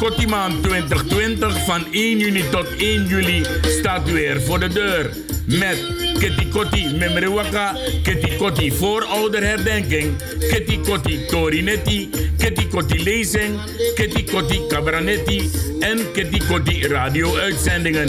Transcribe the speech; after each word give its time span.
Kotimaan 0.00 0.60
2020 0.60 1.64
van 1.64 1.84
1 1.90 2.18
juni 2.18 2.48
tot 2.50 2.76
1 2.76 3.06
juli 3.06 3.44
staat 3.62 4.10
weer 4.10 4.42
voor 4.42 4.60
de 4.60 4.68
deur. 4.68 5.29
Met 5.58 5.78
Kitty 6.18 6.48
Kotti 6.48 6.96
Memrewaka, 6.98 7.74
Kitty 8.02 8.36
Kotti 8.36 8.72
voorouderherdenking, 8.72 10.16
Kitty 10.38 10.78
Kotti 10.78 11.26
Torinetti, 11.26 12.10
Kitty 12.38 12.66
Kotti 12.68 13.04
lezing, 13.04 13.58
Kitty 13.94 14.24
Kotti 14.24 14.66
Cabranetti 14.68 15.50
en 15.80 15.98
Kitty 16.12 16.38
Kotti 16.48 16.86
radio-uitzendingen. 16.86 18.08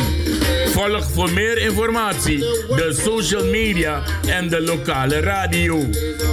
Volg 0.65 1.11
voor 1.13 1.31
meer 1.31 1.57
informatie 1.57 2.37
de 2.75 2.97
social 3.03 3.45
media 3.45 4.03
en 4.27 4.49
de 4.49 4.61
lokale 4.61 5.19
radio. 5.19 5.83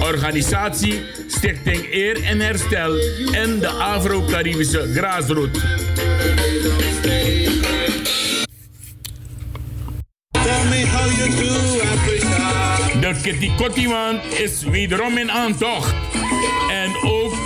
Organisatie 0.01 1.03
Stichting 1.27 1.93
Eer 1.93 2.23
en 2.23 2.39
Herstel 2.39 2.95
en 3.31 3.59
de 3.59 3.67
Afro-Caribische 3.67 4.91
Graasroot. 4.93 5.57
De 12.99 13.15
Kitty 13.21 13.51
Kotti 13.55 13.87
is 14.37 14.63
wederom 14.63 15.17
in 15.17 15.31
aantocht. 15.31 15.93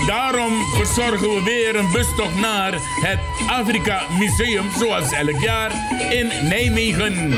Daarom 0.07 0.53
verzorgen 0.75 1.33
we 1.33 1.41
weer 1.43 1.75
een 1.75 1.91
bustocht 1.91 2.35
naar 2.35 2.73
het 3.01 3.19
Afrika 3.47 4.01
Museum, 4.19 4.65
zoals 4.77 5.11
elk 5.11 5.39
jaar, 5.39 5.71
in 6.09 6.31
Nijmegen. 6.47 7.33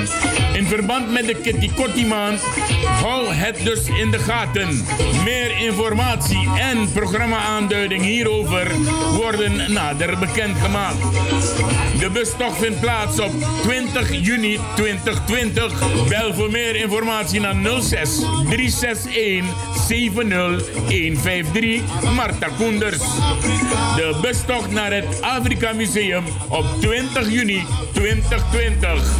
In 0.53 0.65
verband 0.67 1.11
met 1.11 1.25
de 1.25 1.35
Kitty 1.75 2.05
maand, 2.05 2.41
hou 3.01 3.33
het 3.33 3.63
dus 3.63 3.87
in 3.87 4.11
de 4.11 4.19
gaten. 4.19 4.85
Meer 5.23 5.57
informatie 5.57 6.49
en 6.59 6.91
programma-aanduiding 6.91 8.01
hierover 8.01 8.71
worden 9.11 9.73
nader 9.73 10.17
bekendgemaakt. 10.17 11.01
De 11.99 12.09
bustocht 12.13 12.57
vindt 12.57 12.79
plaats 12.79 13.19
op 13.19 13.31
20 13.61 14.25
juni 14.25 14.59
2020. 14.75 16.07
Bel 16.07 16.33
voor 16.33 16.51
meer 16.51 16.75
informatie 16.75 17.39
naar 17.39 17.55
06 17.81 18.19
361 18.49 19.43
70153 19.87 21.81
Marta 22.15 22.47
Koenders. 22.57 22.97
De 23.95 24.17
bustocht 24.21 24.71
naar 24.71 24.93
het 24.93 25.21
Afrika 25.21 25.73
Museum 25.73 26.23
op 26.49 26.65
20 26.79 27.31
juni 27.31 27.65
2020. 27.93 29.15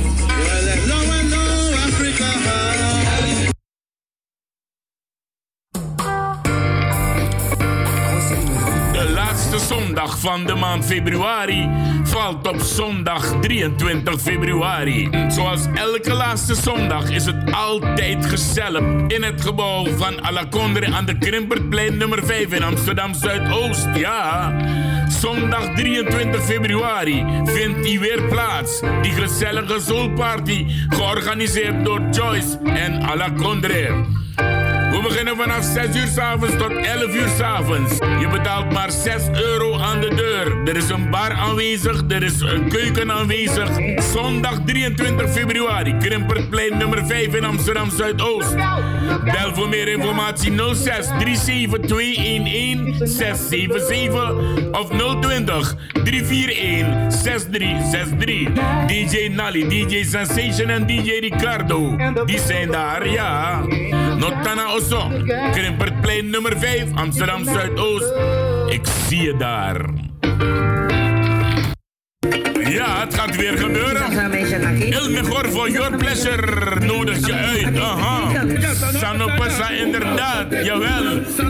Laatste 9.56 9.76
zondag 9.76 10.20
van 10.20 10.46
de 10.46 10.56
maand 10.56 10.86
februari 10.86 11.70
valt 12.04 12.48
op 12.48 12.60
zondag 12.60 13.40
23 13.42 14.22
februari. 14.22 15.10
Zoals 15.28 15.62
elke 15.74 16.14
laatste 16.14 16.56
zondag 16.56 17.10
is 17.10 17.26
het 17.26 17.54
altijd 17.54 18.26
gezellig 18.26 18.84
in 19.08 19.24
het 19.24 19.42
gebouw 19.42 19.86
van 19.98 20.24
Alacondre 20.24 20.94
aan 20.94 21.06
de 21.06 21.18
Krimpertplein 21.18 21.98
nummer 21.98 22.26
5 22.26 22.54
in 22.54 22.64
Amsterdam 22.64 23.14
Zuidoost. 23.14 23.88
Ja, 23.96 24.54
zondag 25.08 25.76
23 25.76 26.44
februari 26.44 27.26
vindt 27.46 27.84
die 27.84 28.00
weer 28.00 28.24
plaats. 28.24 28.82
Die 29.02 29.12
gezellige 29.12 29.80
soulparty 29.80 30.66
georganiseerd 30.90 31.86
door 31.86 32.02
Joyce 32.12 32.58
en 32.64 33.04
Alacondre. 33.04 34.06
We 34.92 35.00
beginnen 35.04 35.36
vanaf 35.38 35.64
6 35.64 35.96
uur 35.96 36.08
s 36.08 36.18
avonds 36.18 36.58
tot 36.58 36.72
11 36.72 37.16
uur 37.16 37.28
s 37.38 37.40
avonds. 37.40 37.98
Je 38.20 38.28
betaalt 38.32 38.72
maar 38.72 38.92
6 38.92 39.22
euro 39.34 39.80
aan 39.80 40.02
de 40.02 40.16
deur. 40.16 40.58
Er 40.66 40.76
is 40.76 40.90
een 40.90 41.10
bar 41.10 41.32
aanwezig, 41.32 42.04
er 42.08 42.24
is 42.24 42.40
een 42.40 42.70
keuken 42.70 43.12
aanwezig. 43.12 43.70
Zondag 44.14 44.60
23 44.66 45.30
februari, 45.30 45.98
Krimpertplein 45.98 46.78
nummer 46.78 47.06
5 47.06 47.34
in 47.34 47.44
Amsterdam 47.46 47.90
Zuidoost. 47.90 48.56
Bel 49.24 49.54
voor 49.54 49.70
meer 49.70 49.88
informatie 49.88 50.54
06 50.74 51.08
37 51.20 51.80
211 51.80 52.96
677 53.08 54.34
of 54.72 54.90
020 55.20 55.76
341 56.04 57.12
6363. 57.12 58.50
DJ 58.88 59.28
Nali, 59.28 59.68
DJ 59.68 60.04
Sensation 60.04 60.70
en 60.70 60.86
DJ 60.86 61.12
Ricardo. 61.20 61.96
Die 62.26 62.40
zijn 62.40 62.72
daar, 62.72 63.10
ja. 63.10 63.62
Notana 64.18 64.66
Osso, 64.76 65.10
nummer 66.24 66.58
5, 66.58 66.96
Amsterdam 66.96 67.44
Zuidoost. 67.44 68.14
Ik 68.68 68.86
zie 69.08 69.22
je 69.22 69.38
daar. 69.38 69.86
Ja, 72.70 73.00
het 73.00 73.14
gaat 73.16 73.36
weer 73.36 73.58
gebeuren. 73.58 74.12
Il 74.80 75.10
mejor 75.10 75.50
for 75.50 75.70
your 75.70 75.98
pleasure 75.98 76.80
nodig 76.80 77.26
je 77.26 77.34
uit. 77.34 77.80
Aha. 77.80 78.46
Sanopessa, 78.94 79.70
inderdaad. 79.70 80.46
Jawel. 80.64 81.04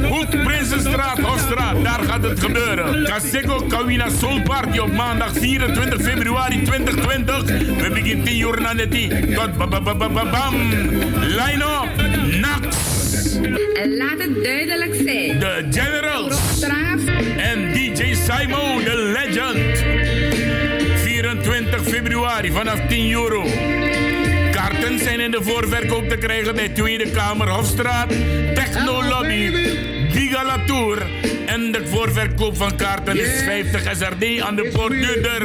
Hoek 0.09 0.43
Prinsenstraat, 0.43 1.19
Hofstraat. 1.19 1.83
Daar 1.83 1.99
gaat 2.03 2.23
het 2.23 2.39
gebeuren. 2.39 3.03
Kaseko 3.03 3.61
Kawina 3.67 4.09
Soul 4.19 4.41
Party 4.41 4.77
op 4.77 4.91
maandag 4.91 5.31
24 5.33 6.01
februari 6.01 6.63
2020. 6.63 7.43
We 7.43 7.89
beginnen 7.93 8.25
10 8.25 8.39
uur 8.39 8.61
na 8.61 8.73
de 8.73 8.87
10. 8.87 9.33
Tot 9.33 9.57
bam. 9.57 10.55
Line 11.19 11.63
up. 11.63 11.89
Nax. 12.39 12.75
En 13.73 13.97
laat 13.97 14.17
het 14.17 14.43
duidelijk 14.43 14.95
zijn. 15.05 15.39
De 15.39 15.65
Generals. 15.71 16.61
En 17.37 17.73
DJ 17.73 18.13
Simon, 18.13 18.83
de 18.83 19.13
legend. 19.13 20.04
24 21.45 21.83
februari 21.83 22.51
vanaf 22.51 22.79
10 22.87 23.11
euro. 23.11 23.43
Kaarten 24.51 24.99
zijn 24.99 25.19
in 25.19 25.31
de 25.31 25.43
voorverkoop 25.43 26.09
te 26.09 26.17
krijgen 26.17 26.55
bij 26.55 26.69
Tweede 26.69 27.11
Kamer 27.11 27.49
Hofstraat, 27.49 28.09
Techno 28.53 29.03
Lobby, 29.03 29.51
Giga 30.15 30.45
Latour. 30.45 31.05
En 31.45 31.71
de 31.71 31.87
voorverkoop 31.87 32.57
van 32.57 32.75
kaarten 32.75 33.19
is 33.19 33.43
50 33.43 33.95
SRD 33.95 34.41
aan 34.41 34.55
de 34.55 34.69
poortduurder. 34.73 35.41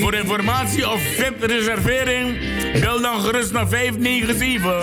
Voor 0.00 0.14
informatie 0.14 0.90
of 0.90 1.02
VIP-reservering 1.02 2.38
bel 2.80 3.00
dan 3.00 3.20
gerust 3.20 3.52
naar 3.52 3.68
597 3.68 4.82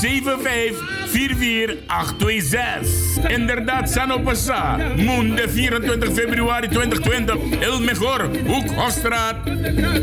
75 0.00 0.88
44826. 1.06 3.28
Inderdaad, 3.28 3.90
Sanopassa. 3.90 4.76
Moon, 4.96 5.34
de 5.34 5.48
24 5.48 6.12
februari 6.12 6.68
2020. 6.68 7.36
Il 7.60 7.80
Mejor, 7.80 8.30
Hoek 8.46 8.70
Hofstraat, 8.70 9.36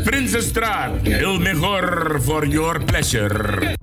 Prinsenstraat. 0.04 0.90
Il 1.02 1.38
Mejor 1.38 2.20
for 2.22 2.46
your 2.46 2.84
pleasure. 2.84 3.76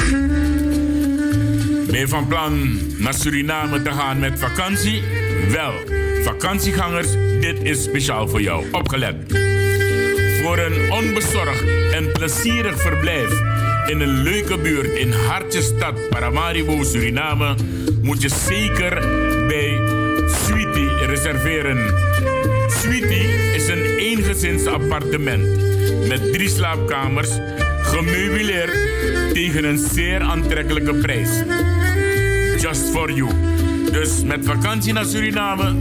Ben 1.96 2.04
je 2.04 2.10
van 2.10 2.28
plan 2.28 2.80
naar 2.98 3.14
Suriname 3.14 3.82
te 3.82 3.92
gaan 3.92 4.20
met 4.20 4.40
vakantie? 4.40 5.02
Wel, 5.50 5.74
vakantiegangers, 6.24 7.08
dit 7.40 7.64
is 7.64 7.84
speciaal 7.84 8.28
voor 8.28 8.42
jou. 8.42 8.66
Opgelet. 8.72 9.16
Voor 10.42 10.58
een 10.58 10.92
onbezorgd 10.92 11.64
en 11.92 12.12
plezierig 12.12 12.82
verblijf 12.82 13.30
in 13.86 14.00
een 14.00 14.24
leuke 14.24 14.58
buurt 14.58 14.94
in 14.98 15.12
Hartjestad, 15.12 16.10
Paramaribo, 16.10 16.84
Suriname, 16.84 17.56
moet 18.02 18.22
je 18.22 18.30
zeker 18.30 19.00
bij 19.48 19.80
Sweetie 20.28 21.06
reserveren. 21.06 21.94
Sweetie 22.68 23.54
is 23.54 23.68
een 23.68 23.84
eengezins 23.84 24.66
appartement 24.66 25.48
met 26.08 26.34
drie 26.34 26.50
slaapkamers, 26.50 27.30
gemeubileerd 27.96 28.72
tegen 29.34 29.64
een 29.64 29.78
zeer 29.78 30.22
aantrekkelijke 30.22 30.94
prijs. 30.94 31.30
Just 32.62 32.90
for 32.90 33.12
you. 33.12 33.30
Dus 33.92 34.24
met 34.24 34.46
vakantie 34.46 34.94
naar 34.94 35.06
Suriname, 35.06 35.76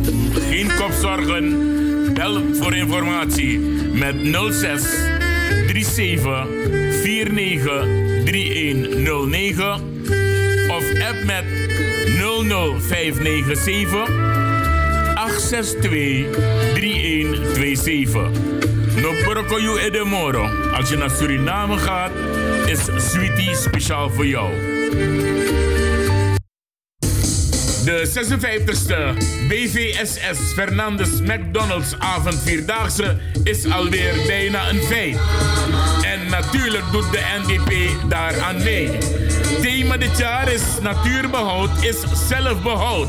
geen 0.51 0.71
kopzorgen. 0.79 1.73
Bel 2.15 2.55
voor 2.55 2.75
informatie 2.75 3.59
met 3.93 4.15
06 4.53 4.83
37 5.67 6.47
49 7.03 7.87
3109 8.25 9.73
of 10.69 10.85
app 11.03 11.25
met 11.25 11.45
00597 12.19 14.09
862 15.15 16.27
3127. 16.75 18.31
No 19.05 19.13
porco 19.25 19.59
you 19.59 19.79
edemoro. 19.79 20.49
Als 20.73 20.89
je 20.89 20.97
naar 20.97 21.11
Suriname 21.11 21.79
gaat, 21.79 22.11
is 22.67 22.81
Sweetie 22.97 23.57
speciaal 23.57 24.11
voor 24.11 24.27
jou. 24.27 24.53
De 27.85 28.09
56e 28.09 29.17
BVSS 29.49 30.53
Fernandes 30.55 31.21
McDonald's 31.21 31.95
avondvierdaagse 31.99 33.19
is 33.43 33.71
alweer 33.71 34.15
bijna 34.27 34.71
een 34.71 34.83
feit. 34.83 35.17
En 36.03 36.31
natuurlijk 36.31 36.85
doet 36.93 37.13
de 37.13 37.23
NDP 37.45 37.91
daaraan 38.09 38.63
mee. 38.63 38.91
Thema 39.85 39.97
dit 39.97 40.19
jaar 40.19 40.53
is 40.53 40.63
natuurbehoud 40.81 41.71
is 41.81 41.97
zelfbehoud. 42.29 43.09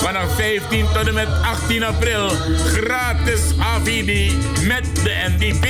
Vanaf 0.00 0.34
15 0.34 0.86
tot 0.92 1.06
en 1.06 1.14
met 1.14 1.28
18 1.42 1.84
april 1.84 2.28
gratis 2.66 3.40
AVD 3.58 4.32
met 4.66 4.84
de 4.94 5.32
NDP. 5.36 5.64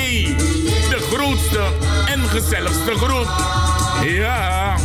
De 0.90 0.98
grootste 1.12 1.62
en 2.06 2.20
gezelligste 2.20 2.94
groep. 2.94 3.28
Ja, 4.04 4.76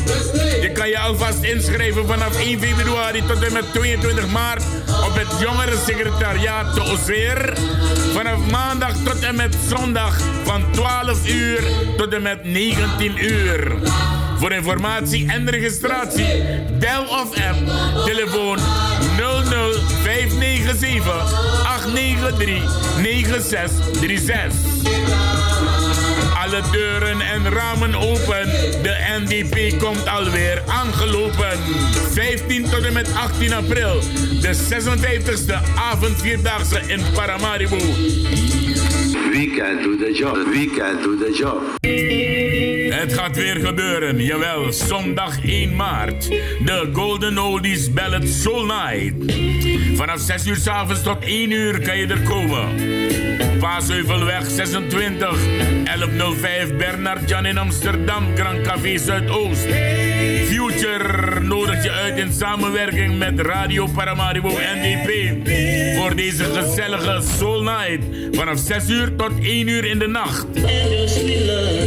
je 0.62 0.72
kan 0.74 0.90
je 0.90 1.00
alvast 1.00 1.44
inschrijven 1.44 2.08
vanaf 2.08 2.40
1 2.40 2.60
februari 2.60 3.24
tot 3.26 3.44
en 3.44 3.54
met 3.54 3.74
22 3.74 4.28
maart 4.28 4.64
op 5.06 5.16
het 5.16 5.40
jongerensecretariaat 5.40 6.74
te 6.74 6.82
Ozeer. 6.82 7.58
Vanaf 8.14 8.52
maandag 8.52 8.94
tot 9.04 9.20
en 9.20 9.36
met 9.36 9.56
zondag 9.70 10.20
van 10.44 10.72
12 10.72 11.30
uur 11.30 11.62
tot 11.98 12.14
en 12.14 12.22
met 12.22 12.44
19 12.44 13.26
uur. 13.26 13.78
Voor 14.38 14.52
informatie 14.52 15.32
en 15.32 15.50
registratie, 15.50 16.44
bel 16.80 17.04
of 17.04 17.36
app, 17.36 17.58
telefoon 18.06 18.58
00597 19.18 21.04
893 21.64 22.62
9636 23.02 24.78
alle 26.48 26.62
deuren 26.72 27.22
en 27.22 27.50
ramen 27.50 27.96
open. 27.96 28.46
De 28.84 28.96
NDP 29.20 29.80
komt 29.80 30.08
alweer 30.08 30.62
aangelopen. 30.68 31.60
15 32.12 32.64
tot 32.70 32.86
en 32.86 32.94
met 32.94 33.14
18 33.14 33.54
april. 33.54 34.00
De 34.42 34.56
56e 34.56 35.76
avondvierdaagse 35.76 36.82
in 36.88 37.02
Paramaribo. 37.14 37.78
We 37.78 39.54
can 39.58 39.98
the 39.98 40.14
job. 40.14 40.36
We 40.36 40.66
can 40.78 41.18
the 41.18 41.32
job. 41.38 41.62
Het 42.98 43.14
gaat 43.14 43.36
weer 43.36 43.56
gebeuren, 43.56 44.24
jawel, 44.24 44.74
zondag 44.74 45.44
1 45.44 45.76
maart. 45.76 46.30
De 46.66 46.90
Golden 46.94 47.38
Oldies 47.38 47.94
Ballad 47.94 48.28
Soul 48.28 48.66
Night. 48.66 49.14
Vanaf 49.98 50.20
6 50.20 50.46
uur 50.46 50.56
s 50.56 50.68
avonds 50.68 51.02
tot 51.02 51.24
1 51.24 51.52
uur 51.52 51.80
kan 51.82 51.98
je 51.98 52.08
er 52.08 52.22
komen. 52.22 52.66
Paasheuvelweg 53.60 54.46
26, 54.50 55.40
1105 55.84 56.76
Bernard 56.78 57.30
Jan 57.30 57.46
in 57.46 57.58
Amsterdam, 57.58 58.36
Grand 58.36 58.62
Café 58.62 58.98
Zuidoost. 58.98 59.66
Future 60.46 61.40
nodigt 61.40 61.84
je 61.84 61.92
uit 61.92 62.18
in 62.18 62.34
samenwerking 62.34 63.18
met 63.18 63.40
Radio 63.40 63.88
Paramaribo 63.88 64.50
NDP. 64.50 65.10
Voor 65.98 66.16
deze 66.16 66.44
gezellige 66.44 67.22
Soul 67.38 67.64
Night. 67.64 68.04
Vanaf 68.32 68.60
6 68.60 68.90
uur 68.90 69.16
tot 69.16 69.32
1 69.42 69.68
uur 69.68 69.86
in 69.86 70.00
de 70.00 70.08
nacht. 70.08 70.46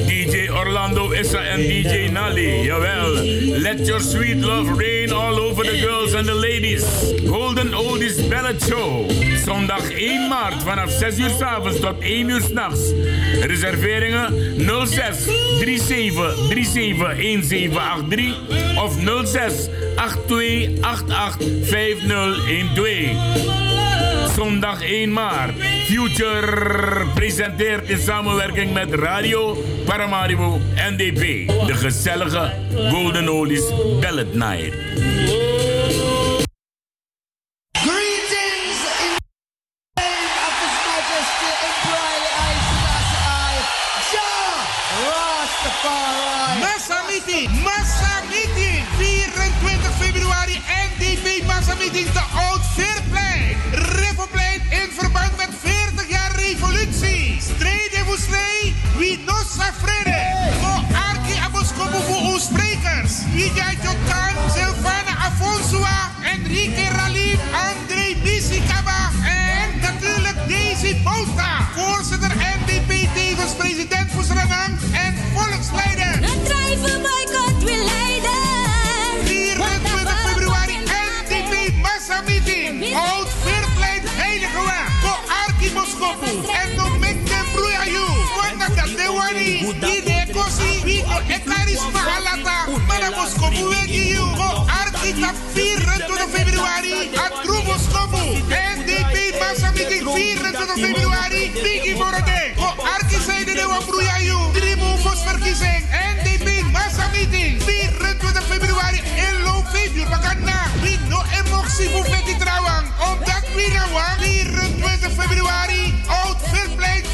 DJ 0.06 0.48
Orlando 0.48 1.10
Issa 1.10 1.42
en 1.42 1.60
DJ 1.60 2.08
Nali, 2.12 2.62
jawel. 2.62 3.12
Let 3.58 3.86
your 3.86 4.02
sweet 4.02 4.44
love 4.44 4.72
rain 4.76 5.12
all 5.12 5.38
over 5.38 5.64
the 5.64 5.78
girls 5.78 6.14
and 6.14 6.26
the 6.26 6.34
ladies. 6.34 6.84
Golden 7.26 7.74
Oldies 8.00 8.28
Ballad 8.28 8.62
Show. 8.64 9.04
Zondag 9.44 9.92
1 9.92 10.28
maart 10.28 10.62
vanaf 10.64 10.90
6 10.90 11.18
uur 11.18 11.30
s 11.36 11.40
avonds 11.44 11.80
tot 11.80 12.00
1 12.00 12.28
uur 12.32 12.40
s'nachts. 12.40 12.80
Reserveringen 13.44 14.56
06 14.56 15.28
37 15.60 16.48
37 16.48 16.48
1783 16.48 18.32
of 18.80 18.96
06 19.04 19.68
82 19.96 20.80
88 20.80 21.44
5012. 21.68 23.12
Zondag 24.34 24.82
1 24.82 25.12
maart. 25.12 25.54
Future 25.84 27.04
presenteert 27.14 27.88
in 27.88 27.98
samenwerking 27.98 28.72
met 28.72 28.94
Radio 28.94 29.56
Paramaribo 29.84 30.60
NDP. 30.90 31.46
De 31.66 31.74
gezellige 31.74 32.52
Golden 32.90 33.28
Oldies 33.28 33.64
Ballad 34.00 34.32
Night. 34.32 34.74
En 86.22 87.00
make 87.00 87.22
them 87.24 87.46
broeien 87.54 87.92
Want 88.36 88.58
dat 88.58 88.76
dat 88.76 88.96
de 88.96 89.12
wani. 89.16 89.58
Die 89.80 90.02
de 90.04 90.26
kosi. 90.32 90.80
Wie 90.84 91.04
no 91.04 91.18
ekarisma 91.28 92.00
alata. 92.16 92.66
Maar 92.86 93.00
dat 93.00 93.16
Moskopu 93.16 93.68
wegi 93.68 94.08
you. 94.08 94.36
Ko 94.36 94.64
Arki 94.66 95.20
tap 95.20 95.34
24 95.52 96.28
februari. 96.30 97.10
Atru 97.14 97.62
Moskopu. 97.62 98.22
NTV 98.76 99.38
Massa 99.40 99.70
Meeting 99.74 100.02
24 100.04 100.78
februari. 100.78 101.50
Biggie 101.62 101.96
Borode. 101.96 102.52
Ko 102.56 102.68
Arki 102.94 103.20
zeiden 103.26 103.54
de 103.54 103.66
wa 103.66 103.80
broeien 103.86 104.24
you. 104.24 104.52
Drie 104.52 104.76
moves 104.76 105.20
verkiezing. 105.26 105.84
NTV 106.14 106.62
Massa 106.72 107.08
Meeting. 107.12 107.62
24 107.62 108.42
februari 108.42 109.00
in 109.16 109.42
Loofeebje. 109.44 110.04
Bakana. 110.10 110.60
Wie 110.82 110.98
no 111.08 111.22
emotie 111.40 111.88
voor 111.88 112.06
Betty 112.10 112.34
Trouwang. 112.38 112.86
Omdat 113.10 113.44
we 113.54 113.66
nou 113.72 113.88
24 114.18 115.10
februari. 115.16 115.79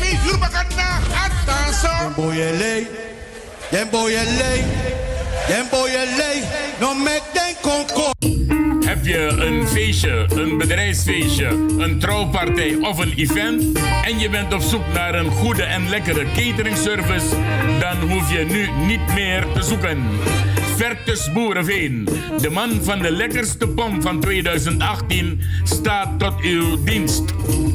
Oud 0.06 0.12
Veerplein 0.12 0.18
5 0.18 0.32
uur 0.32 0.38
Bakana. 0.38 1.00
Attention. 1.24 2.14
Boyele, 2.16 2.86
den 3.72 3.90
boyele, 3.90 4.64
den 5.48 5.68
boyele, 5.70 6.42
no 6.80 6.94
make 6.94 7.22
them 7.34 7.54
concord. 7.62 8.35
Heb 8.96 9.06
je 9.06 9.44
een 9.46 9.68
feestje, 9.68 10.26
een 10.28 10.58
bedrijfsfeestje, 10.58 11.46
een 11.78 11.98
trouwpartij 11.98 12.76
of 12.80 12.98
een 12.98 13.12
event 13.16 13.78
en 14.04 14.18
je 14.18 14.28
bent 14.30 14.54
op 14.54 14.60
zoek 14.60 14.92
naar 14.92 15.14
een 15.14 15.30
goede 15.30 15.62
en 15.62 15.88
lekkere 15.88 16.24
cateringservice, 16.34 17.36
dan 17.80 18.10
hoef 18.10 18.32
je 18.32 18.44
nu 18.44 18.86
niet 18.86 19.14
meer 19.14 19.46
te 19.54 19.62
zoeken. 19.62 20.04
Vertus 20.76 21.32
Boerenveen, 21.32 22.08
de 22.40 22.50
man 22.50 22.70
van 22.82 22.98
de 22.98 23.10
lekkerste 23.10 23.68
pom 23.68 24.02
van 24.02 24.20
2018, 24.20 25.40
staat 25.64 26.18
tot 26.18 26.40
uw 26.40 26.84
dienst. 26.84 27.22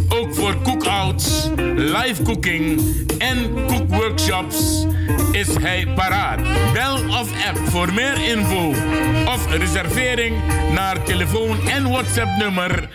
Ook 0.10 0.36
voor 0.36 0.62
cookouts, 0.62 1.50
live 1.76 2.22
cooking 2.24 2.82
en 3.18 3.66
cookworkshops 3.68 4.86
is 5.32 5.56
hij 5.56 5.88
paraat. 5.96 6.40
Bel 6.74 6.94
of 6.94 7.48
app 7.48 7.58
voor 7.70 7.94
meer 7.94 8.22
info 8.22 8.70
of 9.26 9.56
reservering 9.58 10.36
naar 10.74 11.04
telefoon 11.04 11.68
en 11.68 11.90
WhatsApp 11.90 12.38
nummer 12.38 12.90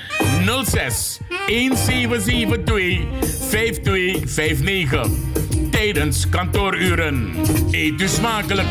06 0.64 1.18
1772 1.46 2.98
5259 3.50 5.08
tijdens 5.70 6.28
kantooruren. 6.28 7.34
Eet 7.70 8.00
u 8.00 8.08
smakelijk. 8.08 8.68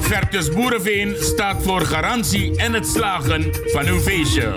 Vertus 0.00 0.50
Boerenveen 0.50 1.14
staat 1.20 1.62
voor 1.62 1.80
garantie 1.80 2.56
en 2.56 2.72
het 2.72 2.86
slagen 2.86 3.44
van 3.72 3.86
uw 3.86 4.00
feestje. 4.00 4.52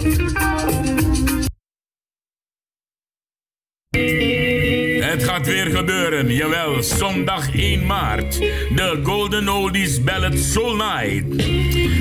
Het 5.08 5.24
gaat 5.24 5.48
weer 5.48 5.66
gebeuren, 5.66 6.34
jawel, 6.34 6.84
zondag 6.84 7.56
1 7.56 7.86
maart. 7.86 8.40
De 8.76 9.00
Golden 9.04 9.50
Oldies 9.50 10.04
Ballad 10.04 10.38
Soul 10.38 10.76
Night. 10.76 11.44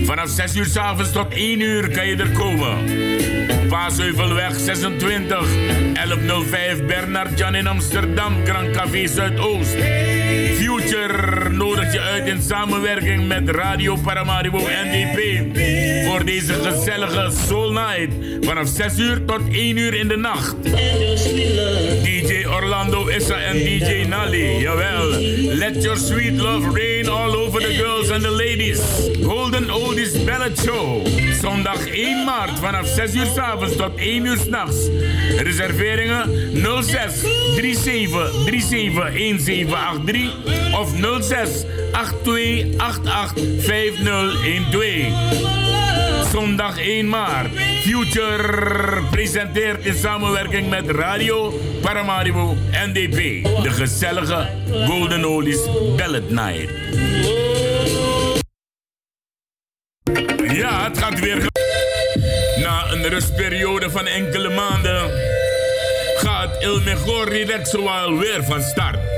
Vanaf 0.05 0.29
6 0.29 0.57
uur 0.57 0.65
s 0.65 0.77
avonds 0.77 1.13
tot 1.13 1.35
1 1.35 1.61
uur 1.61 1.91
kan 1.91 2.07
je 2.07 2.17
er 2.17 2.31
komen. 2.31 2.77
Paasheuvelweg 3.69 4.57
26, 4.59 5.49
1105 5.95 6.87
Bernard 6.87 7.39
Jan 7.39 7.55
in 7.55 7.67
Amsterdam, 7.67 8.35
Grand 8.45 8.71
Café 8.71 9.07
Zuidoost. 9.07 9.77
Future 10.55 11.51
nodigt 11.51 11.93
je 11.93 12.01
uit 12.01 12.27
in 12.27 12.43
samenwerking 12.43 13.29
met 13.29 13.49
Radio 13.49 13.97
Paramaribo 13.97 14.59
NDP. 14.59 15.47
Voor 16.07 16.25
deze 16.25 16.53
gezellige 16.53 17.31
Soul 17.47 17.73
Night. 17.73 18.13
Vanaf 18.41 18.69
6 18.69 18.99
uur 18.99 19.25
tot 19.25 19.41
1 19.51 19.77
uur 19.77 19.95
in 19.95 20.09
de 20.09 20.17
nacht. 20.17 20.55
DJ 22.03 22.47
Orlando 22.47 23.06
Issa 23.09 23.37
en 23.37 23.57
DJ 23.57 24.07
Nally. 24.09 24.61
Jawel. 24.61 25.59
Let 25.59 25.83
your 25.83 25.97
sweet 25.97 26.35
love 26.35 26.75
reign 26.75 27.09
all 27.09 27.35
over 27.35 27.61
the 27.61 27.77
girls 27.77 28.11
and 28.11 28.23
the 28.23 28.31
ladies. 28.31 28.81
Golden 29.23 29.71
Oldies 29.71 30.25
Ballad 30.25 30.59
Show. 30.59 31.03
Zondag 31.41 31.79
1 31.93 32.25
maart 32.25 32.59
vanaf 32.61 32.87
6 32.87 33.15
uur 33.15 33.27
s 33.27 33.39
avonds 33.39 33.77
tot 33.77 33.93
1 33.97 34.27
uur 34.27 34.39
s'nachts. 34.39 34.89
Reserveringen 35.39 36.31
06 36.83 37.23
37 37.57 38.31
37 38.45 39.13
1783 39.25 40.66
of 40.77 40.93
06 41.21 41.65
82 41.93 42.77
88 42.77 43.41
5012. 43.59 45.13
Zondag 46.31 46.79
1 46.79 47.09
maart. 47.09 47.51
Future 47.83 49.03
presenteert 49.11 49.85
in 49.85 49.95
samenwerking 49.95 50.69
met 50.69 50.91
Radio 50.91 51.61
Paramaribo 51.81 52.57
NDP. 52.71 53.45
De 53.63 53.71
gezellige 53.71 54.49
Golden 54.87 55.25
Oldies 55.25 55.61
Ballad 55.97 56.31
Night. 56.31 56.71
Ja, 60.53 60.85
het 60.85 60.99
gaat 60.99 61.21
weer. 61.21 61.47
Na 62.61 62.93
een 62.93 63.09
rustperiode 63.09 63.91
van 63.91 64.07
enkele 64.07 64.49
maanden 64.49 65.11
gaat 66.17 66.63
Il 66.63 66.81
Mejor 66.81 67.29
Relaxual 67.29 68.19
weer 68.19 68.45
van 68.45 68.63
start. 68.63 69.16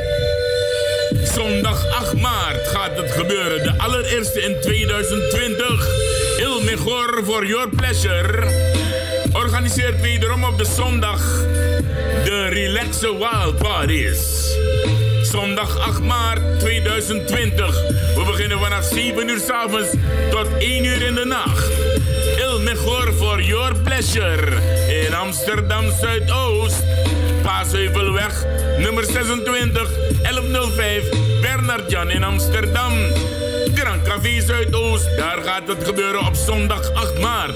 Zondag 1.38 1.86
8 1.86 2.20
maart 2.20 2.68
gaat 2.68 2.96
het 2.96 3.10
gebeuren, 3.10 3.62
de 3.62 3.72
allereerste 3.76 4.40
in 4.40 4.56
2020. 4.60 5.88
Il 6.38 6.60
Mejor 6.60 7.22
for 7.24 7.46
Your 7.46 7.68
Pleasure 7.68 8.44
organiseert 9.32 10.00
wederom 10.00 10.44
op 10.44 10.58
de 10.58 10.64
zondag 10.64 11.20
de 12.24 12.46
Relaxe 12.48 13.16
Wild 13.18 13.56
Parties. 13.58 14.18
Zondag 15.22 15.78
8 15.78 16.00
maart 16.00 16.60
2020. 16.60 17.74
We 18.14 18.22
beginnen 18.26 18.58
vanaf 18.58 18.84
7 18.84 19.28
uur 19.28 19.40
s 19.46 19.50
avonds 19.50 19.90
tot 20.30 20.46
1 20.58 20.84
uur 20.84 21.02
in 21.02 21.14
de 21.14 21.24
nacht. 21.24 21.70
Il 22.38 22.60
Mejor 22.60 23.12
for 23.12 23.42
Your 23.42 23.76
Pleasure 23.84 24.52
in 25.06 25.14
Amsterdam 25.14 25.84
Zuidoost. 26.00 26.82
Paasheuvelweg, 27.42 28.44
nummer 28.78 29.04
26, 29.04 29.88
1105, 30.22 31.27
Bernard 31.68 31.90
Jan 31.90 32.10
in 32.10 32.24
Amsterdam. 32.24 32.92
Grand 33.74 34.02
Café 34.02 34.40
Zuidoost, 34.40 35.16
daar 35.16 35.42
gaat 35.42 35.68
het 35.68 35.84
gebeuren 35.84 36.26
op 36.26 36.34
zondag 36.34 36.92
8 36.92 37.20
maart. 37.20 37.54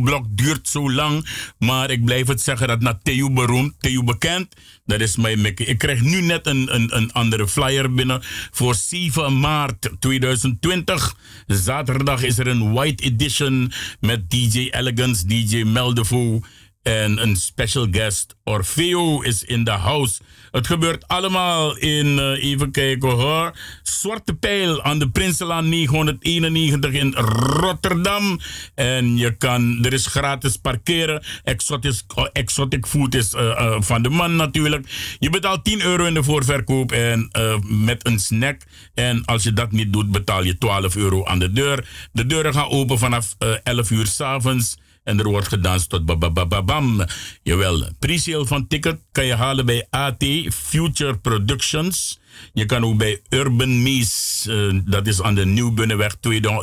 blok 0.02 0.26
duurt 0.30 0.68
zo 0.68 0.92
lang. 0.92 1.28
Maar 1.60 1.90
ik 1.90 2.06
blijf 2.06 2.28
het 2.28 2.42
zeggen 2.42 2.68
dat 2.68 2.80
na 2.80 3.00
Theo 3.04 3.32
beroemd, 3.32 3.74
Theo 3.80 4.04
bekend... 4.04 4.56
Dat 4.86 5.02
is 5.02 5.16
mijn 5.16 5.42
mikke. 5.58 5.72
Ik 5.72 5.78
krijg 5.78 6.02
nu 6.02 6.22
net 6.22 6.48
een, 6.48 6.76
een, 6.76 6.96
een 6.96 7.12
andere 7.12 7.48
flyer 7.48 7.94
binnen 7.94 8.22
voor 8.52 8.76
7 8.76 9.40
maart 9.40 9.90
2020. 10.00 11.16
Zaterdag 11.48 12.24
is 12.24 12.38
er 12.38 12.48
een 12.48 12.74
white 12.74 13.04
edition 13.04 13.72
met 14.00 14.30
DJ 14.30 14.68
Elegance, 14.72 15.28
DJ 15.28 15.64
Meldevo 15.64 16.42
en 16.82 17.22
een 17.22 17.36
special 17.36 17.88
guest. 17.92 18.36
Orfeo 18.44 19.22
is 19.22 19.44
in 19.44 19.64
the 19.64 19.72
house. 19.72 20.22
Het 20.54 20.68
gebeurt 20.68 21.08
allemaal 21.08 21.78
in, 21.78 22.18
uh, 22.18 22.44
even 22.44 22.72
kijken 22.72 23.10
hoor. 23.10 23.54
Zwarte 23.84 24.34
Pijl 24.34 24.84
aan 24.84 25.00
de 25.00 25.10
Prinselaan 25.10 25.70
991 25.70 26.92
in 26.92 27.14
Rotterdam. 27.14 28.40
En 28.76 29.18
je 29.18 29.38
kan, 29.38 29.86
er 29.86 29.94
is 29.94 30.06
gratis 30.06 30.58
parkeren. 30.58 31.24
Exotic, 31.44 32.02
uh, 32.18 32.26
exotic 32.34 32.86
food 32.86 33.16
is 33.16 33.34
uh, 33.34 33.76
van 33.80 34.02
de 34.02 34.10
man 34.10 34.36
natuurlijk. 34.36 35.16
Je 35.20 35.30
betaalt 35.30 35.64
10 35.64 35.82
euro 35.82 36.06
in 36.06 36.14
de 36.14 36.24
voorverkoop 36.24 36.92
en 36.92 37.30
met 37.68 38.08
een 38.08 38.20
snack. 38.20 38.62
En 38.94 39.26
als 39.26 39.44
je 39.44 39.54
dat 39.54 39.72
niet 39.72 39.94
doet, 39.94 40.12
betaal 40.12 40.44
je 40.44 40.58
12 40.58 40.96
euro 40.96 41.26
aan 41.26 41.40
de 41.40 41.52
deur. 41.52 41.88
De 42.12 42.26
deuren 42.26 42.54
gaan 42.54 42.70
open 42.70 43.00
vanaf 43.00 43.36
11 43.64 43.92
uur 43.92 44.06
s'avonds. 44.08 44.78
En 45.04 45.20
er 45.20 45.28
wordt 45.28 45.48
gedanst 45.48 45.90
tot 45.90 46.06
babababam. 46.06 47.06
Jawel, 47.42 47.88
pre 48.00 48.46
van 48.46 48.68
ticket 48.68 49.00
kan 49.12 49.26
je 49.26 49.36
halen 49.36 49.66
bij 49.66 49.88
AT 49.90 50.24
Future 50.50 51.18
Productions. 51.18 52.20
Je 52.54 52.66
kan 52.66 52.86
ook 52.86 52.98
bij 52.98 53.22
Urban 53.30 53.82
Mees, 53.82 54.46
uh, 54.50 54.80
dat 54.86 55.08
is 55.08 55.22
aan 55.22 55.36
de 55.36 55.46
Nieuwbunnenweg 55.46 56.16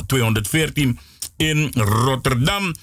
214 0.05 0.99
in 1.37 1.71
Rotterdam. 1.73 2.73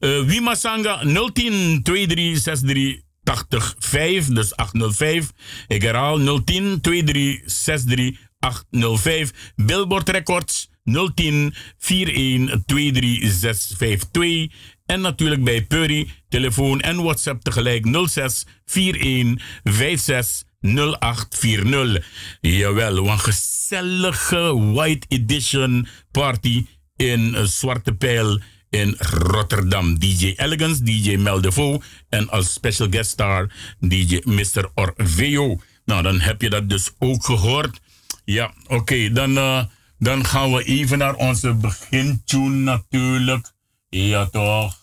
Uh, 0.00 0.24
Wima 0.24 0.54
Sanga 0.54 0.98
010 1.32 1.82
2363 1.82 3.74
85, 3.78 4.34
dus 4.34 4.56
805. 4.56 5.32
Ik 5.66 5.82
herhaal 5.82 6.44
010 6.44 6.80
2363 6.80 8.18
805. 8.38 9.52
Billboard 9.56 10.08
Records 10.08 10.68
010 11.14 11.54
41 11.78 12.62
23652. 12.66 14.75
En 14.86 15.00
natuurlijk 15.00 15.44
bij 15.44 15.62
Purry, 15.62 16.08
telefoon 16.28 16.80
en 16.80 17.02
WhatsApp 17.02 17.42
tegelijk 17.42 17.86
06 18.06 18.46
41 18.64 19.44
56 19.64 20.44
0840. 20.60 22.06
Jawel, 22.40 23.08
een 23.08 23.18
gezellige 23.18 24.72
White 24.72 25.06
Edition 25.08 25.86
party 26.10 26.66
in 26.96 27.36
Zwarte 27.48 27.94
Pijl 27.94 28.40
in 28.70 28.94
Rotterdam. 28.98 29.98
DJ 29.98 30.32
Elegance, 30.36 30.82
DJ 30.82 31.16
Meldevo 31.16 31.82
en 32.08 32.28
als 32.30 32.52
special 32.52 32.88
guest 32.90 33.10
star 33.10 33.52
DJ 33.78 34.20
Mr. 34.24 34.70
Orveo. 34.74 35.60
Nou, 35.84 36.02
dan 36.02 36.20
heb 36.20 36.42
je 36.42 36.50
dat 36.50 36.68
dus 36.68 36.90
ook 36.98 37.24
gehoord. 37.24 37.80
Ja, 38.24 38.54
oké, 38.66 39.12
dan, 39.12 39.30
uh, 39.30 39.64
dan 39.98 40.24
gaan 40.24 40.52
we 40.52 40.64
even 40.64 40.98
naar 40.98 41.14
onze 41.14 41.54
begintune 41.54 42.56
natuurlijk. 42.56 43.54
Ja, 43.96 44.26
toch? 44.26 44.74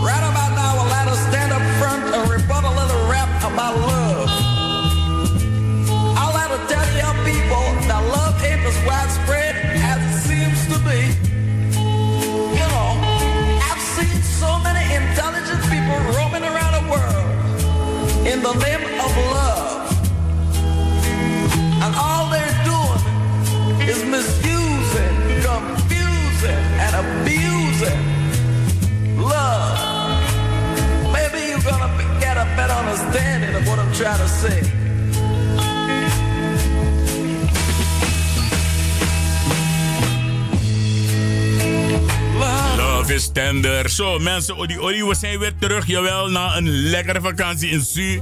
Right 0.00 0.24
about 0.24 0.52
now, 0.56 0.80
I'll 0.80 0.88
let 0.88 1.06
us 1.06 1.20
stand 1.28 1.52
up 1.52 1.60
front 1.76 2.02
and 2.14 2.30
rebut 2.30 2.64
a 2.64 2.70
little 2.70 3.08
rap 3.10 3.28
about 3.44 3.76
love. 3.76 4.30
I'll 6.16 6.32
let 6.32 6.48
her 6.48 6.64
tell 6.66 6.88
you 6.96 7.12
people 7.28 7.66
that 7.88 8.00
love 8.08 8.42
ain't 8.42 8.64
as 8.64 8.78
widespread 8.88 9.54
as 9.84 10.00
it 10.00 10.16
seems 10.24 10.64
to 10.72 10.78
be. 10.88 11.12
You 12.56 12.66
know, 12.72 12.88
I've 13.68 13.84
seen 13.84 14.16
so 14.22 14.58
many 14.64 14.84
intelligent 14.96 15.60
people 15.68 15.96
roaming 16.16 16.42
around 16.42 16.72
the 16.72 16.84
world 16.88 17.28
in 18.26 18.40
the 18.40 18.54
name 18.64 18.84
of 19.04 19.12
love. 19.36 19.92
And 21.84 21.94
all 21.96 22.30
they're 22.30 22.58
doing 22.64 23.00
is 23.90 24.02
misusing, 24.04 24.55
Maybe 31.12 31.38
you're 31.48 31.62
gonna 31.70 31.90
get 32.20 32.36
a 32.36 32.46
better 32.56 32.72
understanding 32.72 33.54
of 33.54 33.66
what 33.68 33.78
I'm 33.78 33.92
trying 33.92 34.18
to 34.18 34.28
say. 34.28 34.60
Love 42.76 43.14
is 43.14 43.28
tender. 43.32 43.88
Zo, 43.88 44.18
mensen, 44.18 44.56
Odi 44.56 44.78
Odi, 44.78 45.04
we 45.04 45.14
zijn 45.14 45.38
weer 45.38 45.52
terug. 45.58 45.86
Jawel, 45.86 46.30
na 46.30 46.56
een 46.56 46.68
lekkere 46.68 47.20
vakantie 47.20 47.70
in 47.70 47.80
Su. 47.80 48.20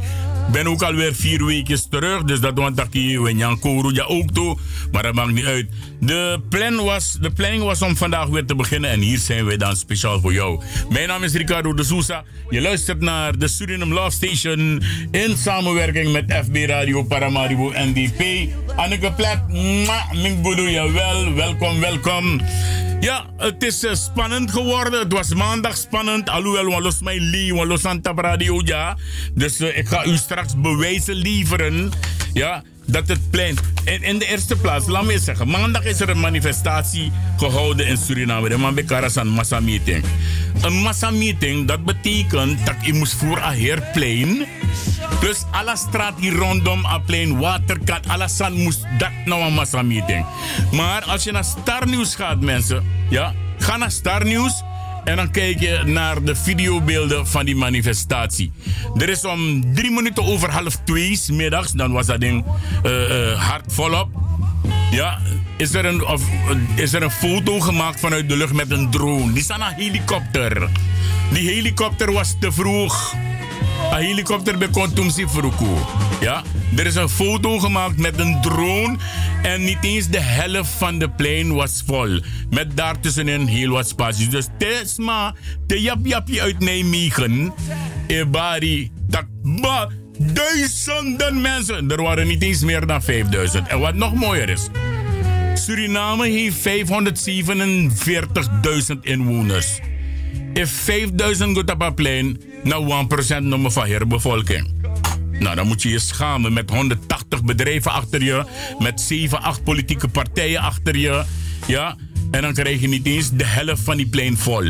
Ben 0.53 0.67
ook 0.67 0.83
alweer 0.83 1.15
vier 1.15 1.45
weken 1.45 1.91
terug. 1.91 2.23
Dus 2.23 2.41
dat 2.41 2.59
want 2.59 2.77
dat 2.77 2.89
we 3.23 3.35
Jan 3.37 3.59
Kouru 3.59 3.95
ja 3.95 4.05
ook 4.05 4.31
toe. 4.31 4.57
Maar 4.93 5.03
dat 5.03 5.15
maakt 5.15 5.33
niet 5.33 5.45
uit. 5.45 5.69
De, 6.01 6.41
plan 6.49 6.85
was, 6.85 7.17
planning 7.31 7.63
was 7.63 7.83
om 7.83 7.97
vandaag 7.97 8.27
weer 8.27 8.45
te 8.45 8.55
beginnen. 8.55 8.91
En 8.91 9.01
hier 9.01 9.19
zijn 9.19 9.45
we 9.45 9.57
dan 9.57 9.77
speciaal 9.77 10.21
voor 10.21 10.33
jou. 10.33 10.61
Mijn 10.91 11.09
naam 11.09 11.23
is 11.23 11.33
Ricardo 11.33 11.75
de 11.75 11.85
Sousa. 11.85 12.25
Je 12.51 12.61
luistert 12.61 13.01
naar 13.01 13.39
de 13.39 13.49
Suriname 13.49 13.95
Love 13.95 14.11
Station. 14.11 14.83
In 15.11 15.37
samenwerking 15.37 16.13
met 16.13 16.33
FB 16.45 16.57
Radio 16.67 17.03
Paramaribo 17.03 17.73
NDP. 17.75 18.49
Anneke 18.77 19.13
Plet, 19.13 19.39
Ming 20.13 20.41
Boedoe, 20.43 20.71
jawel. 20.71 21.35
Welkom, 21.35 21.81
welkom. 21.81 22.41
Ja, 23.05 23.25
het 23.37 23.63
is 23.63 23.85
uh, 23.85 23.95
spannend 23.95 24.51
geworden. 24.51 25.01
Het 25.01 25.13
was 25.13 25.35
maandag 25.35 25.77
spannend. 25.77 26.29
Alhoewel, 26.29 26.65
we 26.65 26.83
los 26.83 27.01
mij 27.01 27.19
lie, 27.19 27.55
we 27.55 27.67
los 27.67 27.85
aan 27.85 28.01
radio, 28.03 28.61
ja. 28.65 28.97
Dus 29.35 29.61
uh, 29.61 29.79
ik 29.79 29.89
ga 29.89 30.05
u 30.05 30.17
straks 30.17 30.61
bewijzen 30.61 31.15
leveren. 31.15 31.93
Ja, 32.33 32.63
dat 32.87 33.09
het 33.09 33.31
plein. 33.31 33.57
In, 33.85 34.03
in 34.03 34.19
de 34.19 34.27
eerste 34.27 34.57
plaats, 34.57 34.87
laat 34.87 35.05
me 35.05 35.19
zeggen. 35.19 35.49
Maandag 35.49 35.85
is 35.85 36.01
er 36.01 36.09
een 36.09 36.21
manifestatie 36.21 37.13
gehouden 37.37 37.87
in 37.87 37.97
Suriname. 37.97 38.49
De 38.49 39.11
een 39.15 39.29
massameeting. 39.29 40.05
Een 40.61 40.75
massameeting, 40.75 41.69
dat 41.69 41.85
betekent 41.85 42.67
dat 42.67 42.77
je 42.81 42.93
moest 42.93 43.15
voor 43.15 43.37
een 43.37 43.53
heerplein. 43.53 44.47
Dus 45.21 45.45
alle 45.51 45.77
straat 45.77 46.13
hier 46.19 46.35
rondom 46.35 46.85
een 46.85 47.05
plein, 47.05 47.39
waterkant, 47.39 48.09
alles 48.09 48.41
moest 48.53 48.87
dat 48.99 49.11
nou 49.25 49.43
een 49.43 49.55
massameeting. 49.55 50.25
Maar 50.73 51.05
als 51.05 51.25
je 51.25 51.33
naar 51.33 51.45
Star 51.45 51.89
News 51.89 52.15
gaat, 52.15 52.41
mensen. 52.41 52.85
Ja, 53.09 53.35
ga 53.59 53.77
naar 53.77 53.91
Star 53.91 54.25
News. 54.25 54.63
En 55.05 55.17
dan 55.17 55.31
kijk 55.31 55.61
je 55.61 55.83
naar 55.85 56.23
de 56.23 56.37
videobeelden 56.37 57.27
van 57.27 57.45
die 57.45 57.57
manifestatie. 57.57 58.53
Er 58.97 59.09
is 59.09 59.25
om 59.25 59.75
drie 59.75 59.91
minuten 59.91 60.25
over 60.25 60.51
half 60.51 60.79
twee 60.85 61.21
middags, 61.27 61.73
dan 61.73 61.93
was 61.93 62.07
dat 62.07 62.21
ding 62.21 62.45
uh, 62.87 62.93
uh, 62.93 63.49
hard 63.49 63.73
volop. 63.73 64.09
Ja, 64.91 65.19
is 65.57 65.75
er, 65.75 65.85
een, 65.85 66.05
is 66.75 66.93
er 66.93 67.03
een 67.03 67.11
foto 67.11 67.61
gemaakt 67.61 68.01
vanuit 68.01 68.29
de 68.29 68.37
lucht 68.37 68.53
met 68.53 68.71
een 68.71 68.91
drone. 68.91 69.33
Die 69.33 69.43
staat 69.43 69.59
een 69.59 69.85
helikopter. 69.85 70.69
Die 71.33 71.49
helikopter 71.49 72.13
was 72.13 72.35
te 72.41 72.53
vroeg. 72.53 73.15
Een 73.95 74.05
helikopter 74.05 74.59
bij 74.59 74.69
Kontumsi 74.69 75.27
Fruku. 75.29 75.67
Ja, 76.21 76.43
er 76.77 76.87
is 76.87 76.95
een 76.95 77.09
foto 77.09 77.59
gemaakt 77.59 77.97
met 77.99 78.19
een 78.19 78.41
drone. 78.41 78.97
En 79.43 79.65
niet 79.65 79.79
eens 79.81 80.09
de 80.09 80.21
helft 80.21 80.71
van 80.71 80.99
de 80.99 81.11
plein 81.11 81.55
was 81.55 81.83
vol. 81.87 82.21
Met 82.51 82.77
daartussenin 82.77 83.47
heel 83.47 83.71
wat 83.71 83.89
spaties. 83.89 84.31
Dus 84.31 84.47
Tesma, 84.59 85.35
de 85.67 85.81
jap 85.81 86.07
japje 86.07 86.41
uit 86.41 86.59
Nijmegen. 86.59 87.55
Ebari, 88.07 88.91
takba. 89.09 89.89
Duizenden 90.19 91.41
mensen. 91.41 91.91
Er 91.91 92.03
waren 92.03 92.27
niet 92.27 92.43
eens 92.43 92.63
meer 92.63 92.87
dan 92.87 93.03
5000. 93.03 93.69
En 93.69 93.81
wat 93.81 93.95
nog 93.95 94.15
mooier 94.15 94.49
is. 94.49 94.69
Suriname 95.55 96.29
heeft 96.29 96.69
547.000 98.95 99.01
inwoners. 99.01 99.81
If 100.53 100.71
5000 100.71 101.57
goed 101.57 101.71
op 101.71 101.93
plein, 101.95 102.41
nou 102.63 103.07
1% 103.39 103.43
nummer 103.43 103.71
van 103.71 103.87
herbevolking. 103.87 104.73
Nou, 105.39 105.57
dan 105.57 105.67
moet 105.67 105.83
je 105.83 105.89
je 105.89 105.99
schamen 105.99 106.53
met 106.53 106.71
180 106.71 107.45
bedrijven 107.45 107.93
achter 107.93 108.23
je, 108.23 108.45
met 108.79 109.01
7, 109.01 109.43
8 109.43 109.65
politieke 109.65 110.09
partijen 110.09 110.61
achter 110.61 110.97
je. 110.97 111.25
Ja, 111.67 111.97
en 112.31 112.43
dan 112.43 112.53
krijg 112.53 112.81
je 112.81 112.89
niet 112.89 113.07
eens 113.07 113.31
de 113.31 113.45
helft 113.45 113.83
van 113.83 113.97
die 113.97 114.07
plein 114.07 114.37
vol. 114.37 114.65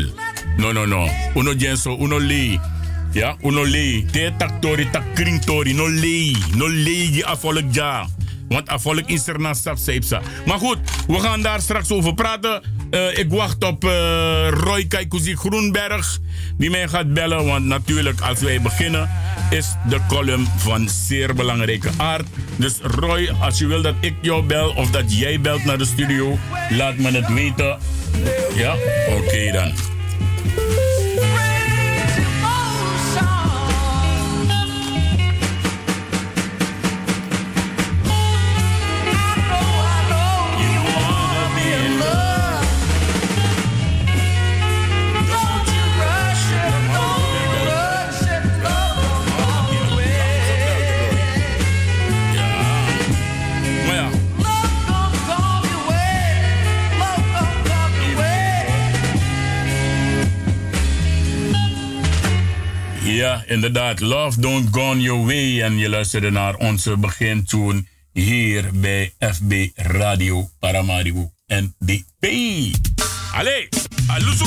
No, 0.57 0.71
no, 0.71 0.85
no. 0.85 1.07
Uno 1.35 1.53
genso, 1.57 1.97
uno 1.99 2.19
lee. 2.19 2.59
Ja, 3.11 3.37
uno 3.43 3.65
lee. 3.65 4.05
Te 4.11 4.31
tak 4.37 4.61
tori, 4.61 4.89
tak 4.89 5.03
tori. 5.45 5.73
No 5.73 5.89
lee. 5.89 6.37
No 6.55 6.69
lee, 6.69 7.11
die 7.11 7.25
afvolk 7.25 7.63
ja. 7.71 8.07
Want 8.47 8.67
afvolk 8.67 9.09
is 9.09 9.27
er 9.27 9.39
naast 9.39 9.65
Maar 10.45 10.59
goed, 10.59 10.77
we 11.07 11.19
gaan 11.19 11.41
daar 11.41 11.61
straks 11.61 11.91
over 11.91 12.13
praten. 12.13 12.61
Uh, 12.91 13.17
ik 13.17 13.29
wacht 13.29 13.63
op 13.63 13.83
uh, 13.83 13.91
Roy 14.49 14.85
Kaikuzi 14.85 15.35
Groenberg. 15.35 16.19
Die 16.57 16.69
mij 16.69 16.87
gaat 16.87 17.13
bellen. 17.13 17.45
Want 17.45 17.65
natuurlijk, 17.65 18.21
als 18.21 18.39
wij 18.39 18.61
beginnen, 18.61 19.09
is 19.49 19.75
de 19.89 19.99
column 20.07 20.47
van 20.57 20.89
zeer 20.89 21.33
belangrijke 21.33 21.89
aard. 21.97 22.27
Dus 22.55 22.79
Roy, 22.81 23.35
als 23.39 23.59
je 23.59 23.67
wil 23.67 23.81
dat 23.81 23.95
ik 23.99 24.13
jou 24.21 24.43
bel 24.43 24.69
of 24.69 24.91
dat 24.91 25.17
jij 25.17 25.41
belt 25.41 25.63
naar 25.63 25.77
de 25.77 25.85
studio, 25.85 26.37
laat 26.69 26.97
me 26.97 27.11
het 27.11 27.33
weten. 27.33 27.77
Ja, 28.55 28.75
oké 29.09 29.51
dan. 29.51 29.73
Ja, 63.15 63.43
inderdaad. 63.47 63.99
Love 63.99 64.39
Don't 64.39 64.67
Gone 64.71 65.01
Your 65.01 65.25
Way. 65.25 65.61
En 65.61 65.77
je 65.77 65.89
luisterde 65.89 66.29
naar 66.29 66.55
onze 66.55 66.97
begintune 66.97 67.83
hier 68.13 68.69
bij 68.73 69.13
FB 69.19 69.67
Radio 69.75 70.49
Paramaribo 70.59 71.31
NDP. 71.47 72.25
Allee, 73.33 73.69
aluso. 74.07 74.45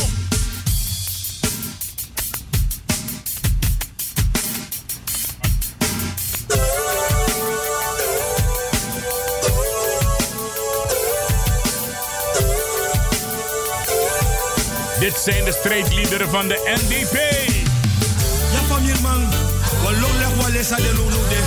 Dit 15.01 15.17
zijn 15.17 15.45
de 15.45 15.53
strijdliederen 15.53 16.29
van 16.29 16.49
de 16.49 16.77
NDP. 16.83 17.38
Man. 19.03 19.23
Wallo 19.85 20.09
leg 20.21 20.35
wale 20.41 20.63
sa 20.65 20.77
de 20.77 20.93
lulu 20.99 21.23
de. 21.31 21.41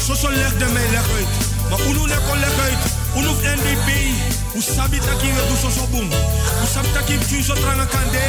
So 0.00 0.14
so 0.14 0.28
leg 0.30 0.52
de 0.58 0.66
leg 0.72 1.08
uit. 1.16 1.32
Maar 1.70 1.80
unu 1.88 2.06
leg 2.08 2.20
kon 2.28 2.38
leg 2.38 2.58
uit. 2.66 2.82
Unu 3.16 3.32
NDP. 3.56 3.88
U 4.54 4.60
sabi 4.60 4.98
taki 4.98 5.28
we 5.34 5.42
do 5.48 5.56
so 5.62 5.70
so 5.70 5.86
boom. 5.90 6.08
U 6.62 6.66
sabi 6.66 6.88
taki 6.92 7.18
tune 7.28 7.42
so 7.42 7.54
tranga 7.54 7.86
kande. 7.86 8.24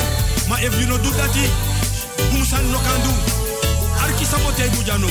Maar 0.48 0.64
if 0.64 0.80
you 0.80 0.88
no 0.88 0.98
do 0.98 1.12
that, 1.12 1.36
boom 2.32 2.44
san 2.44 2.72
no 2.72 2.78
kan. 2.78 3.02
Arki 4.04 4.26
sabote 4.26 4.70
du 4.74 4.84
jano. 4.84 5.08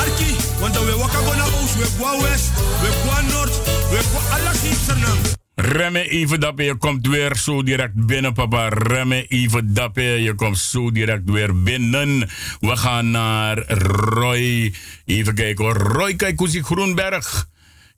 Arki, 0.00 0.30
want 0.60 0.76
we 0.78 0.94
waka 0.94 1.20
go 1.24 1.32
na 1.34 1.44
oost, 1.60 1.76
we 1.78 1.86
go 1.98 2.20
west, 2.22 2.52
we 2.82 2.88
go 3.04 3.20
north, 3.32 3.56
we 3.90 3.98
go 4.12 4.18
alla 4.34 4.52
sip 4.54 5.49
Remme 5.60 6.08
even 6.08 6.40
dappen, 6.40 6.64
je 6.64 6.76
komt 6.76 7.06
weer 7.06 7.36
zo 7.36 7.62
direct 7.62 8.06
binnen, 8.06 8.32
papa. 8.32 8.68
Remme 8.68 9.26
even 9.26 9.74
dappen, 9.74 10.22
je 10.22 10.34
komt 10.34 10.58
zo 10.58 10.90
direct 10.90 11.30
weer 11.30 11.62
binnen. 11.62 12.28
We 12.60 12.76
gaan 12.76 13.10
naar 13.10 13.58
Roy. 13.68 14.74
Even 15.04 15.34
kijken 15.34 15.64
hoor. 15.64 15.76
Roy 15.76 16.14
Kijkoesie 16.14 16.62
Groenberg. 16.62 17.46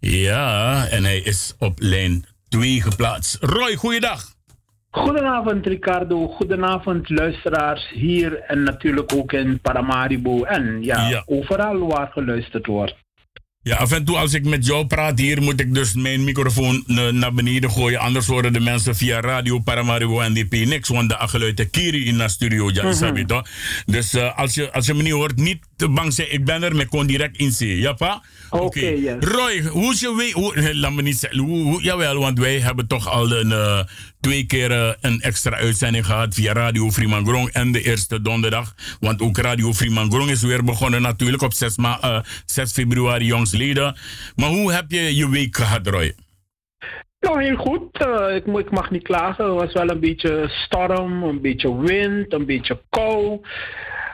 Ja, 0.00 0.86
en 0.88 1.04
hij 1.04 1.18
is 1.18 1.54
op 1.58 1.74
lijn 1.78 2.24
2 2.48 2.82
geplaatst. 2.82 3.36
Roy, 3.40 3.74
goeiedag. 3.74 4.34
Goedenavond 4.90 5.66
Ricardo, 5.66 6.28
goedenavond 6.28 7.08
luisteraars 7.08 7.90
hier 7.90 8.40
en 8.40 8.62
natuurlijk 8.62 9.12
ook 9.14 9.32
in 9.32 9.60
Paramaribo 9.60 10.42
en 10.42 10.82
ja, 10.82 11.08
ja. 11.08 11.22
overal 11.26 11.86
waar 11.86 12.10
geluisterd 12.12 12.66
wordt. 12.66 13.01
Ja, 13.64 13.76
af 13.76 13.92
en 13.92 14.04
toe 14.04 14.16
als 14.16 14.34
ik 14.34 14.44
met 14.44 14.66
jou 14.66 14.86
praat 14.86 15.18
hier, 15.18 15.42
moet 15.42 15.60
ik 15.60 15.74
dus 15.74 15.94
mijn 15.94 16.24
microfoon 16.24 16.84
naar 17.10 17.32
beneden 17.34 17.70
gooien. 17.70 18.00
Anders 18.00 18.26
horen 18.26 18.52
de 18.52 18.60
mensen 18.60 18.96
via 18.96 19.20
radio 19.20 19.58
Paramaribo 19.58 20.28
NDP 20.28 20.52
niks. 20.52 20.88
Want 20.88 21.08
de 21.08 21.16
geluiden 21.18 21.70
kiri 21.70 22.06
in 22.06 22.18
de 22.18 22.28
studio, 22.28 22.70
ja, 22.72 22.84
mm 22.84 22.92
-hmm. 22.92 23.26
toch? 23.26 23.48
Dus 23.86 24.14
uh, 24.14 24.38
als, 24.38 24.54
je, 24.54 24.72
als 24.72 24.86
je 24.86 24.94
me 24.94 25.02
niet 25.02 25.12
hoort, 25.12 25.36
niet 25.36 25.64
te 25.82 25.88
bang 25.88 26.12
zijn. 26.12 26.32
Ik 26.32 26.44
ben 26.44 26.62
er, 26.62 26.76
maar 26.76 26.88
kon 26.88 27.06
direct 27.06 27.36
inzien. 27.36 27.76
Ja, 27.76 27.92
pa? 27.92 28.22
Oké, 28.50 28.64
okay, 28.64 28.96
yes. 28.96 29.14
Roy, 29.20 29.62
hoe 29.62 29.92
is 29.92 30.00
je 30.00 30.14
weet... 30.16 30.32
Hoe, 30.32 30.74
laat 30.74 30.92
me 30.92 31.02
niet 31.02 31.16
zeggen. 31.16 31.40
Hoe, 31.40 31.62
hoe, 31.62 31.82
jawel, 31.82 32.18
want 32.18 32.38
wij 32.38 32.58
hebben 32.58 32.86
toch 32.86 33.08
al 33.08 33.32
een, 33.32 33.50
uh, 33.50 33.80
twee 34.20 34.46
keer 34.46 34.70
uh, 34.70 34.92
een 35.00 35.20
extra 35.20 35.56
uitzending 35.56 36.06
gehad 36.06 36.34
via 36.34 36.52
Radio 36.52 36.90
Fremangrom 36.90 37.48
en 37.52 37.72
de 37.72 37.82
eerste 37.82 38.22
donderdag. 38.22 38.74
Want 39.00 39.22
ook 39.22 39.38
Radio 39.38 39.72
Fremangrom 39.72 40.28
is 40.28 40.42
weer 40.42 40.64
begonnen 40.64 41.02
natuurlijk 41.02 41.42
op 41.42 41.52
6, 41.52 41.76
ma 41.76 42.24
6 42.46 42.72
februari 42.72 43.24
jongsleden. 43.24 43.96
Maar 44.36 44.48
hoe 44.48 44.72
heb 44.72 44.84
je 44.88 45.16
je 45.16 45.28
week 45.28 45.56
gehad, 45.56 45.86
Roy? 45.86 46.14
Nou, 47.20 47.42
heel 47.42 47.56
goed. 47.56 48.06
Uh, 48.06 48.34
ik, 48.34 48.46
ik, 48.46 48.70
mag 48.70 48.90
niet 48.90 49.02
klagen. 49.02 49.44
Het 49.44 49.54
was 49.54 49.72
wel 49.72 49.90
een 49.90 50.00
beetje 50.00 50.48
storm, 50.48 51.22
een 51.22 51.40
beetje 51.40 51.80
wind, 51.80 52.32
een 52.32 52.46
beetje 52.46 52.80
kou. 52.90 53.40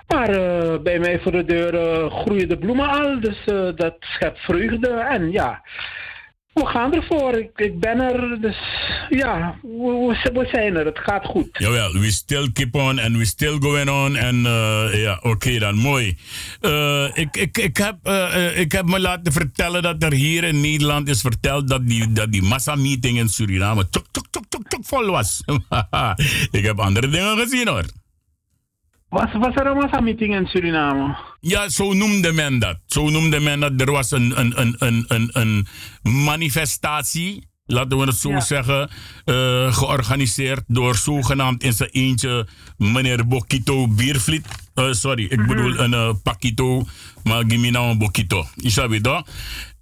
Maar 0.08 0.30
uh, 0.30 0.82
bij 0.82 0.98
mij 0.98 1.20
voor 1.20 1.32
de 1.32 1.44
deur 1.44 1.74
uh, 1.74 2.12
groeien 2.20 2.48
de 2.48 2.58
bloemen 2.58 2.88
al. 2.88 3.20
Dus 3.20 3.44
dat 3.76 3.96
schept 4.00 4.38
vreugde. 4.38 4.88
En 4.88 5.30
ja, 5.30 5.62
we 6.52 6.66
gaan 6.66 6.94
ervoor. 6.94 7.34
Ik, 7.34 7.50
ik 7.54 7.80
ben 7.80 8.00
er. 8.00 8.40
Dus 8.40 8.56
ja, 9.08 9.58
we, 9.62 10.30
we, 10.32 10.48
zijn 10.52 10.76
er. 10.76 10.86
Het 10.86 10.98
gaat 10.98 11.24
goed. 11.24 11.48
Jawel, 11.52 11.92
we 11.92 12.10
still 12.10 12.52
keep 12.52 12.74
on 12.74 12.98
and 12.98 13.16
we 13.16 13.24
still 13.24 13.56
going 13.60 13.90
on. 13.90 14.16
En 14.16 14.36
ja, 14.92 15.18
oké 15.22 15.58
dan, 15.58 15.74
mooi. 15.74 16.06
Ik, 17.14 17.36
ik, 17.36 17.58
ik, 17.58 17.76
heb, 17.76 17.96
ik 18.54 18.72
heb 18.72 18.84
me 18.84 19.00
laten 19.00 19.32
vertellen 19.32 19.82
dat 19.82 20.02
er 20.02 20.12
hier 20.12 20.44
in 20.44 20.60
Nederland 20.60 21.08
is 21.08 21.20
verteld 21.20 21.68
dat 21.68 21.86
die, 21.86 22.12
dat 22.12 22.32
die 22.32 22.42
massameeting 22.42 23.18
in 23.18 23.28
Suriname 23.28 23.88
tuk, 23.88 24.04
tuk, 24.10 24.26
tuk, 24.30 24.44
tuk, 24.48 24.68
tuk 24.68 24.84
vol 24.84 25.06
was. 25.06 25.42
ik 26.58 26.64
heb 26.64 26.78
andere 26.78 27.08
dingen 27.08 27.36
gezien 27.38 27.68
hoor. 27.68 27.84
Was, 29.08 29.32
was 29.32 29.54
er 29.54 29.66
een 29.66 29.76
massameeting 29.76 30.34
in 30.34 30.46
Suriname? 30.46 31.16
Ja, 31.40 31.68
zo 31.68 31.92
noemde 31.92 32.32
men 32.32 32.58
dat. 32.58 32.78
Zo 32.86 33.08
noemde 33.08 33.40
men 33.40 33.60
dat. 33.60 33.80
Er 33.80 33.90
was 33.90 34.10
een, 34.10 34.40
een, 34.40 34.60
een, 34.60 34.74
een, 34.78 35.04
een, 35.08 35.30
een 35.32 35.66
manifestatie, 36.24 37.48
laten 37.66 37.98
we 37.98 38.04
het 38.04 38.16
zo 38.16 38.40
zeggen, 38.40 38.90
uh, 39.24 39.72
georganiseerd 39.72 40.62
door 40.66 40.96
zogenaamd 40.96 41.62
in 41.62 41.72
zijn 41.72 41.90
eentje 41.90 42.46
meneer 42.76 43.26
Bokito 43.26 43.88
Biervliet. 43.88 44.46
Uh, 44.74 44.92
sorry, 44.92 45.24
ik 45.24 45.38
mm 45.38 45.38
-hmm. 45.38 45.54
bedoel 45.54 45.78
een 45.78 45.92
uh, 45.92 46.10
Pakito, 46.22 46.86
maar 47.24 47.46
me 47.46 47.70
nou 47.70 47.90
een 47.90 47.98
Bokito. 47.98 48.46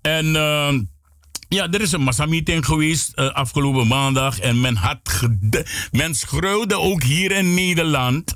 En... 0.03 0.27
Ja, 1.49 1.71
er 1.71 1.81
is 1.81 1.93
een 1.93 2.03
massameeting 2.03 2.67
geweest 2.67 3.17
afgelopen 3.17 3.87
maandag. 3.87 4.39
En 4.39 4.61
men, 4.61 4.77
had 4.77 5.29
men 5.91 6.15
schreeuwde 6.15 6.79
ook 6.79 7.03
hier 7.03 7.33
in 7.33 7.55
Nederland 7.55 8.35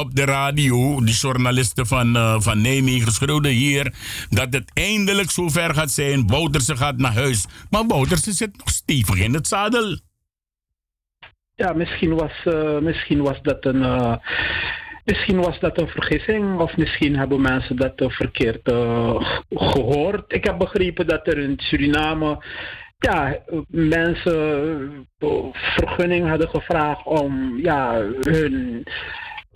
op 0.00 0.14
de 0.14 0.24
radio, 0.24 1.00
die 1.04 1.14
journalisten 1.14 1.86
van, 1.86 2.16
uh, 2.16 2.40
van 2.40 2.60
Nijmegen 2.60 3.12
schreeuwden 3.12 3.52
hier 3.52 3.94
dat 4.28 4.52
het 4.52 4.70
eindelijk 4.74 5.30
zover 5.30 5.74
gaat 5.74 5.90
zijn. 5.90 6.26
Bouterse 6.26 6.76
gaat 6.76 6.96
naar 6.96 7.14
huis. 7.14 7.46
Maar 7.70 7.86
Bouterse 7.86 8.32
zit 8.32 8.56
nog 8.56 8.68
stevig 8.68 9.20
in 9.20 9.34
het 9.34 9.46
zadel. 9.46 9.98
Ja, 11.54 11.72
misschien 11.72 12.14
was, 12.14 12.32
uh, 12.44 12.78
misschien 12.78 13.22
was 13.22 13.42
dat 13.42 13.64
een. 13.64 13.82
Uh, 13.82 14.16
misschien 15.04 15.40
was 15.40 15.60
dat 15.60 15.80
een 15.80 15.88
vergissing, 15.88 16.60
of 16.60 16.76
misschien 16.76 17.16
hebben 17.16 17.40
mensen 17.40 17.76
dat 17.76 17.92
verkeerd 17.96 18.72
gehoord. 19.50 20.32
Ik 20.32 20.44
heb 20.44 20.58
begrepen 20.58 21.06
dat 21.06 21.26
er 21.26 21.38
in 21.38 21.54
Suriname 21.56 22.44
ja, 22.98 23.38
mensen 23.68 25.06
vergunning 25.50 26.28
hadden 26.28 26.48
gevraagd 26.48 27.06
om 27.06 27.58
ja, 27.62 28.02
hun 28.20 28.84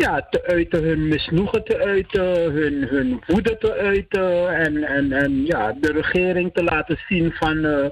ja, 0.00 0.26
te 0.30 0.42
uiten, 0.46 0.82
hun 0.82 1.08
misnoegen 1.08 1.64
te 1.64 1.78
uiten, 1.78 2.52
hun, 2.52 2.86
hun 2.88 3.22
woede 3.26 3.58
te 3.58 3.74
uiten 3.74 4.48
en, 4.48 4.84
en, 4.84 5.12
en 5.12 5.46
ja, 5.46 5.72
de 5.80 5.92
regering 5.92 6.50
te 6.54 6.64
laten 6.64 6.98
zien 7.08 7.32
van 7.32 7.64
uh, 7.64 7.86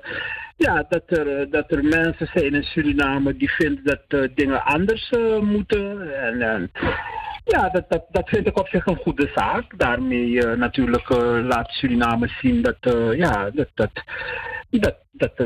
ja, 0.56 0.86
dat, 0.88 1.02
er, 1.06 1.50
dat 1.50 1.72
er 1.72 1.84
mensen 1.84 2.28
zijn 2.32 2.54
in 2.54 2.62
Suriname 2.62 3.36
die 3.36 3.50
vinden 3.50 3.84
dat 3.84 4.02
uh, 4.08 4.28
dingen 4.34 4.64
anders 4.64 5.12
uh, 5.16 5.38
moeten. 5.38 6.14
En, 6.22 6.42
en 6.42 6.70
ja, 7.44 7.68
dat, 7.68 7.84
dat, 7.88 8.04
dat 8.10 8.28
vind 8.28 8.46
ik 8.46 8.58
op 8.58 8.68
zich 8.68 8.86
een 8.86 8.96
goede 8.96 9.30
zaak. 9.34 9.78
Daarmee 9.78 10.46
natuurlijk 10.46 11.08
laat 11.42 11.70
Suriname 11.70 12.28
zien 12.28 12.62
dat, 12.62 12.76
ja, 13.16 13.50
dat, 13.50 13.68
dat 13.74 13.90
dat, 14.70 14.96
dat, 15.12 15.36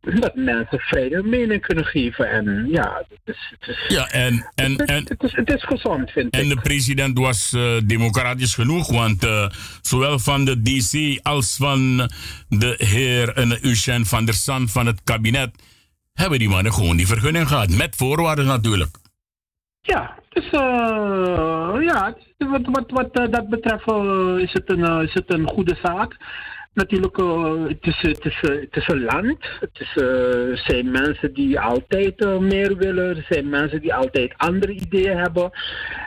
dat 0.00 0.34
mensen 0.34 0.78
vrede 0.78 1.22
mening 1.22 1.60
kunnen 1.60 1.84
geven. 1.84 2.30
En 2.30 2.66
ja, 2.70 3.02
het 3.08 3.20
is, 3.24 3.54
het 3.58 3.68
is, 3.68 3.96
ja, 3.96 4.08
en, 4.08 4.50
en, 4.54 4.70
het, 4.72 4.88
en, 4.88 5.04
het, 5.08 5.22
is, 5.22 5.32
het 5.32 5.54
is 5.54 5.64
gezond, 5.64 6.10
vind 6.10 6.34
en 6.34 6.40
ik. 6.40 6.50
En 6.50 6.54
de 6.54 6.60
president 6.60 7.18
was 7.18 7.52
uh, 7.52 7.80
democratisch 7.84 8.54
genoeg, 8.54 8.90
want 8.90 9.24
uh, 9.24 9.48
zowel 9.80 10.18
van 10.18 10.44
de 10.44 10.62
DC 10.62 11.20
als 11.22 11.56
van 11.56 12.10
de 12.48 12.74
heer 12.76 13.38
uh, 13.38 13.62
Eugène 13.62 14.04
van 14.04 14.24
der 14.24 14.34
Sand 14.34 14.72
van 14.72 14.86
het 14.86 15.00
kabinet 15.04 15.50
hebben 16.12 16.38
die 16.38 16.48
mannen 16.48 16.72
gewoon 16.72 16.96
die 16.96 17.06
vergunning 17.06 17.48
gehad. 17.48 17.68
Met 17.68 17.96
voorwaarden 17.96 18.46
natuurlijk. 18.46 18.98
Ja, 19.80 20.18
dus 20.28 20.50
ja, 21.80 22.16
wat, 22.38 22.60
wat, 22.62 22.90
wat 22.90 23.32
dat 23.32 23.48
betreft 23.48 23.86
is, 24.42 24.52
het 24.52 24.70
een, 24.70 25.02
is 25.02 25.14
het 25.14 25.34
een 25.34 25.48
goede 25.48 25.78
zaak 25.82 26.16
natuurlijk, 26.74 27.18
uh, 27.18 27.66
het, 27.66 27.86
is, 27.86 28.02
het, 28.02 28.24
is, 28.24 28.38
het 28.40 28.76
is 28.76 28.88
een 28.88 29.04
land. 29.04 29.38
Het 29.60 29.80
is, 29.80 29.96
uh, 30.02 30.56
zijn 30.56 30.90
mensen 30.90 31.34
die 31.34 31.60
altijd 31.60 32.40
meer 32.40 32.76
willen. 32.76 33.16
Er 33.16 33.26
zijn 33.28 33.48
mensen 33.48 33.80
die 33.80 33.94
altijd 33.94 34.34
andere 34.36 34.72
ideeën 34.72 35.18
hebben. 35.18 35.50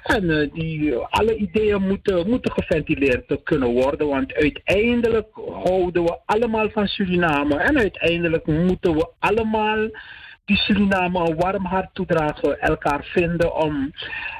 En 0.03 0.49
die, 0.53 0.95
alle 0.95 1.35
ideeën 1.35 1.87
moeten, 1.87 2.29
moeten 2.29 2.51
geventileerd 2.51 3.39
kunnen 3.43 3.69
worden. 3.69 4.07
Want 4.07 4.33
uiteindelijk 4.33 5.27
houden 5.63 6.03
we 6.03 6.17
allemaal 6.25 6.69
van 6.69 6.87
Suriname. 6.87 7.55
En 7.55 7.77
uiteindelijk 7.77 8.45
moeten 8.47 8.95
we 8.95 9.07
allemaal 9.19 9.89
die 10.45 10.57
Suriname 10.57 11.19
een 11.19 11.35
warm 11.35 11.65
hart 11.65 11.89
toedragen. 11.93 12.59
Elkaar 12.59 13.03
vinden 13.03 13.55
om 13.55 13.91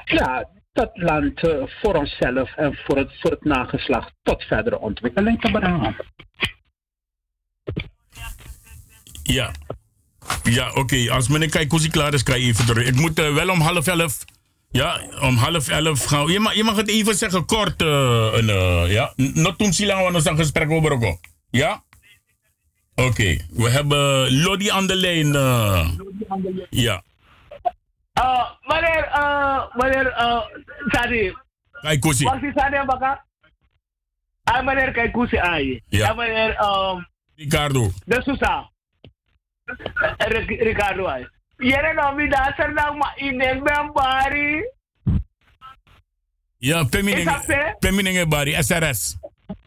ja, 0.04 0.48
dat 0.74 0.90
land 0.94 1.44
uh, 1.44 1.62
voor 1.80 1.94
onszelf 1.94 2.54
en 2.56 2.78
voor 2.84 2.96
het, 2.96 3.10
voor 3.20 3.30
het 3.30 3.44
nageslacht 3.44 4.12
tot 4.22 4.42
verdere 4.42 4.78
ontwikkeling 4.78 5.40
te 5.40 5.50
brengen. 5.50 5.96
Ja. 9.22 9.52
Ja, 10.42 10.68
oké. 10.68 10.78
Okay. 10.78 11.08
Als 11.08 11.28
meneer 11.28 11.48
Kaikousi 11.48 11.90
klaar 11.90 12.14
is, 12.14 12.22
kan 12.22 12.40
je 12.40 12.46
even 12.46 12.66
door. 12.66 12.82
Ik 12.82 12.94
moet 12.94 13.18
uh, 13.18 13.34
wel 13.34 13.48
om 13.48 13.60
half 13.60 13.86
elf. 13.86 14.24
Ja, 14.70 15.00
om 15.20 15.36
half 15.36 15.68
elf 15.68 16.04
gaan. 16.04 16.26
Je 16.26 16.40
mag, 16.40 16.54
je 16.54 16.64
mag 16.64 16.76
het 16.76 16.88
even 16.88 17.14
zeggen 17.14 17.46
kort. 17.46 17.82
Uh, 17.82 17.88
uh, 18.40 18.92
ja. 18.92 19.12
Not 19.16 19.58
toen 19.58 19.72
Silang 19.72 20.22
we 20.22 20.30
een 20.30 20.36
gesprek 20.36 20.70
over 20.70 20.92
ook. 20.92 21.18
Ja? 21.50 21.84
Oké. 22.94 23.08
Okay. 23.08 23.40
We 23.50 23.70
hebben 23.70 24.32
Lodi 24.42 24.70
aan 24.70 24.86
de 24.86 24.96
lijn. 24.96 25.32
ja. 26.70 27.02
Meneer, 28.68 29.04
meneer, 29.74 30.12
Sadi. 30.92 31.32
Kaikousi. 31.82 32.24
Wat 32.24 32.42
is 32.42 32.54
Sadi 32.54 32.76
baka? 32.86 33.24
Ah, 34.44 34.62
meneer 34.62 34.92
Kaikousi 34.92 35.38
ai. 35.38 35.82
Ja. 35.88 36.08
En 36.10 36.16
meneer, 36.16 36.56
um, 36.60 37.06
Ricardo. 37.36 37.90
De 38.06 38.22
Sousa. 38.22 38.70
Ricardo 40.60 41.06
ai. 41.06 41.26
Yere 41.58 41.94
no 41.94 42.12
mi 42.14 42.28
da 42.28 42.52
ser 42.56 42.72
na 42.72 42.92
ma 42.92 43.12
inen 43.16 43.62
ben 43.64 43.92
bari. 43.92 44.62
Ja, 46.58 46.84
Peminenge 47.80 48.26
Bari, 48.26 48.52
SRS. 48.62 49.16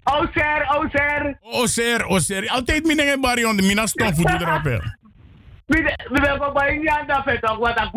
Oser, 0.04 0.66
Oser. 0.78 1.38
Oser, 1.42 2.06
Oser. 2.06 2.50
Altijd 2.50 2.84
Minenge 2.86 3.20
Bari, 3.20 3.46
on 3.46 3.58
de 3.58 3.64
Minas 3.64 3.94
Tom 3.94 4.14
voet 4.14 4.42
erop. 4.42 4.82
We 5.68 6.20
hebben 6.22 6.54
bij 6.54 6.76
een 6.76 7.08
dat 7.08 7.24
vet 7.24 7.50
ook 7.50 7.60
wat 7.60 7.76
aan 7.76 7.92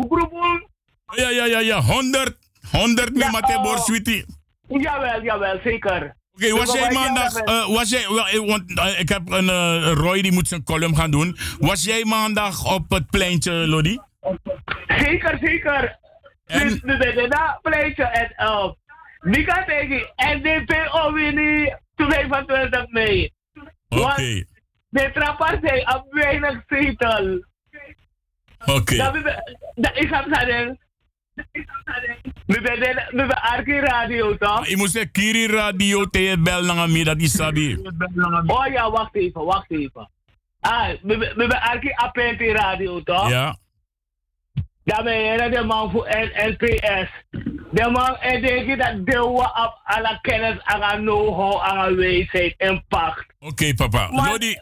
Ja, 1.15 1.29
ja, 1.29 1.45
ja, 1.45 1.59
ja. 1.59 1.81
100. 1.81 2.37
100 2.71 3.15
met 3.15 3.31
Mate 3.31 3.59
Borswiti. 3.61 4.25
Jawel, 4.67 5.23
jawel, 5.23 5.59
zeker. 5.63 6.15
Oké, 6.33 6.45
okay, 6.45 6.65
was 6.65 6.73
jij 6.73 6.91
maandag, 6.91 7.43
uh, 7.45 7.67
was 7.67 7.89
jij, 7.89 8.05
well, 8.09 8.45
want 8.45 8.71
uh, 8.71 8.99
ik 8.99 9.09
heb 9.09 9.29
een 9.29 9.45
uh, 9.45 9.91
Roy 9.93 10.21
die 10.21 10.31
moet 10.31 10.47
zijn 10.47 10.63
column 10.63 10.95
gaan 10.95 11.11
doen. 11.11 11.37
Was 11.59 11.83
jij 11.83 12.03
maandag 12.05 12.73
op 12.75 12.89
het 12.89 13.09
pleintje, 13.09 13.51
Lodi? 13.51 13.99
Zeker, 14.87 15.37
zeker. 15.41 15.99
En? 16.45 16.67
Dus 16.67 16.81
we 16.81 17.11
zijn 17.13 17.29
na 17.29 17.59
pleintje 17.61 18.03
en 18.03 18.33
uh, 18.37 18.71
Nika 19.19 19.63
tegen 19.65 20.13
NDP 20.15 20.89
Owini 20.91 21.75
25 21.95 22.87
mei. 22.87 23.31
Oké. 23.89 24.01
Okay. 24.01 24.45
De 24.89 25.11
trappers 25.13 25.59
zijn 25.61 25.95
op 25.95 26.05
weinig 26.09 26.63
zetel. 26.67 27.49
Oké. 28.65 28.95
Dat 29.75 29.95
is 29.95 30.09
het 30.09 30.25
zeggen. 30.29 30.79
We 32.45 33.17
hebben 33.17 33.41
Arki 33.41 33.79
Radio 33.79 34.37
toch? 34.37 34.67
Je 34.67 34.77
moet 34.77 34.89
zeggen 34.89 35.11
Kiri 35.11 35.47
Radio 35.47 36.05
te 36.05 36.35
bel 36.39 36.63
naar 36.63 36.89
mij 36.89 37.03
dat 37.03 37.21
is 37.21 37.31
sabi. 37.31 37.77
Oh 38.47 38.65
ja, 38.67 38.91
wacht 38.91 39.15
even, 39.15 39.43
wacht 39.45 39.71
even. 39.71 40.09
Ah, 40.59 40.89
we 41.01 41.33
hebben 41.37 41.61
Arki 41.61 41.91
Apenti 41.95 42.51
Radio 42.51 43.03
toch? 43.03 43.29
Ja. 43.29 43.57
Dan 44.83 45.03
ben 45.03 45.17
je 45.17 45.49
de 45.49 45.63
man 45.63 45.91
voor 45.91 46.07
LPS. 46.47 47.09
De 47.71 47.89
man, 47.91 48.17
en 48.17 48.41
denk 48.41 48.67
je 48.67 48.77
dat 48.77 49.05
de 49.05 49.23
op 49.23 49.79
alle 49.83 50.19
kennis, 50.21 50.63
alle 50.63 50.95
know-how, 50.95 51.61
alle 51.61 51.95
wijsheid 51.95 52.53
en 52.57 52.85
pacht. 52.87 53.25
Oké, 53.43 53.73
papa. 53.73 54.07
Maar- 54.11 54.29
Lodi. 54.29 54.57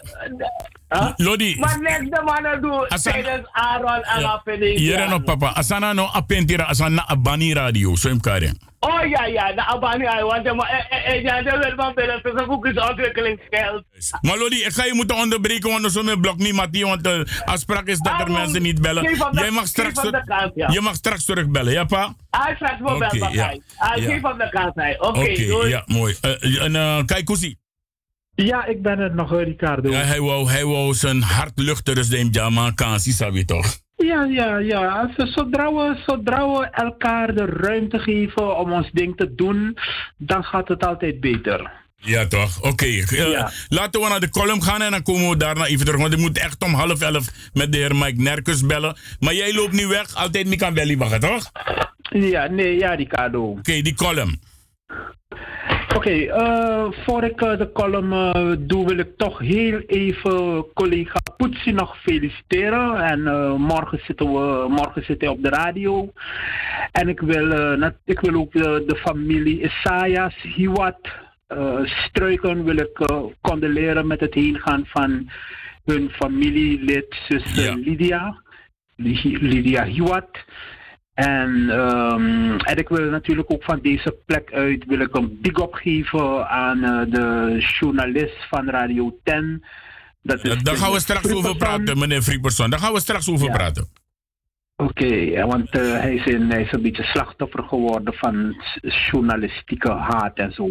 Huh? 0.90 1.10
Lodi. 1.16 1.56
Maar 1.60 1.80
niks 1.82 2.10
de 2.10 2.22
mannen 2.26 2.62
doen 2.62 2.88
Asa- 2.90 3.12
tijdens 3.12 3.48
Aaron 3.52 4.04
en 4.04 4.20
Ja. 4.20 4.28
Affinity. 4.28 4.80
Hier 4.80 5.10
no 5.10 5.20
papa. 5.20 5.48
Asana 5.54 5.94
no 5.94 6.10
apentira 6.14 6.64
asana 6.64 7.08
abani 7.08 7.54
radio. 7.54 7.96
Zo 7.96 8.10
im 8.10 8.20
kare. 8.20 8.54
Oh 8.80 9.08
ja, 9.10 9.26
ja, 9.26 9.52
de 9.54 9.66
Abani, 9.66 10.06
hij 10.06 10.24
want 10.24 10.46
eh, 10.46 11.14
eh, 11.16 11.24
ja, 11.24 11.42
dat 11.42 11.58
wil 11.64 11.74
van 11.76 11.94
binnen, 11.94 12.22
tussen 12.22 12.48
boekjes 12.48 12.90
ontwikkelingsgeld. 12.90 13.84
Maar 14.22 14.38
Lodi, 14.38 14.56
ik 14.64 14.72
ga 14.74 14.86
je 14.86 14.94
moeten 14.94 15.16
onderbreken, 15.16 15.70
want 15.70 15.92
zo 15.92 16.04
met 16.04 16.22
blok 16.22 16.38
niet, 16.38 16.54
Mattie. 16.54 16.86
Want 16.86 17.04
de 17.04 17.42
afspraak 17.46 17.88
is 17.88 18.00
dat 18.00 18.20
er 18.20 18.32
mensen 18.32 18.62
niet 18.62 18.82
bellen. 18.82 19.08
geef 19.08 19.18
hem 19.18 19.34
Jij 19.34 19.50
mag 19.52 19.62
geef 19.62 19.70
straks, 19.70 20.02
hem 20.02 20.72
je 20.72 20.82
mag 20.82 20.96
straks 20.96 21.26
terugbellen, 21.26 21.74
ja 21.74 21.84
pa? 21.84 22.16
Hij 22.30 22.56
straks 22.56 22.78
zijn. 23.34 23.64
Hij 23.76 24.02
Ja. 24.02 24.10
geeft 24.10 24.24
hem 24.24 24.38
de 24.38 24.72
hij. 24.76 25.00
Oké, 25.00 25.68
ja, 25.68 25.84
mooi. 25.86 26.16
Eh, 26.22 26.64
en 26.64 26.76
uh, 26.76 27.06
kijk, 27.06 27.26
Koesie. 27.26 27.58
Ja, 28.46 28.66
ik 28.66 28.82
ben 28.82 29.00
het 29.00 29.14
nog, 29.14 29.34
eh, 29.34 29.44
Ricardo. 29.44 29.90
Ja, 29.92 30.00
hij, 30.02 30.20
wou, 30.22 30.50
hij 30.50 30.66
wou 30.66 30.94
zijn 30.94 31.22
hart 31.22 31.52
luchten, 31.56 31.96
dus 31.96 32.08
de 32.08 32.28
Jama 32.32 32.72
kansie, 32.76 33.14
sabi 33.14 33.46
toch? 33.46 33.78
Ja, 33.96 34.24
ja, 34.24 34.58
ja. 34.58 34.88
Als- 35.16 35.32
Zodra 35.34 35.74
we, 35.74 35.96
zodra 36.06 36.48
we 36.52 36.68
elkaar 36.72 37.36
de 37.36 37.46
ruimte 37.46 38.00
geven 38.00 38.58
om 38.58 38.72
ons 38.72 38.90
ding 38.92 39.18
te 39.18 39.36
doen, 39.36 39.78
dan 40.18 40.44
gaat 40.44 40.68
het 40.68 40.86
altijd 40.86 41.20
beter. 41.20 41.72
Ja, 41.96 42.28
toch? 42.28 42.62
Oké. 42.62 42.86
eh, 42.86 43.08
Ja. 43.32 43.52
Laten 43.70 44.02
we 44.02 44.08
naar 44.08 44.20
de 44.20 44.30
column 44.30 44.64
gaan 44.64 44.82
en 44.82 44.92
dan 44.92 45.04
komen 45.04 45.30
we 45.30 45.38
daarna 45.38 45.66
even 45.66 45.86
terug. 45.86 46.02
Want 46.02 46.14
ik 46.14 46.20
moet 46.20 46.38
echt 46.38 46.64
om 46.64 46.74
half 46.74 47.02
elf 47.02 47.26
met 47.54 47.72
de 47.72 47.78
heer 47.78 47.96
Mike 47.96 48.22
Nerkus 48.22 48.66
bellen. 48.66 48.98
Maar 49.20 49.34
jij 49.34 49.54
loopt 49.54 49.74
nu 49.74 49.88
weg. 49.88 50.16
Altijd 50.16 50.46
niet 50.48 50.60
kan 50.60 50.74
bellen, 50.74 50.98
wachten, 50.98 51.20
toch? 51.20 51.52
Oké, 52.02 52.18
Ja, 52.26 52.48
nee, 52.48 52.78
ja, 52.78 52.94
Ricardo. 52.94 53.60
die 53.62 53.94
column. 53.96 54.40
Oké, 55.96 56.10
eh, 56.10 56.86
voor 56.92 57.24
ik 57.24 57.42
eh, 57.42 57.58
de 57.58 57.72
column 57.72 58.12
eh, 58.14 58.52
doe, 58.60 58.86
wil 58.88 58.98
ik 58.98 59.18
toch 59.18 59.40
heel 59.40 59.80
even 59.80 60.66
collega 60.74 61.20
Poetsie 61.38 61.74
nog 61.74 61.98
feliciteren. 62.02 62.96
En 63.02 63.22
morgen, 63.62 64.00
zitten 64.04 64.26
we, 64.34 64.66
morgen 64.70 65.04
zit 65.04 65.22
hij 65.22 65.30
op 65.30 65.44
de 65.44 65.50
radio. 65.50 66.12
En 66.92 67.08
ik 67.10 67.20
wil, 67.20 67.78
nat- 67.78 68.02
ik 68.06 68.20
wil 68.20 68.40
ook 68.40 68.52
de, 68.52 68.96
familie 69.02 69.62
Isaias 69.64 70.36
Hiwat 70.42 71.00
Struiken 71.84 72.64
wil 72.64 72.78
ik 72.78 73.10
condoleren 73.42 74.08
met 74.08 74.20
het 74.20 74.34
heengaan 74.34 74.86
van 74.86 75.30
hun 75.86 76.10
familielid, 76.10 77.16
zus 77.28 77.66
Ja. 77.66 77.74
Lydia. 77.76 78.42
Lydia 78.96 79.84
Hiwat. 79.86 80.30
En, 81.20 81.70
ehm, 81.70 82.58
en 82.60 82.76
ik 82.78 82.90
wil 82.90 83.10
natuurlijk 83.10 83.52
ook 83.52 83.64
van 83.64 83.80
deze 83.82 84.18
plek 84.26 84.52
uit 84.54 84.86
wil 84.88 85.00
ik 85.00 85.16
een 85.16 85.38
big 85.42 85.58
up 85.58 85.74
geven 85.74 86.50
aan 86.50 86.84
eh, 86.84 87.12
de 87.12 87.58
journalist 87.80 88.48
van 88.50 88.70
Radio 88.70 89.20
10. 89.24 89.64
Dat 90.22 90.44
is 90.44 90.52
Ja, 90.54 90.56
daar 90.62 90.76
gaan 90.76 90.92
we 90.92 91.00
straks 91.00 91.32
over 91.32 91.56
praten, 91.56 91.98
meneer 91.98 92.22
Frieperson. 92.22 92.70
Daar 92.70 92.80
gaan 92.80 92.94
we 92.94 93.00
straks 93.00 93.30
over 93.30 93.48
Ja. 93.48 93.54
praten. 93.54 93.88
Oké, 94.82 95.06
ja, 95.06 95.48
want 95.48 95.70
eh, 95.70 95.82
hij, 95.92 96.14
is 96.16 96.34
een, 96.34 96.50
hij 96.50 96.62
is 96.62 96.72
een 96.72 96.82
beetje 96.82 97.04
slachtoffer 97.04 97.64
geworden 97.64 98.14
van 98.14 98.56
journalistieke 99.12 99.92
haat 99.92 100.38
en 100.38 100.52
zo. 100.52 100.70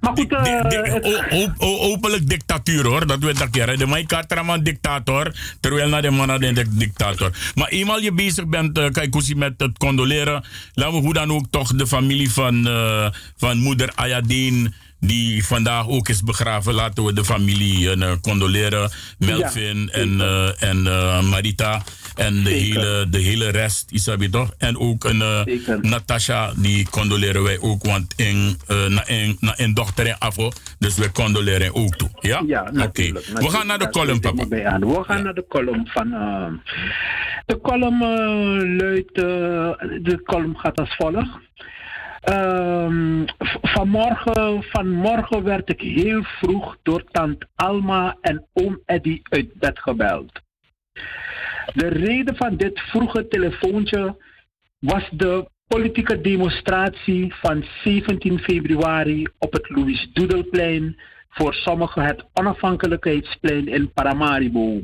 Maar 0.00 0.12
goed, 0.14 0.32
eh, 0.32 0.94
o- 1.40 1.52
o- 1.58 1.78
openlijk 1.92 2.28
dictatuur 2.28 2.86
hoor, 2.86 3.06
dat 3.06 3.18
weet 3.18 3.40
ik 3.40 3.50
keer. 3.50 3.78
De 3.78 3.86
Mike 3.86 4.06
Carteraman 4.06 4.62
dictator, 4.62 5.32
terwijl 5.60 5.88
naar 5.88 6.02
de 6.02 6.10
man 6.10 6.40
de 6.40 6.64
dictator. 6.78 7.30
Maar 7.54 7.68
eenmaal 7.68 8.00
je 8.00 8.12
bezig 8.12 8.46
bent, 8.46 8.78
uh, 8.78 8.88
Kaikousi, 8.90 9.34
met 9.34 9.54
het 9.56 9.78
condoleren, 9.78 10.44
laten 10.74 10.94
we 10.94 11.00
hoe 11.00 11.12
dan 11.14 11.32
ook 11.32 11.46
toch 11.50 11.76
de 11.76 11.86
familie 11.86 12.30
van, 12.32 12.66
eh, 12.66 13.08
van 13.36 13.58
moeder 13.58 13.92
Ayadeen, 13.94 14.74
die 15.00 15.44
vandaag 15.46 15.88
ook 15.88 16.08
is 16.08 16.22
begraven, 16.22 16.74
laten 16.74 17.04
we 17.04 17.12
de 17.12 17.24
familie 17.24 17.90
eh, 17.90 18.12
condoleren. 18.20 18.90
Melvin 19.18 19.90
en, 19.90 20.20
eh, 20.20 20.62
en 20.62 20.86
eh, 20.86 21.22
Marita 21.22 21.82
en 22.14 22.42
de 22.42 22.50
Zeker. 22.50 22.80
hele, 22.80 23.08
de 23.08 23.18
hele 23.18 23.48
rest, 23.48 23.90
Isabi 23.90 24.30
toch? 24.30 24.54
En 24.58 24.78
ook 24.78 25.04
een. 25.04 25.22
Natasha, 25.82 26.52
die 26.56 26.88
condoleren 26.90 27.42
wij 27.42 27.60
ook, 27.60 27.84
want 27.84 28.14
in, 28.16 28.56
na, 28.66 29.02
een, 29.06 29.36
na 29.40 29.54
een 29.56 29.74
dochter 29.74 30.06
in 30.06 30.18
Afro, 30.18 30.50
dus 30.78 30.94
we 30.94 31.12
condoleren 31.12 31.74
ook 31.74 31.96
toe. 31.96 32.08
Ja? 32.20 32.42
Ja, 32.46 32.60
Oké. 32.60 32.72
natuurlijk. 32.72 33.26
We 33.26 33.50
gaan 33.50 33.66
naar 33.66 33.78
de 33.78 33.90
column, 33.90 34.20
papa. 34.20 34.48
We 34.48 35.02
gaan 35.06 35.22
naar 35.22 35.34
de 35.34 35.44
column 35.48 35.88
van. 35.92 36.10
de 37.46 37.60
column 37.62 37.98
luidt. 38.76 39.14
de 39.14 40.20
column 40.24 40.58
gaat 40.58 40.78
als 40.78 40.94
volgt. 40.96 41.47
V- 42.20 43.56
vanmorgen, 43.62 44.62
vanmorgen 44.62 45.42
werd 45.42 45.70
ik 45.70 45.80
heel 45.80 46.22
vroeg 46.22 46.76
door 46.82 47.04
tant 47.10 47.44
Alma 47.54 48.16
en 48.20 48.46
oom 48.52 48.80
Eddy 48.84 49.20
uit 49.22 49.54
bed 49.54 49.78
gebeld. 49.78 50.40
De 51.74 51.88
reden 51.88 52.36
van 52.36 52.56
dit 52.56 52.80
vroege 52.80 53.28
telefoontje 53.28 54.16
was 54.78 55.08
de 55.12 55.48
politieke 55.66 56.20
demonstratie 56.20 57.34
van 57.34 57.64
17 57.84 58.38
februari 58.38 59.26
op 59.38 59.52
het 59.52 59.68
Louis 59.68 60.10
Doedelplein, 60.12 61.00
voor 61.28 61.54
sommigen 61.54 62.02
het 62.02 62.24
onafhankelijkheidsplein 62.32 63.68
in 63.68 63.92
Paramaribo. 63.92 64.80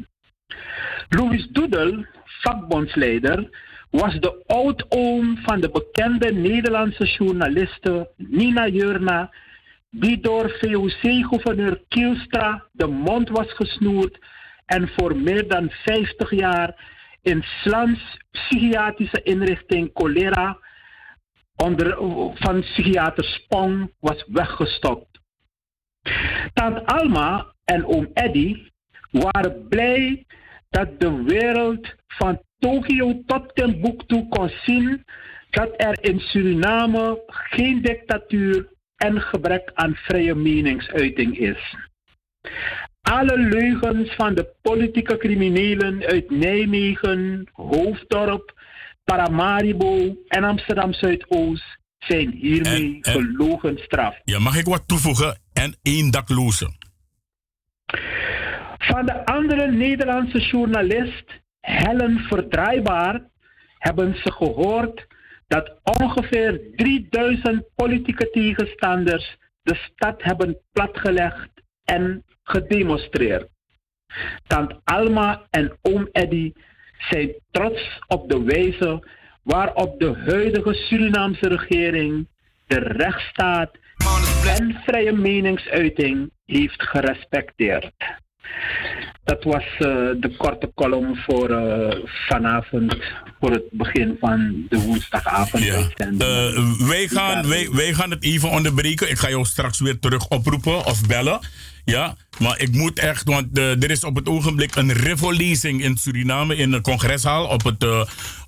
Louis 1.09 1.49
Doedel, 1.51 2.05
vakbondsleider, 2.25 3.49
was 3.95 4.21
de 4.21 4.43
oudoom 4.47 5.39
van 5.43 5.61
de 5.61 5.71
bekende 5.71 6.33
Nederlandse 6.33 7.05
journaliste 7.05 8.11
Nina 8.17 8.67
Jurna, 8.69 9.31
die 9.91 10.21
door 10.21 10.51
VOC-gouverneur 10.51 11.83
Kielstra 11.89 12.65
de 12.73 12.87
mond 12.87 13.29
was 13.29 13.53
gesnoerd 13.53 14.19
en 14.67 14.89
voor 14.89 15.17
meer 15.17 15.49
dan 15.49 15.71
50 15.71 16.31
jaar 16.31 16.93
in 17.23 17.43
Slans 17.43 18.19
psychiatrische 18.31 19.23
inrichting 19.23 19.91
Cholera 19.95 20.59
onder, 21.57 21.97
van 22.35 22.61
psychiater 22.61 23.25
Spong 23.25 23.93
was 24.01 24.25
weggestopt. 24.27 25.21
Tant 26.53 26.87
Alma 26.87 27.55
en 27.65 27.87
oom 27.87 28.11
Eddy 28.15 28.71
waren 29.11 29.69
blij 29.69 30.27
dat 30.75 31.01
de 31.01 31.23
wereld 31.23 31.95
van 32.07 32.41
Tokio 32.59 33.23
tot 33.27 33.55
Timbuktu 33.55 34.27
kon 34.29 34.51
zien 34.65 35.05
dat 35.51 35.71
er 35.77 35.99
in 36.01 36.21
Suriname 36.21 37.23
geen 37.27 37.83
dictatuur 37.83 38.69
en 38.97 39.21
gebrek 39.21 39.71
aan 39.75 39.95
vrije 39.95 40.35
meningsuiting 40.35 41.39
is. 41.39 41.77
Alle 43.03 43.39
leugens 43.39 44.15
van 44.15 44.35
de 44.35 44.55
politieke 44.63 45.17
criminelen 45.17 46.05
uit 46.07 46.31
Nijmegen, 46.31 47.49
Hoofddorp, 47.53 48.53
Paramaribo 49.05 50.17
en 50.29 50.45
Amsterdam 50.45 50.93
Zuidoost 50.93 51.79
zijn 51.99 52.31
hiermee 52.31 52.99
En- 53.03 53.13
en- 53.13 53.13
gelogen 53.13 53.79
straf. 53.79 54.17
Ja, 54.25 54.39
mag 54.39 54.57
ik 54.57 54.65
wat 54.65 54.83
toevoegen? 54.89 55.39
En 55.53 55.77
één 55.83 56.11
dakloze. 56.11 56.71
Van 58.87 59.07
de 59.07 59.27
andere 59.27 59.71
Nederlandse 59.71 60.39
journalist 60.39 61.25
Helen 61.61 62.19
Verdraaibaar 62.19 63.21
hebben 63.79 64.15
ze 64.15 64.33
gehoord 64.33 65.07
dat 65.47 65.79
ongeveer 66.03 66.61
3000 66.77 67.65
politieke 67.75 68.31
tegenstanders 68.31 69.37
de 69.63 69.75
stad 69.75 70.23
hebben 70.23 70.59
platgelegd 70.73 71.51
en 71.85 72.25
gedemonstreerd. 72.43 73.49
Tant 74.47 74.81
Alma 74.85 75.47
en 75.51 75.79
oom 75.83 76.09
Eddy 76.13 76.53
zijn 76.99 77.35
trots 77.51 77.99
op 78.07 78.31
de 78.31 78.43
wijze 78.43 79.09
waarop 79.43 79.99
de 80.01 80.15
huidige 80.15 80.75
Surinaamse 80.75 81.49
regering 81.49 82.29
de 82.67 82.79
rechtsstaat 82.79 83.79
en 84.59 84.81
vrije 84.85 85.13
meningsuiting 85.13 86.31
heeft 86.45 86.83
gerespecteerd. 86.83 87.93
Dat 89.25 89.45
was 89.45 89.65
eh, 89.79 89.89
de 90.21 90.35
korte 90.37 90.73
column 90.75 91.17
voor 91.17 91.51
eh, 91.51 91.97
vanavond, 92.29 92.97
voor 93.41 93.51
het 93.51 93.63
begin 93.71 94.17
van 94.21 94.67
de 94.69 94.79
woensdagavond. 94.79 95.65
Ja. 95.65 95.89
Eh, 95.97 96.89
wij, 96.89 97.09
gaan, 97.09 97.49
wij, 97.49 97.69
wij 97.73 97.95
gaan 97.95 98.11
het 98.11 98.25
even 98.25 98.51
onderbreken. 98.51 99.11
Ik 99.11 99.19
ga 99.19 99.29
jou 99.29 99.45
straks 99.45 99.81
weer 99.81 99.99
terug 99.99 100.29
oproepen 100.29 100.85
of 100.85 101.07
bellen. 101.07 101.39
Ja, 101.85 102.17
maar 102.39 102.61
ik 102.61 102.73
moet 102.73 102.99
echt, 102.99 103.25
want 103.25 103.59
er 103.59 103.91
is 103.91 104.05
op 104.05 104.17
het 104.17 104.29
ogenblik 104.29 104.75
een 104.75 104.93
revolezing 104.93 105.83
in 105.83 105.97
Suriname 105.97 106.57
in 106.57 106.71
de 106.71 106.81
congreshal 106.81 107.47
op 107.47 107.65
het 107.65 107.87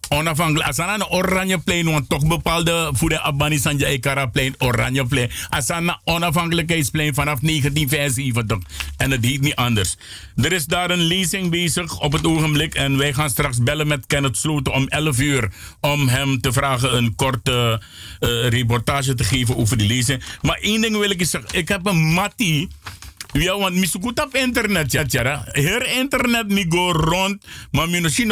onafhankelijk. 0.09 0.69
Asana 0.69 0.95
een 0.95 1.09
Oranjeplein, 1.09 1.91
want 1.91 2.09
toch 2.09 2.27
bepaalde 2.27 2.91
voor 2.93 3.09
de 3.09 3.21
Abani 3.21 3.59
Sanja 3.59 3.87
Ekaraplein, 3.87 4.55
Oranjeplein. 4.59 5.31
Asana 5.49 6.01
onafhankelijkheidsplein 6.05 7.15
vanaf 7.15 7.39
1975 7.41 8.59
en 8.97 9.11
het 9.11 9.25
heet 9.25 9.41
niet 9.41 9.55
anders. 9.55 9.97
Er 10.37 10.53
is 10.53 10.67
daar 10.67 10.91
een 10.91 11.03
lezing 11.03 11.51
bezig 11.51 12.01
op 12.01 12.13
het 12.13 12.27
ogenblik 12.27 12.75
en 12.75 12.97
wij 12.97 13.13
gaan 13.13 13.31
straks 13.31 13.63
bellen 13.63 13.87
met 13.87 14.07
Kenneth 14.07 14.37
Sloten 14.37 14.73
om 14.73 14.89
11 14.89 15.19
uur 15.19 15.53
om 15.81 16.09
hem 16.09 16.41
te 16.41 16.53
vragen 16.53 16.97
een 16.97 17.15
korte 17.15 17.81
uh, 18.21 18.49
reportage 18.49 19.15
te 19.15 19.25
geven 19.25 19.57
over 19.57 19.77
die 19.77 19.89
lezing. 19.89 20.23
Maar 20.43 20.59
één 20.61 20.81
ding 20.81 20.97
wil 20.97 21.11
ik 21.11 21.21
eens 21.21 21.31
zeggen, 21.31 21.51
ik 21.53 21.69
heb 21.69 21.87
een 21.87 22.13
mattie 22.13 22.69
Ja, 23.33 23.59
want 23.59 23.75
mi 23.75 23.87
zoekt 23.87 24.25
op 24.25 24.35
internet, 24.35 24.93
ja, 24.93 25.05
tjara. 25.05 25.45
Her 25.47 25.87
internet 25.87 26.49
mi 26.49 26.67
go 26.69 26.93
rond. 26.93 27.45
Maar 27.71 27.89
mi 27.89 28.01
no 28.01 28.09
zien 28.09 28.27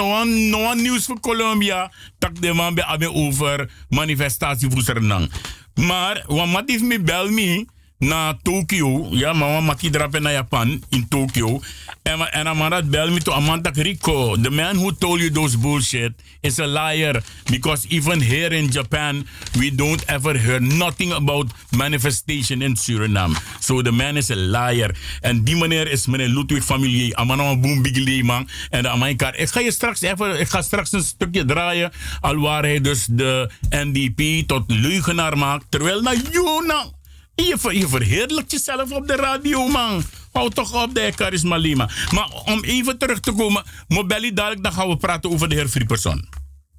no 0.50 0.74
nieuws 0.74 1.04
voor 1.04 1.20
Colombia. 1.20 1.92
Tak 2.18 2.40
de 2.40 2.52
man 2.52 2.74
bij 2.74 2.84
over 3.08 3.70
manifestatie 3.88 4.70
voor 4.70 4.82
Suriname. 4.82 5.28
Maar, 5.74 6.24
wat 6.26 6.62
heeft 6.66 6.82
mi 6.82 7.00
bel 7.00 7.30
me 7.30 7.66
naar 7.98 8.34
Tokyo. 8.42 9.06
Ja, 9.10 9.32
maar 9.32 9.56
we 9.56 9.62
maken 9.62 9.90
drapen 9.90 10.22
naar 10.22 10.32
Japan 10.32 10.82
in 10.88 11.08
Tokyo. 11.08 11.60
En, 12.02 12.32
en 12.32 12.48
Amarat 12.48 12.90
bel 12.90 13.10
me 13.10 13.20
to 13.20 13.32
Amanda 13.32 13.70
Rico. 13.74 14.36
The 14.36 14.50
man 14.50 14.76
who 14.76 14.92
told 14.98 15.20
you 15.20 15.30
those 15.30 15.58
bullshit 15.58 16.12
is 16.40 16.58
a 16.58 16.66
liar. 16.66 17.22
Because 17.50 17.86
even 17.88 18.20
here 18.20 18.56
in 18.56 18.68
Japan, 18.70 19.26
we 19.58 19.74
don't 19.74 20.04
ever 20.04 20.38
hear 20.38 20.60
nothing 20.60 21.12
about 21.12 21.46
manifestation 21.76 22.62
in 22.62 22.76
Suriname. 22.76 23.36
So 23.60 23.82
the 23.82 23.92
man 23.92 24.16
is 24.16 24.30
a 24.30 24.36
liar. 24.36 24.94
En 25.20 25.44
die 25.44 25.56
meneer 25.56 25.90
is 25.90 26.06
meneer 26.06 26.28
Ludwig 26.28 26.64
Familie. 26.64 27.16
Amana 27.16 27.56
Boom 27.56 27.82
Biglie 27.82 28.24
man. 28.24 28.48
En 28.70 28.82
de. 28.82 29.32
Ik 29.36 29.48
ga 29.50 29.60
je 29.60 29.70
straks 29.70 30.00
even, 30.00 30.40
ik 30.40 30.48
ga 30.48 30.62
straks 30.62 30.92
een 30.92 31.02
stukje 31.02 31.44
draaien. 31.44 31.92
Al 32.20 32.36
waar 32.36 32.62
hij 32.62 32.80
dus 32.80 33.06
de 33.10 33.50
NDP 33.70 34.48
tot 34.48 34.62
leugenaar 34.66 35.38
maakt. 35.38 35.64
Terwijl 35.68 36.00
na 36.02 36.14
Jona. 36.30 36.92
Je, 37.34 37.54
ver, 37.58 37.74
je 37.74 37.88
verheerlijkt 37.88 38.50
jezelf 38.50 38.92
op 38.92 39.06
de 39.06 39.16
radio, 39.16 39.68
man. 39.68 40.02
Hou 40.32 40.50
toch 40.50 40.82
op, 40.82 40.94
de 40.94 41.12
Charisma 41.16 41.56
Lima. 41.56 41.90
Maar 42.10 42.28
om 42.44 42.64
even 42.64 42.98
terug 42.98 43.20
te 43.20 43.32
komen, 43.32 43.64
Mobelli 43.88 44.32
dadelijk, 44.32 44.62
dan 44.62 44.72
gaan 44.72 44.88
we 44.88 44.96
praten 44.96 45.30
over 45.30 45.48
de 45.48 45.54
heer 45.54 45.68
Frieperson. 45.68 46.28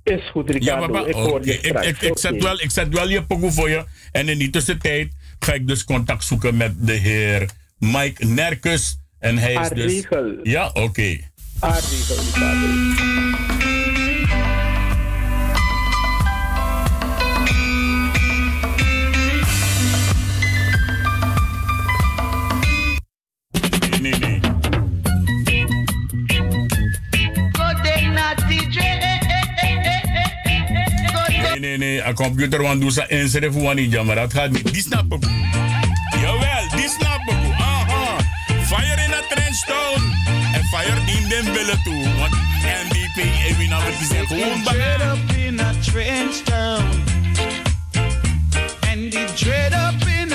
Is 0.04 0.30
goed, 0.32 0.50
Ricardo. 0.50 0.82
Ja, 0.82 0.88
papa. 0.88 1.08
Ik 1.08 1.14
hoor 1.14 1.46
je 1.46 1.54
ik, 1.54 1.66
straks. 1.66 1.88
ik, 1.88 2.02
ik, 2.02 2.18
zet 2.18 2.44
wel, 2.44 2.60
ik 2.60 2.72
zet 2.72 2.94
wel 2.94 3.10
je 3.10 3.24
pokoe 3.24 3.52
voor 3.52 3.70
je. 3.70 3.86
En 4.12 4.30
in 4.30 4.38
die 4.38 4.50
tussentijd 4.50 5.14
ga 5.40 5.54
ik 5.54 5.68
dus 5.68 5.84
contact 5.84 6.24
zoeken 6.24 6.58
met 6.58 6.88
de 6.88 6.94
heer 6.94 7.50
Mike 7.78 8.26
Nerkus. 8.26 8.98
En 9.20 9.38
hij 9.38 9.54
is 9.54 9.70
dus... 9.70 10.06
Ja, 10.44 10.70
oké. 10.74 11.18
Arrigel, 11.60 12.16
Ricardo. 12.16 13.65
Nee, 31.66 31.78
nee. 31.78 32.02
Een 32.02 32.14
computer 32.14 32.62
want 32.62 32.82
doe 32.82 32.92
ze 32.92 33.06
inschrijven 33.08 33.54
voor 33.54 33.62
wanneer 33.62 34.06
maar 34.06 34.16
dat 34.16 34.34
gaat 34.34 34.52
niet. 34.52 34.74
Die 34.74 34.82
snap. 34.82 35.18
Jawel, 36.22 36.70
die. 36.76 36.90
Aha. 37.58 38.18
Fire 38.62 39.02
in 39.04 39.14
a 39.14 39.22
trench 39.30 39.66
town. 39.66 40.14
En 40.54 40.64
fire 40.64 41.06
die 41.06 41.28
den 41.28 41.54
billen 41.54 41.84
toe. 41.84 42.04
Want 42.18 42.34
NDP 42.84 43.18
en 43.50 43.58
wie 43.58 43.68
nou 43.68 43.84
die 43.98 44.08
zijn 44.08 44.28
gewoon 44.28 44.64
Dread 44.64 45.02
up 45.02 45.36
in 45.38 45.60
a 45.60 45.72
trench 45.82 46.36
town. 46.44 46.84
And 48.90 49.12
the 49.12 49.26
dread 49.36 49.74
up 49.74 50.08
in 50.08 50.32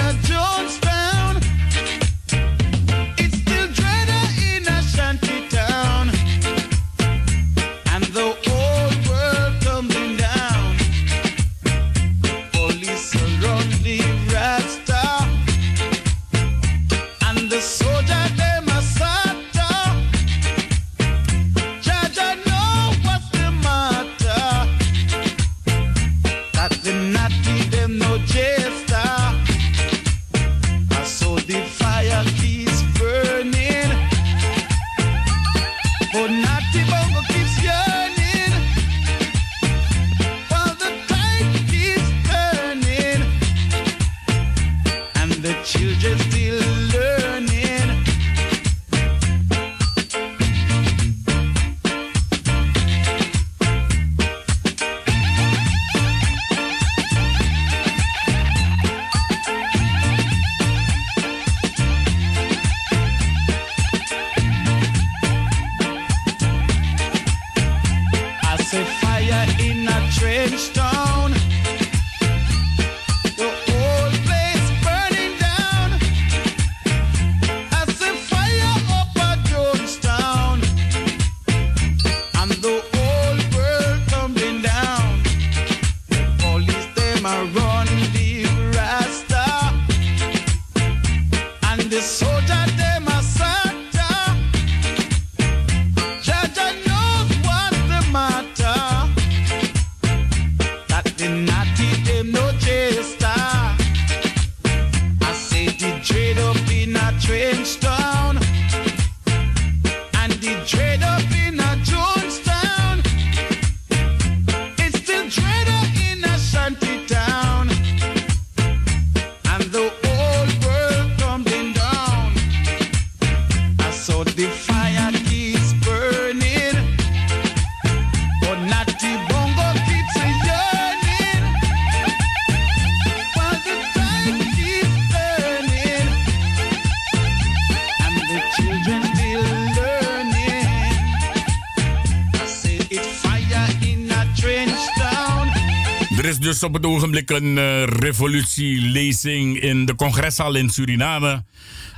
op 146.63 146.75
het 146.75 146.87
ogenblik 146.87 147.31
een 147.31 147.59
eh, 147.59 147.85
revolutielezing 147.85 149.61
in 149.61 149.87
de 149.87 149.95
congreshal 149.95 150.55
in 150.55 150.71
Suriname. 150.71 151.45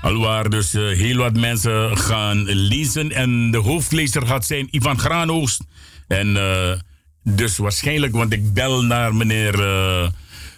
Alwaar 0.02 0.50
dus 0.50 0.74
eh, 0.74 0.82
heel 0.82 1.16
wat 1.16 1.36
mensen 1.36 1.98
gaan 1.98 2.42
lezen. 2.44 3.12
En 3.12 3.50
de 3.50 3.58
hoofdlezer 3.58 4.26
gaat 4.26 4.46
zijn 4.46 4.68
Ivan 4.70 4.98
Graanoost. 4.98 5.64
En 6.08 6.36
eh, 6.36 6.72
dus 7.24 7.56
waarschijnlijk, 7.56 8.12
want 8.12 8.32
ik 8.32 8.52
bel 8.52 8.82
naar 8.82 9.14
meneer, 9.14 9.56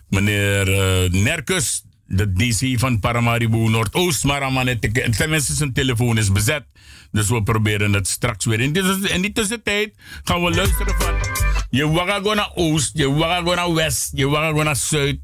meneer 0.09 0.67
Nerkus, 1.11 1.85
de 2.07 2.33
DC 2.33 2.79
van 2.79 3.01
Paramaribo 3.01 3.69
Noordoost. 3.69 4.25
Maar 4.25 4.43
Amanet, 4.43 5.17
tenminste 5.17 5.55
zijn 5.55 5.73
telefoon 5.73 6.19
is 6.19 6.33
bezet. 6.33 6.65
Dus 7.13 7.29
we 7.29 7.43
proberen 7.43 7.93
het 7.93 8.09
straks 8.09 8.45
weer. 8.45 8.61
In 8.61 8.75
in 9.03 9.23
die 9.23 9.33
tussentijd 9.33 9.95
gaan 10.25 10.45
we 10.45 10.51
luisteren 10.51 10.95
van... 10.99 11.34
Je 11.75 11.91
waga 11.91 12.17
gewoon 12.17 12.37
naar 12.37 12.51
Oost, 12.55 12.91
je 12.95 13.11
waga 13.13 13.37
gewoon 13.37 13.57
naar 13.57 13.75
West, 13.75 14.11
je 14.13 14.29
waga 14.29 14.47
gewoon 14.47 14.65
naar 14.65 14.77
Zuid. 14.77 15.19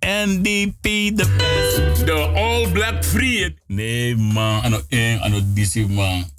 NDP, 0.00 0.82
de 1.16 1.34
best. 1.36 2.06
De 2.06 2.12
All 2.12 2.68
Black 2.68 3.04
Free. 3.04 3.56
Nee, 3.66 4.16
man. 4.16 4.62
Ano 4.62 4.82
één, 4.88 5.20
ano 5.20 5.40
DC, 5.54 5.88
man. 5.88 6.30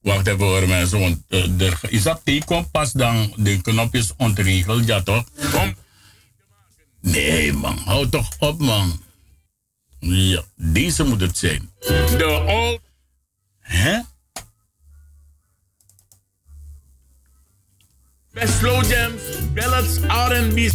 Wacht 0.00 0.26
even 0.26 0.44
hoor, 0.44 0.68
mensen. 0.68 1.00
Want 1.00 1.22
uh, 1.28 1.60
er 1.60 1.80
is 1.88 2.02
dat 2.02 2.20
tegenpas 2.24 2.92
dan 2.92 3.32
de 3.36 3.60
knopjes 3.60 4.12
ontregeld, 4.16 4.86
ja 4.86 5.02
toch? 5.02 5.24
Kom. 5.52 5.74
Nee, 7.00 7.52
man. 7.52 7.78
Hou 7.84 8.08
toch 8.08 8.28
op, 8.38 8.60
man. 8.60 9.02
Ja, 9.98 10.42
deze 10.56 11.04
moet 11.04 11.20
het 11.20 11.38
zijn. 11.38 11.70
De 11.80 12.44
old... 12.46 12.80
Hè? 13.60 14.00
Best 18.36 18.58
slow 18.58 18.82
jams, 18.82 19.22
ballads, 19.54 19.96
R&B. 20.28 20.68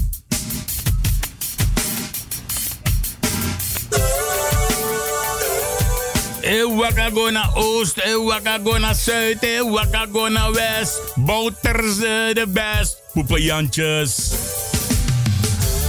Eh, 6.41 6.65
waka 6.65 7.09
go 7.13 7.29
oost, 7.53 7.97
eh, 7.97 8.15
waka 8.25 8.57
go 8.63 8.77
naar 8.77 8.95
zuid, 8.95 9.43
eh, 9.43 9.61
waka 9.61 10.07
go 10.11 10.51
west. 10.51 11.01
Bouters 11.15 11.97
de 12.33 12.45
best. 12.49 12.97
Poepejantjes. 13.13 14.31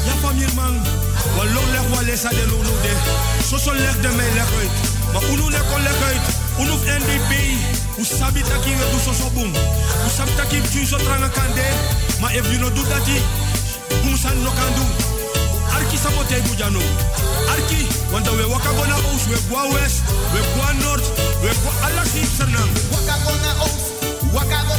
Ja, 0.04 0.12
familie 0.20 0.54
man. 0.54 0.80
Wallo 1.36 1.60
leg 1.72 2.24
aan 2.24 2.34
de 2.34 2.46
lulu 2.48 2.74
de. 2.82 4.00
De 4.00 4.08
mij 4.16 4.32
leg 4.34 4.50
uit. 4.60 4.70
Maar 5.12 5.22
unu 5.22 5.50
leg 5.50 5.70
kon 5.72 5.82
leg 5.82 6.02
uit. 6.02 6.20
Unu 6.58 6.74
NDP. 6.98 7.32
Hoe 7.96 8.04
sabi 8.04 8.42
taki 8.42 8.70
we 8.70 8.90
do 8.90 8.98
so 8.98 9.12
so 9.12 9.30
boom. 9.34 9.52
Sabi 10.09 10.32
taki 10.36 10.61
tjun 10.70 10.86
so 10.86 10.98
tranga 10.98 11.28
kande. 11.28 11.66
Maar 12.20 12.34
if 12.34 12.46
you 12.53 12.59
no 12.59 12.68
do 12.70 12.82
that, 12.84 13.07
boom 14.03 14.16
san 14.16 14.36
no 14.42 14.50
kan 14.50 14.72
do. 14.74 14.84
Arki 15.74 15.96
sabote 15.96 16.36
bu 16.44 16.55
jano. 16.57 16.80
Arki, 17.53 17.86
want 18.12 18.28
we 18.30 18.44
waka 18.46 18.70
go 18.76 18.84
na 18.84 18.96
oost, 19.11 19.26
we 19.28 19.36
go 19.48 19.72
west, 19.72 20.03
we 20.32 20.40
go 20.55 20.62
north, 20.84 21.07
we 21.42 21.48
go 21.62 21.70
alla 21.86 22.05
sip 22.05 22.28
sernam. 22.28 22.68
Waka 22.92 23.16
go 23.24 23.32
na 23.44 23.53
oost, 23.64 23.86
waka 24.34 24.59
go 24.68 24.74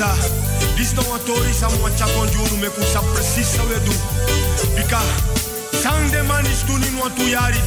sa, 0.00 0.16
dis 0.76 0.94
no 0.96 1.02
watori 1.12 1.52
sa 1.52 1.68
mo 1.68 1.88
junu 2.32 2.56
me 2.56 2.68
kusa 2.72 3.00
precies 3.12 3.48
sa 3.52 3.62
we 3.68 3.76
do. 3.84 3.92
Bika, 4.72 5.00
sang 5.76 6.08
de 6.10 6.22
man 6.24 6.46
is 6.46 6.64
tunin 6.64 6.96
wa 6.96 7.08
tu 7.12 7.24
yari, 7.28 7.60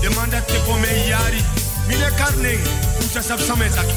de 0.00 0.08
man 0.16 0.30
dat 0.30 0.48
te 0.48 0.58
kome 0.64 0.88
yari. 1.12 1.44
Mine 1.86 2.08
karne, 2.16 2.56
kusa 2.96 3.20
sab 3.20 3.38
sametaki. 3.38 3.96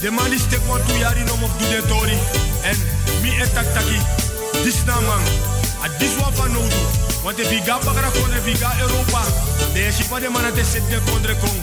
De 0.00 0.10
man 0.10 0.32
is 0.32 0.46
te 0.46 0.58
kwa 0.66 0.78
tu 0.86 0.94
yari 1.02 1.26
no 1.26 1.34
mo 1.42 1.48
du 1.58 1.66
de 1.66 1.82
tori. 1.90 2.18
En 2.62 2.78
mi 3.22 3.30
etak 3.42 3.66
taki, 3.74 3.98
dis 4.62 4.78
man, 4.86 5.22
a 5.82 5.88
wa 6.20 6.30
van 6.34 6.52
no. 6.52 6.62
Want 7.22 7.36
de 7.36 7.44
viga 7.46 7.78
bakara 7.84 8.10
kondre 8.10 8.40
viga 8.40 8.70
Europa, 8.80 9.22
de 9.72 9.90
shipa 9.92 10.18
de 10.20 10.52
te 10.54 10.64
set 10.64 10.82
de 10.90 11.36
kong. 11.40 11.60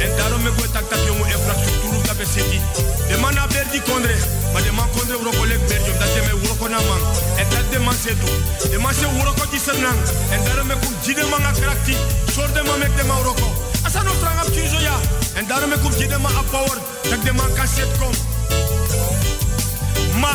En 0.00 0.10
daarom 0.16 0.42
me 0.42 0.50
goe 0.56 0.70
tak 0.70 0.88
tak 0.88 0.98
jongen 1.06 1.26
infrastructuur 1.26 2.02
dat 2.06 2.16
beseti. 2.16 2.60
De 3.08 3.16
man 3.20 3.34
berdi 3.48 3.80
kondre, 3.88 4.16
maar 4.52 4.62
de 4.62 4.72
man 4.72 4.88
kondre 4.90 5.16
wuro 5.16 5.30
kolek 5.38 5.66
berdi 5.68 5.90
omdat 5.90 6.10
de 6.14 6.20
me 6.26 6.40
wuro 6.40 6.54
kona 6.54 6.80
man. 6.88 7.02
En 7.36 7.46
dat 7.50 7.72
de 7.72 7.78
man 7.78 7.94
se. 8.02 8.12
De 8.70 8.78
man 8.78 8.94
se 8.94 9.06
wuro 9.16 9.32
ko 9.38 9.44
di 9.50 9.58
senang. 9.58 9.98
En 10.30 10.40
daarom 10.44 10.66
me 10.66 10.74
kum 10.82 10.94
jide 11.04 11.24
man 11.30 11.44
a 11.44 11.52
krakti. 11.52 11.96
Sor 12.34 12.52
de 12.52 12.62
man 12.62 12.78
mek 12.78 12.96
de 12.96 13.04
man. 13.04 13.20
Asa 13.86 14.02
no 14.02 14.12
trang 14.20 14.38
ap 14.38 14.48
kizo 14.54 14.78
ya. 14.88 14.96
En 15.34 15.46
daarom 15.46 15.68
me 15.68 15.78
kum 15.82 15.92
jide 15.98 16.18
man 16.18 16.36
a 16.36 16.42
power. 16.50 16.78
Dat 17.10 17.22
de 17.24 17.32
man 17.32 17.52
kan 17.54 17.68
set 17.68 17.90
kom. 17.98 18.14
Ma, 20.20 20.32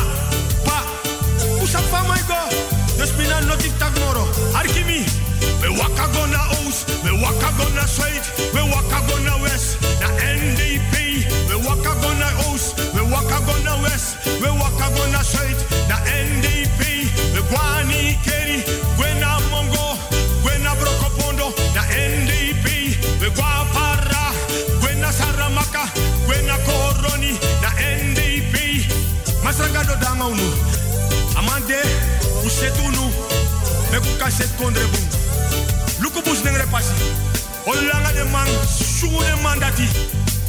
waka 6.02 6.14
go 6.14 6.26
na 6.26 6.40
oost, 6.66 6.88
we 7.04 7.12
waka 7.22 7.52
go 7.58 7.66
na 7.76 7.86
zuid, 7.86 8.24
we 8.54 8.62
waka 8.62 9.00
go 9.08 9.18
na 9.24 9.38
west. 9.42 9.78
Na 10.02 10.08
NDP, 10.18 11.30
we 11.50 11.56
waka 11.68 11.94
go 12.02 12.10
na 12.18 12.30
oost, 12.50 12.74
we 12.96 13.02
waka 13.02 13.38
go 13.46 13.54
na 13.64 13.76
west, 13.84 14.18
we 14.42 14.50
waka 14.50 14.90
go 14.96 15.06
na 15.12 15.22
zuid. 15.22 15.58
Na 15.88 15.98
NDP, 16.06 16.82
we 17.36 17.42
guani 17.50 18.18
keri, 18.26 18.64
gwena 18.98 19.40
mongo, 19.52 19.98
gwena 20.42 20.74
brokopondo. 20.76 21.54
Na 21.76 21.84
NDP, 21.86 22.98
we 23.22 23.30
gua 23.30 23.66
para, 23.74 24.34
gwena 24.82 25.12
saramaka, 25.14 25.86
koroni. 26.66 27.38
Na 27.62 27.70
NDP, 27.78 28.90
masanga 29.44 29.84
do 29.86 29.96
dama 30.02 30.26
unu. 30.28 30.50
Amande, 31.38 31.78
usetunu, 32.46 33.12
me 33.92 34.00
kukaset 34.00 34.50
kondre 34.58 34.84
bung. 36.12 36.24
Luku 36.24 36.30
bus 36.30 36.44
nengre 36.44 36.66
pasi. 36.72 36.94
Olanga 37.66 38.12
de 38.14 38.24
man, 38.32 38.48
sungu 38.68 39.20
de 39.20 39.36
man 39.42 39.60
dati. 39.60 39.88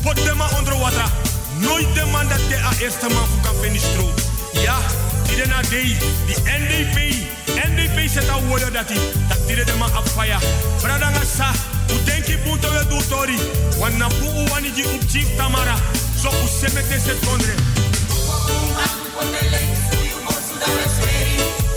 Pot 0.03 0.17
de 0.17 0.35
man 0.35 0.49
onder 0.59 0.79
water. 0.79 1.11
Nooit 1.59 1.95
de 1.95 2.05
man 2.13 2.29
dat 2.29 2.39
de 2.49 2.57
a 2.57 2.73
eerste 2.81 3.09
man 3.09 3.27
voor 3.27 3.41
kan 3.43 3.55
finistro. 3.63 4.11
Ja, 4.53 4.77
die 5.27 5.47
na 5.47 5.63
dei. 5.63 5.97
Die 6.27 6.37
NDP. 6.45 7.15
NDP 7.69 8.09
zet 8.11 8.29
a 8.29 8.41
woorden 8.49 8.73
dati. 8.73 8.95
Dat 9.29 9.47
die 9.47 9.65
de 9.65 9.75
man 9.79 9.93
afaya. 9.93 10.39
Bradanga 10.81 11.23
sa. 11.37 11.51
U 11.91 12.05
denki 12.05 12.39
bunto 12.45 12.71
we 12.71 12.87
do 12.89 13.01
tori. 13.09 13.39
Wana 13.79 14.09
bu 14.09 14.51
wani 14.51 14.73
ji 14.75 14.83
up 14.83 15.11
chief 15.11 15.37
tamara. 15.37 15.77
So 16.17 16.29
u 16.29 16.49
semete 16.61 17.01
set 17.01 17.19
kondre. 17.27 17.55
Je 21.03 21.72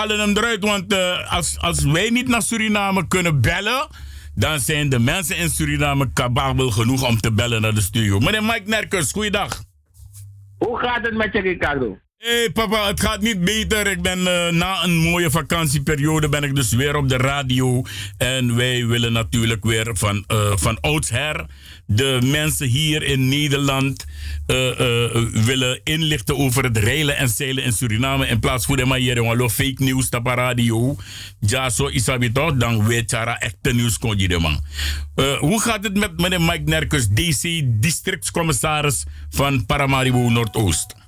halen 0.00 0.20
hem 0.20 0.36
eruit, 0.36 0.64
want 0.64 0.92
eh, 0.92 1.32
als, 1.32 1.58
als 1.58 1.84
wij 1.84 2.10
niet 2.10 2.28
naar 2.28 2.42
Suriname 2.42 3.08
kunnen 3.08 3.40
bellen, 3.40 3.86
dan 4.34 4.58
zijn 4.60 4.88
de 4.88 4.98
mensen 4.98 5.36
in 5.36 5.48
Suriname 5.48 6.12
capabel 6.12 6.70
genoeg 6.70 7.06
om 7.06 7.20
te 7.20 7.32
bellen 7.32 7.60
naar 7.60 7.74
de 7.74 7.80
studio. 7.80 8.18
Meneer 8.18 8.44
Mike 8.44 8.62
Nerkens, 8.64 9.12
goeiedag. 9.12 9.62
Hoe 10.58 10.78
gaat 10.78 11.04
het 11.04 11.14
met 11.14 11.32
je, 11.32 11.40
Ricardo? 11.40 11.98
Hé 12.16 12.38
hey 12.38 12.50
papa, 12.50 12.86
het 12.86 13.00
gaat 13.00 13.20
niet 13.20 13.44
beter. 13.44 13.86
Ik 13.86 14.02
ben 14.02 14.18
eh, 14.18 14.52
na 14.52 14.84
een 14.84 14.96
mooie 14.96 15.30
vakantieperiode 15.30 16.28
ben 16.28 16.42
ik 16.42 16.54
dus 16.54 16.72
weer 16.72 16.96
op 16.96 17.08
de 17.08 17.16
radio. 17.16 17.82
En 18.18 18.56
wij 18.56 18.86
willen 18.86 19.12
natuurlijk 19.12 19.64
weer 19.64 19.90
van, 19.92 20.24
uh, 20.32 20.52
van 20.56 20.80
oudsher 20.80 21.46
de 21.92 22.18
mensen 22.24 22.66
hier 22.66 23.02
in 23.02 23.28
Nederland 23.28 24.04
uh, 24.46 24.56
willen 25.44 25.80
inlichten 25.84 26.36
over 26.36 26.64
het 26.64 26.76
reilen 26.76 27.16
en 27.16 27.28
zeilen 27.28 27.64
in 27.64 27.72
Suriname. 27.72 28.26
In 28.26 28.40
plaats 28.40 28.66
van 28.66 28.76
de 28.76 28.84
manier 28.84 29.16
van 29.16 29.50
fake 29.50 29.84
news 29.84 30.08
op 30.08 30.26
radio. 30.26 30.96
Ja, 31.40 31.70
zo 31.70 31.86
is 31.86 32.06
het 32.06 32.34
toch? 32.34 32.54
Dan 32.54 32.86
weet 32.86 33.10
je 33.10 33.16
echte 33.16 33.72
nieuws 33.72 33.98
kon 33.98 34.18
je 34.18 34.38
man. 34.38 34.64
hoe 35.38 35.60
gaat 35.60 35.84
het 35.84 35.98
met 35.98 36.20
meneer 36.20 36.40
Mike 36.40 36.62
Nerkus, 36.64 37.08
DC, 37.08 37.62
districtscommissaris 37.64 39.04
van 39.30 39.66
Paramaribo 39.66 40.28
Noordoost? 40.28 40.99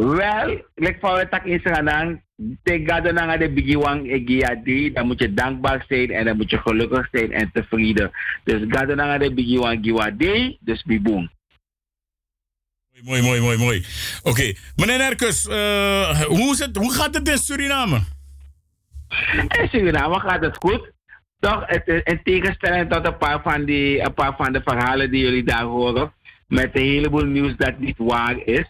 Wel, 0.00 0.50
ik 0.74 0.96
van 1.00 1.18
het 1.18 1.30
tak 1.30 1.44
is 1.44 1.60
gaan 1.62 2.22
tegen 2.62 3.14
naar 3.14 3.38
de 3.38 3.50
bigiwang 3.50 4.94
dan 4.94 5.06
moet 5.06 5.20
je 5.20 5.34
dankbaar 5.34 5.84
zijn 5.88 6.10
en 6.10 6.24
dan 6.24 6.36
moet 6.36 6.50
je 6.50 6.58
gelukkig 6.58 7.08
zijn 7.12 7.32
en 7.32 7.50
tevreden. 7.52 8.10
Dus 8.44 8.62
gado 8.68 8.94
naar 8.94 9.18
de 9.18 9.34
bigiwang 9.34 9.84
giwadi, 9.84 10.56
dus 10.60 10.82
biboom. 10.82 11.30
Mooi, 13.02 13.22
mooi, 13.22 13.40
mooi, 13.40 13.58
mooi. 13.58 13.84
Oké, 14.22 14.28
okay. 14.28 14.56
meneer 14.76 14.98
Nerkus, 14.98 15.46
uh, 15.46 16.20
hoe, 16.20 16.50
is 16.52 16.58
het, 16.58 16.76
hoe 16.76 16.92
gaat 16.92 17.14
het 17.14 17.28
in 17.28 17.38
Suriname? 17.38 18.00
In 19.48 19.68
Suriname 19.68 20.20
gaat 20.20 20.44
het 20.44 20.56
goed. 20.56 20.92
Toch, 21.40 21.62
het, 21.66 21.86
in 22.04 22.20
tegenstelling 22.22 22.90
tot 22.90 23.06
een 23.06 23.16
paar, 23.16 23.42
van 23.42 23.64
die, 23.64 24.00
een 24.00 24.14
paar 24.14 24.36
van 24.36 24.52
de 24.52 24.60
verhalen 24.64 25.10
die 25.10 25.22
jullie 25.22 25.44
daar 25.44 25.64
horen, 25.64 26.12
met 26.46 26.70
een 26.72 26.82
heleboel 26.82 27.24
nieuws 27.24 27.56
dat 27.56 27.78
niet 27.78 27.98
waar 27.98 28.36
is. 28.44 28.66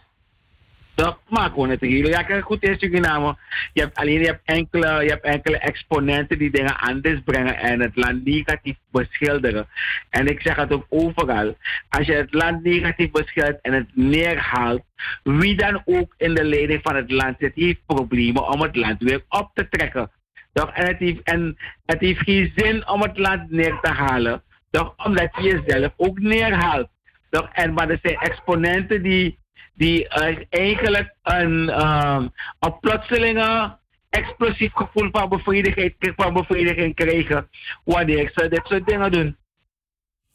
Dat 1.01 1.17
maakt 1.29 1.53
gewoon 1.53 1.69
het 1.69 1.81
hele. 1.81 2.07
Ja, 2.07 2.23
kijk 2.23 2.43
goed 2.43 2.63
in 2.63 2.79
Suriname. 2.79 3.37
Je 3.73 3.81
hebt 3.81 3.97
alleen 3.97 4.19
je 4.19 4.25
hebt 4.25 4.41
enkele, 4.43 5.03
je 5.03 5.09
hebt 5.09 5.23
enkele 5.23 5.57
exponenten 5.57 6.37
die 6.37 6.51
dingen 6.51 6.77
anders 6.77 7.19
brengen 7.25 7.57
en 7.57 7.79
het 7.79 7.95
land 7.95 8.25
negatief 8.25 8.75
beschilderen. 8.91 9.67
En 10.09 10.27
ik 10.27 10.41
zeg 10.41 10.55
het 10.55 10.73
ook 10.73 10.85
overal. 10.89 11.57
Als 11.89 12.07
je 12.07 12.13
het 12.13 12.33
land 12.33 12.63
negatief 12.63 13.11
beschildert 13.11 13.61
en 13.61 13.73
het 13.73 13.87
neerhaalt, 13.93 14.81
wie 15.23 15.55
dan 15.55 15.81
ook 15.85 16.13
in 16.17 16.33
de 16.33 16.43
leiding 16.43 16.79
van 16.83 16.95
het 16.95 17.11
land 17.11 17.35
zit, 17.39 17.55
heeft 17.55 17.85
problemen 17.85 18.47
om 18.47 18.61
het 18.61 18.75
land 18.75 19.03
weer 19.03 19.23
op 19.29 19.51
te 19.53 19.67
trekken. 19.69 20.11
Toch? 20.53 20.71
En, 20.71 20.87
het 20.87 20.97
heeft, 20.97 21.21
en 21.23 21.57
het 21.85 21.99
heeft 21.99 22.23
geen 22.23 22.51
zin 22.55 22.89
om 22.89 23.01
het 23.01 23.17
land 23.17 23.51
neer 23.51 23.79
te 23.81 23.91
halen. 23.91 24.43
Toch? 24.71 24.93
Omdat 25.05 25.29
je 25.35 25.41
jezelf 25.41 25.93
ook 25.97 26.19
neerhaalt. 26.19 26.89
Toch? 27.29 27.49
En 27.51 27.73
maar 27.73 27.89
er 27.89 27.99
zijn 28.01 28.15
exponenten 28.15 29.03
die 29.03 29.39
die 29.73 30.05
uh, 30.05 30.37
eigenlijk 30.49 31.15
een, 31.23 31.63
uh, 31.69 32.25
een 32.59 32.79
plotselinge 32.79 33.77
explosief 34.09 34.71
gevoel 34.73 35.09
van 35.11 35.29
bevrediging, 35.29 35.93
van 35.99 36.33
bevrediging 36.33 36.95
kregen 36.95 37.49
wanneer 37.83 38.31
ze 38.35 38.47
dit 38.47 38.61
soort 38.63 38.87
dingen 38.87 39.11
doen. 39.11 39.39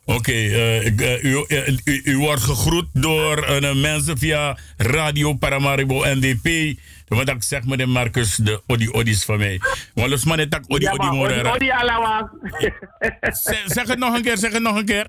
Oké, 0.05 0.19
okay, 0.19 0.45
uh, 0.45 1.23
u, 1.23 1.45
u, 1.85 2.01
u, 2.05 2.19
wordt 2.19 2.43
gegroet 2.43 2.87
door 2.93 3.61
mensen 3.75 4.19
via 4.19 4.59
Radio 4.77 5.35
Paramaribo 5.35 6.03
NDP. 6.05 6.79
Want 7.09 7.29
ik 7.29 7.43
zeg 7.43 7.65
meneer 7.65 7.89
Marcus, 7.89 8.37
de 8.37 8.63
Odi 8.67 8.91
Odis 8.91 9.25
van 9.25 9.39
mij. 9.39 9.61
Want 9.95 10.11
los 10.11 10.25
het 10.25 10.65
Odi 10.69 10.89
Odi. 10.89 11.35
Zeg 13.67 13.89
het 13.89 13.99
nog 13.99 14.15
een 14.15 14.23
keer, 14.23 14.37
zeg 14.37 14.53
het 14.53 14.63
nog 14.63 14.77
een 14.77 14.85
keer. 14.85 15.07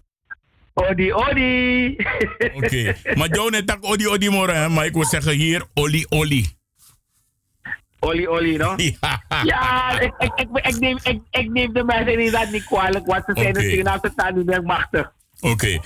Odi 0.78 1.14
Odi. 1.14 1.96
Oké, 2.54 2.66
okay. 2.66 3.16
maar 3.16 3.30
jou 3.30 3.50
net 3.50 3.68
tak 3.68 3.86
Odi 3.86 4.08
Odi 4.08 4.30
morgen, 4.30 4.74
maar 4.74 4.86
ik 4.86 4.94
wil 4.94 5.06
zeggen 5.06 5.32
hier 5.32 5.66
Oli 5.74 6.06
Oli. 6.10 6.56
Oli 8.00 8.28
Oli, 8.28 8.58
no? 8.58 8.76
Ja, 9.02 9.42
ja 9.44 10.00
ik, 10.00 10.14
ik, 10.18 10.32
ik, 10.36 10.48
ik, 10.54 10.80
neem, 10.80 10.98
ik, 11.04 11.20
ik 11.30 11.50
neem 11.50 11.74
de 11.74 11.84
mensen 11.84 12.14
inderdaad 12.14 12.52
niet 12.52 12.66
kwalijk, 12.66 13.06
want 13.06 13.24
ze 13.26 13.32
zijn 13.36 13.50
okay. 13.50 13.64
natuurlijk 13.64 13.98
ze 14.02 14.10
staan 14.12 14.36
niet 14.36 14.46
meer 14.46 14.64
machtig. 14.64 15.12
Oké. 15.40 15.52
Okay. 15.52 15.82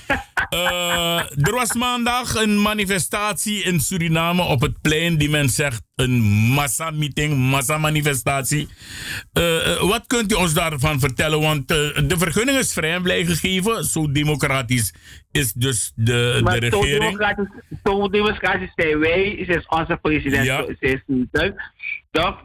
Uh, 0.50 1.46
er 1.46 1.54
was 1.54 1.72
maandag 1.72 2.34
een 2.34 2.60
manifestatie 2.62 3.62
in 3.62 3.80
Suriname 3.80 4.42
op 4.42 4.60
het 4.60 4.80
plein 4.80 5.16
die 5.16 5.30
men 5.30 5.48
zegt 5.48 5.82
een 5.94 6.20
massa-meeting, 6.54 7.36
massa-manifestatie. 7.36 8.68
Uh, 9.38 9.80
wat 9.80 10.06
kunt 10.06 10.32
u 10.32 10.34
ons 10.34 10.54
daarvan 10.54 11.00
vertellen? 11.00 11.40
Want 11.40 11.70
uh, 11.70 11.76
de 12.08 12.18
vergunning 12.18 12.58
is 12.58 12.72
vrij 12.72 12.94
en 12.94 13.02
blij 13.02 13.24
gegeven. 13.24 13.84
Zo 13.84 14.12
democratisch 14.12 14.94
is 15.30 15.52
dus 15.52 15.92
de, 15.94 16.40
maar 16.44 16.60
de 16.60 16.68
regering. 16.68 17.00
Democratisch, 17.00 17.48
zo 17.84 18.08
democratisch 18.08 18.72
zijn 18.74 18.98
wij, 18.98 19.22
is 19.22 19.66
onze 19.66 19.98
president, 20.02 20.44
ja. 20.46 20.64
is 20.78 21.02
niet. 21.06 21.54
Toch? 22.10 22.42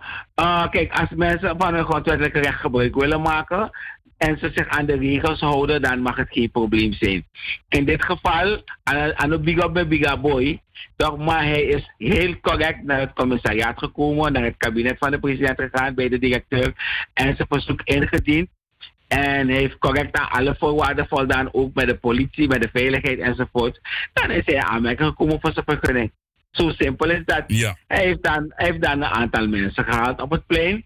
kijk, 0.70 0.91
als 0.91 1.10
mensen 1.16 1.55
van 1.58 1.74
hun 1.74 1.86
grondwettelijke 1.86 2.39
recht 2.39 2.60
gebruik 2.60 2.95
willen 2.95 3.22
maken, 3.22 3.72
en 4.18 4.38
ze 4.38 4.51
zich 4.53 4.68
aan 4.68 4.86
de 4.86 4.97
regels 4.97 5.39
houden, 5.39 5.82
dan 5.82 6.01
mag 6.01 6.15
het 6.15 6.28
geen 6.30 6.51
probleem 6.51 6.93
zijn. 6.93 7.26
In 7.70 7.86
dit 7.86 8.03
geval, 8.03 8.61
aan 9.13 9.30
de 9.30 9.39
big 9.39 9.57
up 9.57 9.88
big 9.89 10.22
boy, 10.22 10.61
toch, 10.95 11.18
maar 11.18 11.43
hij 11.43 11.61
is 11.61 11.93
heel 11.97 12.39
correct 12.39 12.84
naar 12.84 12.99
het 12.99 13.13
commissariaat 13.13 13.78
gekomen, 13.78 14.34
naar 14.34 14.43
het 14.43 14.57
kabinet 14.57 14.97
van 14.97 15.11
de 15.11 15.20
president 15.20 15.61
gegaan, 15.61 15.95
bij 15.95 16.09
de 16.09 16.20
directeur, 16.20 16.74
en 17.13 17.36
zijn 17.36 17.47
verzoek 17.49 17.82
ingediend. 17.84 18.49
En 19.07 19.47
hij 19.47 19.57
heeft 19.57 19.78
correct 19.78 20.18
aan 20.18 20.30
alle 20.30 20.55
voorwaarden 20.59 21.07
voldaan, 21.07 21.53
ook 21.53 21.74
met 21.74 21.88
de 21.88 21.97
politie, 21.97 22.47
met 22.47 22.61
de 22.61 22.70
veiligheid 22.74 23.20
enzovoort. 23.20 23.80
Dan 24.13 24.32
is 24.32 24.45
hij 24.45 24.59
aanmerking 24.59 25.07
gekomen 25.07 25.39
voor 25.41 25.53
zijn 25.53 25.65
vergunning. 25.65 26.11
Zo 26.51 26.70
simpel 26.70 27.09
is 27.09 27.26
dat. 27.26 27.43
Ja. 27.47 27.78
Hij, 27.88 28.05
heeft 28.05 28.24
dan, 28.24 28.51
hij 28.55 28.68
heeft 28.68 28.82
dan 28.82 28.91
een 28.91 29.03
aantal 29.03 29.47
mensen 29.47 29.84
gehaald 29.84 30.22
op 30.22 30.32
het 30.32 30.45
plein. 30.45 30.86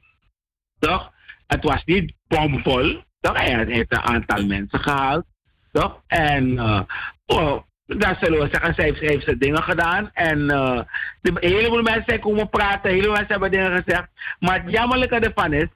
Toch? 0.80 1.12
Het 1.48 1.64
was 1.64 1.84
niet 1.86 2.14
bomvol. 2.28 3.04
Toch? 3.22 3.38
Hij 3.38 3.66
heeft 3.68 3.92
een 3.92 4.02
aantal 4.02 4.46
mensen 4.46 4.80
gehaald. 4.80 5.26
Toch? 5.72 6.02
En 6.08 6.52
uh, 6.52 6.82
oh, 7.26 7.62
daar 7.86 8.18
zullen 8.22 8.40
we 8.40 8.48
zeggen, 8.52 8.74
zij 8.74 8.86
heeft, 8.86 9.00
heeft 9.00 9.26
ze 9.26 9.38
dingen 9.38 9.64
gedaan. 9.64 10.10
En 10.14 10.40
uh, 10.40 10.80
de, 11.22 11.32
een 11.40 11.52
heleboel 11.54 11.82
mensen 11.82 12.04
zijn 12.06 12.20
komen 12.20 12.50
praten, 12.50 12.90
een 12.90 12.96
heleboel 12.96 13.16
mensen 13.16 13.32
hebben 13.32 13.52
dingen 13.52 13.84
gezegd. 13.84 14.08
Maar 14.40 14.64
het 14.64 14.72
jammerlijke 14.72 15.16
ervan 15.16 15.54
is, 15.54 15.68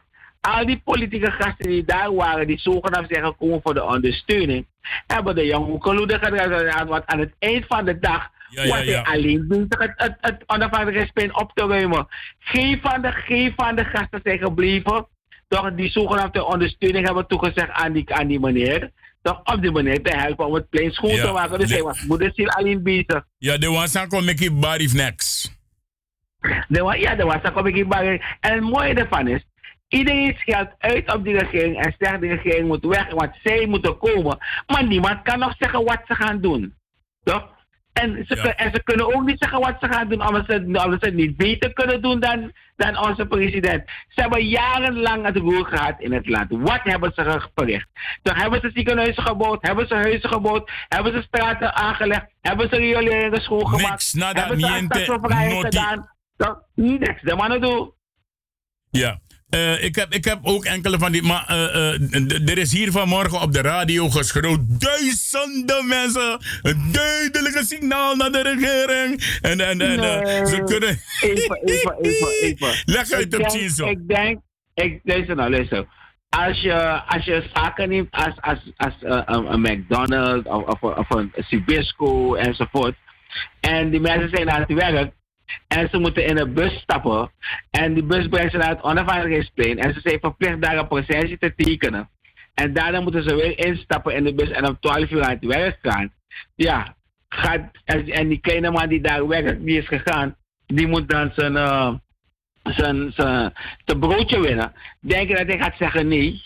al 0.42 0.66
die 0.66 0.82
politieke 0.84 1.32
gasten 1.32 1.70
die 1.70 1.86
daar 1.86 2.16
waren, 2.16 2.48
die 2.48 2.60
zogenaamd 2.60 3.08
zijn 3.10 3.26
gekomen 3.26 3.60
voor 3.64 3.74
de 3.74 3.84
ondersteuning, 3.84 4.68
hebben 5.08 5.36
de 5.36 5.46
jonge 5.46 5.80
gedaan. 5.80 6.88
Want 6.88 7.06
aan 7.06 7.20
het 7.20 7.34
eind 7.40 7.66
van 7.68 7.86
de 7.86 8.00
dag 8.00 8.30
ja, 8.50 8.64
ja, 8.64 8.78
ja. 8.78 8.78
was 8.78 8.86
hij 8.86 9.04
alleen 9.04 9.48
bezig 9.48 9.68
het, 9.70 9.94
het, 9.96 10.18
het 10.22 10.44
onafhankelijkheidsplein 10.46 11.36
op 11.36 11.52
te 11.54 11.68
ruimen. 11.68 12.08
Geen 12.40 12.80
van, 12.82 13.02
de, 13.02 13.12
geen 13.12 13.54
van 13.56 13.76
de 13.76 13.86
gasten 13.86 14.20
zijn 14.24 14.40
gebleven 14.40 15.08
toch 15.48 15.76
die 15.76 15.90
zogenaamde 15.90 16.46
ondersteuning 16.46 17.06
hebben 17.06 17.28
toegezegd 17.28 17.70
aan 17.70 17.94
die, 17.94 18.14
aan 18.14 18.28
die 18.28 18.40
meneer. 18.40 18.92
Toch 19.22 19.42
op 19.44 19.62
die 19.62 19.72
manier 19.72 20.04
te 20.04 20.18
helpen 20.18 20.46
om 20.46 20.54
het 20.54 20.70
plein 20.70 20.92
schoon 20.92 21.16
te 21.16 21.32
maken. 21.32 21.60
Dus 21.60 21.72
hij 21.72 21.84
was 21.84 22.06
moederziel 22.06 22.50
alleen 22.50 22.84
bezig. 22.84 23.26
Ja, 23.38 23.58
de 23.58 23.70
was 23.70 23.96
aan 23.96 24.08
kom 24.08 24.28
ik 24.28 24.60
barif 24.60 24.94
next. 24.94 25.54
Ja, 26.68 27.16
de 27.16 27.24
was 27.24 27.52
kom 27.54 27.68
ik 27.68 27.88
barif. 27.88 28.22
En 28.40 28.54
het 28.54 28.62
mooie 28.62 28.94
ervan 28.94 29.28
is, 29.28 29.46
Iedereen 29.88 30.36
scheldt 30.38 30.74
uit 30.78 31.14
op 31.14 31.24
die 31.24 31.38
regering 31.38 31.84
en 31.84 31.96
zegt 31.98 32.22
de 32.22 32.28
regering 32.28 32.68
moet 32.68 32.86
weg, 32.86 33.10
want 33.10 33.36
zij 33.44 33.66
moeten 33.66 33.98
komen. 33.98 34.38
Maar 34.68 34.88
niemand 34.88 35.22
kan 35.22 35.40
nog 35.40 35.56
zeggen 35.58 35.84
wat 35.84 36.02
ze 36.08 36.16
gaan 36.16 36.42
doen. 36.42 36.74
Toch? 37.24 37.50
En 38.02 38.26
ze, 38.28 38.36
ja. 38.36 38.56
en 38.56 38.72
ze 38.74 38.84
kunnen 38.84 39.16
ook 39.16 39.26
niet 39.26 39.40
zeggen 39.40 39.60
wat 39.60 39.76
ze 39.80 39.88
gaan 39.88 40.10
doen, 40.10 40.28
omdat 40.28 40.46
ze, 40.48 40.64
omdat 40.66 41.00
ze 41.00 41.06
het 41.06 41.14
niet 41.14 41.38
beter 41.38 41.74
kunnen 41.74 42.02
doen 42.02 42.20
dan, 42.20 42.52
dan 42.76 42.98
onze 42.98 43.26
president. 43.26 43.84
Ze 44.08 44.22
hebben 44.22 44.48
jarenlang 44.48 45.26
het 45.26 45.38
roer 45.38 45.66
gehad 45.66 45.96
in 46.00 46.14
het 46.14 46.28
land. 46.28 46.48
Wat 46.50 46.80
hebben 46.84 47.12
ze 47.16 47.42
verricht? 47.56 47.88
Toen 48.22 48.36
hebben 48.36 48.60
ze 48.62 48.72
ziekenhuizen 48.74 49.24
gebouwd, 49.24 49.62
hebben 49.62 49.88
ze 49.88 49.94
huizen 49.94 50.30
gebouwd, 50.30 50.72
hebben 50.88 51.14
ze 51.14 51.22
straten 51.22 51.76
aangelegd, 51.76 52.26
hebben 52.42 52.70
ze 52.70 52.76
rioleringen 52.76 53.42
schoongemaakt, 53.42 53.90
Niks, 53.90 54.14
nada, 54.14 54.40
hebben 54.40 54.60
ze 54.60 54.72
niente, 54.72 55.20
gedaan. 55.62 56.10
Toch? 56.38 56.62
Niks, 56.76 57.22
de 57.22 57.36
mannen 57.36 57.62
doen. 57.62 57.94
Ja. 58.90 59.20
Uh, 59.50 59.84
ik, 59.84 59.96
heb, 59.96 60.14
ik 60.14 60.26
heb 60.26 60.40
ook 60.44 60.66
enkele 60.66 60.98
van 60.98 61.12
die. 61.12 61.24
Maar 61.24 61.46
uh, 61.50 62.00
uh, 62.12 62.50
er 62.50 62.58
is 62.58 62.72
hier 62.72 62.92
vanmorgen 62.92 63.42
op 63.42 63.54
de 63.54 63.62
radio 63.62 64.10
geschreeuwd. 64.10 64.60
Duizenden 64.82 65.88
mensen. 65.88 66.40
Een 66.62 66.92
duidelijke 66.92 67.64
signaal 67.66 68.16
naar 68.16 68.32
de 68.32 68.42
regering. 68.42 69.40
En, 69.42 69.60
en, 69.60 69.82
en 69.82 70.00
nee. 70.00 70.46
ze 70.46 70.62
kunnen. 70.66 71.00
Even, 71.22 71.62
even, 71.64 71.96
even. 72.02 72.28
even. 72.42 72.82
Leg 72.96 73.12
uit 73.12 73.40
op 73.40 73.50
zo. 73.50 73.88
Ik 73.88 74.08
denk. 74.08 74.40
Ik, 74.74 75.00
luister 75.04 75.36
nou, 75.36 75.50
luister. 75.50 75.86
Als 76.30 76.62
je, 76.62 77.02
als 77.08 77.26
je 77.26 77.50
zaken 77.54 77.90
neemt 77.90 78.12
als, 78.12 78.34
als, 78.42 78.72
als 78.78 78.94
een, 79.00 79.54
een 79.54 79.62
McDonald's 79.62 80.48
of, 80.48 80.82
of, 80.82 80.82
of 80.82 81.10
een 81.10 81.32
Sibisco 81.36 82.36
enzovoort. 82.36 82.96
En 83.60 83.90
die 83.90 84.00
mensen 84.00 84.30
zijn 84.30 84.50
aan 84.50 84.62
het 84.62 84.74
werk 84.74 85.14
en 85.68 85.90
ze 85.90 85.98
moeten 85.98 86.26
in 86.26 86.38
een 86.38 86.54
bus 86.54 86.74
stappen. 86.74 87.32
En 87.72 87.94
die 87.94 88.04
bus 88.04 88.28
brengt 88.28 88.52
ze 88.52 88.58
naar 88.58 88.70
het 88.70 88.84
onafhankelijkheidsplein. 88.84 89.80
En 89.80 89.94
ze 89.94 90.00
zijn 90.00 90.20
verplicht 90.20 90.62
daar 90.62 90.78
een 90.78 90.88
processie 90.88 91.38
te 91.38 91.54
tekenen. 91.56 92.10
En 92.54 92.74
daarna 92.74 93.00
moeten 93.00 93.24
ze 93.24 93.36
weer 93.36 93.60
instappen 93.60 94.16
in 94.16 94.24
de 94.24 94.34
bus 94.34 94.50
en 94.50 94.68
om 94.68 94.80
12 94.80 95.12
uur 95.12 95.24
aan 95.24 95.30
het 95.30 95.46
werk 95.46 95.78
gaan. 95.82 96.14
Ja, 96.56 96.96
gaat, 97.30 97.62
en, 97.86 98.08
en 98.08 98.28
die 98.28 98.40
kleine 98.40 98.72
man 98.72 98.90
die 98.90 99.02
daar 99.02 99.28
werkt, 99.28 99.66
die 99.66 99.78
is 99.78 99.88
gegaan, 99.88 100.36
die 100.66 100.88
moet 100.88 101.10
dan 101.10 101.32
zijn, 101.36 101.56
eh, 101.56 101.94
zijn, 102.64 103.12
zijn, 103.14 103.54
zijn 103.86 104.00
broodje 104.00 104.40
winnen. 104.40 104.74
Denk 105.00 105.28
je 105.28 105.36
dat 105.36 105.48
hij 105.48 105.58
gaat 105.58 105.78
zeggen 105.78 106.08
nee? 106.08 106.42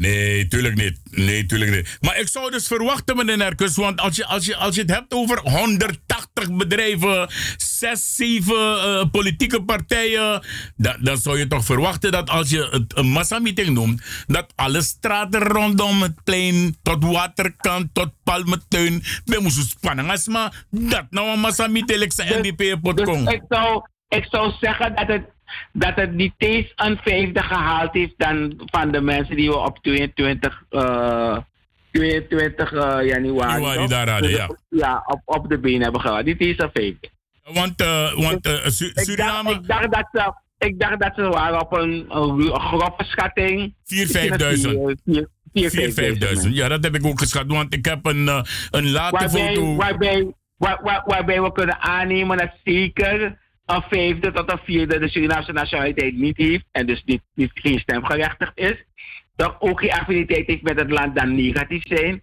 Nee, 0.00 0.46
tuurlijk 0.48 0.74
niet. 0.74 1.00
Nee, 1.10 1.46
tuurlijk 1.46 1.70
niet. 1.70 1.98
Maar 2.00 2.18
ik 2.18 2.28
zou 2.28 2.50
dus 2.50 2.66
verwachten, 2.66 3.16
meneer 3.16 3.36
Nerkus, 3.36 3.76
want 3.76 4.00
als 4.00 4.16
je, 4.16 4.26
als 4.26 4.46
je, 4.46 4.56
als 4.56 4.74
je 4.74 4.80
het 4.80 4.90
hebt 4.90 5.12
over 5.12 5.38
180 5.38 6.52
bedrijven, 6.52 7.28
6, 7.56 8.14
7 8.16 8.54
uh, 8.54 9.04
politieke 9.10 9.62
partijen, 9.62 10.42
dan, 10.76 10.96
dan 11.00 11.16
zou 11.16 11.38
je 11.38 11.46
toch 11.46 11.64
verwachten 11.64 12.12
dat 12.12 12.30
als 12.30 12.50
je 12.50 12.68
het 12.70 12.96
een 12.96 13.08
massameeting 13.08 13.68
noemt, 13.68 14.02
dat 14.26 14.52
alle 14.54 14.82
straten 14.82 15.40
rondom 15.40 16.02
het 16.02 16.24
plein, 16.24 16.76
tot 16.82 17.04
waterkant, 17.04 17.94
tot 17.94 18.10
palmentuin, 18.24 19.02
bij 19.24 19.40
moesten 19.40 19.64
spannen. 19.64 20.10
Als 20.10 20.26
maar 20.26 20.64
dat 20.70 21.06
nou 21.10 21.30
een 21.30 21.40
massameeting 21.40 22.14
Dus- 22.14 22.16
NDP-pot 22.16 22.96
Dus 22.96 23.32
ik 23.32 23.42
zou, 23.48 23.82
ik 24.08 24.26
zou 24.30 24.52
zeggen 24.60 24.94
dat 24.94 25.06
het, 25.06 25.22
dat 25.72 25.92
het 25.94 26.12
niet 26.12 26.34
eens 26.36 26.72
een 26.76 26.98
vijfde 27.02 27.42
gehaald 27.42 27.92
heeft 27.92 28.14
dan 28.16 28.52
van 28.64 28.90
de 28.90 29.00
mensen 29.00 29.36
die 29.36 29.48
we 29.48 29.56
op 29.58 29.78
22, 29.82 30.62
eh 30.70 31.36
22 31.92 32.72
eh, 32.72 33.06
januari, 33.06 33.86
daar 33.86 34.08
hadden, 34.08 34.30
ja. 34.30 34.48
ja, 34.68 35.04
op, 35.06 35.20
op 35.24 35.48
de 35.48 35.58
been 35.58 35.82
hebben 35.82 36.00
gehad. 36.00 36.24
Niet 36.24 36.40
eens 36.40 36.58
een 36.58 36.70
vijfde. 36.72 37.08
Want, 37.52 37.80
eh, 37.80 38.12
want 38.14 38.46
eh, 38.46 38.66
Su- 38.66 38.86
Ik 38.86 38.94
dacht, 38.94 39.06
Suriname... 39.06 39.50
ik, 39.50 39.66
dacht 39.66 39.92
dat 39.92 40.08
ze, 40.12 40.32
ik 40.66 40.78
dacht 40.80 41.00
dat 41.00 41.12
ze 41.14 41.22
waren 41.28 41.60
op 41.60 41.72
een, 41.72 42.04
een, 42.08 42.40
grove 42.60 43.04
schatting. 43.04 43.74
4.000. 43.84 44.00
4.000. 45.12 45.22
4.000. 46.44 46.48
Ja, 46.50 46.68
dat 46.68 46.84
heb 46.84 46.94
ik 46.94 47.06
ook 47.06 47.18
geschat. 47.18 47.44
Want 47.46 47.74
ik 47.74 47.84
heb 47.84 48.06
een, 48.06 48.28
eh, 48.28 48.42
een 48.70 48.90
late 48.90 49.16
Waarbij, 49.16 49.54
foto. 49.54 49.76
waarbij, 49.76 50.32
waar, 50.56 50.80
waar- 50.82 51.02
waarbij 51.06 51.42
we 51.42 51.52
kunnen 51.52 51.80
aannemen 51.80 52.36
dat 52.38 52.50
zeker 52.64 53.38
een 53.74 53.84
vijfde 53.88 54.32
tot 54.32 54.52
een 54.52 54.60
vierde 54.64 54.98
de 54.98 55.08
Surinaamse 55.08 55.52
nationaliteit 55.52 56.16
niet 56.16 56.36
heeft 56.36 56.64
en 56.72 56.86
dus 56.86 57.02
niet, 57.04 57.22
niet 57.34 57.50
geen 57.54 57.78
stemgerechtigd 57.78 58.52
is. 58.54 58.84
Dat 59.36 59.56
ook 59.58 59.80
geen 59.80 59.92
affiniteit 59.92 60.46
heeft 60.46 60.62
met 60.62 60.80
het 60.80 60.90
land 60.90 61.16
dan 61.16 61.34
negatief 61.34 61.82
zijn. 61.86 62.22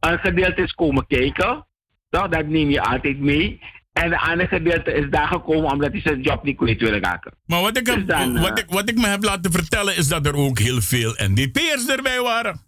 Een 0.00 0.18
gedeelte 0.18 0.62
is 0.62 0.72
komen 0.72 1.06
kijken. 1.06 1.66
Toch? 2.10 2.28
Dat 2.28 2.46
neem 2.46 2.70
je 2.70 2.82
altijd 2.82 3.18
mee. 3.18 3.60
En 3.92 4.10
de 4.10 4.18
andere 4.18 4.48
gedeelte 4.48 4.92
is 4.92 5.10
daar 5.10 5.26
gekomen 5.26 5.72
omdat 5.72 5.92
hij 5.92 6.00
zijn 6.00 6.20
job 6.20 6.44
niet 6.44 6.56
kwijt 6.56 6.80
wil 6.80 6.92
raken. 6.92 7.32
Maar 7.46 7.60
wat 7.60 7.78
ik, 7.78 7.86
heb, 7.86 7.96
Dus 7.96 8.06
dan, 8.06 8.36
eh, 8.36 8.42
wat, 8.42 8.58
ik, 8.58 8.64
wat 8.68 8.88
ik 8.88 8.96
me 8.96 9.06
heb 9.06 9.22
laten 9.22 9.52
vertellen 9.52 9.96
is 9.96 10.08
dat 10.08 10.26
er 10.26 10.34
ook 10.34 10.58
heel 10.58 10.80
veel 10.80 11.14
NDP'ers 11.16 11.88
erbij 11.88 12.20
waren. 12.20 12.66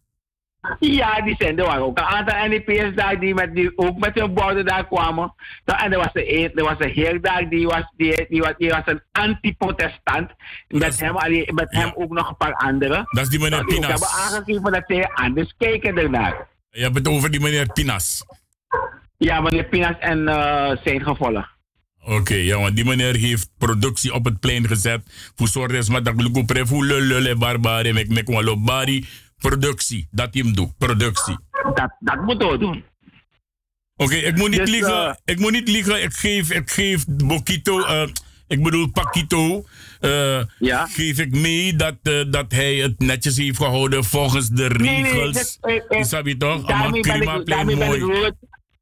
Ja, 0.78 1.20
die 1.20 1.34
zijn 1.38 1.58
er 1.58 1.64
waren 1.64 1.82
ook 1.82 1.98
een 1.98 2.04
aantal 2.04 2.48
NDP'ers 2.48 2.94
daar 2.94 3.20
die, 3.20 3.34
met, 3.34 3.54
die 3.54 3.78
ook 3.78 3.98
met 3.98 4.14
hun 4.14 4.34
borden 4.34 4.64
daar 4.64 4.86
kwamen. 4.86 5.34
Nou, 5.64 5.84
en 5.84 5.92
er 5.92 5.98
was, 5.98 6.10
een, 6.12 6.52
er 6.54 6.64
was 6.64 6.74
een 6.78 6.90
heer 6.90 7.20
daar 7.20 7.48
die 7.48 7.66
was, 7.66 7.92
die, 7.96 8.26
die 8.28 8.40
was, 8.40 8.54
die 8.58 8.70
was 8.70 8.82
een 8.84 9.02
anti-protestant. 9.12 10.30
Met, 10.68 11.00
hem, 11.00 11.14
met 11.54 11.66
hem 11.68 11.92
ook 11.94 12.10
nog 12.10 12.28
een 12.28 12.36
paar 12.36 12.54
anderen. 12.54 13.04
Dat 13.10 13.22
is 13.22 13.28
die 13.28 13.38
meneer 13.38 13.58
Nou, 13.58 13.70
die 13.70 13.80
Pinas. 13.80 13.90
hebben 13.90 14.08
aangegeven 14.08 14.72
dat 14.72 14.84
zij 14.86 15.08
anders 15.08 15.54
kijken 15.58 15.98
ernaar. 15.98 16.48
Je 16.70 16.82
hebt 16.82 16.94
het 16.94 17.08
over 17.08 17.30
die 17.30 17.40
meneer 17.40 17.72
Pinas. 17.72 18.24
Ja, 19.16 19.40
meneer 19.40 19.64
Pinas 19.64 19.98
en 19.98 20.28
eh, 20.28 20.76
zijn 20.84 21.02
gevolg. 21.02 21.58
Oké, 22.04 22.34
ja, 22.34 22.58
want 22.58 22.76
die 22.76 22.84
meneer 22.84 23.14
heeft 23.16 23.50
productie 23.58 24.14
op 24.14 24.24
het 24.24 24.40
plein 24.40 24.66
gezet. 24.66 25.32
Voor 25.34 25.48
zorgen 25.48 25.92
dat 25.92 26.04
dat 26.04 26.22
luko 26.22 26.42
prefu 26.42 26.86
lulule 26.86 27.36
barbare 27.36 27.92
mek 27.92 28.08
mek 28.08 28.56
bari. 28.64 29.06
Productie, 29.40 30.08
dat 30.10 30.28
hij 30.34 30.42
hem 30.44 30.54
doet. 30.54 30.76
Productie. 30.78 31.38
Dat, 31.74 31.96
dat 31.98 32.22
moeten 32.22 32.50
we 32.50 32.58
doen. 32.58 32.84
Oké, 33.96 34.14
ik 34.14 34.36
moet 34.36 34.50
niet 34.50 34.58
Dus, 34.58 34.70
liegen. 34.70 35.08
eh, 35.08 35.14
ik 35.24 35.38
moet 35.38 35.52
niet 35.52 35.68
liegen. 35.68 36.02
Ik 36.02 36.12
geef, 36.12 36.50
ik 36.50 36.70
geef 36.70 37.04
Bokito, 37.06 37.80
eh, 37.84 38.08
ik 38.48 38.62
bedoel 38.62 38.90
Pakito, 38.90 39.64
eh, 40.00 40.42
geef 40.88 41.18
ik 41.18 41.30
mee 41.36 41.76
dat, 41.76 41.94
dat 42.30 42.52
hij 42.52 42.74
het 42.74 42.98
netjes 42.98 43.36
heeft 43.36 43.56
gehouden 43.56 44.04
volgens 44.04 44.48
de 44.48 44.68
Nee, 44.68 45.00
nee, 45.00 45.02
regels. 45.12 45.58
eh, 45.60 45.74
Je 45.98 46.04
snap 46.04 46.26
je 46.26 46.36
toch? 46.36 46.64
Daarmee 46.66 47.02
ben, 47.02 47.20
ik, 47.20 47.46
daarmee, 47.46 47.76
ben 47.76 47.92
ik 47.92 48.00
mooi. 48.00 48.00
rood, 48.20 48.34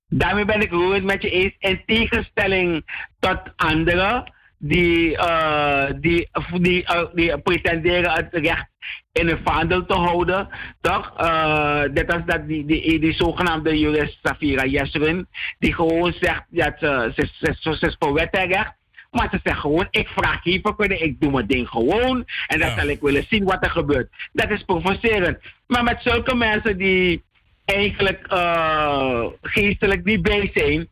daarmee 0.09 0.45
ben 0.45 0.61
ik 0.61 0.71
rood 0.71 1.03
met 1.03 1.23
je 1.23 1.31
eens. 1.31 1.55
In 1.59 1.83
tegenstelling 1.87 2.85
tot 3.19 3.39
anderen 3.57 4.33
die, 4.59 5.17
eh, 5.17 5.91
die, 6.01 6.29
die, 6.61 6.85
eh, 6.85 7.05
die 7.15 7.39
pretenderen 7.39 8.11
het 8.11 8.29
recht 8.31 8.67
in 9.13 9.29
een 9.29 9.41
vaandel 9.45 9.87
te 9.87 9.95
houden. 9.95 10.49
Toch? 10.81 11.13
Eh 11.17 11.83
net 11.93 12.13
als 12.13 12.23
dat 12.27 12.47
die, 12.47 12.67
die, 12.67 13.01
die 13.01 13.13
zogenaamde 13.13 13.79
jurist 13.79 14.19
Safira 14.23 14.65
Yesrin, 14.65 15.27
die 15.59 15.75
gewoon 15.75 16.13
zegt 16.21 16.45
dat 16.49 16.75
ze, 16.79 17.13
ze, 17.17 17.55
ze, 17.61 17.77
ze, 17.77 17.87
is 17.87 17.97
voor 17.99 18.13
wet 18.13 18.31
en 18.31 18.49
recht. 18.49 18.77
Maar 19.11 19.29
ze 19.31 19.41
zegt 19.43 19.59
gewoon, 19.59 19.87
ik 19.91 20.09
vraag 20.09 20.43
hiervoor 20.43 20.77
kunnen, 20.77 21.03
ik 21.03 21.21
doe 21.21 21.31
mijn 21.31 21.47
ding 21.47 21.69
gewoon. 21.69 22.25
En 22.47 22.59
dan 22.59 22.79
zal 22.79 22.89
ik 22.89 23.01
willen 23.01 23.27
zien 23.29 23.45
wat 23.45 23.65
er 23.65 23.71
gebeurt. 23.71 24.09
Dat 24.33 24.51
is 24.51 24.63
provocerend. 24.63 25.39
Maar 25.67 25.83
met 25.83 26.03
zulke 26.03 26.35
mensen 26.35 26.77
die 26.77 27.23
eigenlijk 27.65 28.27
eh, 28.27 29.27
geestelijk 29.43 30.05
niet 30.05 30.23
bij 30.23 30.51
zijn, 30.55 30.89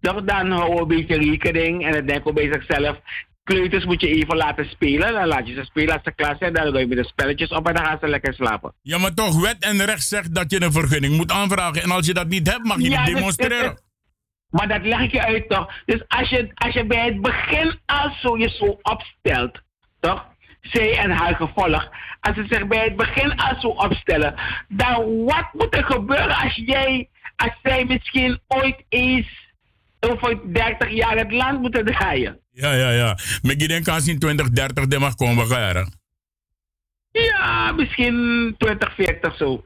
toch, 0.00 0.24
dan 0.24 0.50
houden 0.50 0.74
we 0.74 0.80
een 0.80 0.88
beetje 0.88 1.30
rekening 1.30 1.86
en 1.86 1.92
dan 1.92 2.06
denken 2.06 2.24
we 2.24 2.32
bij 2.32 2.52
zichzelf. 2.52 2.98
Kleuters 3.44 3.84
moet 3.84 4.00
je 4.00 4.08
even 4.08 4.36
laten 4.36 4.64
spelen. 4.64 5.12
Dan 5.12 5.26
laat 5.26 5.48
je 5.48 5.54
ze 5.54 5.64
spelen 5.64 5.94
als 5.94 6.02
ze 6.02 6.12
klaar 6.12 6.36
zijn. 6.38 6.52
Dan 6.52 6.70
doe 6.70 6.80
je 6.80 6.86
met 6.86 6.98
de 6.98 7.04
spelletjes 7.04 7.50
op 7.50 7.68
en 7.68 7.74
dan 7.74 7.84
gaan 7.84 7.98
ze 8.00 8.08
lekker 8.08 8.34
slapen. 8.34 8.74
Ja, 8.82 8.98
maar 8.98 9.14
toch, 9.14 9.40
wet 9.40 9.56
en 9.58 9.84
recht 9.84 10.02
zegt 10.02 10.34
dat 10.34 10.50
je 10.50 10.62
een 10.62 10.72
vergunning 10.72 11.16
moet 11.16 11.30
aanvragen. 11.30 11.82
En 11.82 11.90
als 11.90 12.06
je 12.06 12.14
dat 12.14 12.28
niet 12.28 12.50
hebt, 12.50 12.64
mag 12.64 12.76
je 12.76 12.90
Ja, 12.90 13.04
niet 13.04 13.14
demonstreren. 13.14 13.78
Maar 14.50 14.68
dat 14.68 14.82
leg 14.82 15.00
ik 15.00 15.12
je 15.12 15.24
uit 15.24 15.48
toch? 15.48 15.72
Dus 15.84 16.02
als 16.08 16.28
je, 16.28 16.50
als 16.54 16.74
je 16.74 16.86
bij 16.86 17.04
het 17.04 17.20
begin 17.20 17.78
al 17.86 18.10
zo 18.20 18.38
je 18.38 18.48
zo 18.48 18.78
opstelt, 18.82 19.62
toch? 20.00 20.26
Zij 20.60 20.98
en 20.98 21.10
haar 21.10 21.34
gevolg. 21.34 21.88
Als 22.20 22.36
ze 22.36 22.44
zich 22.48 22.66
bij 22.66 22.84
het 22.84 22.96
begin 22.96 23.36
al 23.36 23.60
zo 23.60 23.68
opstellen, 23.68 24.34
dan 24.68 25.24
wat 25.24 25.48
moet 25.52 25.76
er 25.76 25.84
gebeuren 25.84 26.36
als 26.36 26.54
jij, 26.54 27.08
als 27.36 27.52
zij 27.62 27.84
misschien 27.84 28.40
ooit 28.48 28.84
eens 28.88 29.47
over 30.00 30.52
30 30.52 30.90
jaar 30.90 31.16
het 31.16 31.32
land 31.32 31.60
moeten 31.60 31.84
draaien? 31.84 32.40
Ja, 32.50 32.72
ja, 32.72 32.90
ja. 32.90 33.18
Maar 33.42 33.52
ik 33.52 33.68
denk 33.68 33.88
als 33.88 34.06
in 34.08 34.18
2030 34.18 34.86
de 34.86 34.98
mag 34.98 35.14
komen 35.14 35.46
gaan. 35.46 35.92
Ja, 37.10 37.72
misschien 37.72 38.54
2040 38.58 39.36
zo. 39.36 39.64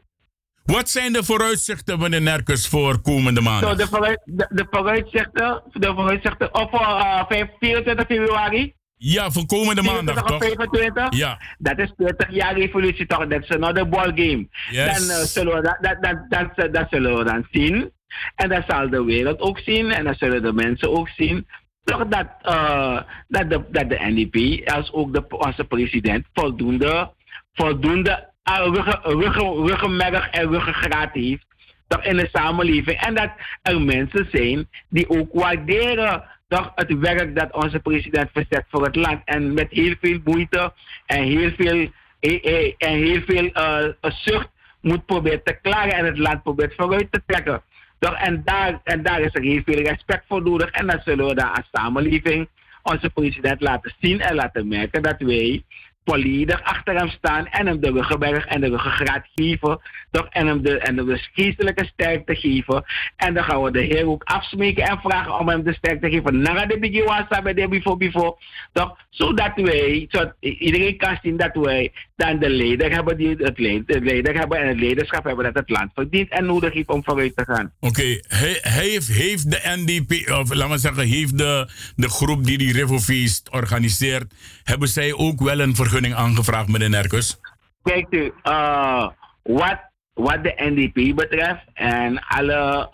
Wat 0.64 0.90
zijn 0.90 1.12
de 1.12 1.24
vooruitzichten, 1.24 1.98
meneer 1.98 2.22
Nerkes, 2.22 2.68
voor 2.68 3.00
komende 3.00 3.40
maanden? 3.40 3.76
De, 3.76 3.86
vooruit, 3.86 4.22
de, 4.24 4.46
de 4.48 4.66
vooruitzichten, 4.70 5.62
de 5.72 5.86
vooruitzichten 5.86 6.54
op 6.54 6.72
uh, 6.72 7.22
24 7.58 8.06
februari. 8.06 8.74
Ja, 8.96 9.30
voor 9.30 9.46
komende 9.46 9.82
maandag, 9.82 10.14
24 10.14 10.22
of 10.24 10.30
toch? 10.30 10.48
25? 10.48 11.18
Ja. 11.18 11.40
Dat 11.58 11.78
is 11.78 11.92
20 11.96 12.30
jaar 12.30 12.58
revolutie 12.58 13.06
toch? 13.06 13.26
Dat 13.26 13.42
is 13.42 13.50
another 13.50 13.88
ball 13.88 14.12
game. 14.14 14.48
Yes. 14.70 15.06
Dan, 15.06 15.16
eh, 15.16 15.22
zullen 15.22 15.54
we 15.54 15.62
dat, 15.62 15.78
dat, 15.80 16.02
dat, 16.28 16.56
dat, 16.56 16.74
dat 16.74 16.86
zullen 16.90 17.18
we 17.18 17.24
dan 17.24 17.46
zien. 17.50 17.92
En 18.34 18.48
dat 18.48 18.64
zal 18.66 18.90
de 18.90 19.04
wereld 19.04 19.40
ook 19.40 19.58
zien. 19.58 19.90
En 19.90 20.04
dat 20.04 20.18
zullen 20.18 20.42
de 20.42 20.52
mensen 20.52 20.90
ook 20.90 21.08
zien. 21.08 21.46
Toch 21.84 22.06
dat, 22.06 22.26
eh, 22.42 23.00
dat, 23.28 23.50
de, 23.50 23.62
dat 23.70 23.88
de 23.90 23.98
NDP 24.00 24.68
als 24.68 24.92
ook 24.92 25.12
de, 25.12 25.24
onze 25.28 25.64
president 25.64 26.26
voldoende, 26.32 27.10
voldoende 27.52 28.30
ruggen, 28.42 29.66
ruggenmerg 29.66 30.30
en 30.30 30.48
ruggengraat 30.48 31.12
heeft 31.12 31.46
toch 31.92 32.04
in 32.04 32.16
de 32.16 32.28
samenleving. 32.32 33.00
En 33.00 33.14
dat 33.14 33.30
er 33.62 33.80
mensen 33.80 34.28
zijn 34.30 34.68
die 34.88 35.08
ook 35.08 35.32
waarderen 35.32 36.24
toch 36.48 36.72
het 36.74 36.98
werk 36.98 37.36
dat 37.36 37.52
onze 37.52 37.78
president 37.78 38.30
verzet 38.32 38.64
voor 38.68 38.84
het 38.84 38.96
land. 38.96 39.20
En 39.24 39.54
met 39.54 39.70
heel 39.70 39.94
veel 40.00 40.18
moeite 40.24 40.72
en 41.06 41.22
heel 41.22 41.50
veel, 41.56 41.90
eh, 42.20 42.44
eh, 42.44 42.74
en 42.78 42.94
heel 42.94 43.20
veel 43.26 43.52
eh, 43.52 43.88
zucht 44.00 44.48
moet 44.80 45.06
proberen 45.06 45.42
te 45.42 45.58
klagen 45.62 45.92
en 45.92 46.04
het 46.04 46.18
land 46.18 46.42
probeert 46.42 46.74
vooruit 46.74 47.12
te 47.12 47.22
trekken. 47.26 47.62
En, 48.10 48.42
daar, 48.44 48.80
en 48.84 49.02
daar 49.02 49.20
is 49.20 49.34
er 49.34 49.42
heel 49.42 49.62
veel 49.64 49.82
respect 49.82 50.24
voor 50.28 50.42
nodig. 50.42 50.70
En 50.70 50.86
dan 50.86 51.00
zullen 51.04 51.26
we 51.26 51.34
daar 51.34 51.50
als 51.50 51.68
samenleving 51.72 52.48
onze 52.82 53.10
president 53.10 53.60
laten 53.60 53.94
zien 54.00 54.20
en 54.20 54.34
laten 54.34 54.68
merken 54.68 55.02
dat 55.02 55.18
wij 55.18 55.64
volledig 56.04 56.62
achter 56.62 56.94
hem 56.94 57.08
staan 57.08 57.46
en 57.46 57.66
hem 57.66 57.80
de 57.80 57.90
ruggenberg 57.90 58.46
en 58.46 58.60
de 58.60 58.68
ruggengraat 58.68 59.26
geven. 59.34 59.80
Toch? 60.10 60.26
En 60.28 60.46
hem 60.46 60.62
de, 60.62 60.78
en 60.78 60.96
de 60.96 61.28
geestelijke 61.32 61.84
sterkte 61.84 62.34
geven. 62.34 62.84
En 63.16 63.34
dan 63.34 63.44
gaan 63.44 63.62
we 63.62 63.70
de 63.70 63.80
Heer 63.80 64.06
ook 64.06 64.22
afsmeken 64.22 64.84
en 64.84 64.98
vragen 64.98 65.38
om 65.38 65.48
hem 65.48 65.62
de 65.62 65.74
sterkte 65.74 66.08
te 66.08 66.14
geven. 66.14 66.40
Naar 66.40 66.68
de 66.68 66.78
bigiwasa 66.78 67.42
bij 67.42 67.54
de 67.54 67.68
bifo 67.68 67.96
bifo. 67.96 68.38
Toch? 68.72 68.96
Zodat 69.10 69.52
wij, 69.54 70.06
zodat 70.08 70.34
iedereen 70.40 70.96
kan 70.96 71.18
zien 71.22 71.36
dat 71.36 71.54
wij 71.54 71.92
dan 72.16 72.38
de 72.38 72.50
leider 72.50 72.92
hebben 72.92 73.16
die 73.16 73.36
het, 73.38 73.58
leider 73.86 74.34
hebben 74.34 74.58
en 74.58 74.68
het 74.68 74.80
leiderschap 74.80 75.24
hebben 75.24 75.44
dat 75.44 75.54
het 75.54 75.70
land 75.70 75.90
verdient 75.94 76.30
en 76.30 76.46
nodig 76.46 76.72
heeft 76.72 76.88
om 76.88 77.04
vooruit 77.04 77.36
te 77.36 77.44
gaan. 77.44 77.72
Oké, 77.80 78.20
heeft, 78.60 79.08
heeft 79.08 79.50
de 79.50 79.60
NDP, 79.64 80.30
of 80.30 80.54
laat 80.54 80.68
maar 80.68 80.78
zeggen, 80.78 81.06
heeft 81.06 81.38
de, 81.38 81.68
de 81.96 82.08
groep 82.08 82.44
die 82.44 82.58
die 82.58 82.72
Rivofeest 82.72 83.50
organiseert, 83.50 84.34
hebben 84.64 84.88
zij 84.88 85.12
ook 85.12 85.40
wel 85.40 85.60
een 85.60 85.76
vergunning 85.92 86.14
aangevraagd, 86.14 86.68
meneer 86.68 86.90
Nerkus? 86.90 87.40
Kijk 87.82 88.06
u, 88.10 88.32
uh, 88.44 89.08
wat 89.42 89.90
wat 90.14 90.44
de 90.44 90.52
NDP 90.56 91.16
betreft 91.16 91.64
en 91.74 92.24
alle 92.24 92.88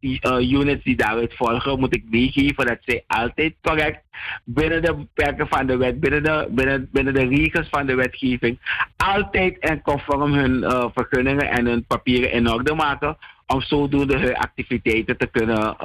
die, 0.00 0.20
uh, 0.28 0.50
units 0.50 0.84
die 0.84 0.96
daaruit 0.96 1.34
volgen, 1.34 1.78
moet 1.78 1.94
ik 1.94 2.04
meegeven 2.10 2.66
dat 2.66 2.78
zij 2.80 3.04
altijd 3.06 3.54
correct 3.62 4.00
binnen 4.44 4.82
de 4.82 4.94
beperken 4.94 5.48
van 5.48 5.66
de 5.66 5.76
wet, 5.76 6.00
binnen 6.00 6.22
de, 6.22 6.48
binnen, 6.50 6.88
binnen 6.92 7.14
de 7.14 7.26
regels 7.26 7.68
van 7.70 7.86
de 7.86 7.94
wetgeving, 7.94 8.58
altijd 8.96 9.58
en 9.58 9.82
conform 9.82 10.32
hun 10.32 10.64
vergunningen 10.94 11.50
en 11.50 11.66
hun 11.66 11.86
papieren 11.86 12.32
in 12.32 12.50
orde 12.50 12.74
maken 12.74 13.16
om 13.46 13.60
zodoende 13.60 14.18
hun 14.18 14.36
activiteiten 14.36 15.16
te 15.16 15.26
kunnen 15.26 15.80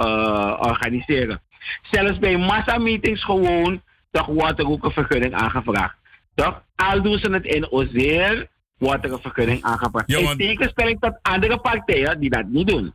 organiseren. 0.60 1.42
Zelfs 1.82 2.20
bij 2.20 2.38
massameetings 2.38 3.24
gewoon, 3.24 3.82
toch 4.12 4.26
wordt 4.26 4.60
er 4.60 4.68
ook 4.68 4.84
een 4.84 4.92
vergunning 4.92 5.34
aangevraagd. 5.34 5.96
Toch? 6.36 6.64
Al 6.76 7.02
doen 7.02 7.20
ze 7.20 7.32
het 7.32 7.46
in 7.46 7.72
Ozeer, 7.72 8.48
wordt 8.78 9.06
er 9.06 9.12
een 9.12 9.22
vergunning 9.22 9.64
aangepast. 9.64 10.08
Ja, 10.08 10.22
want... 10.22 10.40
In 10.40 10.48
tegenstelling 10.48 11.00
tot 11.00 11.20
andere 11.22 11.58
partijen 11.58 12.20
die 12.20 12.30
dat 12.30 12.48
niet 12.48 12.68
doen. 12.68 12.94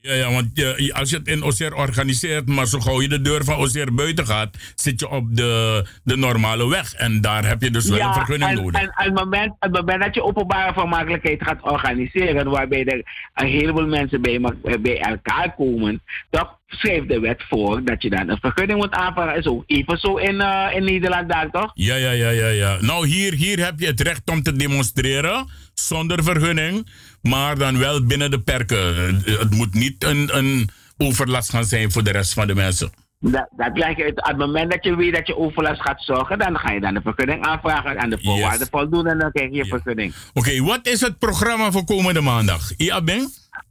Ja, 0.00 0.14
ja, 0.14 0.30
want 0.30 0.50
je, 0.54 0.90
als 0.94 1.10
je 1.10 1.16
het 1.16 1.28
in 1.28 1.42
Ozer 1.42 1.74
organiseert, 1.74 2.46
maar 2.48 2.66
zo 2.66 2.80
gauw 2.80 3.00
je 3.00 3.08
de 3.08 3.20
deur 3.20 3.44
van 3.44 3.56
Ozer 3.56 3.94
buiten 3.94 4.26
gaat, 4.26 4.56
zit 4.74 5.00
je 5.00 5.08
op 5.08 5.36
de, 5.36 5.84
de 6.04 6.16
normale 6.16 6.68
weg. 6.68 6.94
En 6.94 7.20
daar 7.20 7.46
heb 7.46 7.62
je 7.62 7.70
dus 7.70 7.88
wel 7.88 8.00
een 8.00 8.12
vergunning 8.12 8.50
en, 8.50 8.56
nodig. 8.56 8.80
En 8.80 8.90
het 8.94 9.14
moment, 9.14 9.54
het 9.58 9.72
moment 9.72 10.02
dat 10.02 10.14
je 10.14 10.22
openbare 10.22 10.72
vermakelijkheid 10.72 11.42
gaat 11.42 11.62
organiseren, 11.62 12.50
waarbij 12.50 12.84
er 12.84 13.02
een 13.34 13.48
heleboel 13.48 13.86
mensen 13.86 14.22
bij, 14.22 14.40
bij 14.80 14.98
elkaar 14.98 15.54
komen, 15.54 16.02
dan 16.30 16.48
schrijft 16.66 17.08
de 17.08 17.20
wet 17.20 17.42
voor 17.48 17.84
dat 17.84 18.02
je 18.02 18.10
dan 18.10 18.28
een 18.28 18.38
vergunning 18.40 18.78
moet 18.78 18.92
aanvragen. 18.92 19.36
Is 19.36 19.46
ook 19.46 19.64
even 19.66 19.98
zo 19.98 20.16
in, 20.16 20.34
uh, 20.34 20.66
in 20.74 20.84
Nederland 20.84 21.28
daar, 21.28 21.50
toch? 21.50 21.70
Ja, 21.74 21.94
ja, 21.94 22.10
ja, 22.10 22.30
ja, 22.30 22.48
ja. 22.48 22.76
Nou, 22.80 23.06
hier, 23.06 23.32
hier 23.32 23.64
heb 23.64 23.80
je 23.80 23.86
het 23.86 24.00
recht 24.00 24.30
om 24.30 24.42
te 24.42 24.52
demonstreren 24.52 25.46
zonder 25.74 26.24
vergunning, 26.24 26.86
maar 27.28 27.58
dan 27.58 27.78
wel 27.78 28.06
binnen 28.06 28.30
de 28.30 28.40
perken. 28.40 29.14
Het 29.24 29.50
moet 29.50 29.74
niet 29.74 30.04
een, 30.04 30.36
een 30.36 30.68
overlast 30.96 31.50
gaan 31.50 31.64
zijn 31.64 31.92
voor 31.92 32.02
de 32.04 32.10
rest 32.10 32.32
van 32.32 32.46
de 32.46 32.54
mensen. 32.54 32.90
Dat, 33.20 33.48
dat 33.56 33.78
leg 33.78 33.96
je 33.96 34.04
uit. 34.04 34.18
Op 34.18 34.26
het 34.26 34.36
moment 34.36 34.70
dat 34.70 34.84
je 34.84 34.96
weet 34.96 35.14
dat 35.14 35.26
je 35.26 35.36
overlast 35.36 35.80
gaat 35.80 36.02
zorgen, 36.02 36.38
dan 36.38 36.58
ga 36.58 36.72
je 36.72 36.80
dan 36.80 36.94
de 36.94 37.00
vergunning 37.00 37.44
aanvragen 37.44 37.96
en 37.96 38.10
de 38.10 38.18
voorwaarden 38.22 38.58
yes. 38.58 38.68
voldoen 38.70 39.06
en 39.06 39.18
dan 39.18 39.32
krijg 39.32 39.50
je 39.50 39.56
je 39.56 39.64
vergunning. 39.64 40.14
Oké, 40.34 40.48
okay, 40.48 40.62
wat 40.62 40.86
is 40.86 41.00
het 41.00 41.18
programma 41.18 41.70
voor 41.70 41.84
komende 41.84 42.20
maandag? 42.20 42.72
Ja, 42.76 43.02
Ben? 43.02 43.28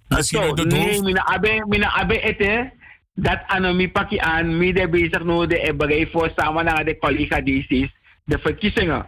Misschien 0.07 0.39
uit 0.39 0.59
het 0.59 0.71
nee, 0.71 1.01
mijn 1.01 1.19
abe, 1.19 1.65
mijn 1.67 1.85
abe 1.85 2.19
ete, 2.19 2.71
dat 3.13 3.39
anomi 3.47 3.91
pakje 3.91 4.21
aan, 4.21 4.57
midden 4.57 4.89
bezig 4.89 5.23
nu 5.23 5.47
de 5.47 5.73
bereid 5.77 6.11
voor 6.11 6.31
samen 6.35 6.65
naar 6.65 6.85
de 6.85 6.97
collega 6.97 7.41
DC's, 7.41 7.93
de 8.23 8.39
verkiezingen 8.39 9.05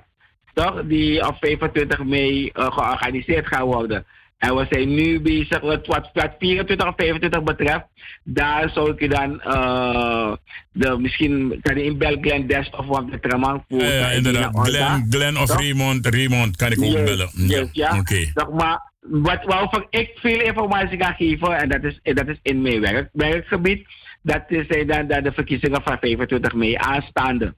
toch? 0.59 0.83
Die 0.83 1.27
op 1.27 1.35
25 1.39 2.03
mei 2.03 2.51
uh, 2.53 2.71
georganiseerd 2.71 3.47
gaan 3.47 3.65
worden. 3.65 4.05
En 4.39 4.55
we 4.55 4.65
zijn 4.69 4.95
nu 4.95 5.21
bezig, 5.21 5.59
wat, 5.59 5.87
wat, 5.87 6.09
wat 6.13 6.35
24 6.39 6.87
of 6.87 6.93
25 6.97 7.43
betreft, 7.43 7.85
daar 8.23 8.69
zou 8.69 8.91
ik 8.91 8.99
je 8.99 9.09
dan, 9.09 9.41
uh, 9.45 10.33
de, 10.71 10.97
misschien 10.99 11.59
kan 11.61 11.77
je 11.77 11.83
in 11.83 11.97
Bel 11.97 12.17
Glen 12.21 12.47
Dest 12.47 12.77
of 12.77 12.85
wat 12.85 13.11
de 13.11 13.19
Tramang 13.19 13.63
voor. 13.67 13.81
Ja, 13.81 13.89
ja 13.89 14.09
inderdaad. 14.09 14.59
Glen, 14.59 15.07
Glen 15.09 15.37
of 15.37 15.49
Raymond, 15.49 16.05
Raymond 16.05 16.55
kan 16.55 16.71
ik 16.71 16.79
ook 16.79 16.91
yes, 16.91 17.03
bellen. 17.03 17.29
Yes, 17.33 17.69
ja, 17.71 17.97
oké. 17.97 17.99
Okay. 17.99 18.55
maar 18.55 18.91
wat, 18.99 19.43
waarvan 19.45 19.85
ik 19.89 20.11
veel 20.15 20.41
informatie 20.41 20.97
kan 20.97 21.13
geven, 21.13 21.57
en 21.57 21.69
dat 21.69 21.83
is, 21.83 21.99
dat 22.03 22.27
is 22.27 22.39
in 22.41 22.61
mijn 22.61 22.81
werk, 22.81 23.09
werkgebied, 23.13 23.87
dat 24.21 24.43
is 24.47 24.67
dan, 24.87 25.07
dan 25.07 25.23
de 25.23 25.31
verkiezingen 25.31 25.81
van 25.83 25.97
25 25.99 26.53
mei 26.53 26.75
aanstaande. 26.75 27.53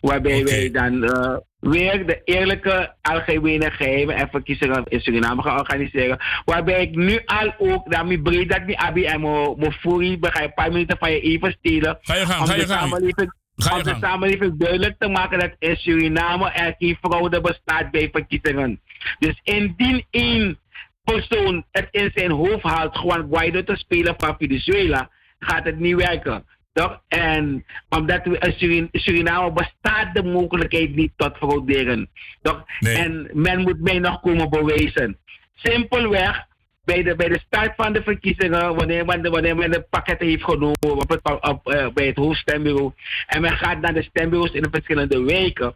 Waarbij 0.00 0.40
okay. 0.40 0.44
wij 0.44 0.70
dan 0.70 1.04
uh, 1.04 1.36
weer 1.60 2.06
de 2.06 2.20
eerlijke 2.24 2.94
algemene 3.02 3.70
geheimen 3.70 4.14
en 4.14 4.28
verkiezingen 4.30 4.84
in 4.88 5.00
Suriname 5.00 5.42
gaan 5.42 5.58
organiseren. 5.58 6.18
Waarbij 6.44 6.82
ik 6.82 6.94
nu 6.94 7.20
al 7.24 7.54
ook, 7.58 7.90
daarmee 7.90 8.20
breed 8.20 8.50
dat 8.50 8.66
die 8.66 8.78
abi 8.78 9.04
en 9.04 9.20
mijn 9.56 9.72
furi, 9.72 10.18
ga 10.20 10.40
je 10.40 10.46
een 10.46 10.54
paar 10.54 10.72
minuten 10.72 10.98
van 10.98 11.10
je 11.10 11.20
even 11.20 11.56
stelen. 11.58 11.98
Ga 12.00 12.14
je 12.14 12.26
gaan, 12.26 12.40
om 12.40 12.46
ga 12.46 12.54
je 12.54 12.60
de 12.60 12.66
gaan. 12.66 12.88
Samenleving, 12.88 13.32
Ga 13.56 13.76
je 13.76 13.82
om 13.82 13.92
de 13.92 13.96
samenleving 14.00 14.58
duidelijk 14.58 14.94
te 14.98 15.08
maken 15.08 15.38
dat 15.38 15.54
in 15.58 15.76
Suriname 15.76 16.50
er 16.50 16.74
geen 16.78 16.98
fraude 17.02 17.40
bestaat 17.40 17.90
bij 17.90 18.08
verkiezingen. 18.12 18.80
Dus 19.18 19.40
indien 19.42 20.04
één 20.10 20.58
persoon 21.04 21.64
het 21.70 21.88
in 21.90 22.10
zijn 22.14 22.30
hoofd 22.30 22.62
haalt 22.62 23.00
Juan 23.02 23.28
Guaido 23.30 23.64
te 23.64 23.76
spelen 23.76 24.14
van 24.16 24.36
Venezuela, 24.38 25.10
gaat 25.38 25.64
het 25.64 25.78
niet 25.78 25.96
werken. 25.96 26.44
Toch? 26.72 27.02
En 27.08 27.64
omdat 27.88 28.24
we 28.24 28.38
in 28.38 28.52
Surin 28.52 28.88
Suriname 28.92 29.52
bestaat 29.52 30.14
de 30.14 30.22
mogelijkheid 30.22 30.94
niet 30.94 31.12
tot 31.16 31.36
frauderen. 31.36 32.08
Toch? 32.42 32.64
Nee. 32.78 32.96
En 32.96 33.30
men 33.32 33.60
moet 33.60 33.80
mij 33.80 33.98
nog 33.98 34.20
komen 34.20 34.50
bewijzen. 34.50 35.18
Simpelweg, 35.54 36.46
bij 36.84 37.02
de, 37.02 37.16
bij 37.16 37.28
de 37.28 37.40
start 37.46 37.74
van 37.76 37.92
de 37.92 38.02
verkiezingen, 38.02 38.74
wanneer 38.74 39.04
men 39.04 39.22
de, 39.22 39.30
wanneer 39.30 39.56
men 39.56 39.70
de 39.70 39.86
pakketten 39.90 40.26
heeft 40.26 40.44
genomen 40.44 40.76
op 40.80 41.08
het, 41.08 41.40
op, 41.40 41.72
uh, 41.72 41.88
bij 41.88 42.06
het 42.06 42.16
hoofdstembureau. 42.16 42.92
En 43.26 43.40
men 43.40 43.52
gaat 43.52 43.80
naar 43.80 43.94
de 43.94 44.02
stembureaus 44.02 44.52
in 44.52 44.62
de 44.62 44.68
verschillende 44.70 45.22
wijken 45.22 45.74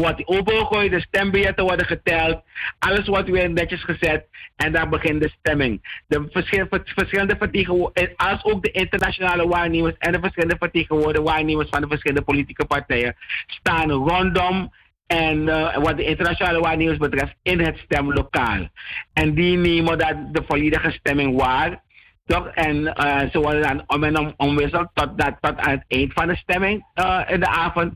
wordt 0.00 0.26
opengegooid, 0.26 0.90
de 0.90 1.00
stembiljetten 1.00 1.64
worden 1.64 1.86
geteld, 1.86 2.42
alles 2.78 3.06
wordt 3.06 3.30
weer 3.30 3.50
netjes 3.50 3.84
gezet 3.84 4.26
en 4.56 4.72
dan 4.72 4.90
begint 4.90 5.22
de 5.22 5.32
stemming. 5.38 6.02
De 6.06 6.28
verschil, 6.30 6.66
verschillende 6.84 7.36
vertegenwoordigers, 7.38 8.16
als 8.16 8.44
ook 8.44 8.62
de 8.62 8.70
internationale 8.70 9.48
waarnemers 9.48 9.94
en 9.98 10.12
de 10.12 10.20
verschillende 10.20 10.56
vertegenwoordigers, 10.58 11.30
waarnemers 11.30 11.68
van 11.68 11.80
de 11.80 11.88
verschillende 11.88 12.22
politieke 12.22 12.64
partijen, 12.64 13.16
staan 13.46 13.90
rondom 13.90 14.72
en 15.06 15.38
uh, 15.38 15.76
wat 15.76 15.96
de 15.96 16.04
internationale 16.04 16.60
waarnemers 16.60 16.98
betreft 16.98 17.34
in 17.42 17.60
het 17.60 17.78
stemlokaal. 17.78 18.68
En 19.12 19.34
die 19.34 19.56
nemen 19.56 19.98
dat 19.98 20.16
de 20.32 20.42
volledige 20.46 20.90
stemming 20.90 21.36
waar. 21.36 21.82
Toch? 22.24 22.46
En 22.46 22.76
uh, 22.76 23.20
ze 23.30 23.40
worden 23.40 23.62
dan 23.62 23.82
om 23.86 24.04
en 24.04 24.18
om 24.18 24.32
omwisseld 24.36 24.88
tot, 24.94 25.18
dat, 25.18 25.36
tot 25.40 25.58
aan 25.58 25.70
het 25.70 25.84
eind 25.88 26.12
van 26.12 26.28
de 26.28 26.36
stemming 26.36 26.84
uh, 26.94 27.20
in 27.28 27.40
de 27.40 27.48
avond. 27.48 27.94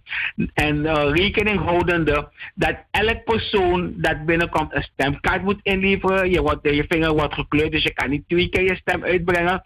En 0.55 0.77
uh, 0.77 1.11
rekening 1.13 1.61
houdende 1.61 2.33
dat 2.55 2.77
elk 2.91 3.25
persoon 3.25 3.95
dat 3.97 4.25
binnenkomt 4.25 4.75
een 4.75 4.83
stemkaart 4.83 5.43
moet 5.43 5.61
inleveren. 5.63 6.31
Je, 6.31 6.43
wordt, 6.43 6.61
je 6.63 6.85
vinger 6.89 7.13
wordt 7.13 7.35
gekleurd, 7.35 7.73
dus 7.73 7.83
je 7.83 7.93
kan 7.93 8.11
niet 8.11 8.29
twee 8.29 8.49
keer 8.49 8.63
je 8.63 8.77
stem 8.77 9.05
uitbrengen. 9.05 9.63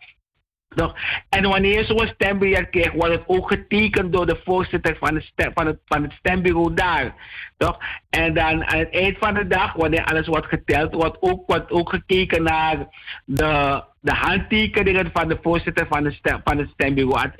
Toch? 0.75 0.95
En 1.29 1.49
wanneer 1.49 1.85
zo'n 1.85 2.07
stembiljet 2.07 2.71
krijgt, 2.71 2.95
wordt 2.95 3.15
het 3.15 3.25
ook 3.27 3.49
getekend 3.49 4.13
door 4.13 4.27
de 4.27 4.41
voorzitter 4.45 4.97
van, 4.97 5.15
de 5.15 5.51
van, 5.55 5.67
het, 5.67 5.79
van 5.85 6.03
het 6.03 6.13
stembureau 6.13 6.75
daar. 6.75 7.15
Toch? 7.61 7.79
En 8.11 8.35
dan 8.35 8.65
aan 8.65 8.79
het 8.79 8.91
eind 8.91 9.19
van 9.19 9.35
de 9.35 9.47
dag, 9.47 9.73
wanneer 9.73 10.05
alles 10.05 10.27
wordt 10.27 10.47
geteld, 10.47 10.95
wordt 10.95 11.17
ook, 11.21 11.43
wordt 11.47 11.71
ook 11.71 11.89
gekeken 11.89 12.43
naar 12.43 12.77
de, 13.25 13.83
de 14.01 14.13
handtekeningen 14.13 15.11
van 15.13 15.29
de 15.29 15.39
voorzitter 15.43 15.87
van, 15.89 16.03
de 16.03 16.11
stem, 16.11 16.41
van 16.45 16.59
het 16.59 16.69
stembureau. 16.73 17.31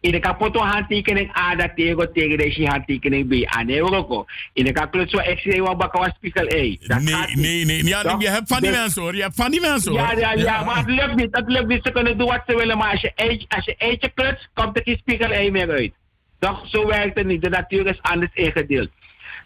In 0.00 0.10
de 0.10 0.18
kapoto 0.18 0.60
handtekening 0.60 1.38
A, 1.38 1.54
dat 1.54 1.70
tegen 1.76 2.12
tegen 2.12 2.38
deze 2.38 2.66
handtekening 2.66 3.28
B. 3.28 3.46
Aan 3.46 3.66
de. 3.66 4.24
In 4.52 4.64
de 4.64 4.72
kapoto 4.72 5.06
zo 5.06 5.34
zie 5.36 5.62
wat 5.62 5.78
bakken 5.78 6.00
was 6.00 6.10
spiegel 6.14 6.46
E. 6.46 6.76
Nee, 6.80 7.34
nee, 7.34 7.64
nee. 7.64 7.84
Ja, 7.84 8.16
je 8.18 8.28
hebt 8.28 8.48
van 8.48 8.60
die 8.60 8.70
mensen 8.70 9.02
hoor. 9.02 9.14
Je 9.14 9.22
hebt 9.22 9.34
van 9.34 9.50
die 9.50 9.60
mensen 9.60 9.92
hoor. 9.92 10.00
Ja, 10.00 10.12
ja, 10.12 10.32
ja, 10.32 10.64
maar 10.64 10.76
het 10.76 10.90
lukt 10.90 11.14
niet. 11.14 11.36
Het 11.36 11.48
lukt 11.48 11.68
niet. 11.68 11.80
Ze 11.82 11.92
kunnen 11.92 12.18
doen 12.18 12.28
wat 12.28 12.42
ze 12.46 12.56
willen, 12.56 12.78
maar 12.78 12.90
als 12.90 13.00
je 13.00 13.12
eentje, 13.14 13.46
als 13.48 13.64
je 13.64 13.74
eentje 13.78 14.10
klutst, 14.14 14.48
komt 14.54 14.76
er 14.76 14.82
geen 14.82 14.98
spiegel 14.98 15.30
E 15.30 15.50
meer 15.50 15.70
uit. 15.70 15.92
Toch? 16.38 16.68
Zo 16.68 16.86
werkt 16.86 17.18
het 17.18 17.26
niet. 17.26 17.42
De 17.42 17.48
natuur 17.48 17.86
is 17.86 18.02
anders 18.02 18.30
ingedeeld. 18.34 18.90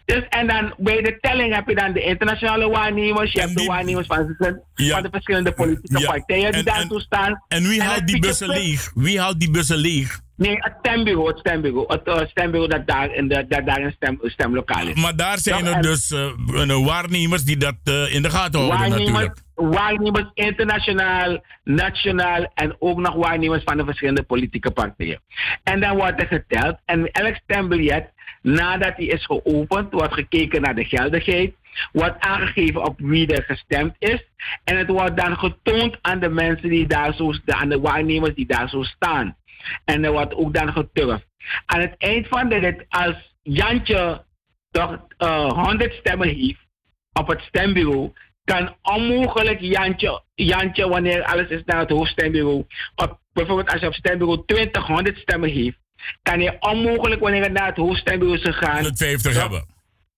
Dus, 0.05 0.23
en 0.29 0.47
dan 0.47 0.73
bij 0.77 1.01
de 1.01 1.17
telling 1.21 1.55
heb 1.55 1.67
je 1.67 1.75
dan 1.75 1.93
de 1.93 2.01
internationale 2.01 2.69
waarnemers, 2.69 3.31
je 3.31 3.39
hebt 3.39 3.57
de 3.57 3.65
waarnemers 3.65 4.07
van, 4.07 4.35
de, 4.37 4.61
Ja. 4.75 4.93
van 4.93 5.03
de 5.03 5.09
verschillende 5.11 5.51
politieke 5.51 5.99
Ja. 5.99 6.11
partijen 6.11 6.51
die 6.51 6.59
En- 6.59 6.65
daartoe 6.65 7.01
staan. 7.01 7.43
En 7.47 7.63
wie 7.63 7.81
houdt 7.81 8.07
die 8.07 8.19
bussen 8.19 8.47
leeg? 8.49 8.91
Wie 8.95 9.19
houdt 9.19 9.39
die 9.39 9.51
bussen 9.51 9.77
leeg? 9.77 10.23
Nee, 10.37 10.55
het 10.59 10.73
stembureau, 10.79 11.27
het 11.27 11.37
stembureau. 11.39 11.85
Het 11.93 12.07
eh, 12.07 12.27
stembureau 12.27 12.67
dat 12.69 12.87
daar 12.87 13.13
in, 13.13 13.27
de, 13.27 13.45
dat 13.47 13.65
daar 13.65 13.81
een 13.81 13.91
stem, 13.91 14.19
stemlokaal 14.21 14.87
is. 14.87 15.01
Maar 15.01 15.15
daar 15.15 15.37
zijn 15.37 15.65
er 15.65 15.81
dus 15.81 16.11
eh, 16.11 16.85
waarnemers 16.85 17.43
die 17.43 17.57
dat 17.57 17.75
eh, 17.83 18.13
in 18.13 18.21
de 18.21 18.29
gaten 18.29 18.59
houden 18.59 18.79
waarnemers, 18.79 19.11
natuurlijk. 19.11 19.37
waarnemers 19.53 20.29
internationaal, 20.33 21.39
nationaal 21.63 22.51
en 22.53 22.75
ook 22.79 22.99
nog 22.99 23.15
waarnemers 23.15 23.63
van 23.63 23.77
de 23.77 23.85
verschillende 23.85 24.23
politieke 24.23 24.71
partijen. 24.71 25.21
En 25.63 25.79
dan 25.79 25.95
wordt 25.95 26.21
er 26.21 26.27
geteld 26.27 26.77
en 26.85 27.11
elk 27.11 27.35
stembiljet, 27.35 28.11
nadat 28.45 28.97
die 28.97 29.09
is 29.09 29.25
geopend, 29.25 29.91
wordt 29.91 30.13
gekeken 30.13 30.61
naar 30.61 30.75
de 30.75 30.85
geldigheid, 30.85 31.53
wordt 31.91 32.19
aangegeven 32.19 32.85
op 32.85 32.99
wie 32.99 33.27
er 33.27 33.43
gestemd 33.43 33.95
is 33.99 34.25
en 34.63 34.77
het 34.77 34.89
wordt 34.89 35.17
dan 35.17 35.37
getoond 35.37 35.97
aan 36.01 36.19
de 36.19 36.29
mensen 36.29 36.69
die 36.69 36.87
daar 36.87 37.13
zo 37.13 37.33
aan 37.45 37.69
de 37.69 37.79
waarnemers 37.79 38.35
die 38.35 38.45
daar 38.45 38.69
zo 38.69 38.83
staan. 38.83 39.37
En 39.85 40.03
er 40.03 40.11
wordt 40.11 40.33
ook 40.33 40.53
dan 40.53 40.71
geturfd. 40.71 41.25
Aan 41.65 41.79
het 41.79 41.95
eind 41.97 42.27
van 42.27 42.49
de 42.49 42.55
rit, 42.55 42.85
als 42.89 43.33
Jantje 43.41 44.23
toch 44.71 44.99
eh 45.17 45.51
100 45.51 45.93
stemmen 45.93 46.27
heeft 46.27 46.65
op 47.13 47.27
het 47.27 47.41
stembureau, 47.41 48.11
kan 48.43 48.75
onmogelijk 48.81 49.59
Jantje, 49.59 50.21
Jantje, 50.35 50.87
wanneer 50.87 51.23
alles 51.23 51.47
is 51.47 51.61
naar 51.65 51.79
het 51.79 51.89
hoofdstembureau, 51.89 52.65
op, 52.95 53.19
bijvoorbeeld 53.33 53.71
als 53.71 53.81
je 53.81 53.87
op 53.87 53.93
stembureau 53.93 54.43
20, 54.45 54.87
100 54.87 55.17
stemmen 55.17 55.49
heeft, 55.49 55.77
kan 56.21 56.41
je 56.41 56.55
onmogelijk 56.59 57.21
wanneer 57.21 57.43
het 57.43 57.53
naar 57.53 57.67
het 57.67 57.77
hoofdstembureau 57.77 58.39
is 58.39 58.45
gegaan, 58.45 58.75
150 58.75 59.41
hebben. 59.41 59.65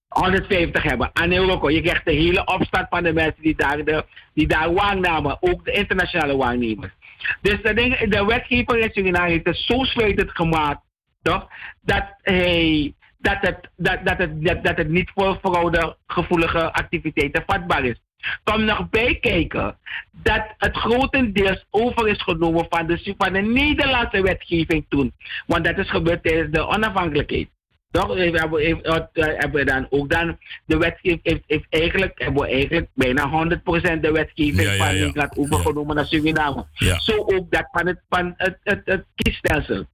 150 0.08 0.84
hebben. 0.84 1.10
Aan 1.14 1.32
Europa. 1.32 1.70
Je 1.70 1.82
krijgt 1.82 2.06
de 2.06 2.14
hele 2.14 2.46
opstand 2.46 2.88
van 2.90 3.04
de 3.04 3.14
mensen 3.14 3.42
die 3.42 3.56
daar, 3.56 3.84
de, 3.84 4.06
die 4.34 4.48
daar 4.48 4.74
waarnemen. 4.74 5.38
Ook 5.40 5.66
de 5.66 5.72
internationale 5.72 6.38
waarnemers. 6.38 6.92
Dus 7.42 7.62
de, 7.62 7.74
ding, 7.74 7.98
de 7.98 8.26
wetgever 8.26 8.78
in 8.78 8.90
Suriname 8.92 9.30
heeft 9.30 9.46
het 9.46 9.58
zo 9.58 9.84
sluitend 9.84 10.32
gemaakt. 10.32 10.82
Toch? 11.22 11.48
Dat, 11.82 12.06
hij, 12.22 12.94
dat, 13.18 13.38
het, 13.40 13.70
dat, 13.76 14.06
dat, 14.06 14.18
het, 14.18 14.44
dat, 14.44 14.64
dat 14.64 14.78
het 14.78 14.90
niet 14.90 15.12
voor 15.16 15.40
fraudegevoelige 15.42 16.74
activiteiten 16.74 17.44
vatbaar 17.46 17.86
is. 17.86 18.02
Kom 18.44 18.64
nog 18.64 18.90
bijkijken 18.90 19.78
dat 20.12 20.44
het 20.58 20.76
grotendeels 20.78 21.66
over 21.70 22.08
is 22.08 22.22
genomen 22.22 22.66
van 22.70 22.88
de, 22.88 23.14
van 23.18 23.34
de 23.34 23.42
Nederlandse 23.42 24.22
wetgeving 24.22 24.86
toen. 24.90 25.14
Want 25.46 25.66
dat 25.66 25.78
is 25.78 25.90
gebeurd 25.90 26.24
tijdens 26.24 26.52
de 26.52 26.68
onafhankelijkheid. 26.68 27.48
Toch? 27.92 28.08
We 28.14 28.22
hebben, 28.22 28.52
we- 28.52 28.82
eh, 29.14 29.26
hebben 29.38 29.52
we 29.60 29.64
dan 29.66 29.88
ook 29.90 30.10
dan 30.10 30.38
de 30.66 30.78
wetgeving 30.78 31.20
heeft, 31.24 31.44
heeft 31.48 31.66
eigenlijk, 31.70 32.20
hebben 32.20 32.42
we 32.42 32.48
eigenlijk 32.50 32.88
bijna 32.94 33.30
100% 33.30 34.02
de 34.04 34.12
wetgeving 34.12 34.62
Ja, 34.62 34.72
ja, 34.72 34.78
van 34.86 34.96
ja. 34.96 35.06
Nederland 35.06 35.38
overgenomen 35.38 35.96
naar 35.96 36.06
Suriname. 36.06 36.66
Ja. 36.74 37.00
Zo 37.00 37.14
ook 37.18 37.52
dat 37.52 37.68
van 37.72 37.88
het, 37.88 38.02
van 38.10 38.34
het, 38.38 38.58
het, 38.64 38.82
het 38.86 39.06
kiesstelsel. 39.16 39.86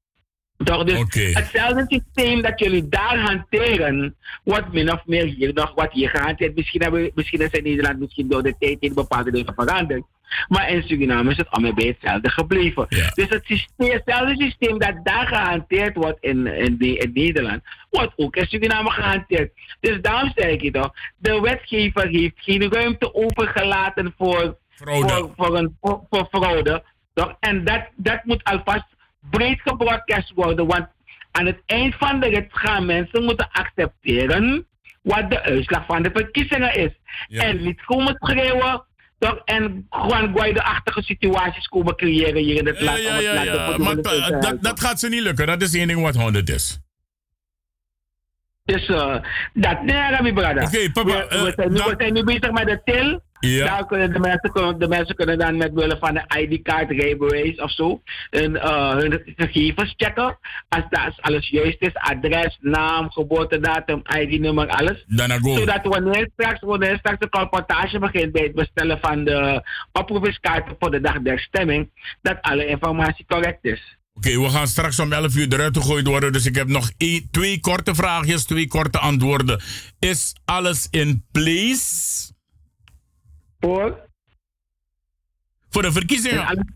Toch? 0.58 0.84
Dus 0.84 1.34
hetzelfde 1.34 1.86
systeem 1.88 2.42
dat 2.42 2.60
jullie 2.60 2.90
daar 2.90 3.20
hanteren, 3.20 4.16
wordt 4.44 4.74
min 4.74 4.92
of 4.92 5.06
meer 5.06 5.26
hier 5.26 5.54
nog 5.54 5.74
wat 5.76 5.92
hier 5.92 6.10
gehanteerd. 6.10 6.56
Misschien, 6.56 6.82
hebben, 6.82 7.12
misschien 7.16 7.42
is 7.42 7.52
in 7.52 7.64
Nederland 7.64 8.00
misschien 8.00 8.28
door 8.28 8.44
de 8.44 8.56
tijd 8.60 8.78
in 8.80 8.94
bepaalde 8.94 9.32
dingen 9.32 9.54
veranderd. 9.54 10.04
Maar 10.48 10.70
in 10.70 10.84
Suriname 10.84 11.32
is 11.32 11.38
het 11.38 11.50
allemaal 11.50 11.74
bij 11.74 11.86
hetzelfde 11.88 12.30
gebleven. 12.30 12.86
Dus 12.90 13.30
het 13.30 13.46
systeem, 13.46 13.92
hetzelfde 13.92 14.36
systeem 14.36 14.78
dat 14.78 14.96
daar 15.04 15.28
gehanteerd 15.28 15.96
wordt 15.96 16.18
in, 16.20 16.48
in, 16.48 16.78
die, 16.78 16.98
in 16.98 17.12
Nederland, 17.14 17.62
wordt 17.90 18.14
ook 18.16 18.36
in 18.36 18.48
Suriname 18.48 18.92
gehanteerd. 18.92 19.52
Dus 19.80 20.02
daarom 20.02 20.32
zeg 20.36 20.50
ik 20.50 20.62
je 20.62 20.72
toch, 20.72 20.92
de 21.18 21.40
wetgever 21.40 22.08
heeft 22.08 22.36
geen 22.36 22.72
ruimte 22.72 23.14
overgelaten 23.14 24.14
voor. 24.18 24.58
Voor, 24.76 25.32
voor, 25.36 25.58
een, 25.58 25.78
voor, 25.82 26.02
voor 26.10 26.28
fraude. 26.32 26.84
Toch? 27.14 27.36
En 27.40 27.64
dat, 27.64 27.90
dat 27.96 28.24
moet 28.24 28.44
alvast 28.44 28.86
breed 29.30 29.62
gebroadcast 29.62 30.32
worden. 30.36 30.66
Want 30.68 30.88
aan 31.32 31.46
het 31.46 31.62
eind 31.66 31.96
van 31.96 32.20
de 32.20 32.28
rit 32.28 32.48
gaan 32.50 32.86
mensen 32.86 33.24
moeten 33.24 33.50
accepteren 33.52 34.68
wat 35.02 35.30
de 35.30 35.42
uitslag 35.42 35.86
van 35.86 36.04
de 36.04 36.10
verkiezingen 36.14 36.76
is. 36.76 36.92
En 37.28 37.64
niet 37.64 37.86
komen 37.86 38.16
schreeuwen. 38.20 38.84
Toch? 39.20 39.42
En 39.46 39.88
gewoon 39.90 40.58
achtige 40.60 41.02
situaties 41.02 41.68
komen 41.68 41.96
creëren 41.96 42.44
hier 42.44 42.58
in 42.58 42.68
het 42.68 42.82
land. 42.82 43.02
Ja, 43.02 43.20
ja, 43.20 43.44
ja. 43.44 43.78
Maar 43.78 44.60
dat, 44.62 44.80
gaat 44.80 45.00
ze 45.00 45.10
niet 45.10 45.22
lukken. 45.22 45.48
Dat 45.48 45.62
is 45.62 45.74
één 45.76 45.88
ding 45.88 46.02
wat 46.02 46.16
100 46.16 46.50
is. 46.50 46.80
Dus 48.66 48.88
uh, 48.88 49.16
dat, 49.54 49.84
nee, 49.84 50.10
Rami 50.10 50.34
Brada. 50.34 50.64
Oké, 50.64 50.92
papa, 50.92 51.10
We, 51.10 51.26
we, 51.30 51.36
eh, 51.36 51.54
zijn 51.56 51.72
nu, 51.72 51.78
dan- 51.78 51.90
we 51.90 51.96
zijn 51.98 52.14
nu 52.14 52.24
bezig 52.24 52.52
met 52.52 52.66
de 52.68 52.82
til. 52.84 53.22
Ja. 53.48 53.66
Daar 53.66 53.86
kunnen 53.86 54.14
de, 54.14 54.20
mensen, 54.20 54.52
kunnen- 54.52 54.80
de 54.80 54.88
mensen 54.88 55.16
kunnen 55.16 55.38
dan 55.38 55.58
met 55.58 55.74
behulp 55.74 55.98
van 56.00 56.16
een 56.18 56.42
ID-kaart, 56.42 56.92
rijbewijs 56.92 57.58
of 57.58 57.72
zo, 57.72 58.02
hun, 58.30 58.58
eh, 58.58 58.96
hun 58.96 59.22
gegevens 59.36 59.94
checken. 59.98 60.38
Als, 60.70 60.84
dat, 60.90 61.22
alles 61.22 61.50
juist 61.50 61.78
is, 61.80 61.94
adres, 61.94 62.58
naam, 62.62 63.12
geboortedatum, 63.12 64.02
ID-nummer, 64.20 64.68
alles. 64.68 65.04
Zodat 65.58 65.80
wanneer 65.84 66.30
straks, 66.34 66.60
wanneer 66.62 66.98
straks 66.98 67.20
de 67.20 67.30
colportage 67.30 68.00
begint 68.00 68.32
bij 68.32 68.44
het 68.44 68.56
bestellen 68.56 69.00
van 69.02 69.24
de 69.24 69.62
oproepingskaarten 69.92 70.76
voor 70.80 70.92
de 70.92 71.02
dag 71.02 71.22
der 71.22 71.40
stemming, 71.40 71.90
dat 72.22 72.38
alle 72.42 72.66
informatie 72.66 73.26
correct 73.28 73.66
is. 73.66 73.98
Oké, 74.16 74.40
we 74.40 74.50
gaan 74.50 74.68
straks 74.68 75.00
om 75.00 75.14
11 75.14 75.36
uur 75.36 75.54
eruit 75.54 75.78
gegooid 75.78 76.08
worden. 76.08 76.34
Dus 76.34 76.46
ik 76.46 76.56
heb 76.56 76.68
nog 76.68 76.92
één, 76.98 77.28
twee 77.32 77.60
korte 77.60 77.96
vraagjes, 77.96 78.44
twee 78.44 78.68
korte 78.68 79.00
antwoorden. 79.00 79.62
Is 80.00 80.36
alles 80.46 80.88
in 80.92 81.26
place? 81.32 82.32
Voor? 83.64 84.00
Voor 85.70 85.82
de 85.82 85.92
verkiezingen? 85.92 86.76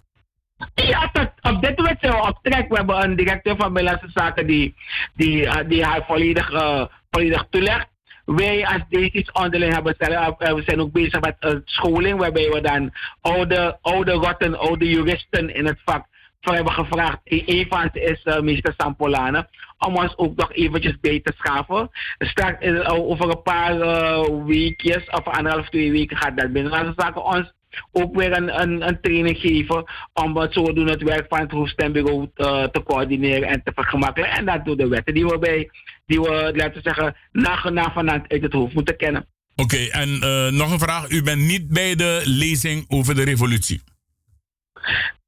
Ja, 0.75 1.09
tot, 1.13 1.31
op 1.41 1.61
dit 1.61 1.77
moment 1.77 1.97
zijn 1.99 2.13
we 2.13 2.27
op 2.27 2.39
trek. 2.41 2.69
We 2.69 2.75
hebben 2.75 3.03
een 3.03 3.15
directeur 3.15 3.55
van 3.55 3.73
Binnenlandse 3.73 4.19
Zaken 4.19 4.47
die, 4.47 4.75
die, 5.13 5.47
eh, 5.47 5.69
die 5.69 5.83
haar 5.83 6.05
volledig, 6.05 6.51
eh, 6.51 6.85
volledig 7.11 7.45
toelegt. 7.49 7.87
Wij 8.25 8.67
als 8.67 8.81
DC's 8.89 9.31
onderling 9.31 9.73
hebben 9.73 9.95
zelf, 9.97 10.39
eh, 10.39 10.53
we 10.53 10.63
zijn 10.65 10.81
ook 10.81 10.91
bezig 10.91 11.19
met 11.19 11.61
scholing, 11.65 12.19
waarbij 12.19 12.49
we 12.49 12.61
dan 12.61 12.93
oude, 13.21 13.77
oude 13.81 14.11
rotten, 14.11 14.59
oude 14.59 14.89
juristen 14.89 15.55
in 15.55 15.65
het 15.65 15.81
vak 15.85 16.05
voor 16.41 16.55
hebben 16.55 16.73
gevraagd. 16.73 17.19
Een 17.23 17.65
van 17.69 17.89
ze 17.93 18.01
is 18.01 18.21
uh, 18.23 18.39
meester 18.39 18.73
Sampolane. 18.77 19.47
Om 19.79 19.95
ons 19.95 20.17
ook 20.17 20.35
nog 20.35 20.53
eventjes 20.53 20.99
bij 20.99 21.19
te 21.23 21.33
schaven. 21.37 21.89
Straks 22.17 22.65
eh, 22.65 22.93
over 22.93 23.29
een 23.29 23.41
paar 23.41 23.77
uh, 23.77 24.45
weekjes 24.45 25.09
of 25.09 25.27
anderhalf, 25.27 25.69
twee 25.69 25.91
weken 25.91 26.17
gaat 26.17 26.37
dat 26.37 26.51
Binnenlandse 26.51 26.93
Zaken 26.95 27.23
ons 27.23 27.55
ook 27.91 28.15
weer 28.15 28.37
een, 28.37 28.61
een, 28.61 28.87
een 28.87 29.01
training 29.01 29.37
geven 29.37 29.83
om 30.13 30.37
het 30.37 30.53
zo 30.53 30.73
doen 30.73 30.87
het 30.87 31.03
werk 31.03 31.25
van 31.29 31.39
het 31.39 31.51
hoofdstembureau 31.51 32.29
uh, 32.35 32.63
te 32.63 32.83
coördineren 32.83 33.47
en 33.47 33.63
te 33.63 33.71
vergemakkelijken. 33.75 34.37
En 34.37 34.45
dat 34.45 34.65
door 34.65 34.77
de 34.77 34.87
wetten 34.87 35.13
die 35.13 35.25
we 35.25 35.39
bij, 35.39 35.69
die 36.05 36.21
we, 36.21 36.51
laten 36.55 36.73
we 36.73 36.79
zeggen, 36.81 37.15
na, 37.31 37.69
na 37.69 37.91
vanavond 37.91 38.31
uit 38.31 38.41
het 38.41 38.53
hoofd 38.53 38.73
moeten 38.73 38.97
kennen. 38.97 39.25
Oké, 39.55 39.77
en 39.77 40.09
uh, 40.09 40.51
nog 40.51 40.71
een 40.71 40.79
vraag. 40.79 41.09
U 41.09 41.23
bent 41.23 41.41
niet 41.41 41.67
bij 41.67 41.95
de 41.95 42.21
lezing 42.25 42.85
over 42.87 43.15
de 43.15 43.23
revolutie? 43.23 43.81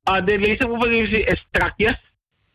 Uh, 0.10 0.26
de 0.26 0.40
lezing 0.40 0.70
over 0.70 0.90
de 0.90 0.96
revolutie 0.96 1.26
is 1.26 1.46
strakjes. 1.48 2.09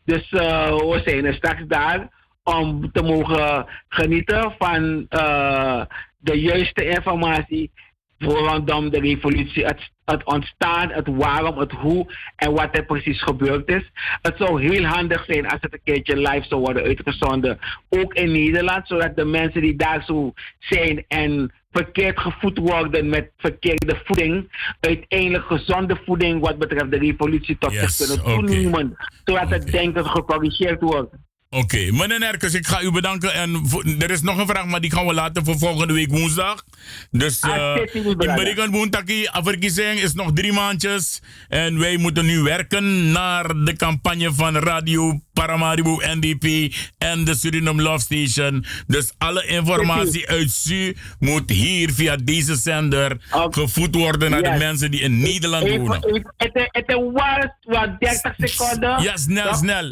Dus 0.05 0.29
we 0.29 1.01
zijn 1.05 1.25
er 1.25 1.33
straks 1.33 1.61
daar 1.67 2.09
om 2.43 2.91
te 2.91 3.03
mogen 3.03 3.65
genieten 3.87 4.55
van 4.57 5.05
uh, 5.09 5.81
de 6.17 6.39
juiste 6.39 6.85
informatie 6.85 7.71
rondom 8.17 8.89
de 8.89 8.99
revolutie. 8.99 9.65
Het, 9.65 9.91
het, 10.05 10.23
ontstaan, 10.23 10.89
het 10.89 11.07
waarom, 11.07 11.57
het 11.57 11.71
hoe 11.71 12.13
en 12.35 12.53
wat 12.53 12.77
er 12.77 12.85
precies 12.85 13.21
gebeurd 13.21 13.67
is. 13.67 13.91
Het 14.21 14.37
zou 14.37 14.61
heel 14.61 14.83
handig 14.83 15.25
zijn 15.25 15.47
als 15.47 15.61
het 15.61 15.73
een 15.73 15.81
keertje 15.83 16.17
live 16.17 16.45
zou 16.47 16.61
worden 16.61 16.83
uitgezonden. 16.83 17.59
Ook 17.89 18.13
in 18.13 18.31
Nederland, 18.31 18.87
zodat 18.87 19.15
de 19.15 19.25
mensen 19.25 19.61
die 19.61 19.75
daar 19.75 20.03
zo 20.03 20.33
zijn 20.59 21.05
en 21.07 21.53
verkeerd 21.71 22.19
gevoed 22.19 22.57
worden 22.57 23.09
met 23.09 23.31
verkeerde 23.37 24.01
voeding, 24.03 24.49
uiteindelijk 24.79 25.45
gezonde 25.45 25.99
voeding 26.05 26.41
wat 26.41 26.57
betreft 26.57 26.91
de 26.91 26.97
revolutie 26.97 27.57
tot 27.57 27.71
yes, 27.71 27.97
zich 27.97 28.07
kunnen 28.07 28.25
toenemen. 28.35 28.97
Zodat 29.23 29.45
okay. 29.45 29.57
het 29.57 29.71
denken 29.71 30.05
gecorrigeerd 30.05 30.81
wordt. 30.81 31.15
Oké, 31.49 31.63
okay. 31.63 31.89
meneer 31.89 32.19
Nerkes, 32.19 32.53
ik 32.53 32.67
ga 32.67 32.81
u 32.81 32.91
bedanken. 32.91 33.33
En 33.33 33.63
er 33.99 34.11
is 34.11 34.21
nog 34.21 34.37
een 34.37 34.47
vraag, 34.47 34.65
maar 34.65 34.81
die 34.81 34.91
gaan 34.91 35.05
we 35.05 35.13
laten 35.13 35.45
voor 35.45 35.57
volgende 35.57 35.93
week 35.93 36.09
woensdag. 36.09 36.65
Dus 37.11 37.43
uh, 37.43 37.75
in 37.93 38.17
Berikan 38.17 38.71
Woentaki, 38.71 39.27
verkiezing 39.31 39.99
is 39.99 40.13
nog 40.13 40.33
drie 40.33 40.53
maandjes. 40.53 41.21
En 41.47 41.79
wij 41.79 41.97
moeten 41.97 42.25
nu 42.25 42.39
werken 42.39 43.11
naar 43.11 43.63
de 43.63 43.75
campagne 43.75 44.33
van 44.33 44.55
Radio 44.57 45.19
Paramaribo 45.35 46.01
NDP 46.15 46.73
en 46.97 47.23
de 47.23 47.35
Suriname 47.35 47.81
Love 47.81 47.99
Station. 47.99 48.65
Dus 48.87 49.13
alle 49.17 49.45
informatie 49.45 50.29
uit 50.29 50.51
Su 50.51 50.95
moet 51.19 51.49
hier 51.49 51.93
via 51.93 52.15
deze 52.15 52.55
zender 52.55 53.17
gevoed 53.49 53.95
worden 53.95 54.29
naar 54.31 54.41
yes. 54.41 54.51
de 54.51 54.57
mensen 54.57 54.91
die 54.91 55.01
in 55.01 55.19
Nederland 55.19 55.69
wonen. 55.69 56.33
Het 56.37 56.93
was 57.13 57.47
wat 57.61 57.99
30 57.99 58.33
seconden. 58.37 59.01
Ja, 59.01 59.17
snel, 59.17 59.53
snel. 59.53 59.89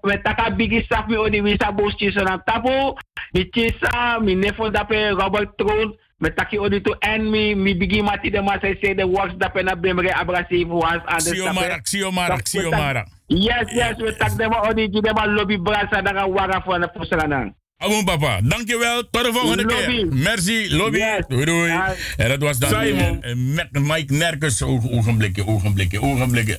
We 0.00 0.20
takken 0.22 0.56
bigi 0.56 0.84
saf 0.88 1.06
mi 1.06 1.42
wisa 1.42 1.72
bos 1.72 1.94
chisa 1.96 2.22
na 2.22 2.42
tapo. 2.44 2.96
Mi 3.30 3.46
chisa, 3.50 4.18
mi 4.20 4.34
nefo 4.34 4.70
dape 4.70 5.08
Robert 5.08 5.56
Troon. 5.56 5.98
Me 6.20 6.28
taki 6.30 6.58
odi 6.58 6.80
to 6.80 6.94
en 7.00 7.30
mi, 7.30 7.54
mi 7.54 7.74
bigi 7.74 8.02
mati 8.02 8.30
de 8.30 8.42
ma 8.42 8.58
say 8.60 8.76
say 8.82 8.94
the 8.94 9.06
works 9.06 9.34
dape 9.38 9.62
na 9.62 9.74
bemre 9.74 10.12
abrasive 10.12 10.68
was 10.68 11.00
and 11.08 11.22
the 11.22 11.30
Siomara, 11.34 11.80
siomara, 11.82 12.36
siomara. 12.44 13.04
Yes, 13.28 13.72
yes, 13.72 13.96
we 13.96 14.12
tak 14.18 14.36
dem 14.36 14.52
odi 14.52 14.88
ji 14.88 15.00
dem 15.00 15.16
lobby 15.34 15.56
brasa 15.56 16.02
daga 16.02 16.26
wara 16.28 16.60
voor 16.64 16.78
na 16.78 16.86
pusalanan. 16.88 17.54
Abon 17.82 18.04
papa, 18.04 18.40
dankjewel. 18.42 19.08
Tot 19.10 19.24
de 19.24 19.32
volgende 19.32 19.64
lobby. 19.64 19.84
keer. 19.84 20.06
Merci, 20.12 20.76
lobby. 20.76 20.98
Yes. 20.98 21.24
Doei 21.28 21.44
doei. 21.44 21.66
Ja. 21.66 21.94
En 22.16 22.28
dat 22.28 22.38
was 22.42 22.58
dan 22.58 22.68
Simon. 22.68 23.22
met 23.54 23.68
Mike 23.72 24.14
Nerkes. 24.14 24.62
Ogenblikken, 24.62 25.46
ogenblikken, 25.46 26.02
ogenblikken. 26.02 26.58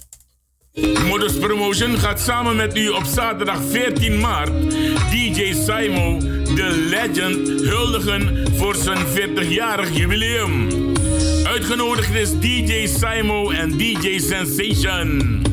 Modus 0.74 1.38
Promotion 1.38 1.97
gaat 1.97 2.19
samen 2.19 2.55
met 2.55 2.78
u 2.78 2.89
op 2.89 3.03
zaterdag 3.03 3.61
14 3.69 4.19
maart 4.19 4.72
DJ 5.09 5.53
Simo, 5.53 6.19
de 6.55 6.88
legend, 6.89 7.47
huldigen 7.47 8.47
voor 8.55 8.76
zijn 8.76 9.05
40-jarig 9.05 9.97
jubileum. 9.97 10.67
Uitgenodigd 11.43 12.13
is 12.13 12.39
DJ 12.39 12.88
Simo 12.88 13.49
en 13.49 13.78
DJ 13.78 14.19
Sensation. 14.19 15.50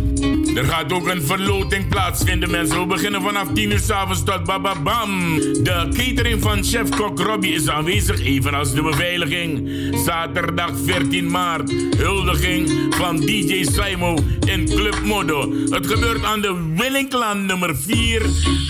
Er 0.55 0.65
gaat 0.65 0.93
ook 0.93 1.09
een 1.09 1.23
verloting 1.23 1.89
plaatsvinden, 1.89 2.51
mensen. 2.51 2.81
We 2.81 2.87
beginnen 2.87 3.23
vanaf 3.23 3.49
10 3.55 3.71
uur 3.71 3.79
s'avonds 3.79 4.25
tot 4.25 4.45
bababam. 4.45 5.39
De 5.39 5.89
catering 5.93 6.43
van 6.43 6.65
chef-kok 6.65 7.21
Robbie 7.21 7.55
is 7.55 7.69
aanwezig, 7.69 8.21
evenals 8.21 8.75
de 8.75 8.83
beveiliging. 8.83 9.69
Zaterdag 10.05 10.71
14 10.85 11.31
maart, 11.31 11.73
huldiging 11.97 12.71
van 12.91 13.17
DJ 13.17 13.65
Simo 13.65 14.19
in 14.47 14.65
Club 14.65 15.01
Modo. 15.05 15.53
Het 15.69 15.87
gebeurt 15.87 16.25
aan 16.25 16.41
de 16.41 16.73
Willinklaan 16.77 17.47
nummer 17.47 17.77
4, 17.77 18.23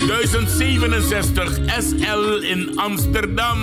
1067 0.07 1.59
SL 1.79 2.41
in 2.41 2.71
Amsterdam. 2.75 3.57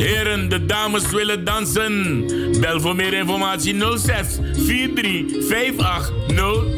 Heren, 0.00 0.48
de 0.48 0.66
dames 0.66 1.10
willen 1.10 1.44
dansen. 1.44 2.24
Bel 2.60 2.80
voor 2.80 2.96
meer 2.96 3.12
informatie 3.14 3.80
06 3.98 4.26
43 4.66 5.48
58 5.48 6.12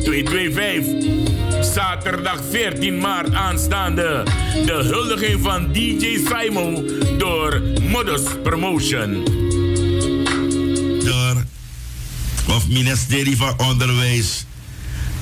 0225. 0.04 1.74
Zaterdag 1.74 2.40
14 2.50 2.98
maart 2.98 3.34
aanstaande. 3.34 4.22
De 4.66 4.72
huldiging 4.72 5.40
van 5.42 5.72
DJ 5.72 6.18
Simo 6.28 6.84
door 7.18 7.62
Modus 7.82 8.22
Promotion. 8.42 9.24
Door 11.04 11.44
of 12.48 12.68
ministerie 12.68 13.36
van 13.36 13.58
Onderwijs. 13.58 14.44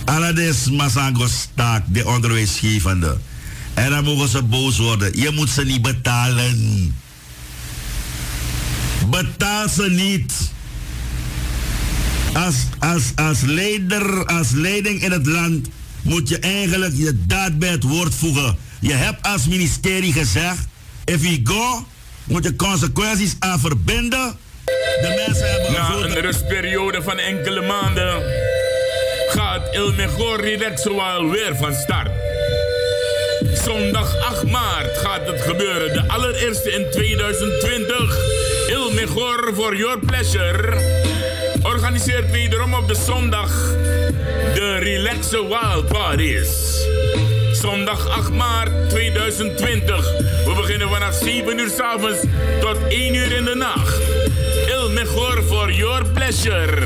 Allemaal 0.05 0.53
Masango 0.70 1.26
staak, 1.26 1.82
de 1.86 2.07
onderwijsgevende. 2.07 3.16
En 3.74 3.90
dan 3.90 4.05
mogen 4.05 4.28
ze 4.28 4.42
boos 4.42 4.78
worden. 4.78 5.20
Je 5.20 5.30
moet 5.30 5.48
ze 5.48 5.64
niet 5.64 5.82
betalen. 5.82 6.94
Betaal 9.07 9.68
ze 9.68 9.90
niet. 9.90 10.32
Als, 12.32 12.55
als, 12.78 13.03
als 13.14 13.40
leider, 13.40 14.26
als 14.26 14.51
leiding 14.51 15.03
in 15.03 15.12
het 15.12 15.26
land 15.26 15.68
moet 16.03 16.28
je 16.28 16.38
eigenlijk 16.38 16.92
je 16.96 17.26
daad 17.26 17.59
bij 17.59 17.68
het 17.68 17.82
woord 17.82 18.14
voegen. 18.14 18.57
Je 18.80 18.92
hebt 18.92 19.26
als 19.26 19.46
ministerie 19.46 20.12
gezegd, 20.12 20.66
if 21.05 21.22
you 21.22 21.40
go, 21.44 21.86
moet 22.24 22.44
je 22.44 22.57
consequenties 22.57 23.36
aan 23.38 23.61
verbinden. 23.61 24.36
De 25.01 25.24
mensen 25.26 25.51
hebben 25.51 25.72
Na 25.72 25.94
een 25.94 26.20
rustperiode 26.20 27.03
van 27.03 27.18
enkele 27.18 27.61
maanden 27.61 28.22
gaat 29.28 29.74
Il 29.74 29.92
Mejor 29.92 30.40
Relaxual 30.40 31.30
weer 31.30 31.57
van 31.57 31.74
start. 31.74 32.11
Zondag 33.64 34.16
8 34.16 34.46
maart 34.46 34.98
gaat 34.98 35.26
het 35.26 35.40
gebeuren, 35.40 35.92
de 35.92 36.09
allereerste 36.09 36.70
in 36.70 36.86
2020. 36.90 38.49
Il 38.71 38.95
Mejor 38.95 39.53
for 39.55 39.75
Your 39.75 39.99
Pleasure 39.99 40.77
organiseert 41.62 42.31
wederom 42.31 42.75
op 42.75 42.89
de 42.89 42.95
zondag 42.95 43.51
de 44.55 44.77
Relaxe 44.79 45.47
Wild 45.47 45.87
Parties. 45.87 46.49
Zondag 47.53 48.09
8 48.09 48.31
maart 48.31 48.91
2020. 48.91 50.12
We 50.45 50.53
beginnen 50.57 50.89
vanaf 50.89 51.14
7 51.14 51.59
uur 51.59 51.68
s 51.68 51.81
avonds 51.81 52.21
tot 52.61 52.77
1 52.89 53.14
uur 53.14 53.33
in 53.33 53.45
de 53.45 53.55
nacht. 53.55 54.01
Il 54.66 54.91
Mejor 54.91 55.43
for 55.43 55.73
Your 55.73 56.07
Pleasure 56.12 56.77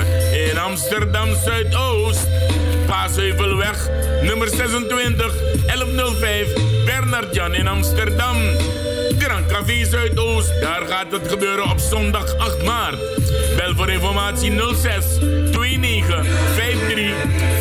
in 0.51 0.59
Amsterdam 0.59 1.28
Zuidoost. 1.45 2.26
Paasheuvelweg 2.87 3.91
nummer 4.22 4.49
26 4.49 5.32
1105 5.66 6.49
Bernard 6.85 7.35
Jan 7.35 7.55
in 7.55 7.68
Amsterdam. 7.68 8.37
Café 9.49 9.84
Zuidoost, 9.84 10.61
daar 10.61 10.82
gaat 10.86 11.12
het 11.12 11.28
gebeuren 11.28 11.70
op 11.70 11.78
zondag 11.78 12.36
8 12.36 12.62
maart. 12.62 12.99
Bel 13.57 13.74
voor 13.76 13.90
informatie 13.90 14.53
06 14.74 15.05
29 15.20 16.26
53 16.55 17.14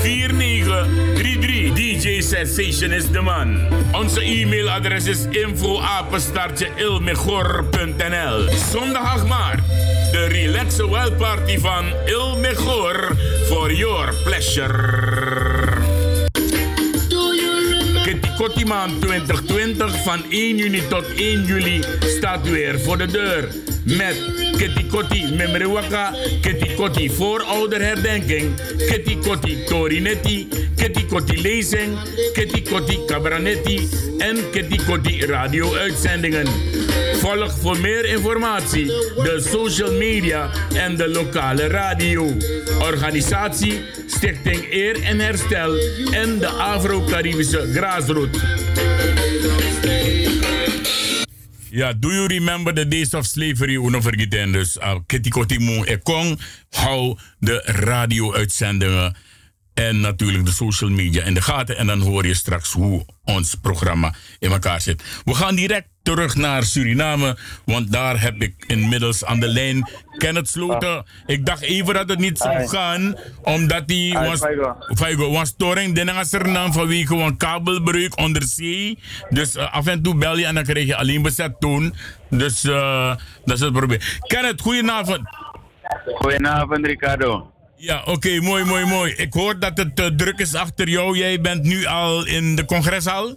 49 0.04 0.88
33. 1.16 1.74
DJ 1.74 2.22
Sensation 2.22 2.92
is 2.92 3.10
de 3.10 3.22
man. 3.22 3.68
Onze 3.92 4.22
e-mailadres 4.22 5.06
is 5.06 5.26
info 5.30 5.82
ilmegor.nl. 6.76 8.50
Zondag 8.72 9.14
8 9.14 9.28
maart. 9.28 9.62
De 10.12 10.26
Relaxe 10.26 10.90
Wild 10.90 11.18
Party 11.18 11.60
van 11.60 11.86
Il 12.06 12.38
Mejor 12.38 13.16
for 13.48 13.72
your 13.72 14.14
pleasure. 14.24 15.33
Kitty 18.44 18.64
maand 18.64 19.02
2020 19.02 20.04
van 20.04 20.24
1 20.30 20.58
juni 20.58 20.88
tot 20.88 21.06
1 21.16 21.46
juli 21.46 21.84
staat 22.00 22.50
weer 22.50 22.80
voor 22.80 22.98
de 22.98 23.06
deur. 23.06 23.48
Met 23.86 24.16
Kitty 24.58 24.88
Kotti 24.88 25.36
Memrewaka, 25.36 26.14
Kitty 26.42 26.76
Kotti 26.76 27.10
voorouderherdenking, 27.10 28.56
Kitty 28.78 29.18
Kotti 29.18 29.64
Torinetti, 29.66 30.48
Kitty 30.76 31.06
Kotti 31.06 31.42
lezing, 31.42 31.98
Kitty 32.34 32.62
Kotti 32.62 33.00
Cabranetti 33.06 33.90
en 34.18 34.50
Kitty 34.52 34.78
Kotti 34.86 35.26
radio-uitzendingen. 35.26 36.48
Volg 37.20 37.52
voor 37.62 37.80
meer 37.80 38.06
informatie 38.06 38.86
de 38.86 39.44
social 39.52 39.92
media 39.92 40.50
en 40.74 40.96
de 40.96 41.10
lokale 41.10 41.68
radio. 41.68 42.32
Organisatie 42.80 43.82
Stichting 44.08 44.72
Eer 44.72 45.04
en 45.04 45.20
Herstel 45.20 45.76
en 46.12 46.40
de 46.40 46.48
Afro-Caribische 46.48 47.70
Graasroute. 47.74 48.40
Ja, 51.74 51.94
do 51.94 52.12
you 52.12 52.28
remember 52.28 52.74
the 52.74 52.88
days 52.88 53.14
of 53.14 53.26
slavery? 53.26 53.76
Uno 53.76 54.02
vergeten 54.02 54.52
dus. 54.52 54.78
Uh, 54.78 54.96
Kitty 55.06 55.30
Kotti 55.30 55.60
Moon 55.60 55.86
Ekong. 55.86 56.40
Hou 56.70 57.18
de 57.40 57.62
radio-uitzendingen 57.66 59.16
en 59.74 60.00
natuurlijk 60.00 60.46
de 60.46 60.52
social 60.52 60.90
media 60.90 61.24
in 61.24 61.34
de 61.34 61.42
gaten. 61.42 61.78
En 61.78 61.88
dan 61.88 62.02
hoor 62.02 62.28
je 62.28 62.34
straks 62.34 62.72
hoe 62.72 63.06
ons 63.24 63.56
programma 63.56 64.14
in 64.40 64.52
elkaar 64.52 64.82
zit. 64.82 65.04
We 65.26 65.34
gaan 65.34 65.56
direct 65.56 65.88
terug 66.04 66.36
naar 66.36 66.64
Suriname, 66.64 67.38
want 67.66 67.92
daar 67.92 68.22
heb 68.22 68.42
ik 68.42 68.64
inmiddels 68.68 69.26
aan 69.26 69.40
de 69.40 69.48
lijn 69.48 69.90
Kenneth 70.18 70.50
Sloten. 70.50 71.06
Ik 71.26 71.46
dacht 71.46 71.62
even 71.62 71.94
dat 71.94 72.10
het 72.10 72.20
niet 72.20 72.38
zou 72.38 72.68
gaan, 72.68 73.16
omdat 73.42 73.84
hij 73.86 74.12
was, 74.14 74.40
Faigo, 74.98 75.32
was 75.32 75.50
storing. 75.50 75.98
Er 75.98 76.54
dan 76.54 76.74
vanwege 76.74 77.16
een 77.16 77.38
kabelbreuk 77.38 78.18
onder 78.18 78.44
zee. 78.44 79.00
Dus 79.30 79.56
uh, 79.56 79.74
af 79.74 79.88
en 79.88 80.02
toe 80.02 80.16
bel 80.16 80.38
je 80.38 80.46
en 80.46 80.56
dan 80.56 80.64
krijg 80.64 80.86
je 80.86 80.96
alleen 80.96 81.22
bezet 81.22 81.60
toon. 81.60 81.96
Dus 82.30 82.64
uh, 82.64 83.16
dat 83.46 83.56
is 83.56 83.60
het 83.60 83.74
probleem. 83.74 84.00
Kenneth, 84.28 84.62
goedenavond. 84.62 85.22
Goedenavond, 86.06 86.86
Ricardo. 86.86 87.53
Ja, 87.84 88.00
oké, 88.00 88.12
okay, 88.12 88.40
mooi, 88.40 88.64
mooi, 88.64 88.86
mooi. 88.86 89.14
Ik 89.14 89.34
hoor 89.34 89.60
dat 89.60 89.78
het 89.78 90.00
uh, 90.00 90.06
druk 90.06 90.40
is 90.40 90.56
achter 90.56 90.90
jou. 90.90 91.18
Jij 91.18 91.42
bent 91.42 91.64
nu 91.64 91.86
al 91.86 92.26
in 92.26 92.56
de 92.56 92.66
congreshal? 92.66 93.36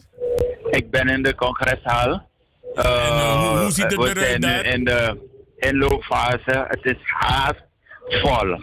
Ik 0.71 0.91
ben 0.91 1.09
in 1.09 1.23
de 1.23 1.35
congreshal. 1.35 2.09
Uh, 2.75 3.07
en, 3.07 3.17
uh, 3.17 3.49
hoe, 3.49 3.59
hoe, 3.59 3.71
ziet 3.71 3.85
het 3.85 3.99
eruit 3.99 4.19
zijn 4.19 4.41
daar? 4.41 4.65
in 4.65 4.85
de 4.85 5.19
inloopfase. 5.57 6.67
Het 6.69 6.81
is 6.83 6.97
haast 7.03 7.63
vol. 8.09 8.61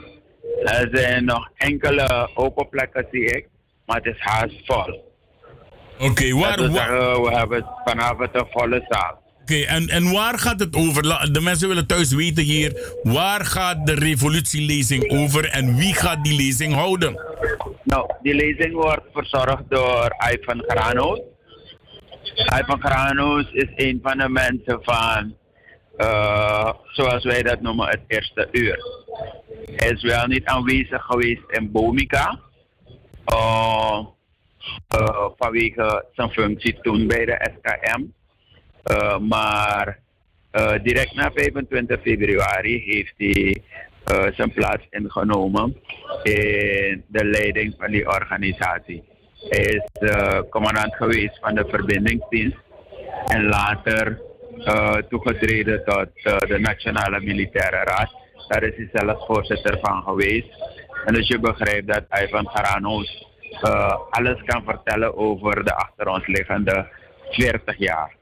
Er 0.63 0.89
zijn 0.91 1.25
nog 1.25 1.49
enkele 1.55 2.29
open 2.33 2.69
plekken, 2.69 3.07
zie 3.11 3.25
ik. 3.25 3.47
Maar 3.85 3.97
het 3.97 4.15
is 4.15 4.19
haast 4.19 4.65
vol. 4.65 5.13
Oké, 5.97 6.05
okay, 6.05 6.33
waar... 6.33 6.57
Dus, 6.57 6.71
we 6.71 7.29
hebben 7.31 7.65
vanavond 7.85 8.29
een 8.31 8.47
volle 8.51 8.85
zaal. 8.89 9.22
Oké, 9.43 9.61
en, 9.61 9.87
en 9.87 10.11
waar 10.11 10.39
gaat 10.39 10.59
het 10.59 10.75
over? 10.75 11.31
De 11.31 11.41
mensen 11.41 11.67
willen 11.67 11.87
thuis 11.87 12.13
weten 12.13 12.43
hier. 12.43 12.97
Waar 13.03 13.45
gaat 13.45 13.85
de 13.85 13.93
revolutielezing 13.93 15.11
over 15.11 15.49
en 15.49 15.75
wie 15.75 15.93
gaat 15.93 16.23
die 16.23 16.35
lezing 16.35 16.73
houden? 16.73 17.19
Nou, 17.83 18.13
die 18.21 18.33
lezing 18.35 18.73
wordt 18.73 19.01
verzorgd 19.13 19.63
door 19.69 20.15
Ivan 20.33 20.63
Granoot. 20.67 21.21
Ivan 22.61 22.79
Granoot 22.79 23.47
is 23.51 23.69
een 23.75 23.99
van 24.03 24.17
de 24.17 24.29
mensen 24.29 24.79
van, 24.81 25.35
uh, 25.97 26.73
zoals 26.83 27.23
wij 27.23 27.41
dat 27.41 27.61
noemen, 27.61 27.87
het 27.87 28.01
eerste 28.07 28.47
uur. 28.51 28.77
Hij 29.75 29.89
is 29.89 30.03
wel 30.03 30.27
niet 30.27 30.45
aanwezig 30.45 31.03
geweest 31.03 31.43
in 31.47 31.71
Bomica. 31.71 32.39
Uh, 33.33 33.99
vanwege 35.37 36.05
zijn 36.13 36.29
functie 36.29 36.79
toen 36.81 37.07
bij 37.07 37.25
de 37.25 37.51
SKM. 37.57 38.03
Uh, 38.91 39.17
maar 39.17 39.99
uh, 40.51 40.73
direct 40.83 41.15
na 41.15 41.31
25 41.31 42.01
februari 42.01 42.83
heeft 42.85 43.13
hij 43.17 43.61
uh, 44.11 44.35
zijn 44.35 44.51
plaats 44.51 44.87
ingenomen 44.89 45.77
in 46.23 47.03
de 47.07 47.25
leiding 47.25 47.75
van 47.77 47.91
die 47.91 48.07
organisatie. 48.07 49.03
Hij 49.49 49.63
is 49.63 50.09
commandant 50.49 50.95
geweest 50.95 51.39
van 51.41 51.55
de 51.55 51.65
verbindingsdienst 51.67 52.57
en 53.27 53.45
later 53.45 54.21
toegetreden 55.09 55.83
tot 55.83 56.09
de 56.23 56.57
Nationale 56.59 57.19
Militaire 57.19 57.83
Raad. 57.83 58.13
Daar 58.47 58.63
is 58.63 58.75
hij 58.75 58.89
zelfs 58.93 59.25
voorzitter 59.25 59.79
van 59.81 60.03
geweest. 60.03 60.49
En 61.05 61.13
dus 61.13 61.27
je 61.27 61.39
begrijpt 61.39 61.87
dat 61.87 62.03
Ivan 62.23 62.49
Garano's 62.49 63.27
alles 64.09 64.43
kan 64.45 64.63
vertellen 64.63 65.17
over 65.17 65.63
de 65.63 65.75
achter 65.75 66.07
ons 66.07 66.27
liggende 66.27 66.87
40 67.29 67.77
jaar. 67.77 68.15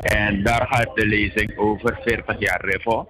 En 0.00 0.42
daar 0.42 0.66
gaat 0.70 0.94
de 0.94 1.06
lezing 1.06 1.58
over 1.58 1.98
40 2.02 2.38
jaar 2.38 2.64
Revo, 2.64 3.08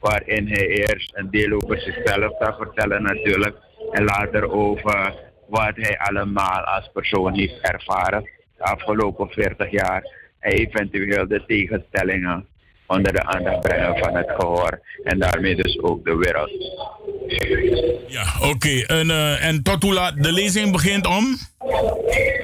waarin 0.00 0.48
hij 0.48 0.66
eerst 0.66 1.10
een 1.14 1.30
deel 1.30 1.52
over 1.52 1.80
zichzelf 1.80 2.36
gaat 2.38 2.56
vertellen 2.56 3.02
natuurlijk 3.02 3.56
En 3.90 4.04
later 4.04 4.50
over 4.50 5.14
wat 5.48 5.72
hij 5.74 5.98
allemaal 5.98 6.60
als 6.60 6.90
persoon 6.92 7.38
heeft 7.38 7.60
ervaren 7.60 8.28
de 8.56 8.64
afgelopen 8.64 9.28
40 9.28 9.70
jaar. 9.70 10.02
En 10.38 10.52
eventueel 10.52 11.28
de 11.28 11.44
tegenstellingen 11.46 12.46
onder 12.86 13.12
de 13.12 13.24
aandacht 13.24 13.60
brengen 13.60 13.98
van 13.98 14.16
het 14.16 14.30
gehoor. 14.38 14.80
En 15.04 15.18
daarmee 15.18 15.56
dus 15.56 15.80
ook 15.80 16.04
de 16.04 16.16
wereld. 16.16 16.50
Ja, 18.08 18.24
oké. 18.48 18.84
En, 18.86 19.10
eh, 19.10 19.44
en 19.44 19.62
tot 19.62 19.82
hoe 19.82 19.92
laat? 19.92 20.22
De 20.22 20.32
lezing 20.32 20.72
begint 20.72 21.06
om? 21.06 21.24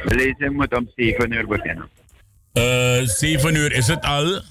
De 0.04 0.14
lezing 0.14 0.52
moet 0.52 0.76
om 0.76 0.90
7 0.96 1.32
uur 1.32 1.46
beginnen. 1.46 1.88
Eh 2.52 3.06
7 3.06 3.54
uur 3.54 3.72
is 3.72 3.86
het 3.86 4.04
al. 4.04 4.42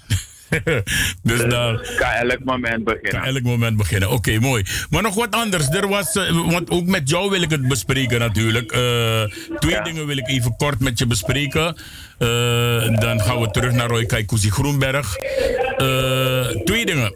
dus 1.29 1.39
dan 1.39 1.79
kan 1.97 2.09
elk 2.09 2.43
moment 2.43 2.83
beginnen. 2.83 3.21
Kan 3.21 3.23
elk 3.23 3.43
moment 3.43 3.77
beginnen. 3.77 4.11
Oké, 4.11 4.39
mooi. 4.39 4.63
Maar 4.89 5.01
nog 5.01 5.15
wat 5.15 5.31
anders. 5.31 5.69
Er 5.69 5.87
was, 5.87 6.15
eh, 6.15 6.51
want 6.51 6.69
ook 6.69 6.85
met 6.85 7.09
jou 7.09 7.29
wil 7.29 7.41
ik 7.41 7.49
het 7.49 7.67
bespreken 7.67 8.19
natuurlijk. 8.19 8.71
Eh, 8.71 9.23
twee 9.59 9.81
dingen 9.81 10.07
wil 10.07 10.17
ik 10.17 10.27
even 10.27 10.55
kort 10.55 10.79
met 10.79 10.99
je 10.99 11.07
bespreken. 11.07 11.75
Eh, 12.21 12.99
dan 12.99 13.21
gaan 13.21 13.39
we 13.39 13.51
terug 13.51 13.73
naar 13.73 13.87
Roy 13.87 14.05
Kaikousi 14.05 14.49
Groenberg. 14.49 15.17
Eh, 15.17 16.47
twee 16.63 16.85
dingen. 16.85 17.15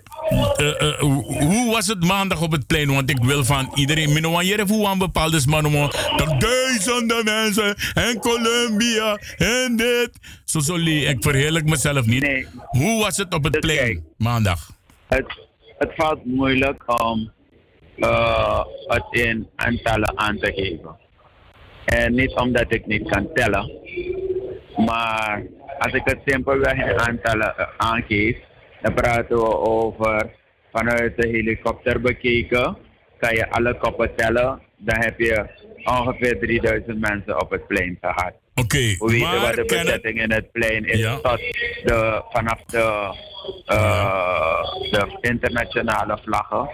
Eh, 0.56 1.00
hoe 1.00 1.72
was 1.72 1.88
het 1.88 2.04
maandag 2.04 2.42
op 2.42 2.52
het 2.52 2.68
plein? 2.68 2.94
Want 2.94 3.10
ik 3.10 3.24
wil 3.24 3.44
van 3.44 3.72
iedereen. 3.76 4.14
Minoanjere 4.14 4.66
hoe 4.66 4.88
aan 4.88 4.98
bepaalde 4.98 5.42
mannen. 5.48 5.90
Dat 6.16 6.42
duizenden 6.42 7.24
mensen. 7.24 7.76
En 7.94 8.20
Colombia. 8.20 9.20
En 9.38 9.76
dit. 9.76 10.10
Zo 10.46 10.60
sorry, 10.60 11.04
ik 11.04 11.24
verheerlijk 11.24 11.66
mezelf 11.66 12.06
niet. 12.06 12.48
Hoe 12.68 13.04
was 13.04 13.18
het 13.18 13.34
op 13.34 13.44
het 13.44 13.60
plein 13.60 14.04
maandag? 14.18 14.70
Het, 15.08 15.40
het 15.78 15.92
valt 15.96 16.26
moeilijk 16.26 16.84
om 17.04 17.32
het 18.88 19.06
in 19.10 19.48
aantallen 19.56 20.20
aan 20.20 20.38
te 20.40 20.52
geven. 20.52 20.98
En 21.86 22.14
niet 22.14 22.34
omdat 22.34 22.66
ik 22.68 22.86
niet 22.86 23.10
kan 23.10 23.28
tellen. 23.34 23.72
Maar 24.78 25.44
als 25.80 25.94
ik 25.94 26.02
het 26.04 26.20
simpelweg 26.26 26.74
in 26.74 27.00
aantallen 27.00 27.58
eh, 27.58 27.68
aangeef, 27.78 28.38
dan 28.82 28.94
praten 28.94 29.38
we 29.38 29.58
over 29.58 30.30
vanuit 30.72 31.18
de 31.18 31.28
helikopter 31.28 32.02
bekeken. 32.02 32.78
Kan 33.20 33.36
je 33.36 33.50
alle 33.50 33.78
koppen 33.78 34.16
tellen, 34.16 34.62
dan 34.78 35.02
heb 35.02 35.20
je 35.20 35.46
ongeveer 35.84 36.40
3000 36.40 37.00
mensen 37.00 37.42
op 37.42 37.50
het 37.52 37.68
plein 37.68 37.98
gehad. 38.02 38.34
Oké, 38.56 38.78
We 38.78 39.12
weten 39.12 39.42
wat 39.42 39.54
de 39.56 39.66
bezetting 39.66 40.22
in 40.22 40.32
het 40.32 40.52
plein 40.52 40.86
is 40.86 41.02
tot 41.02 41.40
de, 41.84 42.22
vanaf 42.32 42.64
de, 42.66 43.16
eh, 43.66 44.62
de 44.92 45.18
internationale 45.22 46.20
vlaggen 46.24 46.70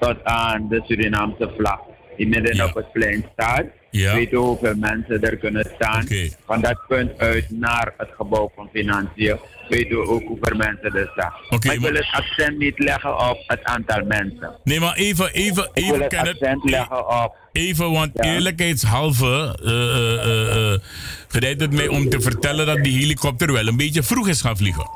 tot 0.00 0.24
aan 0.24 0.68
de 0.68 0.82
Surinaamse 0.84 1.52
vlag 1.56 1.80
die 2.16 2.28
midden 2.28 2.64
op 2.64 2.74
het 2.74 2.92
plein 2.92 3.24
staat. 3.32 3.64
Ja. 3.90 4.14
Weet 4.14 4.30
je 4.30 4.36
hoeveel 4.36 4.74
mensen 4.74 5.22
er 5.22 5.36
kunnen 5.36 5.72
staan. 5.74 6.06
Van 6.46 6.60
dat 6.60 6.78
punt 6.88 7.18
uit 7.18 7.46
naar 7.50 7.92
het 7.96 8.08
gebouw 8.16 8.52
van 8.54 8.68
Financiën 8.72 9.36
weet 9.68 9.88
je 9.88 9.98
ook 9.98 10.22
hoeveel 10.22 10.56
mensen 10.56 10.94
er 10.94 11.10
staan. 11.12 11.32
maar 11.64 11.74
ik 11.74 11.80
wil 11.80 11.94
het 11.94 12.08
accent 12.10 12.58
niet 12.58 12.78
leggen 12.78 13.28
op 13.30 13.38
het 13.46 13.64
aantal 13.64 14.04
mensen. 14.04 14.54
Nee, 14.64 14.80
maar 14.80 14.94
even, 14.94 15.32
even, 15.32 15.70
Ik 15.72 15.84
wil 15.84 15.84
even, 15.84 16.00
het 16.00 16.08
Kenneth. 16.08 16.42
accent 16.42 16.70
leggen 16.70 17.22
op 17.24 17.34
Even, 17.52 17.90
want 17.90 18.24
eerlijkheidshalve 18.24 19.58
eh, 19.64 20.90
gereidt 21.28 21.60
het 21.60 21.72
mij 21.72 21.88
om 21.88 22.08
te 22.08 22.20
vertellen 22.20 22.66
dat 22.66 22.84
die 22.84 22.98
helikopter 22.98 23.52
wel 23.52 23.66
een 23.66 23.76
beetje 23.76 24.02
vroeg 24.02 24.28
is 24.28 24.40
gaan 24.40 24.56
vliegen. 24.56 24.86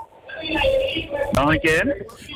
Nog? 1.45 1.55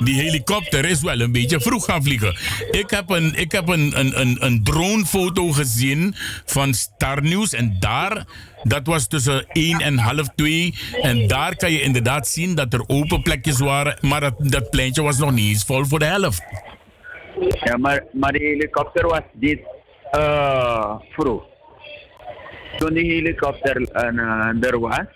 Die 0.04 0.20
helikopter 0.20 0.84
is 0.84 1.02
wel 1.02 1.20
een 1.20 1.32
beetje 1.32 1.60
vroeg 1.60 1.84
gaan 1.84 2.02
vliegen. 2.02 2.36
Ik 2.70 2.90
heb 2.90 3.10
een, 3.10 3.34
ik 3.34 3.52
heb 3.52 3.68
een, 3.68 3.92
een, 3.98 4.20
een, 4.20 4.36
een 4.40 4.64
dronefoto 4.64 5.48
gezien 5.48 6.14
van 6.44 6.74
Star 6.74 7.22
News 7.22 7.52
en 7.52 7.76
daar, 7.80 8.24
dat 8.62 8.86
was 8.86 9.06
tussen 9.06 9.46
1 9.48 9.80
en 9.80 9.98
half 9.98 10.28
2. 10.34 10.74
En 11.02 11.26
daar 11.26 11.56
kan 11.56 11.72
je 11.72 11.82
inderdaad 11.82 12.28
zien 12.28 12.54
dat 12.54 12.72
er 12.72 12.84
open 12.86 13.22
plekjes 13.22 13.58
waren, 13.58 13.98
maar 14.00 14.20
dat, 14.20 14.34
dat 14.38 14.70
pleintje 14.70 15.02
was 15.02 15.18
nog 15.18 15.32
niet 15.32 15.48
eens 15.48 15.64
vol 15.64 15.84
voor 15.84 15.98
de 15.98 16.04
helft. 16.04 16.42
Ja, 17.64 17.76
maar, 17.76 18.04
maar 18.12 18.32
de 18.32 18.44
helikopter 18.44 19.06
was 19.06 19.22
niet 19.32 19.60
eh, 20.10 20.94
vroeg. 21.10 21.44
Toen 22.76 22.94
die 22.94 23.12
helikopter 23.12 23.82
eh, 23.82 24.68
er 24.68 24.80
was, 24.80 25.06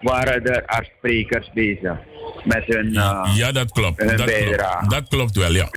waren 0.00 0.44
er 0.44 0.88
sprekers 0.98 1.50
bezig 1.54 1.98
met 2.44 2.64
hun, 2.66 2.96
eh, 2.96 3.32
Ja, 3.36 3.52
dat 3.52 3.72
klopt. 3.72 3.98
hun 4.02 4.16
Dat 4.16 4.26
bijdrage. 4.26 4.78
klopt, 4.78 4.90
dat 4.90 5.08
klopt 5.08 5.36
wel, 5.36 5.52
ja. 5.52 5.68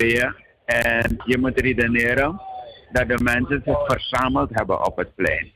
En 0.66 1.18
je 1.26 1.38
moet 1.38 1.60
redeneren 1.60 2.42
dat 2.92 3.08
de 3.08 3.24
mensen 3.24 3.62
zich 3.66 3.78
verzameld 3.86 4.50
hebben 4.54 4.86
op 4.86 4.98
het 4.98 5.16
plein. 5.16 5.52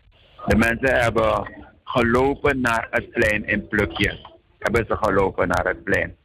De 0.45 0.55
mensen 0.55 0.99
hebben 1.01 1.51
gelopen 1.83 2.61
naar 2.61 2.87
het 2.91 3.09
plein 3.09 3.47
in 3.47 3.67
plukjes. 3.67 4.25
Hebben 4.59 4.85
ze 4.87 4.95
gelopen 4.95 5.47
naar 5.47 5.65
het 5.65 5.83
plein. 5.83 6.15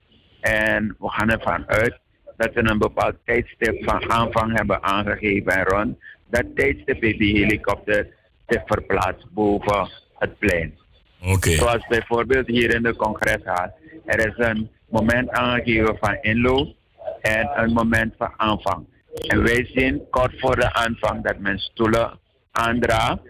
En 0.41 0.97
we 0.99 1.09
gaan 1.11 1.31
ervan 1.31 1.65
uit 1.69 1.99
dat 2.37 2.51
ze 2.55 2.71
een 2.71 2.79
bepaald 2.79 3.15
tijdstip 3.25 3.85
van 3.85 4.11
aanvang 4.11 4.57
hebben 4.57 4.83
aangegeven 4.83 5.53
en 5.53 5.65
rond. 5.65 5.99
Dat 6.31 6.45
tijdstip 6.55 7.01
heeft 7.03 7.19
die 7.19 7.39
helikopter 7.39 8.07
zich 8.47 8.63
verplaatst 8.67 9.27
boven 9.31 9.89
het 10.19 10.39
plein. 10.39 10.75
Oké. 11.23 11.51
Zoals 11.51 11.87
bijvoorbeeld 11.89 12.47
hier 12.47 12.75
in 12.75 12.83
de 12.83 12.97
congreshaal. 12.97 13.79
Er 14.05 14.27
is 14.27 14.47
een 14.47 14.71
moment 14.89 15.31
aangegeven 15.31 15.97
van 16.01 16.19
inloop 16.21 16.75
en 17.21 17.51
een 17.55 17.73
moment 17.73 18.15
van 18.19 18.33
aanvang. 18.37 18.87
En 19.27 19.43
wij 19.43 19.71
zien 19.75 20.03
kort 20.11 20.41
voor 20.41 20.57
de 20.57 20.73
aanvang 20.75 21.25
dat 21.25 21.39
men 21.39 21.59
stoelen 21.59 22.19
aandraagt 22.51 23.21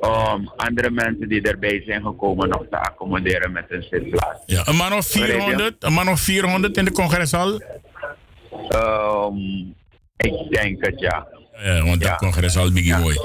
om 0.00 0.52
andere 0.56 0.90
mensen 0.90 1.28
die 1.28 1.42
erbij 1.42 1.82
zijn 1.86 2.02
gekomen 2.02 2.48
nog 2.48 2.64
te 2.70 2.78
accommoderen 2.78 3.52
met 3.52 3.64
een 3.68 3.82
zitplaats. 3.82 4.42
Ja, 4.46 4.66
een 4.66 4.76
man 4.76 4.92
of 4.92 5.06
400, 5.06 5.84
een 5.84 5.92
man 5.92 6.08
of 6.08 6.20
400 6.20 6.76
in 6.76 6.84
de 6.84 6.92
congreshal? 6.92 7.60
Ehm, 8.68 9.36
ik 10.16 10.50
denk 10.50 10.84
het 10.84 11.00
ja. 11.00 11.26
Ja, 11.62 11.82
want 11.84 12.02
dat 12.02 12.16
congres 12.16 12.56
al 12.56 12.72
biggie 12.72 12.96
mooi. 12.96 13.16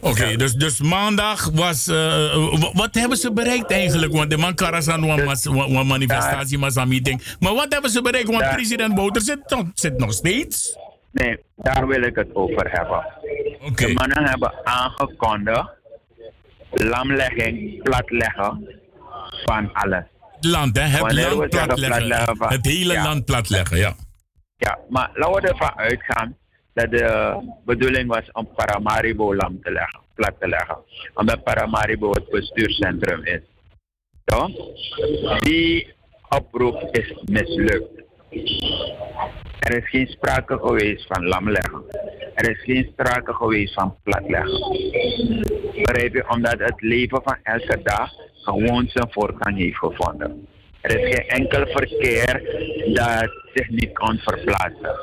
Oké, 0.00 0.36
dus, 0.36 0.52
dus 0.52 0.80
maandag 0.80 1.50
was. 1.54 1.86
eh, 1.86 2.60
wat 2.72 2.94
hebben 2.94 3.18
ze 3.18 3.32
bereikt 3.32 3.70
eigenlijk? 3.70 4.12
Want 4.12 4.30
de 4.30 4.36
man 4.36 4.54
Karasan 4.54 5.02
een 5.02 5.86
manifestatie, 5.86 6.58
was 6.58 6.74
een 6.76 6.88
meeting. 6.88 7.22
Maar 7.40 7.54
wat 7.54 7.72
hebben 7.72 7.90
ze 7.90 8.02
bereikt? 8.02 8.28
Want 8.28 8.50
president 8.50 8.94
Bouter 8.94 9.22
zit, 9.22 9.40
nog- 9.50 9.66
zit 9.74 9.98
nog 9.98 10.12
steeds. 10.12 10.76
Nee, 11.12 11.38
daar 11.56 11.86
wil 11.86 12.02
ik 12.02 12.14
het 12.16 12.34
over 12.34 12.70
hebben. 12.70 13.04
De 13.76 13.92
mannen 13.92 14.28
hebben 14.28 14.52
aangekondigd 14.64 15.68
lamlegging, 16.70 17.82
platleggen 17.82 18.68
van 19.44 19.72
alles. 19.72 20.04
Het 20.36 20.44
land, 20.44 20.76
hè? 20.76 20.82
Het 20.82 21.00
Wanneer 21.00 21.34
land 21.34 21.48
platleggen. 21.50 22.36
Het 22.48 22.66
hele 22.66 22.92
Ja. 22.92 23.02
land 23.02 23.24
platleggen, 23.24 23.76
ja. 23.78 23.94
Ja, 24.56 24.78
maar 24.88 25.10
laten 25.14 25.42
we 25.42 25.48
ervan 25.48 25.76
uitgaan 25.76 26.36
dat 26.74 26.90
de 26.90 27.36
bedoeling 27.64 28.08
was 28.08 28.32
om 28.32 28.48
Paramaribo 28.54 29.34
lam 29.34 29.60
te 29.62 29.72
leggen, 29.72 30.00
plat 30.14 30.34
te 30.40 30.48
leggen. 30.48 30.78
Omdat 31.14 31.44
Paramaribo 31.44 32.10
het 32.10 32.30
bestuurscentrum 32.30 33.24
is. 33.24 33.40
Toch? 34.24 34.50
Die 35.40 35.92
oproep 36.28 36.88
is 36.90 37.14
mislukt. 37.24 38.02
Er 39.58 39.76
is 39.76 39.88
geen 39.88 40.06
sprake 40.06 40.58
geweest 40.58 41.06
van 41.06 41.26
lamleggen. 41.26 41.82
Er 42.34 42.50
is 42.50 42.62
geen 42.62 42.88
sprake 42.92 43.32
geweest 43.32 43.74
van 43.74 43.96
platleggen. 44.02 44.60
Begrijp 45.82 46.14
je? 46.14 46.24
Omdat 46.28 46.58
het 46.58 46.80
leven 46.80 47.20
van 47.24 47.36
elke 47.42 47.80
dag 47.82 48.10
gewoon 48.42 48.88
zijn 48.88 49.10
voortgang 49.10 49.56
heeft 49.56 49.78
gevonden. 49.78 50.46
Er 50.80 50.98
is 50.98 51.14
geen 51.14 51.28
enkel 51.28 51.66
verkeer 51.66 52.42
dat 52.94 53.30
zich 53.54 53.68
niet 53.68 53.98
kon 53.98 54.18
verplaatsen. 54.18 54.96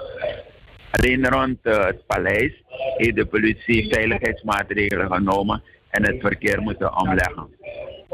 Alleen 0.92 1.30
rond 1.30 1.58
eh, 1.62 1.86
het 1.86 2.06
paleis 2.06 2.64
heeft 2.98 3.16
de 3.16 3.26
politie 3.26 3.88
veiligheidsmaatregelen 3.94 5.12
genomen 5.12 5.64
en 5.90 6.06
het 6.06 6.20
verkeer 6.20 6.62
moeten 6.62 6.98
omleggen. 6.98 7.48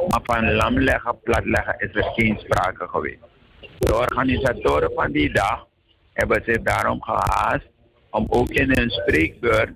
Maar 0.07 0.21
van 0.23 0.53
lamleggen, 0.53 1.19
platleggen 1.23 1.75
is 1.78 1.95
er 1.95 2.11
geen 2.15 2.38
sprake 2.39 2.88
geweest. 2.88 3.19
De 3.78 3.95
organisatoren 3.95 4.91
van 4.95 5.11
die 5.11 5.34
dag 5.34 5.67
hebben 6.13 6.43
zich 6.45 6.61
daarom 6.61 7.03
gehaast 7.03 7.67
om 8.09 8.25
ook 8.30 8.49
in 8.49 8.78
hun 8.78 8.89
spreekbeurt 8.89 9.69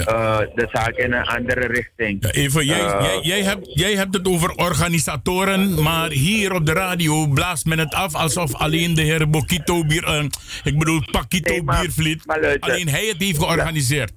eh, 0.00 0.38
de 0.54 0.68
zaak 0.72 0.96
in 0.96 1.12
een 1.12 1.24
andere 1.24 1.66
richting. 1.66 2.24
Even, 2.32 2.64
jij, 2.64 2.80
eh, 2.80 3.00
jij, 3.00 3.20
jij, 3.20 3.42
hebt, 3.42 3.70
jij 3.74 3.94
hebt 3.94 4.14
het 4.14 4.28
over 4.28 4.50
organisatoren, 4.50 5.82
maar 5.82 6.10
hier 6.10 6.52
op 6.54 6.66
de 6.66 6.72
radio 6.72 7.26
blaast 7.26 7.66
men 7.66 7.78
het 7.78 7.94
af 7.94 8.14
alsof 8.14 8.54
alleen 8.54 8.94
de 8.94 9.02
heer 9.02 9.30
Bokito 9.30 9.84
Bier, 9.84 10.04
eh, 10.04 10.24
ik 10.64 10.78
bedoel 10.78 11.00
Pakito 11.10 11.64
Biervliet, 11.64 12.22
alleen 12.60 12.88
hij 12.88 13.06
het 13.06 13.22
heeft 13.22 13.38
georganiseerd. 13.38 14.12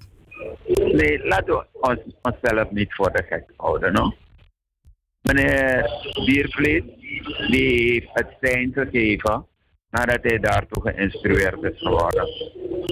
Nee, 0.75 1.27
laten 1.27 1.53
we 1.53 1.65
ons, 1.71 1.99
onszelf 2.21 2.71
niet 2.71 2.93
voor 2.93 3.11
de 3.11 3.23
gek 3.29 3.43
houden, 3.57 3.93
no? 3.93 4.13
Meneer 5.21 5.89
Biervliet, 6.25 6.83
die 7.49 7.91
heeft 7.91 8.09
het 8.13 8.27
zijn 8.41 8.71
gegeven 8.73 9.45
nadat 9.95 10.19
hij 10.21 10.39
daartoe 10.39 10.81
geïnstrueerd 10.81 11.63
is 11.63 11.79
geworden. 11.79 12.27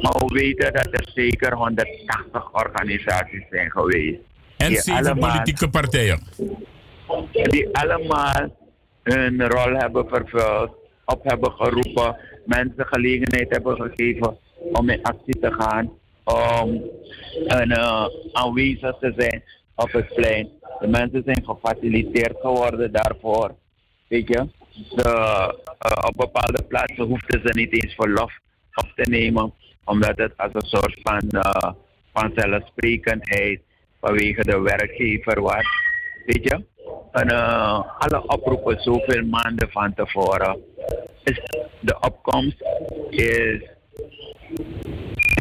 Maar 0.01 0.11
we 0.11 0.33
weten 0.33 0.73
dat 0.73 0.87
er 0.91 1.09
zeker 1.13 1.53
180 1.55 2.53
organisaties 2.53 3.43
zijn 3.49 3.71
geweest. 3.71 4.19
En 4.57 4.67
die 4.69 4.81
zeven 4.81 5.05
allemaal- 5.05 5.29
politieke 5.29 5.69
partijen. 5.69 6.19
die 7.31 7.77
allemaal 7.77 8.57
hun 9.03 9.47
rol 9.47 9.73
hebben 9.73 10.07
vervuld, 10.07 10.71
op 11.05 11.23
hebben 11.23 11.51
geroepen, 11.51 12.17
mensen 12.45 12.85
gelegenheid 12.85 13.49
hebben 13.49 13.75
gegeven 13.75 14.37
om 14.71 14.89
in 14.89 15.01
actie 15.03 15.39
te 15.39 15.51
gaan, 15.51 15.91
om 16.23 16.81
en, 17.47 17.71
eh, 17.71 18.05
aanwezig 18.33 18.97
te 18.99 19.13
zijn 19.17 19.43
op 19.75 19.91
het 19.91 20.13
plein. 20.13 20.49
De 20.79 20.87
mensen 20.87 21.21
zijn 21.25 21.43
gefaciliteerd 21.45 22.35
geworden 22.41 22.91
daarvoor. 22.91 23.55
Weet 24.07 24.27
je, 24.27 24.47
de, 24.95 25.03
eh, 25.79 26.07
op 26.07 26.13
bepaalde 26.17 26.63
plaatsen 26.63 27.03
hoefden 27.05 27.41
ze 27.45 27.53
niet 27.53 27.83
eens 27.83 27.93
verlof 27.93 28.33
op 28.73 28.91
te 28.95 29.09
nemen, 29.09 29.53
omdat 29.85 30.17
het 30.17 30.33
als 30.37 30.51
een 30.53 30.67
soort 30.67 30.99
van 31.03 31.29
eh 31.29 31.71
vanzelfsprekendheid 32.13 33.61
vanwege 33.99 34.43
de 34.43 34.59
werkgever 34.59 35.41
was. 35.41 35.65
Weet 36.25 36.43
je? 36.43 36.63
En 37.11 37.27
eh, 37.27 37.81
alle 37.97 38.27
oproepen 38.27 38.79
zoveel 38.79 39.25
maanden 39.25 39.69
van 39.71 39.93
tevoren. 39.93 40.57
Is 41.23 41.41
de 41.79 41.99
opkomst 41.99 42.63
is, 43.09 43.61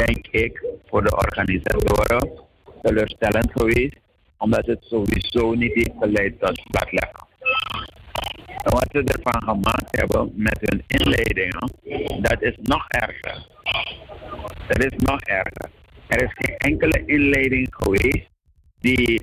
denk 0.07 0.27
ik, 0.31 0.65
voor 0.87 1.05
de 1.05 1.17
organisatoren 1.17 2.31
teleurstellend 2.83 3.51
geweest, 3.53 3.97
omdat 4.39 4.67
het 4.67 4.85
sowieso 4.85 5.53
niet 5.53 5.75
heeft 5.75 5.93
geleid 6.01 6.41
tot 6.41 6.63
platleggen. 6.71 7.27
Wat 8.63 8.89
ze 8.91 9.03
ervan 9.05 9.43
gemaakt 9.43 9.97
hebben 9.97 10.33
met 10.37 10.59
hun 10.61 10.83
inleidingen, 10.87 11.73
dat 12.23 12.43
is 12.43 12.57
nog 12.63 12.89
erger. 12.89 13.47
Dat 14.67 14.85
is 14.85 14.93
nog 14.97 15.21
erger. 15.21 15.71
Er 16.07 16.23
is 16.23 16.33
geen 16.35 16.57
enkele 16.57 17.03
inleiding 17.07 17.69
geweest 17.71 18.29
die, 18.81 19.23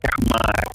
zeg 0.00 0.28
maar, 0.28 0.66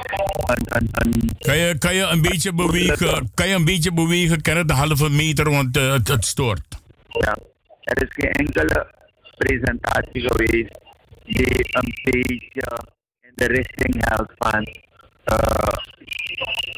een, 0.45 0.65
een, 0.69 0.89
een 0.91 1.29
Kan 1.39 1.57
je, 1.57 1.77
kan 1.77 1.95
je 1.95 2.03
een 2.03 2.21
beetje 2.21 2.53
bewegen? 2.53 3.31
Kan 3.33 3.47
je 3.47 3.55
een 3.55 3.65
beetje 3.65 3.93
bewegen? 3.93 4.41
Ken 4.41 4.57
het 4.57 4.67
de 4.67 4.73
halve 4.73 5.09
meter, 5.09 5.49
want 5.49 5.77
eh, 5.77 5.91
het, 5.91 6.07
het 6.07 6.25
stoort. 6.25 6.81
Ja, 7.07 7.37
er 7.81 8.03
is 8.03 8.13
geen 8.13 8.31
enkele 8.31 8.93
presentatie 9.37 10.21
geweest 10.21 10.79
die 11.23 11.77
een 11.77 11.93
beetje 12.03 12.79
in 13.21 13.31
de 13.35 13.45
richting 13.45 13.95
helpt 13.97 14.33
van 14.37 14.67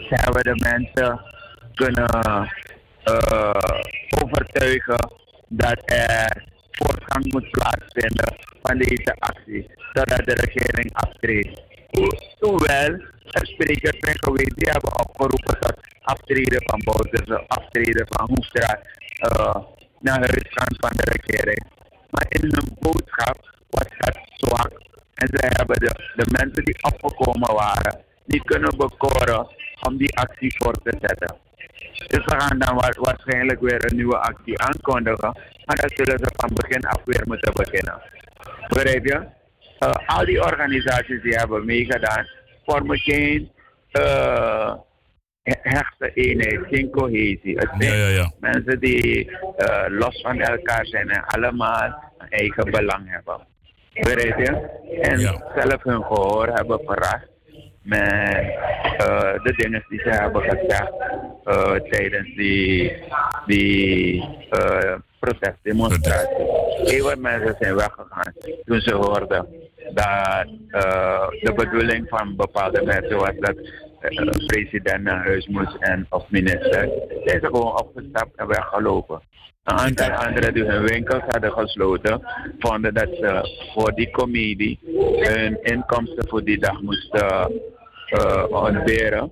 zijn 0.09 0.31
we 0.31 0.41
de 0.43 0.55
mensen 0.69 1.21
kunnen 1.75 2.09
eh, 3.03 3.51
overtuigen 4.23 5.11
dat 5.47 5.81
er 5.85 6.43
voortgang 6.71 7.33
moet 7.33 7.49
plaatsvinden 7.51 8.35
van 8.63 8.77
deze 8.77 9.15
actie, 9.19 9.69
zodat 9.93 10.25
de 10.25 10.33
regering 10.33 10.93
aftreedt. 10.93 11.61
Ho- 11.91 12.17
Hoewel 12.39 12.91
er 13.31 13.45
sprekers 13.47 13.97
zijn 13.99 14.17
geweest 14.19 14.55
die 14.57 14.71
hebben 14.71 14.99
opgeroepen 15.07 15.59
tot 15.59 15.77
aftreden 16.01 16.61
van 16.65 16.81
Bouterse, 16.83 17.43
aftreden 17.47 18.05
van 18.09 18.27
Hoefstraat, 18.29 18.79
eh 19.19 19.55
naar 19.99 20.17
huis 20.19 20.47
gaan 20.49 20.75
van 20.79 20.91
de 20.95 21.17
regering. 21.17 21.63
Maar 22.09 22.25
in 22.29 22.41
hun 22.41 22.77
boodschap 22.79 23.37
was 23.69 23.87
dat 23.97 24.19
zwak. 24.35 24.71
En 25.13 25.27
ze 25.27 25.45
hebben 25.47 25.79
de, 25.79 25.91
de 26.15 26.25
mensen 26.37 26.63
die 26.65 26.77
opgekomen 26.83 27.53
waren 27.53 27.99
niet 28.27 28.43
kunnen 28.43 28.77
bekoren 28.77 29.47
om 29.87 29.97
die 29.97 30.17
actie 30.17 30.55
voor 30.57 30.73
te 30.73 30.97
zetten. 31.01 31.35
Dus 32.07 32.25
we 32.25 32.33
gaan 32.37 32.59
dan 32.59 32.75
wa- 32.75 32.93
waarschijnlijk 32.99 33.59
weer 33.61 33.85
een 33.89 33.95
nieuwe 33.95 34.17
actie 34.17 34.59
aankondigen. 34.61 35.33
Maar 35.65 35.75
dan 35.75 35.89
zullen 35.93 36.19
ze 36.19 36.31
van 36.35 36.49
begin 36.53 36.85
af 36.85 37.01
weer 37.05 37.21
moeten 37.25 37.53
beginnen. 37.53 38.01
Begrijp 38.67 39.05
je? 39.05 39.25
Eh, 39.79 39.91
al 40.17 40.25
die 40.25 40.43
organisaties 40.43 41.21
die 41.21 41.35
hebben 41.35 41.65
meegedaan, 41.65 42.25
vormen 42.65 42.97
geen 42.97 43.51
he- 45.43 45.59
hechte 45.61 46.11
eenheid, 46.13 46.59
geen 46.69 46.89
cohesie. 46.89 47.55
Het 47.57 47.69
zijn 47.77 48.33
mensen 48.39 48.79
die 48.79 49.31
eh, 49.57 49.85
los 49.87 50.21
van 50.21 50.39
elkaar 50.39 50.85
zijn 50.85 51.09
en 51.09 51.25
allemaal 51.25 52.03
een 52.17 52.29
eigen 52.29 52.71
belang 52.71 53.09
hebben. 53.11 53.39
Begrijp 53.93 54.37
je? 54.37 54.69
En 55.01 55.19
zelf 55.55 55.83
hun 55.83 56.03
gehoor 56.03 56.47
hebben 56.47 56.79
verrast 56.85 57.27
met 57.87 58.55
eh, 58.97 59.43
de 59.43 59.53
dingen 59.55 59.85
die 59.89 59.99
ze 59.99 60.09
hebben 60.09 60.41
gezegd 60.41 60.91
eh, 61.43 61.73
tijdens 61.73 62.35
die, 62.35 63.03
die 63.45 64.15
uh, 64.51 64.93
protestdemonstratie. 65.19 66.45
Heel 66.83 67.03
wat 67.03 67.17
mensen 67.17 67.55
zijn 67.59 67.75
weggegaan 67.75 68.33
toen 68.65 68.79
ze 68.79 68.93
hoorden 68.93 69.47
dat 69.93 70.47
de 71.41 71.53
bedoeling 71.55 72.05
van 72.09 72.35
bepaalde 72.35 72.81
mensen 72.83 73.17
was 73.17 73.33
dat 73.39 73.55
president 74.45 75.03
naar 75.03 75.25
huis 75.25 75.47
moest 75.47 75.75
en 75.79 76.05
of 76.09 76.29
minister. 76.29 76.89
Zijn 77.25 77.39
ze 77.39 77.45
gewoon 77.45 77.79
opgestapt 77.79 78.35
en 78.35 78.47
weggelopen. 78.47 79.21
Een 79.63 79.77
aantal 79.77 80.09
anderen 80.09 80.53
die 80.53 80.63
hun 80.63 80.83
winkels 80.83 81.23
hadden 81.27 81.51
gesloten, 81.51 82.21
vonden 82.59 82.93
dat 82.93 83.09
ze 83.09 83.49
voor 83.73 83.93
die 83.93 84.11
comedie 84.11 84.79
hun 85.19 85.63
inkomsten 85.63 86.27
voor 86.27 86.43
die 86.43 86.59
dag 86.59 86.81
moesten 86.81 87.51
ontberen. 88.49 89.31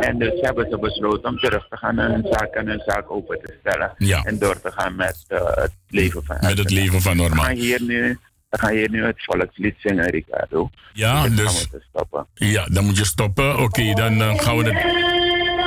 En 0.00 0.18
dus 0.18 0.40
hebben 0.40 0.66
ze 0.70 0.78
besloten 0.78 1.28
om 1.28 1.38
terug 1.38 1.68
te 1.68 1.76
gaan 1.76 1.94
naar 1.94 2.08
hun 2.10 2.26
zaak 2.30 2.54
en 2.54 2.66
hun 2.66 2.82
zaak 2.86 3.10
open 3.10 3.38
te 3.42 3.54
stellen. 3.60 3.92
Ja. 3.98 4.22
En 4.24 4.38
door 4.38 4.60
te 4.60 4.72
gaan 4.72 4.96
met 4.96 5.24
uh, 5.28 5.38
het 5.44 5.72
leven 5.88 6.24
van 6.24 6.36
Met 6.40 6.58
het 6.58 6.70
leven 6.70 7.00
van 7.00 7.16
We 7.16 7.22
normaal. 7.22 7.44
gaan 7.44 7.54
hier 7.56 7.82
nu, 7.82 8.18
we 8.48 8.58
gaan 8.58 8.72
hier 8.72 8.90
nu 8.90 9.04
het 9.04 9.24
volkslied 9.24 9.74
zingen, 9.78 10.10
Ricardo. 10.10 10.70
Ja, 10.92 11.22
Dit 11.22 11.36
dus- 11.36 11.46
gaan 11.46 11.54
we 11.70 11.78
te 11.78 11.84
stoppen. 11.88 12.26
Ja, 12.34 12.64
dan 12.72 12.84
moet 12.84 12.96
je 12.96 13.04
stoppen. 13.04 13.58
Oké, 13.58 13.92
dan 13.94 14.20
eh, 14.22 14.38
gaan 14.38 14.56
we 14.56 14.72
het. 14.72 14.84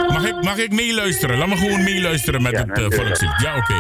Mag 0.09 0.27
ik, 0.27 0.41
mag 0.43 0.57
ik 0.57 0.71
meeluisteren? 0.71 1.37
Laat 1.37 1.47
me 1.47 1.55
gewoon 1.57 1.83
meeluisteren 1.83 2.41
met 2.41 2.57
het 2.57 2.77
uh, 2.79 2.85
volkslied. 2.89 3.41
Ja, 3.41 3.57
oké. 3.57 3.73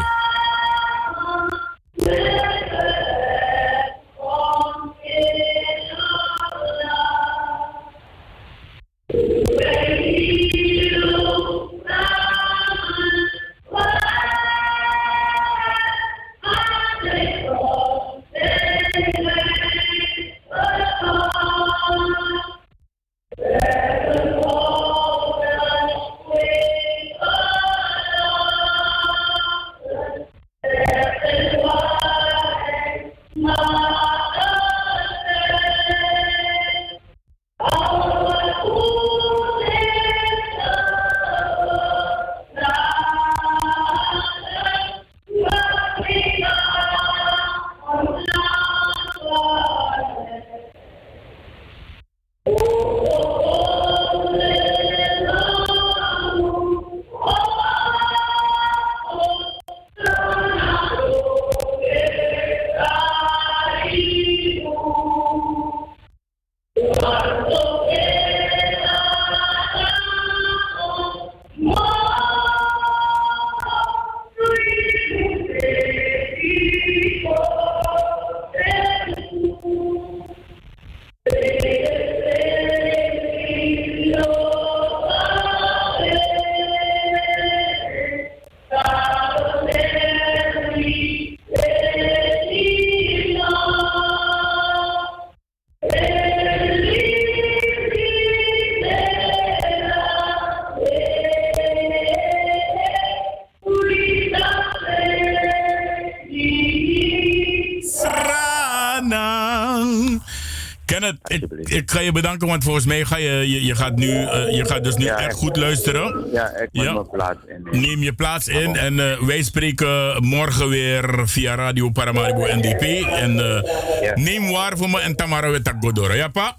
Ik, 111.75 111.91
ga 111.91 111.99
je 111.99 112.11
bedanken, 112.11 112.47
want 112.47 112.63
volgens 112.63 112.85
mij 112.85 113.05
ga 113.05 113.17
je, 113.17 113.31
je, 113.51 113.65
je 113.65 113.75
gaat 113.75 113.95
nu, 113.95 114.11
eh, 114.25 114.55
je 114.55 114.65
gaat 114.65 114.83
dus 114.83 114.95
nu 114.95 115.05
Ja, 115.05 115.17
echt 115.17 115.31
ik- 115.31 115.37
goed 115.37 115.55
luisteren. 115.57 116.25
Ja, 116.31 116.47
ik 116.57 116.69
moet 116.71 116.83
mijn 116.93 117.09
plaats 117.09 117.39
in. 117.71 117.81
Neem 117.81 118.03
je 118.03 118.13
plaats 118.13 118.47
in 118.47 118.75
en 118.75 119.11
eh, 119.11 119.19
wij 119.19 119.43
spreken 119.43 120.23
morgen 120.25 120.69
weer 120.69 121.21
via 121.27 121.55
Radio 121.55 121.89
Paramaribo 121.89 122.45
NDP. 122.55 122.81
En 123.07 123.39
eh, 123.39 124.13
neem 124.15 124.51
waar 124.51 124.77
voor 124.77 124.89
me 124.89 124.99
en 124.99 125.15
Tamara 125.15 125.49
Wetak 125.49 125.75
Godoro. 125.79 126.13
Ja, 126.13 126.27
pa? 126.27 126.57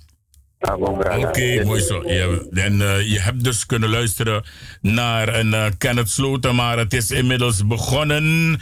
Oké, 1.18 1.64
mooi 1.64 1.82
zo. 1.82 2.02
Ja, 2.06 2.26
en 2.62 2.80
eh, 2.80 3.10
je 3.12 3.20
hebt 3.20 3.44
dus 3.44 3.66
kunnen 3.66 3.88
luisteren 3.88 4.44
naar 4.80 5.34
een 5.34 5.54
eh, 5.54 5.64
Kenneth 5.78 6.10
Sloten, 6.10 6.54
maar 6.54 6.78
het 6.78 6.92
is 6.92 7.10
inmiddels 7.10 7.66
begonnen 7.66 8.60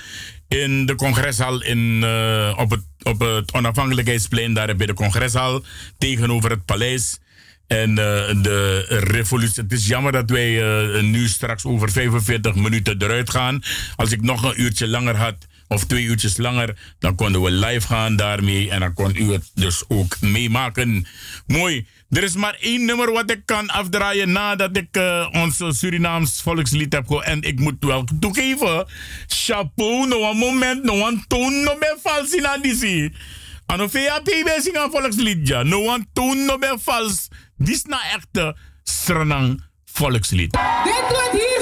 in 0.49 0.87
de 0.87 0.95
congreshal 0.95 1.63
in, 1.63 2.01
eh, 2.05 2.55
op, 2.59 2.71
het, 2.71 2.81
op 3.05 3.21
het 3.21 3.53
onafhankelijkheidsplein, 3.53 4.55
daar 4.55 4.77
bij 4.77 4.87
de 4.87 4.95
congreshal, 4.95 5.65
tegenover 5.99 6.51
het 6.51 6.65
paleis. 6.65 7.19
En 7.67 7.91
eh, 7.91 8.43
de 8.43 8.85
revolutie. 8.89 9.63
Het 9.63 9.73
is 9.73 9.87
jammer 9.87 10.13
dat 10.13 10.31
wij 10.31 10.63
eh, 10.63 11.03
nu 11.03 11.29
straks 11.29 11.65
over 11.65 11.91
45 11.91 12.55
minuten 12.55 13.03
eruit 13.03 13.31
gaan. 13.31 13.63
Als 13.97 14.13
ik 14.13 14.23
nog 14.23 14.43
een 14.43 14.61
uurtje 14.61 14.89
langer 14.89 15.17
had, 15.17 15.37
of 15.69 15.85
twee 15.85 16.05
uurtjes 16.05 16.37
langer, 16.37 16.77
dan 16.99 17.15
konden 17.15 17.43
we 17.43 17.51
live 17.51 17.87
gaan 17.87 18.17
daarmee. 18.17 18.71
En 18.71 18.81
dan 18.81 18.95
kon 18.95 19.17
u 19.17 19.33
het 19.33 19.51
dus 19.55 19.85
ook 19.89 20.21
meemaken. 20.21 21.07
Mooi. 21.47 21.87
Er 22.15 22.23
is 22.23 22.35
maar 22.35 22.57
één 22.61 22.85
nummer 22.85 23.13
wat 23.13 23.31
ik 23.31 23.43
kan 23.45 23.69
afdraaien 23.69 24.33
nadat 24.33 24.77
ik 24.77 24.97
eh, 24.97 25.29
ons 25.33 25.63
Surinaams 25.69 26.43
volkslied 26.43 26.93
heb 26.93 27.07
gehoord. 27.07 27.25
En 27.25 27.43
ik 27.43 27.59
moet 27.59 27.77
wel 27.81 28.05
toegeven. 28.21 28.87
Chapeau, 29.27 30.07
no 30.07 30.31
een 30.31 30.37
moment, 30.37 30.83
no 30.83 31.07
een 31.07 31.25
toon, 31.29 31.63
no 31.63 31.79
ben 31.79 31.97
vals 32.03 32.33
in 32.33 32.47
additie. 32.47 33.13
Ano 33.67 33.89
VAP 33.89 34.25
bij 34.25 34.61
zingen 34.61 34.91
volkslied, 34.91 35.49
ja. 35.49 35.63
No 35.63 35.95
een 35.95 36.09
toon, 36.13 36.45
no 36.45 36.59
ben 36.59 36.81
vals. 36.81 37.29
Dit 37.57 37.75
is 37.75 37.85
nou 37.85 38.03
echte 38.15 38.57
Sranang 38.83 39.63
volkslied. 39.85 40.53
Dit 40.85 41.05
wat 41.09 41.31
hier 41.33 41.54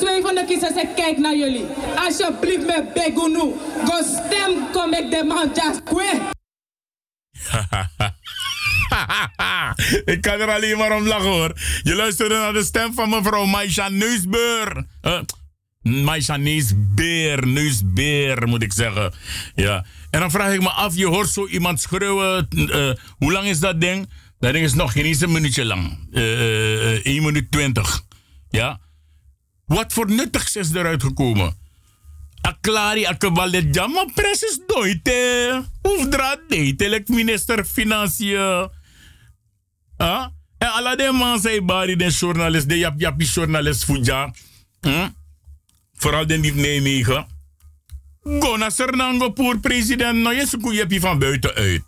zwevende 0.00 0.44
kiezers, 0.44 0.82
ik 0.82 0.88
kijk 0.96 1.18
naar 1.18 1.36
jullie. 1.36 1.66
Alsjeblieft 1.96 2.66
met 2.66 2.92
Begunu, 2.92 3.54
go 3.84 4.02
stem, 4.02 4.70
kom 4.72 4.92
ik 4.92 5.10
de 5.10 5.24
man 5.24 5.50
just 5.54 5.80
ik 10.14 10.20
kan 10.20 10.40
er 10.40 10.54
alleen 10.54 10.78
maar 10.78 10.96
om 10.96 11.06
lachen 11.06 11.30
hoor. 11.30 11.52
Je 11.82 11.94
luisterde 11.94 12.34
naar 12.34 12.52
de 12.52 12.64
stem 12.64 12.94
van 12.94 13.08
mevrouw 13.08 13.44
Maisha 13.44 13.88
Neusbeur. 13.88 14.86
Uh, 15.02 15.20
Maisha 15.82 16.36
Neusbeer, 16.36 17.46
moet 18.48 18.62
ik 18.62 18.72
zeggen. 18.72 19.12
Ja. 19.54 19.84
En 20.10 20.20
dan 20.20 20.30
vraag 20.30 20.52
ik 20.52 20.60
me 20.60 20.70
af, 20.70 20.96
je 20.96 21.06
hoort 21.06 21.28
zo 21.28 21.46
iemand 21.46 21.80
schreeuwen. 21.80 22.48
eh, 22.48 22.90
hoe 23.18 23.32
lang 23.32 23.46
is 23.46 23.58
dat 23.58 23.80
ding? 23.80 24.10
Dat 24.38 24.52
ding 24.52 24.64
is 24.64 24.74
nog 24.74 24.92
geen 24.92 25.04
eens 25.04 25.20
een 25.20 25.32
minuutje 25.32 25.64
lang. 25.64 26.08
Eh, 26.12 26.94
eh, 26.94 27.00
1 27.04 27.22
minuut 27.22 27.50
20. 27.50 28.02
Ja. 28.50 28.80
Wat 29.70 29.92
voor 29.92 30.10
nuttigs 30.10 30.56
is 30.56 30.74
eruit 30.74 31.02
gekomen? 31.02 31.54
Aklari 32.40 33.04
akabalet 33.04 33.76
is 34.42 34.58
nooit 34.66 35.08
eh. 35.08 35.58
Hoef 35.82 36.08
draad 36.08 36.38
deed, 36.48 36.82
elk 36.82 37.08
minister 37.08 37.64
Financiën. 37.64 38.68
Ah? 39.96 40.26
En 40.58 40.72
alle 40.72 40.96
de 40.96 41.12
man 41.12 41.40
zei 41.40 41.60
bari 41.60 41.96
de 41.96 42.10
journalist, 42.10 42.68
de 42.68 42.78
jap 42.78 43.00
japi 43.00 43.24
journalist 43.24 43.84
fuja. 43.84 44.34
Hm? 44.80 45.08
Vooral 45.94 46.26
de 46.26 46.36
niet 46.36 46.54
Nijmegen. 46.54 47.26
Go 48.22 48.56
naar 48.56 48.72
Sernango 48.72 49.30
pour 49.30 49.60
president, 49.60 50.18
nou 50.18 50.34
je 50.34 50.46
zoekt 50.46 50.90
je 50.90 51.00
van 51.00 51.18
buiten 51.18 51.54
uit. 51.54 51.82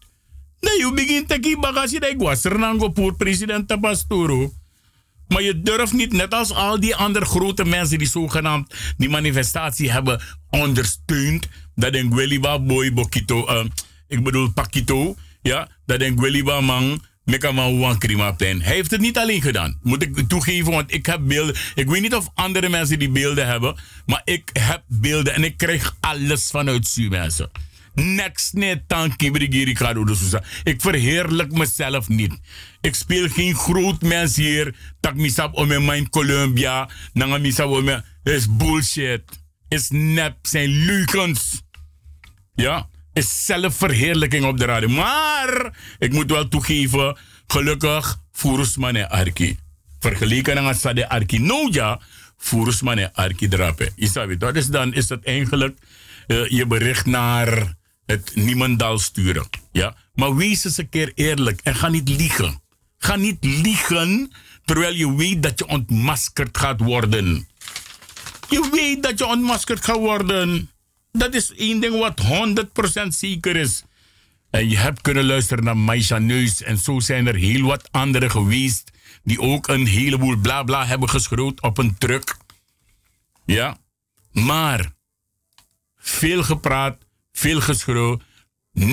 Nee, 0.60 0.78
je 0.78 0.92
begint 0.94 1.28
te 1.28 1.38
kiezen 1.38 1.60
bagage, 1.60 2.00
dat 2.00 2.10
ik 2.10 2.18
was 2.18 2.40
Sernango 2.40 2.88
pour 2.88 3.14
president 3.16 3.68
Tabasturo. 3.68 4.52
Maar 5.32 5.42
je 5.42 5.62
durft 5.62 5.92
niet, 5.92 6.12
net 6.12 6.34
als 6.34 6.52
al 6.52 6.80
die 6.80 6.96
andere 6.96 7.24
grote 7.24 7.64
mensen 7.64 7.98
die 7.98 8.09
zogenaamd 8.09 8.74
die 8.96 9.09
manifestatie 9.09 9.92
hebben 9.92 10.22
ondersteund, 10.50 11.48
dat 11.74 11.94
een 11.94 12.12
Gweliba 12.12 12.59
boy 12.59 12.92
Bokito, 12.92 13.46
eh, 13.46 13.64
ik 14.09 14.22
bedoel 14.22 14.52
Pakito, 14.52 15.16
ja, 15.42 15.68
dat 15.86 16.00
een 16.00 16.18
Gweliba 16.18 16.60
man, 16.60 17.02
Mekama 17.24 17.72
Wan 17.72 17.98
Krimaplein. 17.98 18.62
Hij 18.62 18.74
heeft 18.74 18.90
het 18.90 19.00
niet 19.00 19.18
alleen 19.18 19.42
gedaan, 19.42 19.78
moet 19.82 20.02
ik 20.02 20.28
toegeven, 20.28 20.72
want 20.72 20.94
ik 20.94 21.06
heb 21.06 21.20
beelden. 21.22 21.54
Ik 21.74 21.88
weet 21.88 22.02
niet 22.02 22.14
of 22.14 22.28
andere 22.34 22.68
mensen 22.68 22.98
die 22.98 23.10
beelden 23.10 23.46
hebben, 23.46 23.76
maar 24.06 24.22
ik 24.24 24.50
heb 24.52 24.82
beelden 24.86 25.34
en 25.34 25.44
ik 25.44 25.56
krijg 25.56 25.96
alles 26.00 26.50
vanuit 26.50 26.86
Su 26.86 27.09
mensen. 27.09 27.50
Next 27.94 28.52
net 28.52 28.89
tanki 28.89 29.73
kado. 29.73 30.05
Ik 30.64 30.81
verheerlijk 30.81 31.52
mezelf 31.52 32.09
niet. 32.09 32.40
Ik 32.81 32.94
speel 32.94 33.28
geen 33.28 33.55
groot 33.55 34.02
mens 34.02 34.36
hier. 34.36 34.74
Tak 35.01 35.14
misap 35.14 35.55
om 35.55 35.70
in 35.73 35.85
mijn 35.85 36.09
Columbia. 36.09 36.89
Nanga 37.12 37.39
misap 37.39 37.70
om 37.70 38.02
is 38.23 38.56
bullshit. 38.56 39.23
Is 39.69 39.89
nep. 39.90 40.36
Zijn 40.43 40.69
leugens. 40.69 41.62
Ja. 42.55 42.89
Is 43.12 43.44
zelfverheerlijking 43.44 44.44
op 44.44 44.59
de 44.59 44.64
radio. 44.64 44.89
Maar, 44.89 45.77
ik 45.98 46.12
moet 46.12 46.31
wel 46.31 46.48
toegeven. 46.48 47.16
Gelukkig, 47.47 48.19
Furusman 48.32 48.97
en 48.97 49.10
Arki. 49.10 49.59
Vergeleken 50.01 50.64
met 50.64 50.81
Sade 50.81 51.09
Arki. 51.09 51.39
Nou 51.39 51.73
ja, 51.73 52.01
Furusman 52.36 52.98
en 52.98 53.12
Arki 53.14 53.48
drapen. 53.48 53.93
Isabi, 53.97 54.36
dat 54.36 54.56
is 54.56 54.66
dan 54.66 54.94
is 54.94 55.09
het 55.09 55.24
eigenlijk 55.24 55.78
eh, 56.27 56.48
je 56.48 56.66
bericht 56.66 57.06
naar 57.06 57.74
het 58.06 58.34
niemendal 58.34 58.98
sturen. 58.98 59.48
Ja? 59.72 59.96
Maar 60.14 60.36
wees 60.36 60.64
eens 60.64 60.76
een 60.76 60.88
keer 60.88 61.12
eerlijk 61.14 61.60
en 61.62 61.74
ga 61.74 61.88
niet 61.88 62.08
liegen. 62.08 62.60
Ga 62.98 63.16
niet 63.16 63.44
liegen 63.44 64.32
terwijl 64.64 64.94
je 64.94 65.14
weet 65.14 65.42
dat 65.42 65.58
je 65.58 65.66
ontmaskerd 65.66 66.58
gaat 66.58 66.80
worden. 66.80 67.48
Je 68.48 68.68
weet 68.72 69.02
dat 69.02 69.18
je 69.18 69.26
ontmaskerd 69.26 69.84
gaat 69.84 69.96
worden. 69.96 70.70
Dat 71.12 71.34
is 71.34 71.54
één 71.54 71.80
ding 71.80 71.98
wat 71.98 72.20
100% 73.04 73.06
zeker 73.08 73.56
is. 73.56 73.84
En 74.50 74.68
je 74.68 74.76
hebt 74.76 75.00
kunnen 75.00 75.24
luisteren 75.24 75.64
naar 75.64 75.76
Maisha 75.76 76.18
Neus. 76.18 76.62
En 76.62 76.78
zo 76.78 77.00
zijn 77.00 77.26
er 77.26 77.34
heel 77.34 77.66
wat 77.66 77.88
anderen 77.90 78.30
geweest. 78.30 78.90
Die 79.22 79.40
ook 79.40 79.68
een 79.68 79.86
heleboel 79.86 80.36
bla 80.36 80.62
bla 80.62 80.86
hebben 80.86 81.08
geschroot 81.08 81.60
op 81.60 81.78
een 81.78 81.98
truck. 81.98 82.36
Ja. 83.44 83.78
Maar 84.32 84.92
veel 85.96 86.42
gepraat, 86.42 86.98
veel 87.32 87.60
geschreeuw, 87.60 88.20
0,0 88.78 88.84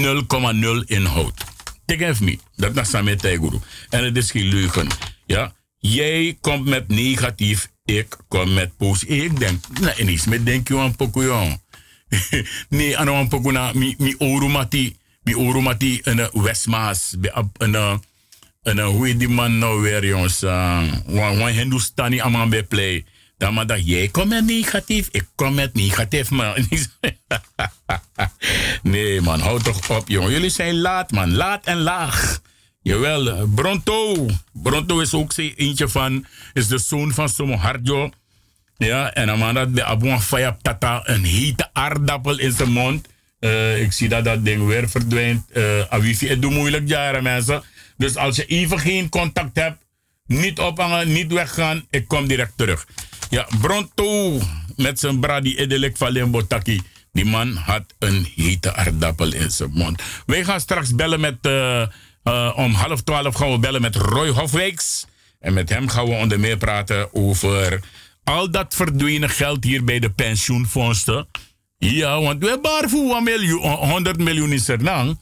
inhoud. 0.85 1.43
Take 1.85 2.05
even 2.05 2.25
me. 2.25 2.39
Dat 2.55 2.77
is 2.77 2.89
Samet 2.89 3.21
Guru. 3.21 3.59
En 3.89 4.03
het 4.03 4.17
is 4.17 4.31
geen 4.31 4.47
leugen. 4.47 4.87
Ja. 5.25 5.53
Jij 5.77 6.37
komt 6.41 6.65
met 6.65 6.87
negatief, 6.87 7.69
ik 7.85 8.17
kom 8.27 8.53
met 8.53 8.77
positief. 8.77 9.23
Ik 9.23 9.39
denk, 9.39 9.65
nou, 9.79 9.93
ineens 9.97 10.25
met 10.25 10.45
denk 10.45 10.67
je 10.67 10.77
aan 10.77 10.95
Pokoyon. 10.95 11.61
nee, 12.69 12.97
aan 12.97 13.07
een 13.07 13.27
Pokoyon, 13.27 13.53
na 13.53 13.71
mi, 13.73 13.95
mi 13.97 14.15
orumati, 14.17 14.97
mi 15.23 15.35
orumati, 15.35 15.99
een 16.03 16.29
Westmaas, 16.31 17.15
een, 17.57 18.01
een, 18.61 18.79
hoe 18.79 19.17
die 19.17 19.29
man 19.29 19.57
nou 19.57 19.81
weer, 19.81 20.05
jongens? 20.05 20.41
Een 20.41 21.47
Hindustani 21.47 22.19
aman 22.19 22.49
bij 22.49 22.63
play. 22.63 23.05
Dan 23.39 23.53
maar 23.53 23.67
dat 23.67 23.87
jij 23.87 24.07
komt 24.07 24.29
met 24.29 24.45
negatief, 24.45 25.07
ik 25.11 25.27
kom 25.35 25.53
met 25.53 25.73
negatief, 25.73 26.29
man. 26.29 26.53
nee, 28.83 29.21
man, 29.21 29.39
houd 29.39 29.63
toch 29.63 29.89
op, 29.89 30.07
jongen. 30.07 30.31
Jullie 30.31 30.49
zijn 30.49 30.79
laat, 30.79 31.11
man. 31.11 31.35
Laat 31.35 31.65
en 31.65 31.77
laag. 31.77 32.41
Jawel, 32.81 33.47
Bronto. 33.47 34.25
Bronto 34.53 34.99
is 34.99 35.13
ook 35.13 35.33
eentje 35.37 35.89
van, 35.89 36.25
is 36.53 36.67
de 36.67 36.77
zoon 36.77 37.13
van 37.13 37.29
Somo 37.29 37.55
Hardjo. 37.55 38.09
Ja, 38.77 39.13
en 39.13 39.27
dan 39.27 39.53
dat 39.53 39.75
de 39.75 39.83
Abon 39.83 40.21
Faya 40.21 40.57
Tata 40.61 41.01
een 41.03 41.23
hete 41.23 41.69
aardappel 41.73 42.39
in 42.39 42.51
zijn 42.51 42.71
mond. 42.71 43.07
Uh, 43.39 43.81
ik 43.81 43.91
zie 43.91 44.09
dat 44.09 44.23
dat 44.23 44.45
ding 44.45 44.65
weer 44.65 44.89
verdwijnt. 44.89 45.45
Uh, 45.53 45.93
wifi, 45.93 46.27
het 46.27 46.41
doet 46.41 46.51
moeilijk 46.51 46.87
jaren, 46.87 47.23
mensen. 47.23 47.63
Dus 47.97 48.15
als 48.15 48.35
je 48.35 48.45
even 48.45 48.79
geen 48.79 49.09
contact 49.09 49.55
hebt, 49.55 49.83
niet 50.25 50.59
ophangen, 50.59 51.11
niet 51.11 51.33
weggaan, 51.33 51.85
ik 51.89 52.07
kom 52.07 52.27
direct 52.27 52.53
terug. 52.55 52.87
Ja, 53.29 53.47
Bronto 53.61 54.39
met 54.75 54.99
zijn 54.99 55.19
bradi 55.19 55.57
edelik 55.57 55.97
van 55.97 56.11
Limbotaki. 56.11 56.81
Die 57.11 57.25
man 57.25 57.55
had 57.55 57.83
een 57.99 58.27
hete 58.35 58.75
aardappel 58.75 59.33
in 59.33 59.51
zijn 59.51 59.71
mond. 59.73 60.01
Wij 60.25 60.43
gaan 60.43 60.59
straks 60.59 60.95
bellen 60.95 61.19
met, 61.19 61.37
uh, 61.41 61.81
uh, 62.23 62.53
om 62.55 62.73
half 62.73 63.01
twaalf 63.01 63.35
gaan 63.35 63.51
we 63.51 63.59
bellen 63.59 63.81
met 63.81 63.95
Roy 63.95 64.29
Hofwijks. 64.29 65.05
En 65.39 65.53
met 65.53 65.69
hem 65.69 65.87
gaan 65.87 66.05
we 66.05 66.11
onder 66.11 66.39
meer 66.39 66.57
praten 66.57 67.13
over 67.13 67.79
al 68.23 68.51
dat 68.51 68.75
verdwenen 68.75 69.29
geld 69.29 69.63
hier 69.63 69.83
bij 69.83 69.99
de 69.99 70.09
pensioenfondsen. 70.09 71.27
Ja, 71.77 72.21
want 72.21 72.43
we 72.43 72.49
hebben 72.49 72.89
voor 72.89 73.15
1 73.15 73.23
miljoen, 73.23 73.61
100 73.61 74.17
miljoen 74.17 74.51
is 74.51 74.67
er 74.67 74.83
lang. 74.83 75.17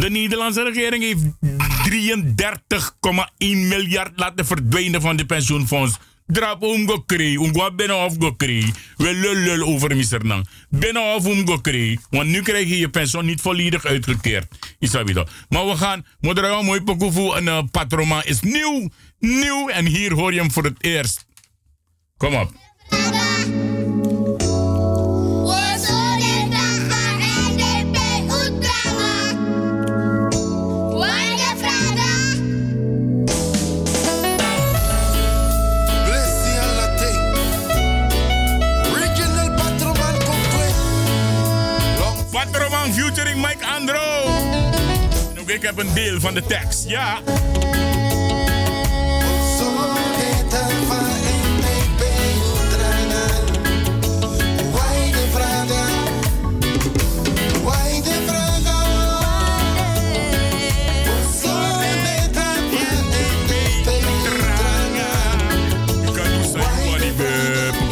De 0.00 0.10
Nederlandse 0.10 0.62
regering 0.62 1.02
heeft 1.02 1.24
33,1 3.40 3.68
miljard 3.68 4.12
laten 4.16 4.46
verdwijnen 4.46 5.00
van 5.00 5.16
de 5.16 5.26
pensioenfonds. 5.26 5.98
Drap 6.26 6.62
om 6.62 6.88
gekregen, 6.88 7.40
om 7.40 7.76
binnen 7.76 8.04
of 8.04 8.14
gekregen. 8.18 8.74
We 8.96 9.14
lul 9.14 9.66
over 9.66 9.96
Mr. 9.96 10.26
Nang. 10.26 10.48
Binnen 10.68 11.14
of 11.14 11.26
om 11.26 11.48
gekregen. 11.48 12.02
Want 12.10 12.28
nu 12.28 12.42
krijg 12.42 12.68
je 12.68 12.78
je 12.78 12.88
pensioen 12.88 13.24
niet 13.24 13.40
volledig 13.40 13.84
uitgekeerd. 13.84 14.46
Is 14.78 14.90
dat 14.90 15.28
Maar 15.48 15.66
we 15.66 15.76
gaan, 15.76 16.06
moeder, 16.20 16.64
mooi 16.64 16.82
pokoe 16.82 17.36
een 17.36 17.46
uh, 17.46 17.58
patroma 17.70 18.24
is 18.24 18.40
nieuw, 18.40 18.90
nieuw. 19.18 19.68
En 19.68 19.86
hier 19.86 20.12
hoor 20.12 20.32
je 20.32 20.40
hem 20.40 20.52
voor 20.52 20.64
het 20.64 20.84
eerst. 20.84 21.26
Kom 22.16 22.34
op. 22.34 22.52
Patroman 42.86 42.92
featuring 42.92 43.40
Mike 43.42 43.64
Andro. 43.64 43.98
Ook 45.40 45.50
ik 45.50 45.62
heb 45.62 45.78
een 45.78 45.94
deel 45.94 46.20
van 46.20 46.34
de 46.34 46.42
tekst, 46.42 46.88
ja. 46.88 47.18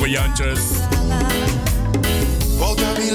Jantjes. 0.06 0.60
Volta 2.58 2.92
mi 2.98 3.10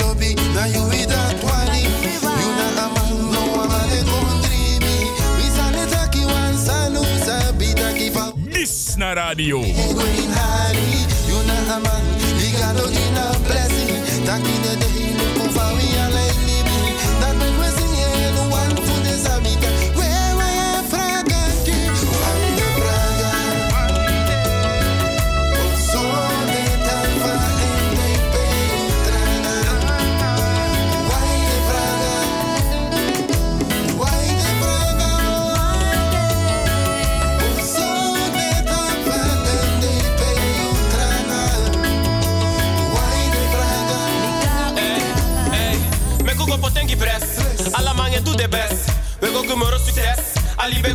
Dis 9.00 9.06
na 9.06 9.14
radio. 9.16 9.62
Hari, 9.64 11.08
you 11.32 11.60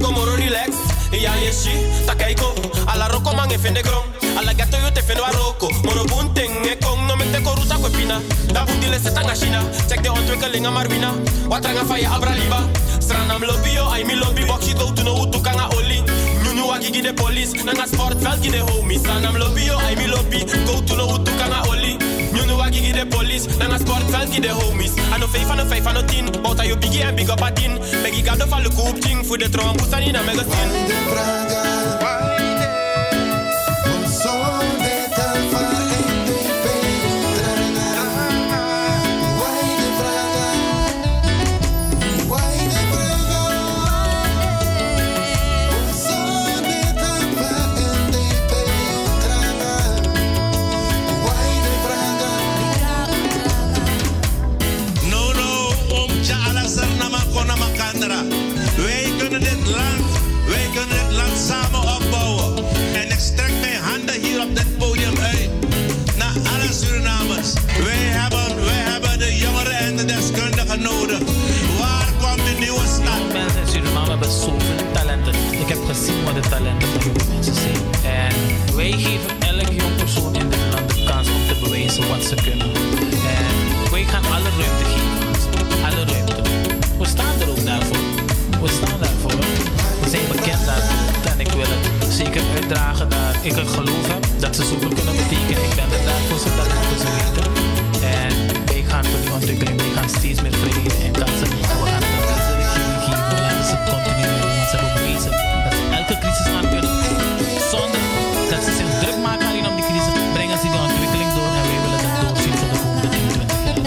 go 0.05 0.13
moro 0.13 0.37
relax. 0.37 0.77
Ya 1.13 1.33
yeshi, 1.37 1.73
takaiko. 2.07 2.55
Alla 2.87 3.09
roko 3.09 3.33
mange 3.35 3.59
fende 3.59 3.83
grom. 3.83 4.05
Alla 4.37 4.53
gato 4.53 4.77
yo 4.79 4.91
te 4.93 5.01
fendo 5.01 5.25
a 5.25 5.31
roko. 5.33 5.71
Moro 5.85 6.05
bunting 6.05 6.67
e 6.67 6.77
kong 6.77 7.07
no 7.09 7.17
me 7.17 7.25
te 7.33 7.41
koruta 7.41 7.77
ko 7.81 7.89
pina. 7.89 8.21
Da 8.53 8.65
bundi 8.65 8.89
le 8.89 8.99
setanga 8.99 9.35
shina. 9.35 9.61
Check 9.89 10.03
de 10.03 10.11
ontwikkeling 10.11 10.69
marwina. 10.69 11.11
Watranga 11.49 11.85
fa 11.85 11.99
ya 11.99 12.11
abra 12.15 12.35
liba. 12.35 12.61
Stranam 13.01 13.43
lobby 13.43 13.73
yo, 13.75 13.89
I 13.89 14.05
mi 14.05 14.15
lobby. 14.17 14.45
Box 14.45 14.75
go 14.75 14.93
to 14.93 15.03
no 15.05 15.15
utu 15.23 15.41
kanga 15.43 15.69
oli. 15.77 16.03
Gigi 16.85 17.01
de 17.01 17.15
police. 17.15 17.63
Nanga 17.65 17.87
sportveld 17.87 18.43
gi 18.43 18.51
de 18.51 18.59
homies. 18.59 18.99
Stranam 18.99 19.37
lobby 19.37 19.65
yo, 19.65 19.79
I 19.91 19.97
mi 19.97 20.07
lobby. 20.07 20.45
Go 20.67 20.83
to 20.85 20.97
no 20.97 21.07
utu 21.15 21.31
kanga 21.39 21.63
oli. 21.71 21.97
Nyunu 22.33 22.57
wa 22.57 22.69
gigi 22.69 22.93
de 22.93 23.07
police. 23.07 23.47
Nanga 23.59 23.79
sportveld 23.79 24.31
gi 24.33 24.41
de 24.41 24.49
homies. 24.49 24.93
Ano 25.15 25.27
vijf, 25.27 25.51
ano 25.51 25.65
vijf, 25.65 25.87
ano 25.87 26.03
tien. 26.05 26.27
Bouta 26.43 26.65
yo 26.65 26.77
biggie 26.77 27.03
en 27.03 27.15
big 27.15 27.31
up 27.31 27.43
a 27.43 27.51
tien. 27.53 27.79
Begi 28.03 28.23
gado 28.23 28.47
van 28.49 28.63
de 28.63 28.69
koop 28.69 29.01
ting. 29.01 29.27
De 29.37 29.49
trom, 29.49 29.77
pusa 29.77 29.99
ni 29.99 30.11
na 30.13 30.23
megazin. 30.23 30.69
So 32.01 32.24
ik 93.45 93.55
het 93.55 93.69
geloof 93.69 94.07
heb 94.07 94.25
dat 94.39 94.57
ze 94.57 94.63
zoveel 94.65 94.95
kunnen 94.99 95.17
betekenen. 95.17 95.65
Ik 95.69 95.75
ben 95.81 95.91
er 95.97 96.05
daarvoor 96.09 96.39
zodat 96.45 96.67
we 96.91 96.97
ze 97.03 97.09
weten. 97.19 97.47
En 98.21 98.35
wij 98.67 98.83
gaan 98.89 99.05
voor 99.05 99.21
die 99.21 99.33
ontwikkeling. 99.33 99.77
Wij 99.81 99.93
gaan 99.97 100.09
steeds 100.09 100.41
meer 100.43 100.57
vrijheden 100.63 101.01
en 101.07 101.13
kansen. 101.13 101.51
En 101.51 101.77
we 101.81 101.87
gaan 101.93 102.03
het 102.07 102.15
aan 102.19 102.27
deze 102.33 102.53
regering 102.63 103.01
geven. 103.07 103.27
We 103.59 103.65
ze 103.71 103.77
continu 103.91 104.25
doen. 104.41 104.53
Want 104.59 104.69
ze 104.71 104.77
hebben 104.83 105.03
dat 105.13 105.23
ze 105.27 105.31
elke 105.99 106.17
crisis 106.23 106.49
aan 106.57 106.69
kunnen. 106.73 106.95
Zonder 107.73 108.03
dat 108.51 108.63
ze 108.67 108.73
zich 108.79 108.91
druk 109.03 109.19
maken 109.27 109.47
alleen 109.51 109.67
om 109.71 109.77
die 109.79 109.87
crisis, 109.91 110.15
brengen 110.37 110.59
ze 110.63 110.67
die 110.75 110.83
ontwikkeling 110.89 111.31
door. 111.37 111.53
En 111.59 111.65
wij 111.69 111.79
willen 111.85 112.03
dat 112.07 112.15
doorzien 112.23 112.57
voor 112.61 112.71
de 112.73 112.79
komende 112.85 113.09
10, 113.09 113.27
20 113.29 113.57
jaar. 113.67 113.81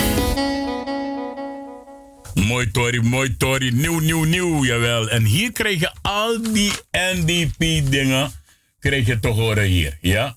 Mooi 2.51 2.65
Tori, 2.71 2.99
mooi 3.01 3.29
Tori. 3.37 3.67
Nieuw, 3.71 3.99
nieuw, 3.99 4.23
nieuw, 4.23 4.65
jawel. 4.71 5.03
En 5.09 5.23
hier 5.35 5.51
krijg 5.51 5.79
je 5.79 5.91
al 6.01 6.31
die 6.53 6.71
NDP-dingen 7.15 8.45
krijg 8.87 9.05
je 9.05 9.19
te 9.19 9.27
horen 9.27 9.63
hier, 9.63 9.97
ja? 10.01 10.35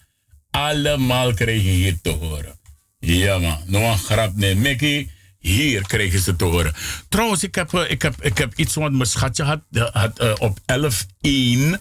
Allemaal 0.50 1.34
krijg 1.34 1.62
je 1.62 1.70
hier 1.70 2.00
te 2.02 2.10
horen. 2.10 2.58
Ja, 2.98 3.38
man. 3.38 3.58
Nog 3.66 3.92
een 3.92 3.98
grap, 3.98 4.36
nee. 4.36 4.54
Mickey, 4.54 5.10
hier 5.38 5.84
je 5.96 6.20
ze 6.20 6.36
te 6.36 6.44
horen. 6.44 6.74
Trouwens, 7.08 7.42
ik 7.42 7.54
heb, 7.54 7.74
eh, 7.74 7.90
ik 7.90 8.02
heb, 8.02 8.22
ik 8.22 8.38
heb 8.38 8.54
iets, 8.54 8.74
want 8.74 8.92
mijn 8.92 9.08
schatje 9.08 9.42
had, 9.42 9.60
had 9.92 10.18
eh, 10.18 10.32
op 10.38 10.58
11-1, 10.66 11.80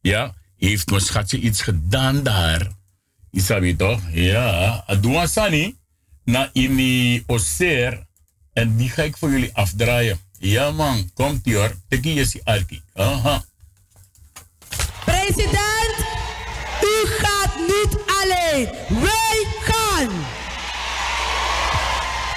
ja, 0.00 0.34
heeft 0.56 0.90
mijn 0.90 1.02
schatje 1.02 1.38
iets 1.38 1.62
gedaan 1.62 2.22
daar. 2.22 2.68
Isabi 3.30 3.76
toch? 3.76 4.00
Ja. 4.12 4.84
Adouan 4.86 5.28
Sani, 5.28 5.76
na 6.24 6.50
ini 6.52 7.22
Oser. 7.26 8.06
En 8.52 8.76
die 8.76 8.90
ga 8.90 9.02
ik 9.02 9.16
voor 9.16 9.30
jullie 9.30 9.50
afdraaien. 9.54 10.20
Ja 10.38 10.70
man, 10.70 11.10
komt 11.14 11.46
ie 11.46 11.56
hoor. 11.56 11.76
Teki 11.88 12.14
Yesi 12.14 12.40
Arki. 12.44 12.82
Aha. 12.94 13.44
President, 15.04 15.79
alleen. 18.22 18.68
Wij 18.88 19.46
gaan. 19.60 20.10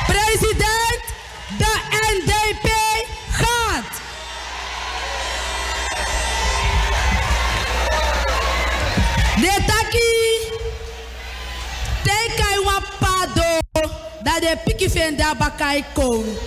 President, 0.08 1.04
de 1.58 1.74
NDP 2.14 2.68
gaat. 3.32 3.92
De 9.36 9.64
taki. 9.66 10.52
Tekai 12.04 12.64
wa 12.64 12.80
pado. 13.00 13.58
Dat 14.24 14.42
de 14.42 14.58
piki 14.64 14.90
venda 14.90 15.36
bakai 15.36 15.84
kon. 15.94 16.38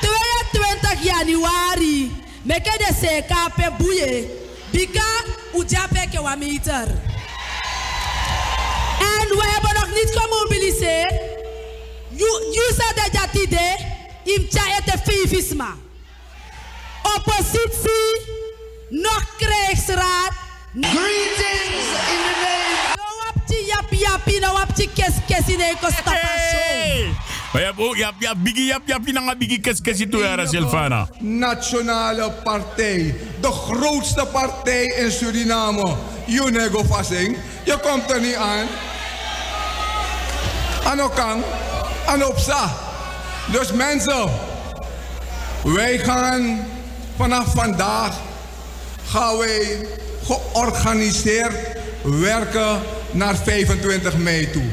22 0.00 1.02
januari. 1.02 2.12
Meke 2.42 2.74
de 2.78 2.94
seka 3.00 3.48
pe 3.56 3.70
buye. 3.78 4.28
Bika 4.70 5.04
ujape 5.52 6.08
ke 6.10 6.20
wa 6.22 6.34
meter. 6.36 7.09
En 9.00 9.28
we 9.28 9.44
hebben 9.52 9.80
nog 9.80 9.88
niet 9.94 10.10
gemobiliseerd. 10.20 11.12
You 12.52 12.72
said 12.76 12.96
dat 12.96 13.12
jatide. 13.12 13.78
Imcha 14.24 14.62
ete 14.78 14.98
fivisma. 15.04 15.74
Oppositie. 17.16 18.38
Nog 18.90 19.24
krijgsraad. 19.36 20.32
Greetings 20.80 21.88
in 22.12 22.20
the 22.26 22.34
name. 22.42 22.94
No 22.96 23.04
wapti 23.24 23.56
yapi 23.66 23.96
yapi. 23.96 24.38
No 24.38 24.52
wapti 24.52 24.88
kes 24.94 25.14
kes 25.26 25.46
in 25.54 25.60
een 25.60 25.76
kostapa 25.80 26.30
show. 26.50 26.90
Maar 27.52 27.60
je 27.60 27.66
hebt 27.66 27.78
ook, 27.80 27.96
je 27.96 28.04
hebt, 28.04 28.16
je 28.18 28.26
hebt 28.26 28.42
biggie, 28.42 28.64
je 28.64 28.72
hebt, 28.72 28.82
je 28.86 28.92
hebt 28.92 29.06
je 29.06 29.12
nog 29.12 29.26
een 29.26 29.38
biggie 29.38 29.60
kes 29.60 29.80
kes 29.80 30.00
Era 30.00 30.46
Silvana. 30.46 31.08
Nationale 31.18 32.30
Partij. 32.44 33.14
De 33.40 33.50
grootste 33.50 34.26
partij 34.32 34.84
in 34.84 35.10
Suriname. 35.10 35.96
Unego 36.26 36.84
Fassing. 36.84 37.36
Je 37.64 37.78
komt 37.82 38.10
er 38.10 38.20
niet 38.20 38.34
aan. 38.34 38.66
Anokang. 40.84 41.42
Anopsa. 42.06 42.76
Dus 43.52 43.72
mensen. 43.72 44.30
Wij 45.64 45.98
gaan 45.98 46.66
vanaf 47.16 47.52
vandaag 47.54 48.18
gaan 49.06 49.38
wij 49.38 49.86
georganiseerd 50.24 51.54
werken 52.02 52.80
naar 53.10 53.36
25 53.36 54.16
mei 54.16 54.50
toe. 54.50 54.70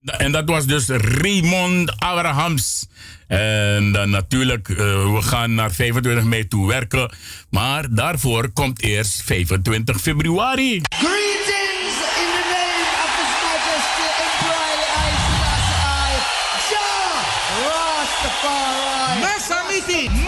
En 0.00 0.32
dat 0.32 0.48
was 0.48 0.66
dus 0.66 0.88
Raymond 0.88 1.92
Abrahams. 1.98 2.86
En 3.26 3.92
dan 3.92 4.10
natuurlijk, 4.10 4.68
uh, 4.68 4.76
we 5.14 5.22
gaan 5.22 5.54
naar 5.54 5.70
25 5.70 6.24
mei 6.24 6.48
toe 6.48 6.66
werken. 6.66 7.10
Maar 7.50 7.94
daarvoor 7.94 8.50
komt 8.52 8.82
eerst 8.82 9.22
25 9.22 10.00
februari. 10.00 10.80
Greetings 10.88 11.67
Massa 19.88 20.27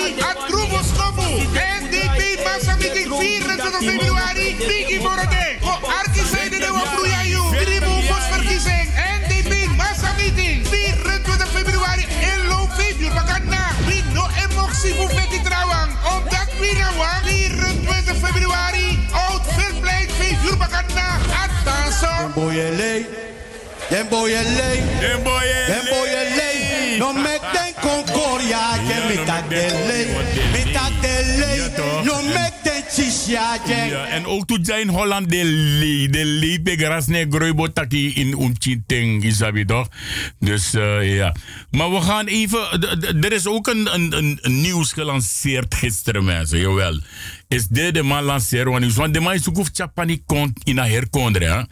februari. 0.00 0.20
Atru 0.20 0.66
Boskopo. 0.68 1.22
NDP 1.80 2.20
massa 2.44 2.76
meeting 2.76 3.08
24 3.08 3.80
februari. 3.80 4.56
Biggie 4.58 5.00
Borode. 5.00 5.56
Voor 5.60 5.92
Arki 5.98 6.22
zijde 6.32 6.58
de 6.58 6.70
wa 6.72 6.84
broeien 6.94 7.28
you. 7.28 7.56
Drie 7.56 7.80
boevers 7.80 8.26
verkiezing. 8.30 8.88
NDP 9.20 9.76
massa 9.76 10.12
meeting. 10.16 10.66
24 10.66 11.48
februari. 11.48 12.06
En 12.22 12.46
loop 12.48 12.70
5 12.72 13.00
uur. 13.00 13.12
Bakana. 13.14 13.64
Wie 13.86 14.02
no 14.12 14.26
emotie 14.48 14.94
voor 14.94 15.14
met 15.14 15.30
die 15.30 15.42
trouwang. 15.42 15.90
Omdat 16.14 16.48
wie 16.60 16.78
nou 16.78 16.96
wang. 16.96 17.22
24 17.24 18.16
februari. 18.16 18.98
Oud 19.12 19.42
Veerplein. 19.56 20.08
5 20.18 20.44
uur. 20.44 20.56
Bakana. 20.56 21.08
Attention. 21.44 22.32
Boyele, 22.34 23.04
den 26.90 26.98
boyele, 26.98 26.98
den 26.98 26.98
den 26.98 26.98
boyele. 26.98 26.98
No 26.98 27.12
me 27.12 27.38
concordia, 27.80 28.78
que 28.86 28.96
me 29.08 29.16
me 30.52 30.72
tadele. 30.72 32.04
No 32.04 32.22
me 32.22 32.50
ten 32.62 32.82
chisya, 32.90 33.58
Ja, 33.66 34.06
en 34.06 34.26
ook 34.26 34.46
toen 34.46 34.64
zijn 34.64 34.88
Holland 34.88 35.30
de 35.30 35.44
le, 35.44 36.08
de 36.10 36.24
lepe 36.24 36.76
gras 36.76 37.06
ne 37.06 37.26
groeibo 37.30 37.72
taki 37.72 38.14
in 38.14 38.40
umchiteng, 38.40 39.24
isabi 39.24 39.64
toch? 39.64 39.88
Dus 40.38 40.74
eh, 40.74 41.16
ja. 41.16 41.34
Maar 41.70 41.90
we 41.90 42.00
gaan 42.00 42.26
even, 42.26 42.60
er 43.22 43.32
is 43.32 43.46
ook 43.46 43.66
een, 43.66 43.94
een, 43.94 44.16
een, 44.16 44.38
een 44.42 44.60
nieuws 44.60 44.92
gelanceerd 44.92 45.74
gisteren 45.74 46.24
mensen, 46.24 46.58
jawel. 46.58 46.98
Is 47.50 47.66
dit 47.68 47.94
de 47.94 48.02
man 48.02 48.22
lanceren, 48.22 48.70
want 48.72 48.94
want 48.94 49.14
de 49.14 49.20
man 49.20 49.34
is 49.34 49.48
ook 49.48 49.58
of 49.58 49.70
chapani 49.72 50.22
kont 50.26 50.60
in 50.64 50.78
a 50.78 50.86
herkondre, 50.86 51.44
hè. 51.44 51.62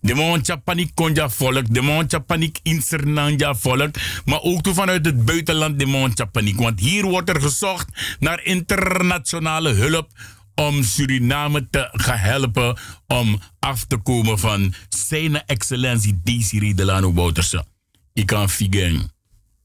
De 0.00 0.14
man 0.14 0.44
chapani 0.44 0.90
konja 0.94 1.28
volk, 1.28 1.74
de 1.74 1.82
man 1.82 2.04
chapani 2.08 2.52
insernanja 2.62 3.54
volk, 3.54 3.94
maar 4.24 4.40
ook 4.42 4.62
toe 4.62 4.74
vanuit 4.74 5.04
het 5.04 5.24
buitenland 5.24 5.78
de 5.78 5.86
man 5.86 6.10
chapani. 6.14 6.54
Want 6.54 6.80
hier 6.80 7.04
wordt 7.04 7.28
er 7.28 7.40
gezocht 7.40 8.16
naar 8.18 8.44
internationale 8.44 9.72
hulp 9.72 10.10
om 10.54 10.82
Suriname 10.82 11.66
te 11.70 11.88
gaan 11.92 12.18
helpen 12.18 12.78
om 13.06 13.40
af 13.58 13.84
te 13.84 13.96
komen 13.96 14.38
van 14.38 14.74
zijn 14.88 15.44
excellentie 15.46 16.20
Desiree 16.24 16.74
Delano 16.74 17.12
Bouterse. 17.12 17.64
Ik 18.12 18.26
kan 18.26 18.50
figen. 18.50 19.12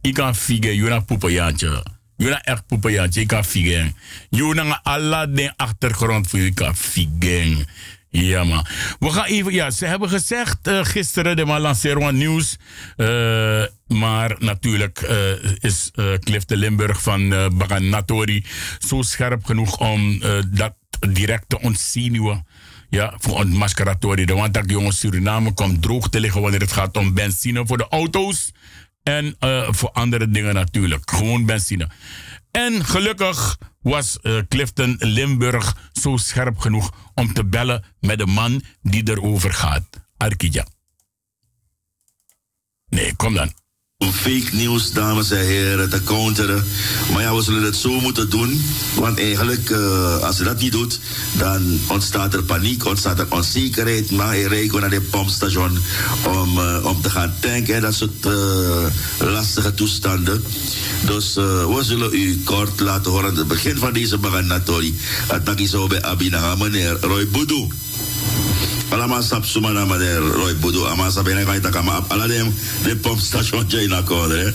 Ik 0.01 0.13
kan 0.13 0.35
figen. 0.35 0.75
Juna 0.75 0.99
poepenjaantje. 0.99 1.83
Juna 2.17 2.41
echt 2.41 2.67
poepenjaantje. 2.67 3.21
Ik 3.21 3.27
kan 3.27 3.45
figen. 3.45 3.95
Juna 4.29 4.79
alla 4.83 5.25
den 5.25 5.53
achtergrond 5.55 6.27
voor 6.27 6.39
je 6.39 6.53
kan 6.53 6.75
figen. 6.75 7.65
Ja, 8.09 8.43
man. 8.43 8.65
We 8.99 9.09
gaan 9.09 9.25
even, 9.25 9.53
ja, 9.53 9.71
ze 9.71 9.85
hebben 9.85 10.09
gezegd 10.09 10.67
eh, 10.67 10.79
gisteren, 10.83 11.35
de 11.35 11.45
man 11.45 11.61
lanceren 11.61 12.17
nieuws. 12.17 12.57
eh, 12.95 13.63
maar 13.87 14.35
natuurlijk 14.39 15.01
eh, 15.01 15.17
is 15.59 15.91
Cliff 16.19 16.45
de 16.45 16.57
Limburg 16.57 17.01
van 17.01 17.29
Baganatori 17.57 18.45
zo 18.87 19.01
scherp 19.01 19.45
genoeg 19.45 19.77
om 19.77 20.21
dat 20.51 20.73
direct 20.99 21.49
te 21.49 21.59
ontzenuwen. 21.59 22.45
Ja, 22.89 23.13
voor 23.17 23.33
ontmaskeratori. 23.33 24.25
Want 24.25 24.53
dat 24.53 24.69
jongens 24.69 24.99
Suriname 24.99 25.53
komt 25.53 25.81
droog 25.81 26.09
te 26.09 26.19
liggen 26.19 26.41
wanneer 26.41 26.59
het 26.59 26.71
gaat 26.71 26.97
om 26.97 27.13
benzine 27.13 27.65
voor 27.65 27.77
de 27.77 27.87
auto's. 27.89 28.51
En 29.03 29.35
eh, 29.39 29.67
voor 29.71 29.91
andere 29.91 30.29
dingen 30.29 30.53
natuurlijk. 30.53 31.11
Gewoon 31.11 31.45
benzine. 31.45 31.89
En 32.51 32.85
gelukkig 32.85 33.57
was 33.81 34.19
eh, 34.21 34.37
Clifton 34.47 34.95
Limburg 34.99 35.89
zo 35.93 36.17
scherp 36.17 36.57
genoeg 36.57 37.11
om 37.13 37.33
te 37.33 37.45
bellen 37.45 37.83
met 37.99 38.17
de 38.17 38.25
man 38.25 38.63
die 38.81 39.09
erover 39.09 39.53
gaat. 39.53 39.85
Arkidja. 40.17 40.65
Nee, 42.89 43.15
kom 43.15 43.33
dan. 43.33 43.62
Fake 44.11 44.49
nieuws, 44.51 44.91
dames 44.91 45.31
en 45.31 45.45
heren, 45.45 45.89
te 45.89 46.03
counteren. 46.03 46.65
Maar 47.13 47.21
ja, 47.21 47.35
we 47.35 47.41
zullen 47.41 47.63
het 47.63 47.75
zo 47.75 47.99
moeten 47.99 48.29
doen. 48.29 48.63
Want 48.95 49.19
eigenlijk, 49.19 49.69
eh, 49.69 50.17
als 50.17 50.37
je 50.37 50.43
dat 50.43 50.59
niet 50.59 50.71
doet, 50.71 50.99
dan 51.37 51.79
ontstaat 51.87 52.33
er 52.33 52.43
paniek, 52.43 52.85
ontstaat 52.85 53.19
er 53.19 53.25
onzekerheid. 53.29 54.11
Maar 54.11 54.37
je 54.37 54.47
rijdt 54.47 54.79
naar 54.79 54.89
de 54.89 55.01
pompstation 55.01 55.79
om, 56.25 56.59
eh, 56.59 56.85
om 56.85 57.01
te 57.01 57.09
gaan 57.09 57.33
tanken. 57.39 57.81
Dat 57.81 57.93
soort 57.93 58.25
eh, 58.25 58.85
lastige 59.17 59.73
toestanden. 59.73 60.43
Dus 61.05 61.33
we 61.33 61.79
zullen 61.81 62.13
u 62.13 62.41
kort 62.43 62.79
laten 62.79 63.11
horen 63.11 63.35
het 63.35 63.47
begin 63.47 63.77
van 63.77 63.93
deze 63.93 64.17
baganatori. 64.17 64.99
Dat 65.43 65.59
is 65.59 65.69
zo 65.69 65.87
bij 65.87 66.01
meneer 66.57 66.97
Roy 67.01 67.27
Boudou. 67.27 67.69
Alama 69.03 69.21
sap 69.21 69.43
suma 69.43 69.73
na 69.73 69.83
mader 69.83 70.23
Roy 70.23 70.53
Bodo 70.63 70.87
ama 70.87 71.11
sa 71.11 71.23
bene 71.23 71.43
kan 71.43 71.59
itaka 71.59 71.83
ma 71.83 71.99
ala 72.09 72.25
dem 72.25 72.53
de 72.83 72.95
pompstation 72.95 73.67
jay 73.67 73.87
na 73.87 74.01
kode. 74.01 74.53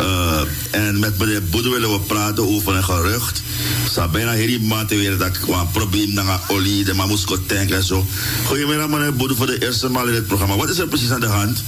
Uh, 0.00 0.44
en 0.70 0.98
met 1.00 1.18
meneer 1.18 1.42
Bodo 1.42 1.70
willen 1.70 1.90
we 1.92 2.00
praten 2.00 2.44
over 2.44 2.76
een 2.76 2.84
gerucht. 2.84 3.42
Sa 3.88 4.08
bijna 4.08 4.32
hierdie 4.32 4.60
maand 4.60 4.90
weer 4.90 5.16
dat 5.16 5.36
een 5.48 5.70
probleem 5.72 6.12
na 6.12 6.40
olie, 6.48 6.84
de 6.84 6.94
mamusko 6.94 7.38
tank 7.46 7.70
en 7.70 7.82
zo. 7.82 8.04
Goedemiddag 8.46 8.88
meneer 8.88 9.14
Bodo 9.14 9.34
voor 9.34 9.46
de 9.46 9.58
eerste 9.58 9.88
maal 9.88 10.08
in 10.08 10.14
het 10.14 10.26
programma. 10.26 10.56
Wat 10.56 10.68
is 10.68 10.78
er 10.78 10.88
precies 10.88 11.10
aan 11.10 11.20
de 11.20 11.26
hand? 11.26 11.64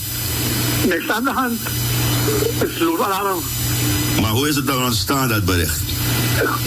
Niks 0.89 1.09
aan 1.09 1.25
de 1.25 1.33
hand. 1.33 1.61
Het 2.59 2.71
is. 2.71 4.21
Maar 4.21 4.31
hoe 4.31 4.49
is 4.49 4.57
het 4.57 4.67
dan 4.67 4.85
ontstaan 4.85 5.29
dat 5.29 5.45
bericht? 5.45 5.96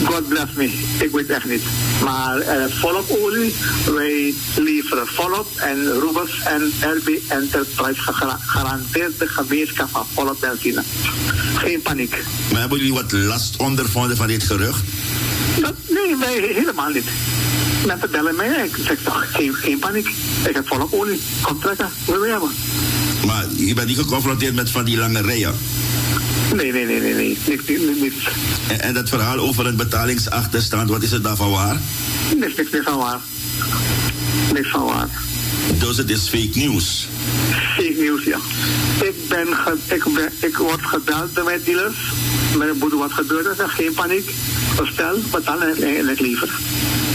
God 0.04 0.28
bless 0.28 0.52
me. 0.56 0.64
Ik 0.98 1.10
weet 1.12 1.30
echt 1.30 1.44
niet. 1.44 1.62
Maar 2.04 2.38
is 2.38 2.74
volop 2.78 3.10
olie. 3.22 3.54
Wij 3.94 4.34
leveren 4.56 5.06
volop. 5.06 5.46
En 5.56 5.76
Rubens 6.00 6.40
en 6.44 6.72
RB 6.80 7.08
Enterprise 7.28 8.00
gegara- 8.00 8.38
garandeert 8.46 9.18
de 9.18 9.26
gemeenschap 9.28 9.88
van 9.90 10.06
volop 10.14 10.40
benzine. 10.40 10.82
Geen 11.54 11.82
paniek. 11.82 12.16
Maar 12.50 12.60
hebben 12.60 12.78
jullie 12.78 12.94
wat 12.94 13.12
last 13.12 13.56
ondervonden 13.56 14.16
van 14.16 14.26
dit 14.26 14.42
gerucht? 14.42 14.82
Dat, 15.60 15.74
nee, 15.88 16.16
wij 16.16 16.50
helemaal 16.54 16.90
niet. 16.90 17.04
Mensen 17.86 18.10
bellen 18.10 18.36
mij. 18.36 18.48
Ik 18.48 18.76
zeg 18.86 18.98
toch, 19.02 19.26
geen, 19.32 19.54
geen 19.54 19.78
paniek. 19.78 20.08
Ik 20.48 20.54
heb 20.54 20.68
volop 20.68 20.92
olie. 20.92 21.20
Kom 21.40 21.60
trekken. 21.60 21.88
Wil 22.06 22.24
je 22.24 22.30
hebben? 22.30 22.50
Maar 23.26 23.44
je 23.56 23.74
bent 23.74 23.88
niet 23.88 23.98
geconfronteerd 23.98 24.54
met 24.54 24.70
van 24.70 24.84
die 24.84 24.96
lange 24.96 25.22
rijen. 25.22 25.54
Nee, 26.54 26.72
nee, 26.72 26.84
nee, 26.86 27.00
nee. 27.00 27.14
nee. 27.14 27.38
Niks, 27.46 27.66
niks, 27.66 28.00
niks. 28.00 28.28
En, 28.68 28.80
en 28.80 28.94
dat 28.94 29.08
verhaal 29.08 29.38
over 29.38 29.66
een 29.66 29.76
betalingsachterstand, 29.76 30.90
wat 30.90 31.02
is 31.02 31.10
het 31.10 31.22
daarvan 31.22 31.50
waar? 31.50 31.80
Niks, 32.36 32.56
niks, 32.56 32.70
niks 32.70 32.84
van 32.84 32.98
waar. 32.98 33.20
Niks 34.52 34.68
van 34.68 34.84
waar. 34.84 35.08
Dus 35.78 35.96
het 35.96 36.10
is 36.10 36.28
fake 36.28 36.58
news. 36.58 37.08
Fake 37.76 37.96
nieuws, 37.98 38.24
ja. 38.24 38.38
Ik, 39.00 39.28
ben 39.28 39.46
ge, 39.46 39.76
ik, 39.94 40.04
ben, 40.14 40.32
ik 40.40 40.56
word 40.56 40.80
gebeld 40.82 41.34
door 41.34 41.44
mijn 41.44 41.60
dealers. 41.64 41.96
Mijn 42.56 42.78
boete 42.78 42.96
wat 42.96 43.12
gebeurd 43.12 43.58
is. 43.58 43.64
Geen 43.66 43.94
paniek. 43.94 44.30
Bestel, 44.76 45.18
betaal 45.30 45.62
en, 45.62 45.82
en 45.96 46.08
ik 46.08 46.20
liever. 46.20 46.48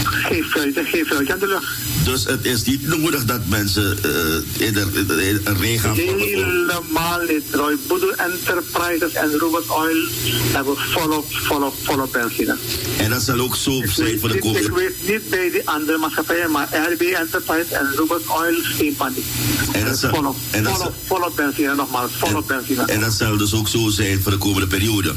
Geen 0.04 0.44
feiten, 0.44 0.86
geen 0.86 1.06
feitje 1.06 1.32
aan 1.32 1.38
de 1.38 1.46
lucht. 1.46 1.95
Dus 2.06 2.24
het 2.24 2.44
is 2.44 2.64
niet 2.64 2.86
nodig 2.86 3.24
dat 3.24 3.40
mensen 3.46 3.98
eh, 4.02 4.66
in 4.66 4.72
de, 4.72 5.40
in 5.44 5.56
regen 5.56 5.80
gaan. 5.80 5.94
Helemaal 5.94 7.20
niet. 7.28 7.44
Roy 7.50 7.76
Boedo 7.86 8.08
Enterprises 8.10 9.12
en 9.12 9.38
Robert 9.38 9.68
Oil 9.68 10.06
hebben 10.52 10.76
volop, 10.76 11.24
volop, 11.30 11.74
volop 11.82 12.12
benzine. 12.12 12.56
En 12.98 13.10
dat 13.10 13.22
zal 13.22 13.40
ook 13.40 13.56
zo 13.56 13.82
zijn 13.86 14.20
voor 14.20 14.28
de 14.28 14.36
Ik, 14.36 14.44
ik 14.44 14.70
weet 14.70 15.08
niet 15.08 15.30
bij 15.30 15.50
die 15.50 15.68
andere 15.68 15.98
maatschappijen, 15.98 16.50
maar 16.50 16.68
RB 16.92 17.00
Enterprise 17.00 17.74
en 17.74 17.92
Robert 17.96 18.26
Oil 18.26 18.54
geen 18.62 18.96
paniek. 18.96 19.24
En 19.72 19.84
dat 19.84 19.98
zal, 19.98 20.14
Volop, 20.14 20.36
en 20.50 20.62
dat 20.62 20.76
volop, 20.76 20.94
volop 21.04 21.36
benzine, 21.36 21.74
nogmaals, 21.74 22.10
volop 22.18 22.46
benzine. 22.46 22.84
en 22.84 23.00
dat 23.00 23.12
zal 23.12 23.36
dus 23.36 23.54
ook 23.54 23.68
zo 23.68 23.88
zijn 23.88 24.22
voor 24.22 24.32
de 24.32 24.38
komende 24.38 24.66
periode. 24.66 25.14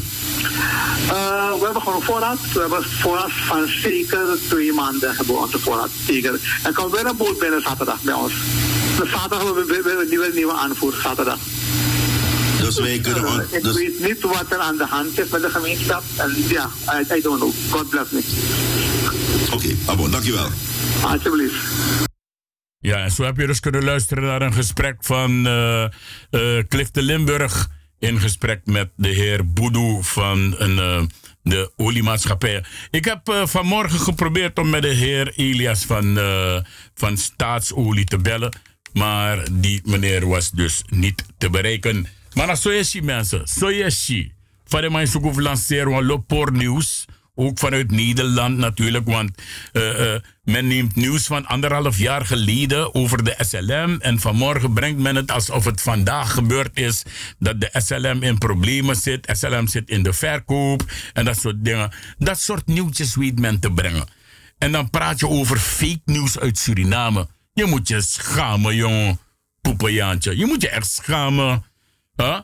Eh, 1.09 1.59
we 1.59 1.65
hebben 1.65 1.81
gewoon 1.81 2.01
voorraad. 2.01 2.37
We 2.53 2.59
hebben 2.59 2.83
voorraad 2.83 3.31
van 3.31 3.67
zeker 3.81 4.37
twee 4.47 4.73
maanden 4.73 5.15
hebben 5.15 5.35
we 5.35 5.41
onze 5.41 5.59
voorraad. 5.59 5.89
Zeker. 6.07 6.39
Er 6.63 6.73
komt 6.79 6.91
weer 6.91 7.05
een 7.05 7.17
boot 7.17 7.39
binnen 7.39 7.61
zaterdag 7.61 8.01
bij 8.01 8.13
ons. 8.13 8.33
De 8.97 9.07
zaterdag 9.11 9.43
hebben 9.43 9.65
we 9.67 9.81
weer 9.83 9.99
een 9.99 10.09
nieuwe, 10.09 10.31
nieuwe 10.33 10.53
aanvoer, 10.53 10.93
zaterdag. 11.03 11.37
Dus 12.61 12.79
wij 12.79 12.99
kunnen... 12.99 13.27
on- 13.27 13.39
Eh, 13.41 13.53
ik 13.57 13.63
dus, 13.63 13.75
weet 13.75 13.99
niet 13.99 14.21
wat 14.21 14.45
er 14.49 14.57
aan 14.57 14.77
de 14.77 14.85
hand 14.85 15.19
is 15.19 15.29
met 15.29 15.41
de 15.41 15.49
gemeenschap. 15.49 16.03
En 16.17 16.35
ja, 16.47 16.69
I, 16.93 17.13
I 17.17 17.21
don't 17.21 17.39
know. 17.39 17.51
God 17.69 17.89
bless 17.89 18.09
me. 18.11 18.21
Oké, 19.53 19.75
Abo, 19.85 20.09
dankjewel. 20.09 20.47
Alsjeblieft. 21.01 21.55
Ja, 22.79 22.97
en 23.03 23.11
zo 23.11 23.23
heb 23.23 23.37
je 23.37 23.47
dus 23.47 23.59
kunnen 23.59 23.83
luisteren 23.83 24.23
naar 24.23 24.41
een 24.41 24.53
gesprek 24.53 24.95
van 24.99 25.47
eh 25.47 25.83
eh, 25.83 25.89
Cliff 26.67 26.91
de 26.91 27.01
Limburg. 27.01 27.67
In 27.99 28.19
gesprek 28.19 28.61
met 28.65 28.89
de 28.95 29.07
heer 29.09 29.53
Boedoe 29.53 30.03
van 30.03 30.55
een, 30.57 30.79
eh, 30.79 31.01
de 31.49 31.71
oliemaatschappij. 31.75 32.63
Ik 32.91 33.05
heb 33.05 33.27
eh, 33.27 33.45
vanmorgen 33.45 33.99
geprobeerd 33.99 34.59
om 34.59 34.69
met 34.69 34.81
de 34.81 34.93
heer 34.93 35.33
Elias 35.35 35.85
van, 35.85 36.17
eh, 36.17 36.57
van 36.93 37.17
Staatsolie 37.17 38.05
te 38.05 38.17
bellen. 38.17 38.57
Maar 38.93 39.47
die 39.51 39.81
meneer 39.83 40.27
was 40.27 40.51
dus 40.51 40.83
niet 40.89 41.23
te 41.37 41.49
bereiken. 41.49 42.07
Maar 42.33 42.57
zo 42.57 42.69
is 42.69 43.01
mensen. 43.01 43.47
Zo 43.47 43.67
is 43.67 44.07
hij. 44.07 44.31
Van 44.65 44.81
de 44.81 44.89
mensen 44.89 45.21
die 45.21 45.41
lanceren 45.41 45.91
van 45.91 46.05
Lopor 46.05 46.51
Nieuws. 46.51 47.05
Ook 47.39 47.59
vanuit 47.59 47.91
Nederland 47.91 48.57
natuurlijk, 48.57 49.07
want 49.07 49.31
eh, 49.71 50.13
eh, 50.13 50.21
men 50.43 50.67
neemt 50.67 50.95
nieuws 50.95 51.25
van 51.25 51.45
anderhalf 51.45 51.97
jaar 51.97 52.25
geleden 52.25 52.95
over 52.95 53.23
de 53.23 53.35
SLM. 53.37 53.97
En 54.01 54.19
vanmorgen 54.19 54.73
brengt 54.73 54.99
men 54.99 55.15
het 55.15 55.31
alsof 55.31 55.65
het 55.65 55.81
vandaag 55.81 56.33
gebeurd 56.33 56.77
is 56.77 57.03
dat 57.37 57.61
de 57.61 57.69
SLM 57.73 58.23
in 58.23 58.37
problemen 58.37 58.95
zit. 58.95 59.31
SLM 59.37 59.67
zit 59.67 59.89
in 59.89 60.03
de 60.03 60.13
verkoop 60.13 60.91
en 61.13 61.25
dat 61.25 61.39
soort 61.39 61.65
dingen. 61.65 61.91
Dat 62.17 62.39
soort 62.39 62.67
nieuwtjes 62.67 63.15
weet 63.15 63.39
men 63.39 63.59
te 63.59 63.71
brengen. 63.71 64.07
En 64.57 64.71
dan 64.71 64.89
praat 64.89 65.19
je 65.19 65.27
over 65.27 65.57
fake 65.57 66.01
nieuws 66.05 66.39
uit 66.39 66.57
Suriname. 66.57 67.27
Je 67.53 67.65
moet 67.65 67.87
je 67.87 68.01
schamen, 68.01 68.75
jongen. 68.75 69.19
Poepenjaantje. 69.61 70.37
Je 70.37 70.45
moet 70.45 70.61
je 70.61 70.69
echt 70.69 70.91
schamen. 70.91 71.63
Huh? 72.15 72.39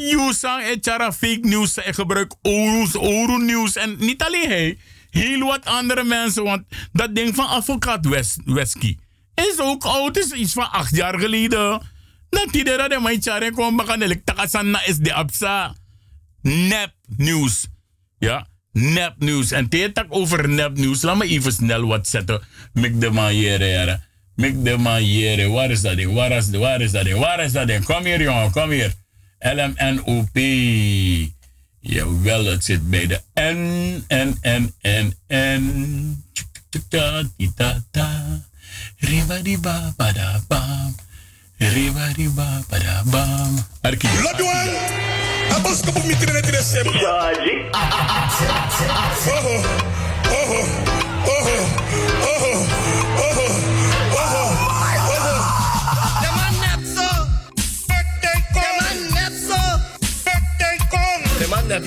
You 0.00 0.32
sang 0.32 0.62
etjara 0.62 1.12
fake 1.12 1.40
news 1.42 1.76
en 1.76 1.94
gebruik 1.94 2.34
Oru's 2.42 2.94
Oru 2.94 3.44
nieuws. 3.44 3.76
En 3.76 3.96
niet 3.98 4.22
alleen 4.22 4.48
hij, 4.48 4.78
heel 5.10 5.38
wat 5.38 5.64
andere 5.64 6.04
mensen. 6.04 6.44
Want 6.44 6.62
dat 6.92 7.14
ding 7.14 7.34
van 7.34 7.46
advocaat 7.46 8.06
Wes, 8.06 8.36
Wesky 8.44 8.96
is 9.34 9.58
ook 9.58 9.84
oud, 9.84 10.16
is 10.16 10.32
iets 10.32 10.52
van 10.52 10.70
acht 10.70 10.96
jaar 10.96 11.18
geleden. 11.18 11.80
Dat 12.28 12.48
die 12.50 12.64
dat 12.64 13.02
mijn 13.02 13.22
chare 13.22 13.52
kon 13.52 13.76
bakanelik 13.76 14.24
takasan 14.24 14.78
is 14.84 14.96
de 14.96 15.12
absa. 15.12 15.74
Nep 16.42 16.92
nieuws. 17.16 17.66
Ja, 18.18 18.46
nep 18.72 19.14
nieuws. 19.18 19.50
En 19.50 19.68
teetak 19.68 20.06
over 20.08 20.48
nep 20.48 20.76
nieuws. 20.76 21.02
Laat 21.02 21.16
me 21.16 21.24
even 21.24 21.52
snel 21.52 21.86
wat 21.86 22.08
zetten. 22.08 22.42
Mik 22.72 23.00
de 23.00 23.10
maniere, 23.10 24.00
Mik 24.34 24.64
de 24.64 24.76
maniere. 24.76 25.48
Waar 25.48 25.70
is 25.70 25.80
dat 25.80 25.96
ding? 25.96 26.10
Is, 26.30 26.50
waar 26.50 26.80
is 26.80 26.90
dat 26.90 27.04
ding? 27.04 27.18
Waar 27.18 27.44
is 27.44 27.52
dat 27.52 27.66
ding? 27.66 27.84
Kom 27.84 28.04
hier, 28.04 28.22
jongen, 28.22 28.50
kom 28.50 28.70
hier. 28.70 28.94
LMNOP. 29.40 30.36
Jawel, 31.80 32.44
het 32.44 32.64
zit 32.64 32.90
bij 32.90 33.06
de 33.06 33.20
N, 33.34 34.04
N, 34.08 34.38
N, 34.42 34.74
N, 34.82 35.16
N. 35.28 36.24
Ta, 36.88 37.22
ti, 37.36 37.54
ta, 37.54 37.82
ta. 37.90 38.08
Ribadiba, 39.00 39.92
badabam. 39.96 40.94
Ribadiba, 41.58 42.64
badabam. 42.68 43.64
Arki. 43.80 44.08
Lodwan, 44.22 44.68
abos 45.56 45.80
kapag 45.80 46.04
mi 46.04 46.14
tinan 46.16 46.34
natin 46.34 46.54
sa 46.62 46.84
Shaji. 46.84 47.52
Oh, 47.72 47.80
oh, 49.36 49.64
oh, 49.64 49.79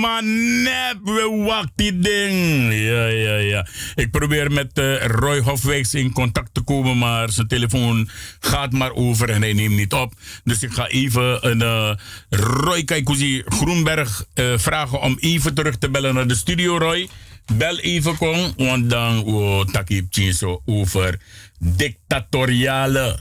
Man 0.00 0.62
nep, 0.62 0.98
we 1.04 1.42
wacht 1.46 1.72
die 1.74 1.98
ding. 1.98 2.72
Ja, 2.72 3.06
ja, 3.06 3.36
ja. 3.36 3.66
Ik 3.94 4.10
probeer 4.10 4.52
met 4.52 4.78
eh, 4.78 5.06
Roy 5.06 5.40
Hofwijks 5.40 5.94
in 5.94 6.12
contact 6.12 6.54
te 6.54 6.60
komen, 6.60 6.98
maar 6.98 7.30
zijn 7.30 7.46
telefoon 7.46 8.08
gaat 8.40 8.72
maar 8.72 8.92
over 8.92 9.30
en 9.30 9.42
hij 9.42 9.52
neemt 9.52 9.76
niet 9.76 9.92
op. 9.92 10.12
Dus 10.44 10.62
ik 10.62 10.72
ga 10.72 10.88
even 10.88 11.48
een 11.48 11.62
eh, 11.62 11.92
Roy 12.30 12.84
Kaikuzi 12.84 13.42
Groenberg 13.46 14.24
eh, 14.34 14.52
vragen 14.56 15.00
om 15.00 15.16
even 15.20 15.54
terug 15.54 15.78
te 15.78 15.90
bellen 15.90 16.14
naar 16.14 16.28
de 16.28 16.34
studio, 16.34 16.78
Roy. 16.78 17.08
Bel 17.52 17.78
even 17.78 18.16
kon, 18.16 18.52
want 18.56 18.90
dan 18.90 19.24
oh, 19.24 19.64
takip 19.64 20.14
zo 20.32 20.62
over 20.64 21.18
dictatoriale. 21.58 23.18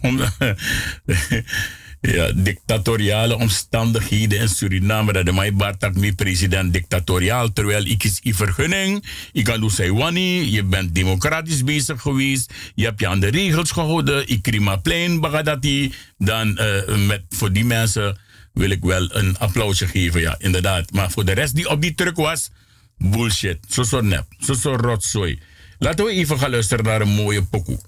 Ja, 2.00 2.32
dictatoriale 2.32 3.36
omstandigheden 3.36 4.38
in 4.38 4.48
Suriname. 4.48 5.12
Dat 5.12 5.26
de 5.26 5.32
mij 5.32 5.54
Bartak 5.54 5.94
mi 5.94 6.14
president 6.14 6.72
dictatoriaal. 6.72 7.52
Terwijl 7.52 7.84
ik 7.84 8.04
is 8.04 8.20
i 8.24 8.34
vergunning. 8.34 9.04
Ik 9.32 9.44
kan 9.44 9.60
doen 9.60 9.70
say 9.70 9.92
wani. 9.92 10.52
Je 10.52 10.64
bent 10.64 10.94
democratisch 10.94 11.64
bezig 11.64 12.00
geweest. 12.02 12.52
Je 12.74 12.84
hebt 12.84 13.00
je 13.00 13.08
aan 13.08 13.20
de 13.20 13.26
regels 13.26 13.70
gehouden. 13.70 14.28
Ik 14.28 14.42
krima 14.42 14.76
plein 14.76 15.20
bagadati. 15.20 15.94
Dan 16.18 16.58
eh, 16.58 17.06
met, 17.06 17.22
voor 17.28 17.52
die 17.52 17.64
mensen 17.64 18.18
wil 18.52 18.70
ik 18.70 18.82
wel 18.82 19.14
een 19.14 19.38
applausje 19.38 19.86
geven. 19.86 20.20
Ja, 20.20 20.34
inderdaad. 20.38 20.92
Maar 20.92 21.10
voor 21.10 21.24
de 21.24 21.32
rest 21.32 21.54
die 21.54 21.68
op 21.68 21.80
die 21.82 21.94
truck 21.94 22.16
was. 22.16 22.50
Bullshit. 22.98 23.58
Zo 23.68 23.82
zo 23.82 24.00
nep. 24.00 24.26
Zo 24.38 24.52
zo 24.52 24.74
rotzooi. 24.74 25.38
Laten 25.78 26.04
we 26.04 26.10
even 26.10 26.38
gaan 26.38 26.50
luisteren 26.50 26.84
naar 26.84 27.00
een 27.00 27.08
mooie 27.08 27.42
pokoe. 27.42 27.78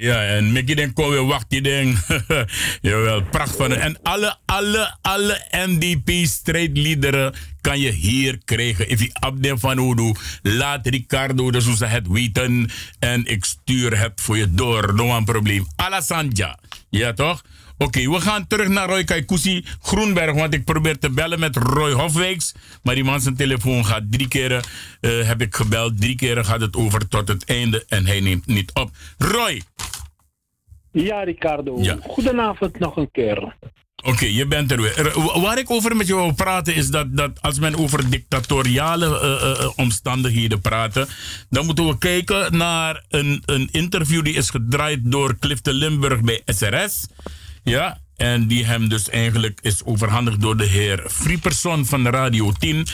Ja, 0.06 0.22
en 0.22 0.52
Mickey 0.52 0.74
den 0.74 1.26
wacht 1.26 1.50
die 1.50 1.62
ding. 1.62 1.98
Jawel, 2.80 3.22
pracht 3.22 3.56
van 3.56 3.72
En 3.72 3.98
alle, 4.02 4.36
alle, 4.44 4.96
alle 5.02 5.46
NDP-strijdliederen 5.50 7.34
kan 7.60 7.80
je 7.80 7.90
hier 7.90 8.38
krijgen. 8.44 8.88
If 8.88 9.00
je 9.00 9.10
abde 9.12 9.58
van 9.58 9.80
Odo, 9.80 10.14
laat 10.42 10.86
Ricardo 10.86 11.50
de 11.50 11.60
Sousa 11.60 11.86
het 11.86 12.08
weten. 12.08 12.70
En 12.98 13.24
ik 13.24 13.44
stuur 13.44 13.98
het 13.98 14.20
voor 14.20 14.36
je 14.36 14.54
door. 14.54 14.94
No 14.94 15.16
een 15.16 15.24
probleem. 15.24 15.66
Alasanja. 15.76 16.58
Ja, 16.90 17.12
toch? 17.12 17.42
Oké, 17.78 18.10
we 18.10 18.20
gaan 18.20 18.46
terug 18.46 18.68
naar 18.68 18.88
Roy 18.88 19.04
Kaikousi 19.04 19.64
Groenberg. 19.82 20.34
Want 20.34 20.54
ik 20.54 20.64
probeer 20.64 20.98
te 20.98 21.10
bellen 21.10 21.40
met 21.40 21.56
Roy 21.56 21.92
Hofwijks. 21.92 22.54
Maar 22.82 22.94
die 22.94 23.04
man 23.04 23.20
zijn 23.20 23.36
telefoon 23.36 23.86
gaat 23.86 24.02
drie 24.10 24.28
keren. 24.28 24.62
eh, 25.00 25.26
heb 25.26 25.40
ik 25.40 25.54
gebeld. 25.54 26.00
Drie 26.00 26.16
keren 26.16 26.44
gaat 26.44 26.60
het 26.60 26.76
over 26.76 27.08
tot 27.08 27.28
het 27.28 27.44
einde. 27.44 27.84
En 27.88 28.06
hij 28.06 28.20
neemt 28.20 28.46
niet 28.46 28.72
op. 28.72 28.90
Roy. 29.18 29.62
Ja, 31.04 31.22
Ricardo. 31.22 31.78
Ja. 31.82 31.96
Goedenavond 32.02 32.78
nog 32.78 32.96
een 32.96 33.10
keer. 33.10 33.56
Oké, 34.04 34.24
je 34.26 34.46
bent 34.46 34.70
er 34.70 34.80
weer. 34.82 34.98
Er- 34.98 35.22
wa- 35.22 35.40
Waar 35.40 35.58
ik 35.58 35.70
over 35.70 35.96
met 35.96 36.06
je 36.06 36.14
wil 36.14 36.34
praten 36.34 36.74
is 36.74 36.88
dat, 36.88 37.16
dat 37.16 37.42
als 37.42 37.58
men 37.58 37.76
over 37.78 38.10
dictatoriale 38.10 39.06
eh, 39.20 39.32
eh, 39.50 39.60
eh, 39.62 39.70
omstandigheden 39.76 40.60
praten, 40.60 41.08
dan 41.50 41.66
moeten 41.66 41.86
we 41.86 41.98
kijken 41.98 42.56
naar 42.56 43.04
een, 43.08 43.42
een 43.44 43.68
interview 43.72 44.24
die 44.24 44.34
is 44.34 44.50
gedraaid 44.50 45.00
door 45.02 45.38
Clifton 45.38 45.72
Limburg 45.74 46.20
bij 46.20 46.42
SRS. 46.44 47.06
Ja, 47.62 47.98
en 48.16 48.46
die 48.46 48.64
hem 48.64 48.88
dus 48.88 49.08
eigenlijk 49.08 49.58
is 49.62 49.84
overhandigd 49.84 50.40
door 50.40 50.56
de 50.56 50.64
heer 50.64 51.04
Frieperson 51.08 51.86
van 51.86 52.06
Radio 52.06 52.52
10. 52.58 52.86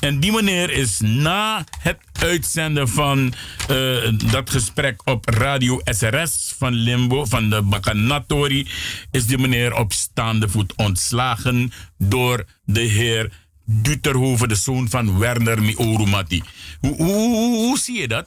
En 0.00 0.20
die 0.20 0.32
meneer 0.32 0.70
is 0.70 1.00
na 1.00 1.64
het 1.78 1.98
uitzenden 2.20 2.88
van 2.88 3.32
eh, 3.68 4.12
dat 4.32 4.50
gesprek 4.50 5.00
op 5.04 5.28
Radio 5.28 5.80
SRS 5.84 6.54
van 6.58 6.72
Limbo, 6.72 7.24
van 7.24 7.50
de 7.50 7.62
Bakanatori, 7.62 8.68
is 9.10 9.26
die 9.26 9.38
meneer 9.38 9.74
op 9.74 9.92
staande 9.92 10.48
voet 10.48 10.76
ontslagen 10.76 11.72
door 11.98 12.44
de 12.64 12.80
heer 12.80 13.32
Duterhoven, 13.64 14.48
de 14.48 14.54
zoon 14.54 14.88
van 14.88 15.18
Werner 15.18 15.62
Miorumati. 15.62 16.42
Hoe, 16.80 16.94
hoe 16.96 17.78
zie 17.78 18.00
je 18.00 18.08
dat? 18.08 18.26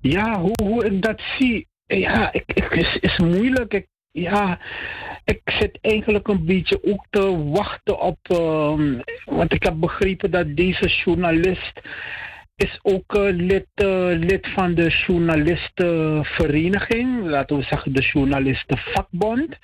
Ja, 0.00 0.40
hoe, 0.40 0.54
hoe 0.62 0.84
ik 0.84 1.02
dat 1.02 1.22
zie, 1.38 1.66
ja, 1.98 2.32
ik, 2.32 2.70
is, 2.70 2.96
is 3.00 3.18
moeilijk. 3.18 3.74
Ik, 3.74 3.86
ja, 4.10 4.58
ik 5.24 5.40
zit 5.44 5.78
eigenlijk 5.80 6.28
een 6.28 6.44
beetje 6.44 6.84
ook 6.84 7.06
te 7.10 7.50
wachten 7.50 8.00
op, 8.00 8.18
ehm, 8.22 9.00
want 9.24 9.52
ik 9.52 9.62
heb 9.62 9.80
begrepen 9.80 10.30
dat 10.30 10.56
deze 10.56 10.88
journalist 11.04 11.80
is 12.56 12.78
ook 12.82 13.14
eh, 13.14 13.22
lid, 13.22 13.66
eh, 13.74 14.08
lid 14.18 14.48
van 14.54 14.74
de 14.74 14.88
journalistenvereniging, 15.06 17.24
laten 17.24 17.56
we 17.56 17.62
zeggen 17.62 17.92
de 17.92 18.10
journalistenvakbond. 18.12 19.58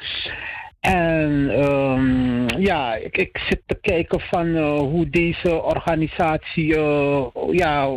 En 0.80 1.50
ehm, 1.50 2.60
ja, 2.60 2.94
ik, 2.94 3.16
ik 3.16 3.38
zit 3.48 3.62
te 3.66 3.78
kijken 3.80 4.20
van 4.20 4.56
eh, 4.56 4.78
hoe 4.78 5.10
deze 5.10 5.62
organisatie 5.62 6.76
eh, 6.76 7.26
ja, 7.50 7.96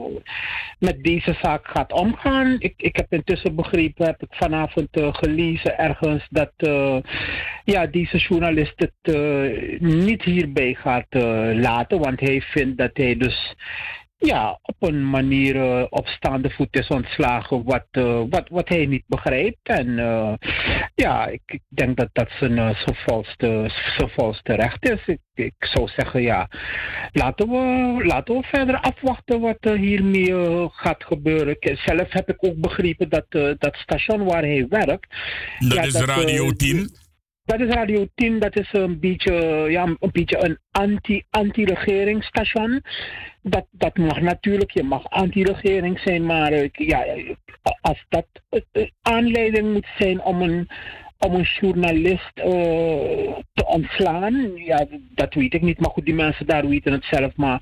met 0.79 1.03
deze 1.03 1.37
zaak 1.41 1.67
gaat 1.67 1.91
omgaan. 1.91 2.55
Ik, 2.59 2.73
ik 2.77 2.95
heb 2.95 3.13
intussen 3.13 3.55
begrepen, 3.55 4.05
heb 4.05 4.21
ik 4.21 4.33
vanavond 4.35 4.87
eh, 4.91 5.13
gelezen 5.13 5.77
ergens, 5.77 6.27
dat 6.29 6.51
ja, 7.63 7.85
deze 7.85 8.17
journalist 8.17 8.73
het 8.75 9.15
niet 9.79 10.23
hierbij 10.23 10.73
gaat 10.73 11.13
laten. 11.55 11.99
Want 11.99 12.19
hij 12.19 12.41
vindt 12.41 12.77
dat 12.77 12.91
hij 12.93 13.17
dus 13.17 13.55
ja, 14.25 14.59
op 14.61 14.75
een 14.79 15.09
manier 15.09 15.55
eh, 15.55 15.85
op 15.89 16.07
staande 16.07 16.49
voet 16.49 16.75
is 16.77 16.87
ontslagen 16.87 17.63
wat, 17.63 17.85
eh, 17.91 18.21
wat, 18.29 18.49
wat 18.49 18.69
hij 18.69 18.85
niet 18.85 19.03
begrijpt. 19.07 19.57
En 19.63 19.99
eh, 19.99 20.33
ja, 20.95 21.27
ik, 21.27 21.41
ik 21.45 21.61
denk 21.67 21.97
dat 21.97 22.09
dat 22.13 22.29
zijn, 22.39 22.57
eh, 22.57 22.75
zijn, 22.75 22.95
volste, 23.05 23.71
zijn 23.97 24.09
volste 24.09 24.53
recht 24.55 24.89
is. 24.89 24.99
Ik, 25.05 25.19
ik 25.33 25.53
zou 25.59 25.87
zeggen, 25.87 26.21
ja, 26.21 26.47
laten 27.11 27.49
we, 27.49 28.01
laten 28.05 28.35
we 28.35 28.43
verder 28.43 28.79
afwachten 28.79 29.39
wat 29.39 29.57
er 29.59 29.77
hiermee 29.77 30.33
gaat 30.71 31.03
gebeuren. 31.03 31.55
Ik- 31.59 31.79
Zelf 31.85 32.11
heb 32.11 32.29
ik 32.29 32.37
ook 32.45 32.55
begrepen 32.57 33.09
dat 33.09 33.25
dat 33.59 33.75
station 33.75 34.23
waar 34.23 34.41
hij 34.43 34.65
werkt... 34.69 35.15
Dat 35.59 35.73
ja, 35.73 35.81
is 35.81 35.95
Radio 36.01 36.51
10. 36.51 36.89
Dat 37.45 37.59
is 37.59 37.73
Radio 37.73 38.07
10, 38.15 38.39
dat 38.39 38.55
is 38.57 38.69
een 38.71 38.99
beetje, 38.99 39.33
ja, 39.69 39.83
een, 39.83 40.11
beetje 40.11 40.45
een 40.45 40.57
anti, 40.71 41.23
anti-regeringsstation. 41.29 42.81
Dat, 43.41 43.65
dat 43.71 43.97
mag 43.97 44.21
natuurlijk, 44.21 44.71
je 44.71 44.83
mag 44.83 45.09
anti-regering 45.09 45.99
zijn, 45.99 46.25
maar 46.25 46.51
eh, 46.51 46.69
ja, 46.71 47.05
als 47.81 48.05
dat 48.09 48.25
eh, 48.49 48.61
eh, 48.71 48.89
aanleiding 49.01 49.73
moet 49.73 49.87
zijn 49.97 50.21
om 50.21 50.41
een, 50.41 50.67
om 51.19 51.35
een 51.35 51.47
journalist 51.59 52.35
te 53.53 53.65
ontslaan, 53.65 54.51
ja, 54.55 54.85
dat 55.15 55.33
weet 55.33 55.53
ik 55.53 55.61
niet. 55.61 55.79
Maar 55.79 55.91
goed, 55.91 56.05
die 56.05 56.13
mensen 56.13 56.45
daar 56.45 56.67
weten 56.67 56.91
het 56.91 57.05
zelf. 57.05 57.35
Maar 57.35 57.61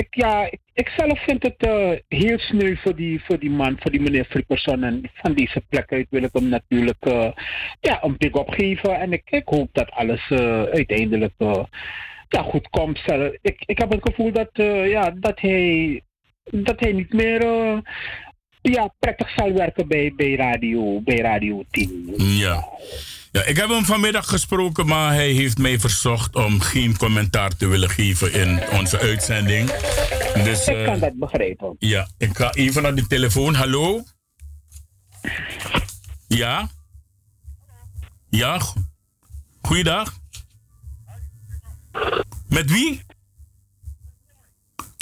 ik, 0.00 0.14
ja, 0.14 0.50
ik, 0.72 0.88
zelf 0.96 1.22
vind 1.22 1.42
het 1.42 1.56
eh, 1.56 1.90
heel 2.08 2.38
sneu 2.38 2.76
voor 2.76 2.96
die, 2.96 3.20
voor 3.24 3.38
die 3.38 3.50
man, 3.50 3.76
voor 3.80 3.90
die 3.90 4.00
meneer 4.00 4.24
Fripperson. 4.24 4.82
En 4.82 5.10
van 5.14 5.34
deze 5.34 5.62
plek 5.68 5.92
uit 5.92 6.06
wil 6.10 6.22
ik 6.22 6.32
hem 6.32 6.48
natuurlijk 6.48 7.04
eh, 7.04 7.30
ja, 7.80 8.04
een 8.04 8.16
big 8.18 8.32
opgeven. 8.32 8.98
En 9.00 9.12
ik, 9.12 9.42
hoop 9.44 9.68
dat 9.72 9.90
alles 9.90 10.30
eh, 10.30 10.62
uiteindelijk 10.62 11.34
ja, 12.28 12.42
goed 12.42 12.68
komt. 12.68 13.00
Ik, 13.42 13.62
ik 13.66 13.78
heb 13.78 13.90
het 13.90 14.08
gevoel 14.08 14.32
dat, 14.32 14.50
ja, 14.88 15.10
dat, 15.10 15.40
hij, 15.40 16.02
dat 16.50 16.80
hij 16.80 16.92
niet 16.92 17.12
meer 17.12 17.42
ja, 18.62 18.94
prettig 18.98 19.30
zal 19.36 19.52
werken 19.52 19.88
bij, 19.88 20.12
bij, 20.16 20.34
radio, 20.34 21.00
bij 21.00 21.18
Radio 21.18 21.64
10. 21.70 22.14
Ja. 22.16 22.68
Ja, 23.32 23.42
ik 23.44 23.56
heb 23.56 23.68
hem 23.68 23.84
vanmiddag 23.84 24.28
gesproken, 24.28 24.86
maar 24.86 25.12
hij 25.12 25.30
heeft 25.30 25.58
mij 25.58 25.78
verzocht 25.80 26.34
om 26.36 26.60
geen 26.60 26.96
commentaar 26.96 27.56
te 27.56 27.66
willen 27.66 27.90
geven 27.90 28.32
in 28.32 28.60
onze 28.70 28.98
uitzending. 28.98 29.70
Dus, 30.44 30.66
Ik 30.66 30.76
eh, 30.76 30.84
kan 30.84 30.98
dat 30.98 31.18
begrijpen. 31.18 31.76
Ja, 31.78 32.08
ik 32.18 32.36
ga 32.36 32.52
even 32.52 32.82
naar 32.82 32.94
de 32.94 33.06
telefoon. 33.06 33.54
Hallo? 33.54 34.04
Ja? 36.28 36.68
Ja? 38.30 38.58
go- 38.58 38.74
Goeiedag. 39.62 40.14
Met 42.48 42.70
wie? 42.70 43.02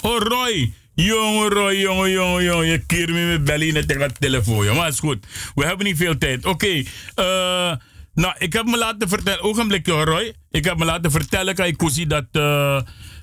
Oh, 0.03 0.19
Roy. 0.19 0.73
Jongen, 0.95 1.49
Roy, 1.49 1.75
jongen, 1.75 2.11
jongen, 2.11 2.45
jongen. 2.45 2.67
Je 2.67 2.79
keert 2.87 3.09
me 3.11 3.27
met 3.27 3.45
bellen 3.45 3.67
in 3.77 3.87
tegen 3.87 4.09
de 4.09 4.15
telefoon. 4.19 4.65
Ja, 4.65 4.73
maar 4.75 4.89
is 4.89 4.99
goed. 4.99 5.27
We 5.55 5.65
hebben 5.65 5.87
niet 5.87 5.97
veel 5.97 6.19
tijd. 6.19 6.45
Oké. 6.47 6.83
eh, 7.15 7.73
nou, 8.19 8.35
ik 8.39 8.53
heb 8.53 8.65
me 8.65 8.79
laten 8.79 9.09
vertellen. 9.09 9.43
Ogenblikje, 9.43 9.93
hoor, 9.93 10.05
Roy. 10.05 10.35
Ik 10.51 10.65
heb 10.65 10.79
me 10.79 10.85
laten 10.85 11.11
vertellen, 11.11 11.55
Kaikusi, 11.55 12.07
dat. 12.07 12.27
eh, 12.33 12.81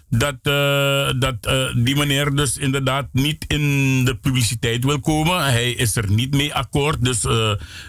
dat, 0.10 0.36
eh, 0.42 1.10
dat 1.20 1.46
eh, 1.46 1.84
die 1.84 1.96
meneer 1.96 2.36
dus 2.36 2.58
inderdaad 2.58 3.08
niet 3.12 3.46
in 3.48 3.62
de 4.06 4.16
publiciteit 4.16 4.84
wil 4.84 5.00
komen. 5.00 5.44
Hij 5.44 5.72
is 5.72 5.96
er 5.96 6.12
niet 6.12 6.36
mee 6.36 6.54
akkoord. 6.54 7.06
Dus 7.06 7.20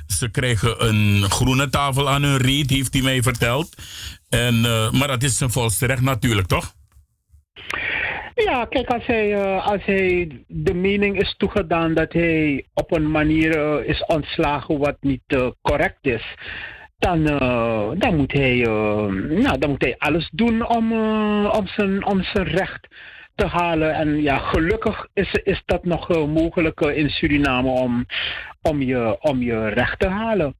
ze 0.06 0.28
krijgen 0.30 0.86
een 0.86 1.30
groene 1.30 1.68
tafel 1.68 2.08
aan 2.08 2.22
hun 2.22 2.36
reet, 2.36 2.70
heeft 2.70 2.92
hij 2.92 3.02
mij 3.02 3.22
verteld. 3.22 3.82
En, 4.28 4.60
maar 4.98 5.08
dat 5.08 5.22
is 5.22 5.36
zijn 5.36 5.50
volste 5.50 5.86
recht 5.86 6.02
natuurlijk, 6.02 6.46
toch? 6.46 6.74
Ja, 8.34 8.64
kijk, 8.64 8.88
als 8.88 9.06
hij, 9.06 9.36
als 9.58 9.84
hij 9.84 10.44
de 10.46 10.74
mening 10.74 11.20
is 11.20 11.34
toegedaan 11.38 11.94
dat 11.94 12.12
hij 12.12 12.66
op 12.74 12.92
een 12.92 13.10
manier 13.10 13.84
is 13.84 14.04
ontslagen 14.06 14.78
wat 14.78 14.96
niet 15.00 15.52
correct 15.62 16.06
is, 16.06 16.24
dan, 17.06 17.26
eh, 17.26 17.90
dan, 17.98 18.16
moet 18.16 18.32
hij, 18.32 18.64
eh, 18.64 19.06
nou, 19.44 19.58
dan 19.58 19.70
moet 19.70 19.82
hij 19.82 19.94
alles 19.98 20.28
doen 20.32 20.66
om, 20.66 20.92
eh, 20.92 21.52
om, 21.58 21.66
zijn, 21.66 22.06
om 22.06 22.22
zijn 22.22 22.46
recht 22.46 22.86
te 23.34 23.46
halen. 23.46 23.94
En 23.94 24.22
ja, 24.22 24.38
gelukkig 24.38 25.06
is, 25.14 25.32
is 25.32 25.62
dat 25.66 25.84
nog 25.84 26.08
mogelijk 26.08 26.80
in 26.80 27.10
Suriname 27.10 27.68
om, 27.68 28.06
om, 28.66 28.82
je, 28.82 29.16
om 29.20 29.42
je 29.42 29.68
recht 29.68 29.98
te 29.98 30.08
halen. 30.08 30.56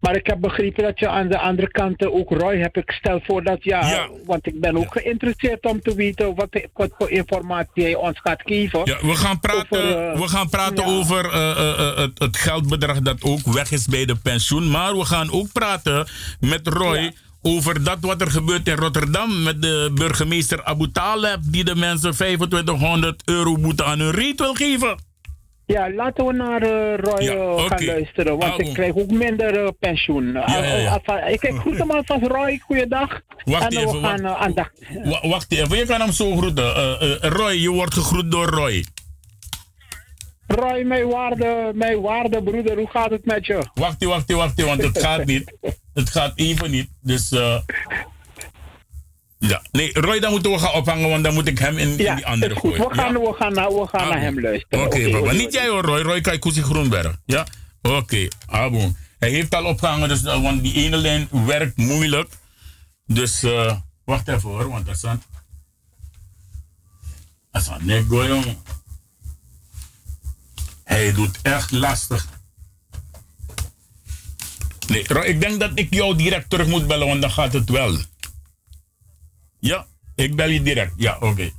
Maar 0.00 0.16
ik 0.16 0.26
heb 0.26 0.40
begrepen 0.40 0.82
dat 0.82 0.98
je 0.98 1.08
aan 1.08 1.28
de 1.28 1.38
andere 1.38 1.70
kant 1.70 2.06
ook 2.06 2.30
Roy 2.30 2.56
hebt. 2.56 2.76
Ik 2.76 2.90
stel 2.90 3.20
voor 3.22 3.42
dat 3.42 3.64
ja, 3.64 4.08
want 4.24 4.46
ik 4.46 4.60
ben 4.60 4.76
ook 4.76 4.92
geïnteresseerd 4.92 5.66
om 5.66 5.80
te 5.80 5.94
weten 5.94 6.34
wat, 6.34 6.68
wat 6.72 6.90
voor 6.98 7.10
informatie 7.10 7.82
hij 7.82 7.94
ons 7.94 8.20
gaat 8.20 8.42
geven. 8.44 8.80
Ja, 8.84 8.96
we 9.00 9.14
gaan 9.14 9.40
praten 9.40 9.78
Over, 9.78 10.10
eh, 10.10 10.20
we 10.20 10.28
gaan 10.28 10.48
praten 10.48 10.86
ja. 10.86 10.92
over 10.92 11.30
eh, 11.32 11.50
eh, 11.50 11.96
het, 11.96 12.18
het 12.18 12.36
geldbedrag 12.36 13.00
dat 13.00 13.22
ook 13.22 13.52
weg 13.52 13.70
is 13.70 13.86
bij 13.86 14.04
de 14.04 14.16
pensioen. 14.16 14.70
Maar 14.70 14.96
we 14.96 15.04
gaan 15.04 15.32
ook 15.32 15.52
praten 15.52 16.06
met 16.40 16.68
Roy 16.68 17.12
over 17.42 17.84
dat 17.84 17.98
wat 18.00 18.20
er 18.20 18.30
gebeurt 18.30 18.68
in 18.68 18.76
Rotterdam 18.76 19.42
met 19.42 19.62
de 19.62 19.90
burgemeester 19.94 20.64
Abu 20.64 20.90
Taleb 20.92 21.38
die 21.42 21.64
de 21.64 21.74
mensen 21.74 22.14
2500 22.14 23.22
euro 23.24 23.58
boete 23.58 23.84
aan 23.84 23.98
hun 23.98 24.10
reet 24.10 24.38
wil 24.38 24.54
geven. 24.54 25.05
Ja, 25.66 25.90
laten 25.90 26.26
we 26.26 26.32
naar 26.32 26.62
eh, 26.62 26.98
Roy 26.98 27.22
Ja, 27.22 27.32
eh, 27.32 27.64
gaan 27.66 27.84
luisteren, 27.84 28.38
want 28.38 28.60
ik 28.60 28.72
krijg 28.72 28.94
ook 28.94 29.10
minder 29.10 29.64
eh, 29.64 29.68
pensioen. 29.78 30.32
Ja, 30.32 30.44
ja, 30.46 30.76
ja. 30.76 30.90
Ah, 30.90 30.98
ah, 31.04 31.22
ah, 31.24 31.30
ik 31.30 31.40
kijk 31.40 31.56
goed 31.56 31.78
hem 31.78 31.90
alvast, 31.90 32.26
Roy, 32.26 32.58
goeiedag. 32.58 33.20
Wacht 33.44 33.74
en 33.74 33.78
even, 33.78 34.00
we 34.00 34.06
gaan 34.06 34.22
wacht. 34.22 34.38
aandacht. 34.38 34.72
Wacht 35.22 35.52
even, 35.52 35.76
je 35.76 35.86
kan 35.86 36.00
hem 36.00 36.12
zo 36.12 36.36
groeten. 36.36 36.74
Roy, 37.20 37.52
je 37.52 37.70
wordt 37.70 37.94
gegroet 37.94 38.30
door 38.30 38.46
Roy. 38.46 38.84
Roy, 40.46 40.82
mijn 40.82 41.08
waarde, 41.08 41.72
mijn 41.74 42.00
waarde 42.00 42.42
broeder, 42.42 42.76
hoe 42.76 42.90
gaat 42.90 43.10
het 43.10 43.24
met 43.24 43.46
je? 43.46 43.66
Wacht, 43.74 44.04
wacht, 44.04 44.32
wacht, 44.32 44.62
want 44.62 44.82
het 44.82 44.98
gaat 44.98 45.24
niet. 45.24 45.52
Het 45.94 46.10
gaat 46.10 46.32
even 46.34 46.70
niet. 46.70 46.88
Dus. 47.00 47.32
Ja, 49.38 49.62
nee, 49.70 49.92
Roy, 49.92 50.20
dan 50.20 50.30
moeten 50.30 50.50
we 50.50 50.58
gaan 50.58 50.72
ophangen, 50.72 51.08
want 51.08 51.24
dan 51.24 51.34
moet 51.34 51.48
ik 51.48 51.58
hem 51.58 51.78
in, 51.78 51.88
in 51.88 52.14
die 52.14 52.26
andere 52.26 52.54
Goed, 52.60 52.74
gooien. 52.74 52.88
we 52.88 52.94
gaan, 52.94 53.14
we 53.14 53.34
gaan, 53.38 53.52
naar, 53.52 53.68
we 53.68 53.86
gaan 53.86 54.08
naar 54.08 54.20
hem 54.20 54.40
luisteren. 54.40 54.86
Oké, 54.86 55.16
oké, 55.16 55.32
Niet 55.32 55.52
jij 55.52 55.68
hoor, 55.68 55.82
Roy. 55.84 56.00
Roy 56.00 56.20
Kaikousi 56.20 56.62
Groenberg. 56.62 57.16
Ja? 57.26 57.46
Oké, 57.82 58.28
Abo. 58.46 58.92
Hij 59.18 59.30
heeft 59.30 59.54
al 59.54 59.64
opgehangen, 59.64 60.08
dus, 60.08 60.24
eh, 60.24 60.42
want 60.42 60.62
die 60.62 60.74
ene 60.74 60.96
lijn 60.96 61.28
werkt 61.30 61.76
moeilijk. 61.76 62.32
Dus, 63.06 63.42
eh 63.42 63.76
wacht 64.04 64.28
even 64.28 64.48
hoor, 64.50 64.68
want 64.68 64.86
dat 64.86 64.94
is 64.94 65.04
aan... 65.04 65.22
Dat 67.50 67.62
is 67.62 67.68
aan 67.68 67.84
nego, 67.86 68.26
jongen. 68.26 68.56
Hij 70.84 71.12
doet 71.12 71.38
echt 71.42 71.70
lastig. 71.70 72.26
Nee, 74.86 75.04
Roy, 75.06 75.24
ik 75.24 75.40
denk 75.40 75.60
dat 75.60 75.70
ik 75.74 75.94
jou 75.94 76.16
direct 76.16 76.50
terug 76.50 76.66
moet 76.66 76.86
bellen, 76.86 77.06
want 77.06 77.20
dan 77.20 77.30
gaat 77.30 77.52
het 77.52 77.70
wel. 77.70 77.98
Ja, 79.58 79.86
ik 80.14 80.36
bel 80.36 80.48
je 80.48 80.62
direct. 80.62 80.92
Ja, 80.96 81.16
oké. 81.20 81.50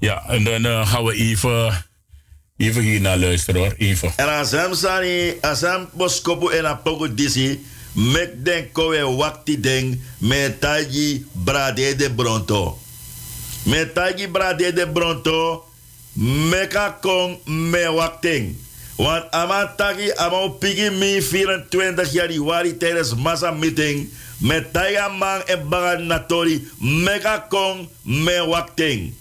Ja, 0.00 0.24
en 0.28 0.44
dan 0.44 0.66
eh, 0.66 0.90
gaan 0.90 1.04
we 1.04 1.14
even, 1.14 1.84
even 2.56 2.82
hier 2.82 3.00
naar 3.00 3.18
luisteren 3.18 3.60
hoor. 3.60 3.74
Even. 3.76 4.12
En 4.16 4.28
hem 4.50 4.74
sani, 4.74 5.34
hem 5.40 5.88
boskopu 5.92 6.52
en 6.52 6.66
apoko 6.66 7.14
disi, 7.14 7.64
mek 7.92 8.44
den 8.44 8.72
kowe 8.72 9.16
wakti 9.16 9.60
den, 9.60 10.02
me 10.18 10.56
taji 10.58 11.26
brade 11.32 11.96
de 11.96 12.10
bronto. 12.10 12.78
Me 13.62 13.92
taji 13.92 14.28
brade 14.28 14.72
de 14.72 14.86
bronto, 14.92 15.64
meka 16.50 16.98
kong 17.00 17.38
me 17.44 17.92
wakting. 17.92 18.56
Want 18.96 19.28
ama 19.30 19.76
tagi 19.76 20.08
ama 20.16 20.48
pigi 20.56 20.90
mi 20.90 21.20
24 21.20 22.12
januari 22.12 22.76
tijdens 22.76 23.14
massa 23.14 23.50
meeting, 23.50 24.08
met 24.38 24.72
taiga 24.72 25.08
man 25.08 25.42
en 25.46 25.68
bagan 25.68 26.06
natori, 26.06 26.68
meka 26.78 27.38
kong 27.48 27.88
me 28.02 28.46
wakting. 28.46 29.14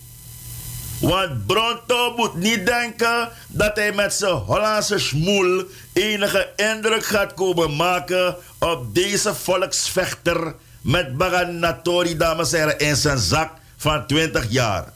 Want 1.00 1.46
Bronto 1.46 2.14
moet 2.16 2.36
niet 2.36 2.66
denken 2.66 3.30
dat 3.48 3.76
hij 3.76 3.92
met 3.94 4.14
zijn 4.14 4.34
Hollandse 4.34 5.00
schmoel 5.00 5.64
enige 5.94 6.50
indruk 6.56 7.06
gaat 7.06 7.34
komen 7.34 7.76
maken 7.76 8.36
op 8.60 8.96
deze 8.96 9.36
volksvechter 9.36 10.56
met 10.82 11.18
Baganatori, 11.18 12.18
dames 12.18 12.54
en 12.54 12.60
heren, 12.60 12.80
in 12.80 12.96
zijn 12.96 13.18
zak 13.18 13.52
van 13.78 14.08
20 14.08 14.46
jaar. 14.50 14.94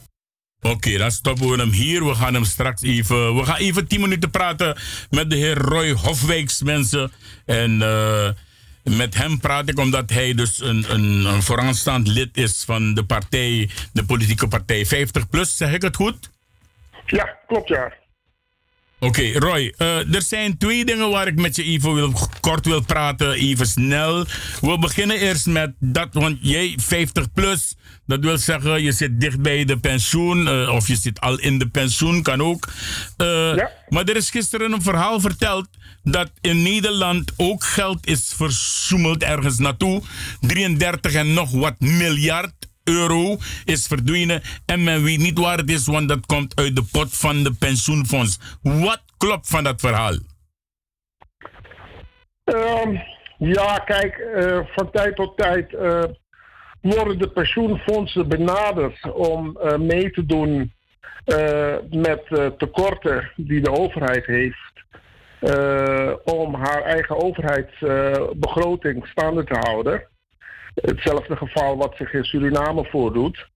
Oké, 0.61 0.97
dan 0.97 1.11
stoppen 1.11 1.49
we 1.49 1.57
hem 1.57 1.71
hier. 1.71 2.05
We 2.05 2.15
gaan 2.15 2.33
hem 2.33 2.43
straks 2.43 2.81
even. 2.81 3.35
We 3.35 3.45
gaan 3.45 3.55
even 3.55 3.87
10 3.87 4.01
minuten 4.01 4.29
praten 4.29 4.77
met 5.09 5.29
de 5.29 5.35
heer 5.35 5.57
Roy 5.57 5.91
Hofwijks, 5.91 6.61
mensen. 6.61 7.11
En 7.45 7.81
eh, 7.81 8.29
met 8.83 9.15
hem 9.15 9.39
praat 9.39 9.69
ik 9.69 9.79
omdat 9.79 10.09
hij 10.09 10.33
dus 10.33 10.61
een, 10.61 10.93
een, 10.93 11.25
een 11.25 11.43
vooraanstaand 11.43 12.07
lid 12.07 12.37
is 12.37 12.63
van 12.65 12.93
de 12.93 13.05
partij, 13.05 13.69
de 13.93 14.05
politieke 14.05 14.47
partij 14.47 14.85
50 14.85 15.29
plus. 15.29 15.57
Zeg 15.57 15.73
ik 15.73 15.81
het 15.81 15.95
goed? 15.95 16.29
Ja, 17.05 17.37
klopt 17.47 17.67
ja. 17.67 17.93
Oké, 18.99 19.31
Roy, 19.39 19.73
eh, 19.77 20.13
er 20.15 20.21
zijn 20.21 20.57
twee 20.57 20.85
dingen 20.85 21.09
waar 21.09 21.27
ik 21.27 21.35
met 21.35 21.55
je 21.55 21.63
even 21.63 21.93
wil, 21.93 22.13
kort 22.39 22.65
wil 22.65 22.81
praten, 22.81 23.31
even 23.33 23.65
snel. 23.65 24.25
We 24.61 24.77
beginnen 24.79 25.19
eerst 25.19 25.45
met 25.45 25.71
dat, 25.79 26.07
want 26.11 26.37
jij 26.41 26.77
50 26.81 27.33
plus, 27.33 27.75
dat 28.05 28.19
wil 28.19 28.37
zeggen 28.37 28.83
je 28.83 28.91
zit 28.91 29.21
dicht 29.21 29.41
bij 29.41 29.65
de 29.65 29.77
pensioen, 29.77 30.47
eh, 30.47 30.73
of 30.73 30.87
je 30.87 30.95
zit 30.95 31.21
al 31.21 31.39
in 31.39 31.59
de 31.59 31.67
pensioen, 31.67 32.21
kan 32.21 32.41
ook. 32.41 32.67
Eh, 33.17 33.55
Maar 33.89 34.03
er 34.03 34.15
is 34.15 34.29
gisteren 34.29 34.71
een 34.71 34.81
verhaal 34.81 35.19
verteld 35.19 35.67
dat 36.03 36.31
in 36.41 36.61
Nederland 36.63 37.31
ook 37.37 37.63
geld 37.63 38.07
is 38.07 38.33
verzoemeld 38.35 39.23
ergens 39.23 39.57
naartoe. 39.57 40.01
33 40.41 41.13
en 41.13 41.33
nog 41.33 41.51
wat 41.51 41.79
miljard 41.79 42.53
euro 42.89 43.37
is 43.65 43.87
verdwenen 43.87 44.41
en 44.65 44.83
men 44.83 45.03
weet 45.03 45.17
niet 45.17 45.39
waar 45.39 45.57
het 45.57 45.69
is, 45.69 45.85
want 45.85 46.09
dat 46.09 46.25
komt 46.25 46.55
uit 46.55 46.75
de 46.75 46.83
pot 46.91 47.17
van 47.17 47.43
de 47.43 47.53
pensioenfonds. 47.53 48.39
Wat 48.61 49.01
klopt 49.17 49.47
van 49.47 49.63
dat 49.63 49.79
verhaal? 49.81 50.17
Ehm, 52.43 52.97
ja, 53.37 53.77
kijk, 53.77 54.17
eh, 54.17 54.59
van 54.65 54.91
tijd 54.91 55.15
tot 55.15 55.37
tijd 55.37 55.73
eh, 55.73 56.03
worden 56.81 57.19
de 57.19 57.29
pensioenfondsen 57.29 58.27
benaderd 58.27 59.11
om 59.11 59.57
eh, 59.57 59.77
mee 59.77 60.11
te 60.11 60.25
doen 60.25 60.73
met 61.89 62.25
tekorten 62.57 63.31
die 63.35 63.61
de 63.61 63.71
overheid 63.71 64.25
heeft. 64.25 64.67
om 66.23 66.55
haar 66.55 66.83
eigen 66.83 67.23
overheidsbegroting 67.23 69.07
staande 69.07 69.43
te 69.43 69.57
houden. 69.59 70.07
Hetzelfde 70.81 71.35
geval 71.35 71.77
wat 71.77 71.95
zich 71.95 72.13
in 72.13 72.23
Suriname 72.23 72.85
voordoet. 72.85 73.47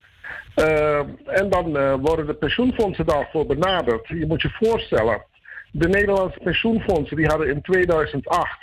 Eh, 0.55 0.99
en 1.25 1.49
dan 1.49 1.77
eh, 1.77 1.93
worden 2.01 2.25
de 2.25 2.33
pensioenfondsen 2.33 3.05
daarvoor 3.05 3.45
benaderd. 3.45 4.07
Je 4.07 4.25
moet 4.25 4.41
je 4.41 4.49
voorstellen, 4.49 5.23
de 5.71 5.87
Nederlandse 5.87 6.39
pensioenfondsen 6.43 7.17
die 7.17 7.25
hadden 7.25 7.47
in 7.47 7.61
2008 7.61 8.57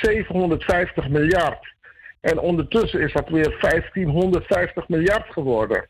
750 0.00 1.08
miljard. 1.08 1.74
En 2.20 2.38
ondertussen 2.38 3.00
is 3.00 3.12
dat 3.12 3.28
weer 3.28 3.56
1550 3.60 4.88
miljard 4.88 5.32
geworden. 5.32 5.86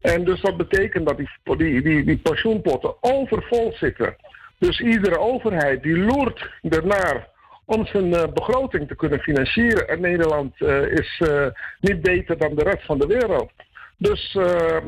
En 0.00 0.24
dus 0.24 0.40
dat 0.40 0.56
betekent 0.56 1.06
dat 1.06 1.16
die, 1.16 1.28
die, 1.56 1.82
die, 1.82 2.04
die 2.04 2.18
pensioenpotten 2.18 2.94
overvol 3.00 3.72
zitten. 3.72 4.16
Dus 4.58 4.80
iedere 4.80 5.18
overheid 5.18 5.82
die 5.82 5.98
loert 5.98 6.50
ernaar 6.68 7.28
om 7.68 7.86
zijn 7.86 8.14
eh, 8.14 8.32
begroting 8.34 8.88
te 8.88 8.96
kunnen 8.96 9.20
financieren. 9.20 9.88
En 9.88 10.00
Nederland 10.00 10.60
eh, 10.60 10.82
is 10.82 11.20
eh, 11.24 11.46
niet 11.80 12.02
beter 12.02 12.38
dan 12.38 12.54
de 12.54 12.62
rest 12.62 12.84
van 12.84 12.98
de 12.98 13.06
wereld. 13.06 13.50
Dus 13.96 14.36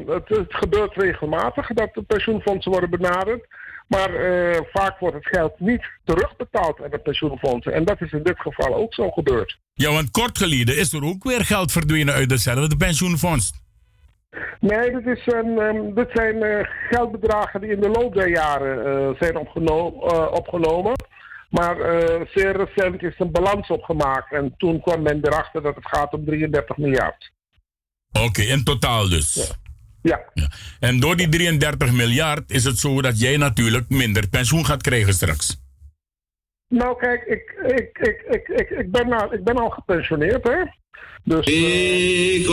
het, 0.06 0.28
het 0.28 0.54
gebeurt 0.54 0.94
regelmatig 0.94 1.66
dat 1.66 1.94
de 1.94 2.02
pensioenfondsen 2.02 2.70
worden 2.70 2.90
benaderd. 2.90 3.46
Maar 3.86 4.10
vaak 4.72 4.98
wordt 4.98 5.16
het 5.16 5.26
geld 5.26 5.60
niet 5.60 5.84
terugbetaald 6.04 6.82
aan 6.82 6.90
de 6.90 6.98
pensioenfondsen. 6.98 7.72
En 7.72 7.84
dat 7.84 8.00
is 8.00 8.12
in 8.12 8.22
dit 8.22 8.40
geval 8.40 8.74
ook 8.74 8.94
zo 8.94 9.10
gebeurd. 9.10 9.58
Ja, 9.74 9.92
want 9.92 10.10
kort 10.10 10.38
geleden 10.38 10.76
is 10.76 10.92
er 10.92 11.04
ook 11.04 11.24
weer 11.24 11.44
geld 11.44 11.72
verdwenen 11.72 12.14
uit 12.14 12.30
hetzelfde 12.30 12.76
pensioenfonds. 12.76 13.52
Nee, 14.60 14.90
dit, 14.90 15.06
is 15.06 15.22
een, 15.26 15.58
ehm, 15.58 15.94
dit 15.94 16.10
zijn 16.12 16.66
geldbedragen 16.90 17.60
die 17.60 17.70
in 17.70 17.80
de 17.80 17.88
loop 17.88 18.14
der 18.14 18.28
jaren 18.28 19.16
zijn 19.18 19.36
opgeno- 19.36 20.28
opgenomen. 20.32 20.94
Maar 21.50 21.80
eh, 21.80 22.26
zeer 22.34 22.56
recent 22.56 23.02
is 23.02 23.14
een 23.18 23.30
balans 23.30 23.68
opgemaakt. 23.68 24.32
En 24.32 24.54
toen 24.56 24.80
kwam 24.80 25.02
men 25.02 25.18
erachter 25.22 25.62
dat 25.62 25.74
het 25.74 25.86
gaat 25.86 26.12
om 26.12 26.24
33 26.24 26.76
miljard. 26.76 27.32
Oké, 28.12 28.42
in 28.42 28.64
totaal 28.64 29.08
dus. 29.08 29.54
Ja. 30.02 30.20
En 30.80 31.00
door 31.00 31.16
die 31.16 31.28
33 31.28 31.92
miljard 31.92 32.50
is 32.50 32.64
het 32.64 32.78
zo 32.78 33.02
dat 33.02 33.20
jij 33.20 33.36
natuurlijk 33.36 33.88
minder 33.88 34.28
pensioen 34.28 34.66
gaat 34.66 34.82
krijgen 34.82 35.12
straks. 35.14 35.60
Nou, 36.68 36.98
kijk, 36.98 37.22
ik, 37.22 37.54
ik, 37.66 37.98
ik, 37.98 38.24
ik, 38.28 38.48
ik, 38.48 38.70
ik, 38.70 38.90
ben, 38.90 39.08
nou, 39.08 39.34
ik 39.34 39.44
ben 39.44 39.56
al 39.56 39.70
gepensioneerd, 39.70 40.44
hè? 40.44 40.62
Dus. 41.24 41.46
Ik 41.46 42.46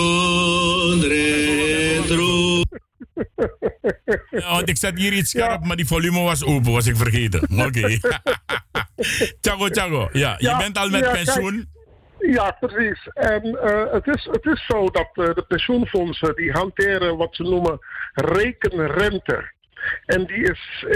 Ja, 4.30 4.52
want 4.52 4.70
ik 4.70 4.78
zet 4.78 4.98
hier 4.98 5.14
iets 5.14 5.30
scherp, 5.30 5.64
maar 5.66 5.76
die 5.76 5.88
volume 5.88 6.22
was 6.22 6.44
open, 6.46 6.72
was 6.72 6.88
ik 6.88 6.96
vergeten. 6.98 7.42
Oké. 7.66 7.98
Tjago, 9.42 9.70
Tjago. 9.70 10.10
Ja, 10.12 10.36
je 10.38 10.46
Ja, 10.48 10.58
bent 10.58 10.78
al 10.78 10.90
met 10.90 11.04
ja, 11.04 11.12
pensioen. 11.12 11.70
kijk, 12.20 12.34
ja, 12.34 12.58
precies. 12.60 13.08
En 13.14 13.44
eh, 13.62 13.92
het, 13.94 14.08
is, 14.08 14.28
het 14.32 14.46
is 14.46 14.66
zo 14.66 14.90
dat 14.90 15.10
eh, 15.14 15.34
de 15.34 15.46
pensioenfondsen 15.48 16.36
die 16.36 16.52
hanteren 16.52 17.18
wat 17.18 17.36
ze 17.36 17.44
noemen 17.44 17.80
rekenrente. 18.14 19.52
En 20.06 20.26
die 20.26 20.42
is 20.52 20.84
eh, 20.88 20.92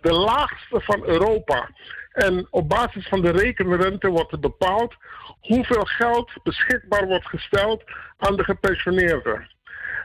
de 0.00 0.12
laagste 0.12 0.80
van 0.80 1.04
Europa. 1.06 1.70
En 2.12 2.46
op 2.50 2.68
basis 2.68 3.08
van 3.08 3.20
de 3.20 3.30
rekenrente 3.30 4.08
wordt 4.08 4.32
er 4.32 4.40
bepaald 4.40 4.94
hoeveel 5.40 5.84
geld 5.84 6.30
beschikbaar 6.42 7.06
wordt 7.06 7.26
gesteld 7.28 7.82
aan 8.18 8.36
de 8.36 8.44
gepensioneerden. 8.44 9.53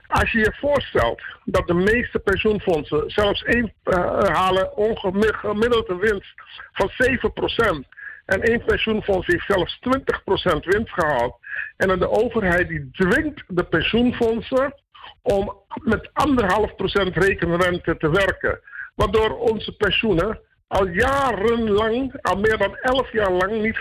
Als 0.10 0.32
je 0.32 0.38
je 0.38 0.54
voorstelt 0.60 1.22
dat 1.46 1.68
de 1.68 1.74
meeste 1.74 2.20
pensioenfondsen 2.20 3.10
zelfs 3.10 3.44
één 3.44 3.74
eh, 3.84 4.22
halen 4.22 4.78
ongemi- 4.78 5.34
gemiddelde 5.34 5.96
winst 5.96 6.34
van 6.72 6.90
7%. 6.90 7.88
En 8.26 8.42
één 8.42 8.64
pensioenfonds 8.66 9.28
heeft 9.28 9.46
zelfs 9.46 9.80
20% 9.80 10.66
winst 10.66 10.94
gehaald. 10.94 11.36
En 11.78 11.88
dan 11.88 12.00
de 12.00 12.10
overheid 12.10 12.68
die 12.68 12.90
dwingt 12.92 13.44
de 13.48 13.64
pensioenfondsen 13.64 14.74
om 15.22 15.54
met 15.84 16.10
anderhalf 16.14 16.76
procent 16.76 17.16
rekenrente 17.16 17.98
te 17.98 18.10
werken. 18.10 18.60
Waardoor 18.96 19.38
onze 19.38 19.76
pensioenen 19.76 20.40
al 20.68 20.88
jarenlang, 20.88 22.22
al 22.22 22.40
meer 22.40 22.58
dan 22.58 22.76
11 22.76 23.12
jaar 23.12 23.32
lang, 23.32 23.62
niet 23.62 23.78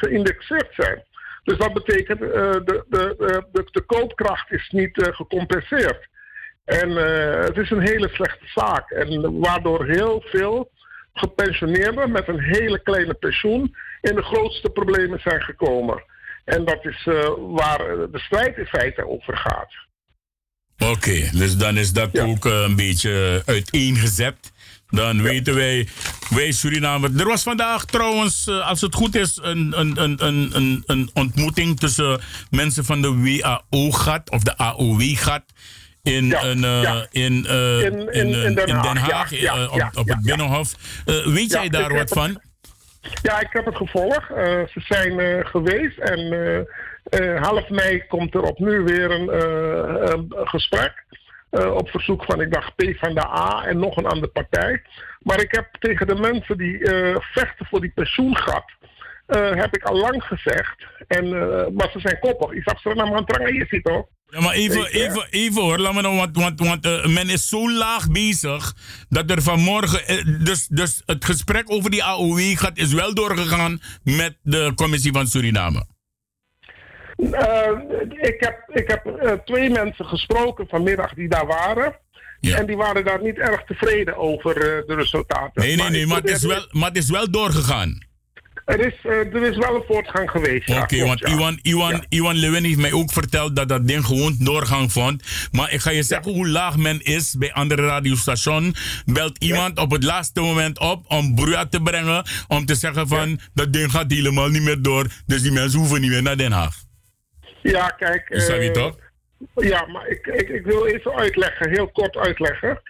geïndexeerd 0.00 0.74
zijn. 0.74 1.02
Dus 1.44 1.58
dat 1.58 1.72
betekent 1.72 2.20
uh, 2.20 2.28
de, 2.30 2.84
de, 2.88 3.44
de, 3.52 3.68
de, 3.70 3.80
koopkracht 3.80 4.52
is 4.52 4.68
niet 4.70 4.96
uh, 4.96 5.14
gecompenseerd. 5.14 6.08
En 6.64 6.90
uh, 6.90 7.44
het 7.44 7.56
is 7.56 7.70
een 7.70 7.86
hele 7.86 8.08
slechte 8.08 8.46
zaak. 8.46 8.90
En 8.90 9.38
waardoor 9.40 9.86
heel 9.86 10.22
veel 10.26 10.70
gepensioneerden 11.12 12.10
met 12.10 12.28
een 12.28 12.40
hele 12.40 12.82
kleine 12.82 13.14
pensioen 13.14 13.76
in 14.00 14.14
de 14.14 14.22
grootste 14.22 14.70
problemen 14.70 15.20
zijn 15.20 15.42
gekomen. 15.42 16.02
En 16.44 16.64
dat 16.64 16.84
is 16.84 17.04
waar 17.38 17.78
de 18.10 18.18
strijd 18.18 18.56
in 18.56 18.66
feite 18.66 19.08
over 19.08 19.36
gaat. 19.36 19.72
Oké, 20.78 21.30
dus 21.32 21.56
dan 21.56 21.76
is 21.76 21.92
dat 21.92 22.18
ook 22.18 22.44
een 22.44 22.76
beetje 22.76 23.42
uiteengezet. 23.46 24.52
Dan 24.94 25.22
weten 25.22 25.54
wij, 25.54 25.88
wij 26.30 26.52
Surinamers. 26.52 27.12
Er 27.20 27.26
was 27.26 27.42
vandaag 27.42 27.84
trouwens, 27.84 28.46
uh, 28.46 28.68
als 28.68 28.80
het 28.80 28.94
goed 28.94 29.14
is, 29.14 29.38
een, 29.42 29.72
een, 29.76 30.02
een, 30.02 30.26
een, 30.56 30.82
een 30.86 31.10
ontmoeting 31.14 31.80
tussen 31.80 32.20
mensen 32.50 32.84
van 32.84 33.02
de 33.02 33.40
WAO-gat 33.70 34.30
of 34.30 34.42
de 34.42 34.56
AOW-gat. 34.56 35.42
In, 36.02 36.26
Ja, 36.26 36.44
een, 36.44 36.58
uh, 36.62 36.82
ja. 36.82 37.06
in, 37.10 37.46
uh, 37.48 37.80
In- 37.84 38.12
in, 38.12 38.28
in- 38.28 38.44
in 38.44 38.54
Den 38.54 38.96
Haag, 38.96 39.30
ja, 39.40 39.56
uh, 39.58 39.72
op, 39.94 40.08
het. 40.08 40.22
Binnenhof. 40.22 40.74
Weet 41.24 41.50
jij 41.50 41.68
daar 41.68 41.94
wat 41.94 42.10
van? 42.10 42.40
Ja, 43.22 43.40
ik 43.40 43.48
heb 43.50 43.64
het 43.64 43.76
gevolgd. 43.76 44.30
Eh, 44.30 44.44
ze 44.46 44.80
zijn 44.88 45.18
eh, 45.20 45.46
geweest 45.46 45.98
en 45.98 46.18
eh, 46.32 47.34
eh, 47.34 47.42
half 47.42 47.68
mei 47.68 48.04
komt 48.08 48.34
er 48.34 48.42
opnieuw 48.42 48.84
weer 48.84 49.10
een, 49.10 49.28
eh, 49.30 50.12
een 50.12 50.32
gesprek. 50.44 51.04
Eh, 51.54 51.74
op 51.74 51.88
verzoek 51.88 52.24
van, 52.24 52.40
ik 52.40 52.52
dacht, 52.52 52.74
P 52.76 52.96
van 52.98 53.14
de 53.14 53.26
A 53.26 53.64
en 53.64 53.78
nog 53.78 53.96
een 53.96 54.06
andere 54.06 54.32
partij. 54.32 54.82
Maar 55.20 55.40
ik 55.40 55.52
heb 55.52 55.68
tegen 55.78 56.06
de 56.06 56.14
mensen 56.14 56.58
die 56.58 56.78
eh, 56.78 57.16
vechten 57.20 57.66
voor 57.66 57.80
die 57.80 57.92
pensioengat, 57.94 58.64
eh, 59.26 59.50
heb 59.50 59.76
ik 59.76 59.82
al 59.82 59.96
lang 59.96 60.22
gezegd. 60.24 60.86
En, 61.08 61.28
maar 61.74 61.90
ze 61.92 62.00
zijn 62.00 62.18
koppig. 62.18 62.50
Ik 62.50 62.62
zag 62.62 62.80
ze 62.80 62.94
naar 62.94 63.10
mijn 63.10 63.52
hier 63.52 63.66
zitten 63.66 63.92
hoor. 63.92 64.08
Ja, 64.26 64.40
maar 64.40 64.54
even, 64.54 64.86
even, 64.86 65.26
even 65.30 65.62
hoor, 65.62 65.78
laat 65.78 65.94
me 65.94 66.00
nou, 66.00 66.16
want, 66.16 66.36
want, 66.36 66.60
want 66.60 67.06
men 67.06 67.28
is 67.28 67.48
zo 67.48 67.70
laag 67.70 68.10
bezig 68.10 68.74
dat 69.08 69.30
er 69.30 69.42
vanmorgen, 69.42 70.44
dus, 70.44 70.66
dus 70.66 71.02
het 71.06 71.24
gesprek 71.24 71.70
over 71.70 71.90
die 71.90 72.04
AOW 72.04 72.56
gaat, 72.56 72.78
is 72.78 72.92
wel 72.92 73.14
doorgegaan 73.14 73.80
met 74.02 74.36
de 74.42 74.72
commissie 74.74 75.12
van 75.12 75.26
Suriname. 75.26 75.86
Eh, 77.16 77.70
ik 78.08 78.36
heb, 78.38 78.62
ik 78.72 78.88
heb 78.88 79.06
eh, 79.06 79.32
twee 79.32 79.70
mensen 79.70 80.04
gesproken 80.04 80.66
vanmiddag 80.68 81.14
die 81.14 81.28
daar 81.28 81.46
waren. 81.46 82.02
En 82.52 82.66
die 82.66 82.76
waren 82.76 83.04
daar 83.04 83.22
niet 83.22 83.36
erg 83.36 83.64
tevreden 83.64 84.16
over 84.16 84.56
eh, 84.56 84.86
de 84.86 84.94
resultaten. 84.94 85.62
Nee, 85.62 85.76
nee, 85.76 85.90
nee, 85.90 86.06
maar 86.06 86.20
het, 86.20 86.30
is 86.30 86.42
wel, 86.42 86.66
maar 86.70 86.88
het 86.88 86.98
is 86.98 87.10
wel 87.10 87.30
doorgegaan. 87.30 88.02
Er 88.64 88.80
is, 88.80 88.94
eh, 89.02 89.12
er 89.12 89.42
is 89.42 89.56
wel 89.56 89.74
een 89.74 89.82
voortgang 89.86 90.30
geweest. 90.30 90.68
Oké, 90.68 91.04
want 91.04 91.18
ja. 91.18 91.28
Iwan, 91.28 91.58
Iwan, 91.62 92.04
Iwan 92.08 92.34
Lewin 92.34 92.64
heeft 92.64 92.78
mij 92.78 92.92
ook 92.92 93.12
verteld 93.12 93.56
dat 93.56 93.68
dat 93.68 93.86
ding 93.88 94.04
gewoon 94.04 94.36
doorgang 94.38 94.92
vond. 94.92 95.22
Maar 95.52 95.72
ik 95.72 95.80
ga 95.80 95.90
je 95.90 96.02
zeggen 96.02 96.32
hoe 96.32 96.48
laag 96.48 96.76
men 96.76 97.04
is 97.04 97.34
bij 97.38 97.52
andere 97.52 97.86
radiostations. 97.86 99.02
Belt 99.06 99.38
iemand 99.38 99.78
op 99.78 99.90
het 99.90 100.02
laatste 100.02 100.40
moment 100.40 100.78
op 100.78 101.04
om 101.08 101.34
broeia 101.34 101.66
te 101.66 101.80
brengen. 101.80 102.24
Om 102.48 102.66
te 102.66 102.74
zeggen 102.74 103.08
van, 103.08 103.40
dat 103.54 103.72
ding 103.72 103.90
gaat 103.90 104.10
helemaal 104.10 104.48
niet 104.48 104.62
meer 104.62 104.82
door. 104.82 105.06
Dus 105.26 105.42
die 105.42 105.52
mensen 105.52 105.78
hoeven 105.78 106.00
niet 106.00 106.10
meer 106.10 106.22
naar 106.22 106.36
Den 106.36 106.52
Haag. 106.52 106.82
Ja, 107.72 107.88
kijk. 107.88 108.28
Is 108.28 108.46
dat 108.46 108.56
eh, 108.56 108.62
niet 108.62 108.74
toch? 108.74 108.96
Ja, 109.54 109.86
maar 109.86 110.06
ik, 110.08 110.26
ik, 110.26 110.48
ik 110.48 110.64
wil 110.64 110.86
even 110.86 111.14
uitleggen, 111.14 111.70
heel 111.70 111.88
kort 111.88 112.16
uitleggen. 112.16 112.80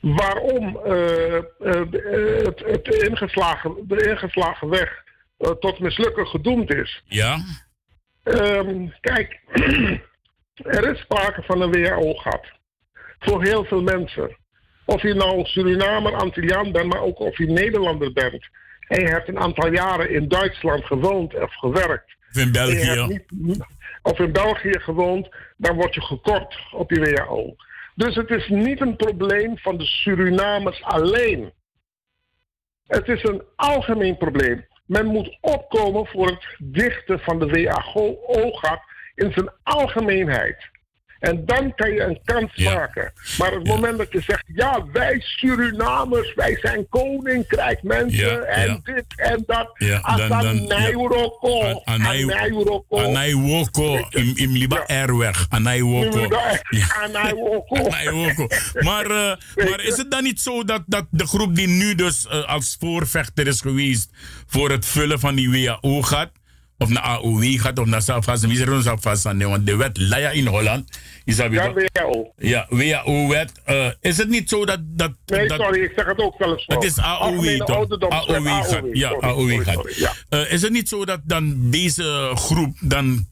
Waarom 0.00 0.76
eh, 0.84 1.36
eh, 1.36 1.42
de- 1.60 2.02
eh, 2.02 2.44
het, 2.46 2.58
het 2.64 2.94
ingeslagen, 3.08 3.74
de 3.88 4.08
ingeslagen 4.10 4.68
weg 4.68 5.02
eh, 5.38 5.50
tot 5.50 5.78
mislukken 5.78 6.26
gedoemd 6.26 6.74
is. 6.74 7.02
Ja? 7.04 7.38
Ehm, 8.22 8.86
kijk, 9.00 9.40
er 10.76 10.90
is 10.90 11.00
sprake 11.00 11.42
van 11.42 11.60
een 11.60 11.70
WHO-gat. 11.72 12.46
Voor 13.18 13.42
heel 13.44 13.64
veel 13.64 13.82
mensen. 13.82 14.36
Of 14.84 15.02
je 15.02 15.14
nou 15.14 15.44
Surinamer, 15.44 16.14
Antilliaan 16.14 16.72
bent, 16.72 16.92
maar 16.92 17.02
ook 17.02 17.18
of 17.18 17.38
je 17.38 17.46
Nederlander 17.46 18.12
bent. 18.12 18.46
En 18.88 19.00
je 19.00 19.08
hebt 19.08 19.28
een 19.28 19.38
aantal 19.38 19.72
jaren 19.72 20.10
in 20.10 20.28
Duitsland 20.28 20.84
gewoond 20.84 21.34
of 21.34 21.54
gewerkt. 21.54 22.16
Of 22.30 22.36
in 22.42 22.52
België. 22.52 23.04
niet- 23.30 23.64
of 24.10 24.18
in 24.18 24.32
België 24.32 24.80
gewoond, 24.80 25.28
dan 25.56 25.76
word 25.76 25.94
je 25.94 26.00
gekort 26.00 26.58
op 26.72 26.90
je 26.90 27.00
WHO. 27.00 27.54
Dus 27.94 28.14
het 28.14 28.30
is 28.30 28.48
niet 28.48 28.80
een 28.80 28.96
probleem 28.96 29.58
van 29.58 29.76
de 29.76 29.84
Surinamers 29.84 30.82
alleen. 30.82 31.52
Het 32.86 33.08
is 33.08 33.22
een 33.22 33.42
algemeen 33.56 34.16
probleem. 34.16 34.66
Men 34.86 35.06
moet 35.06 35.38
opkomen 35.40 36.06
voor 36.06 36.26
het 36.26 36.46
dichten 36.58 37.18
van 37.18 37.38
de 37.38 37.46
WHO-gat 37.46 38.80
in 39.14 39.32
zijn 39.32 39.50
algemeenheid. 39.62 40.70
En 41.20 41.42
dan 41.46 41.74
kan 41.74 41.90
je 41.92 42.00
een 42.00 42.20
kans 42.24 42.56
maken. 42.74 43.12
Maar 43.38 43.52
op 43.52 43.58
het 43.58 43.66
moment 43.66 43.98
dat 43.98 44.12
je 44.12 44.20
zegt, 44.26 44.44
ja, 44.54 44.84
wij 44.92 45.20
Surinamers, 45.20 46.34
wij 46.34 46.58
zijn 46.60 46.86
koninkrijk 46.88 47.82
mensen 47.82 48.46
en 48.48 48.80
dit 48.84 49.04
en 49.16 49.42
dat. 49.46 49.70
Ja, 49.74 50.00
dan- 50.16 50.28
dan- 50.28 50.68
Anairoko. 51.84 52.96
Anai 53.04 53.34
Woko, 53.34 53.96
im, 54.10 54.32
im 54.36 54.52
liba 54.52 54.86
erweg. 54.86 55.46
Anairoko. 55.48 56.28
Maar, 58.80 59.04
eh, 59.10 59.36
maar 59.68 59.80
is 59.80 59.96
het 59.96 60.10
dan 60.10 60.22
niet 60.22 60.40
zo 60.40 60.64
dat, 60.64 60.82
dat 60.86 61.06
de 61.10 61.26
groep 61.26 61.54
die 61.56 61.68
nu 61.68 61.94
dus 61.94 62.26
eh, 62.26 62.44
als 62.48 62.76
voorvechter 62.80 63.46
is 63.46 63.60
geweest 63.60 64.10
voor 64.46 64.70
het 64.70 64.86
vullen 64.86 65.20
van 65.20 65.34
die 65.34 65.50
WAO 65.80 66.02
gaat, 66.02 66.30
of 66.78 66.88
naar 66.88 67.02
AOW 67.02 67.60
gaat, 67.60 67.78
of 67.78 67.86
naar 67.86 68.02
Safas, 68.02 68.44
wie 68.46 68.64
er 68.64 68.82
Safas 68.82 69.26
aan, 69.26 69.38
want 69.38 69.66
de 69.66 69.76
wet 69.76 69.98
Laya 69.98 70.30
in 70.30 70.46
Holland, 70.46 70.98
is 71.24 71.36
dat 71.36 71.52
Ja, 71.52 71.72
weer 71.72 71.90
WAO. 71.92 72.32
Ja, 72.36 72.66
WAO-wet. 72.68 73.52
eh, 73.64 73.90
is 74.00 74.16
het 74.16 74.28
niet 74.28 74.48
zo 74.48 74.64
dat... 74.64 74.80
dat 74.82 75.12
Nee, 75.26 75.48
dat, 75.48 75.60
sorry, 75.60 75.82
ik 75.82 75.92
zeg 75.96 76.06
het 76.06 76.18
ook 76.20 76.34
zelfs 76.38 76.66
Het 76.66 76.84
is 76.84 76.98
AOW, 76.98 77.56
toch? 77.64 78.10
AOW 78.10 78.46
gaat. 78.46 78.84
Ja, 78.92 79.10
AOW 79.20 79.62
gaat. 79.62 79.94
ja. 79.96 80.12
Eh, 80.28 80.52
is 80.52 80.62
het 80.62 80.72
niet 80.72 80.88
zo 80.88 81.04
dat 81.04 81.20
dan 81.24 81.70
deze 81.70 82.30
groep 82.34 82.76
dan 82.80 83.26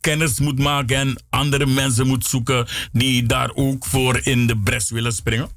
kennis 0.00 0.40
moet 0.40 0.58
maken 0.58 0.96
en 0.96 1.22
andere 1.30 1.66
mensen 1.66 2.06
moet 2.06 2.24
zoeken 2.24 2.66
die 2.92 3.26
daar 3.26 3.50
ook 3.54 3.84
voor 3.84 4.20
in 4.22 4.46
de 4.46 4.58
bres 4.58 4.90
willen 4.90 5.12
springen? 5.12 5.48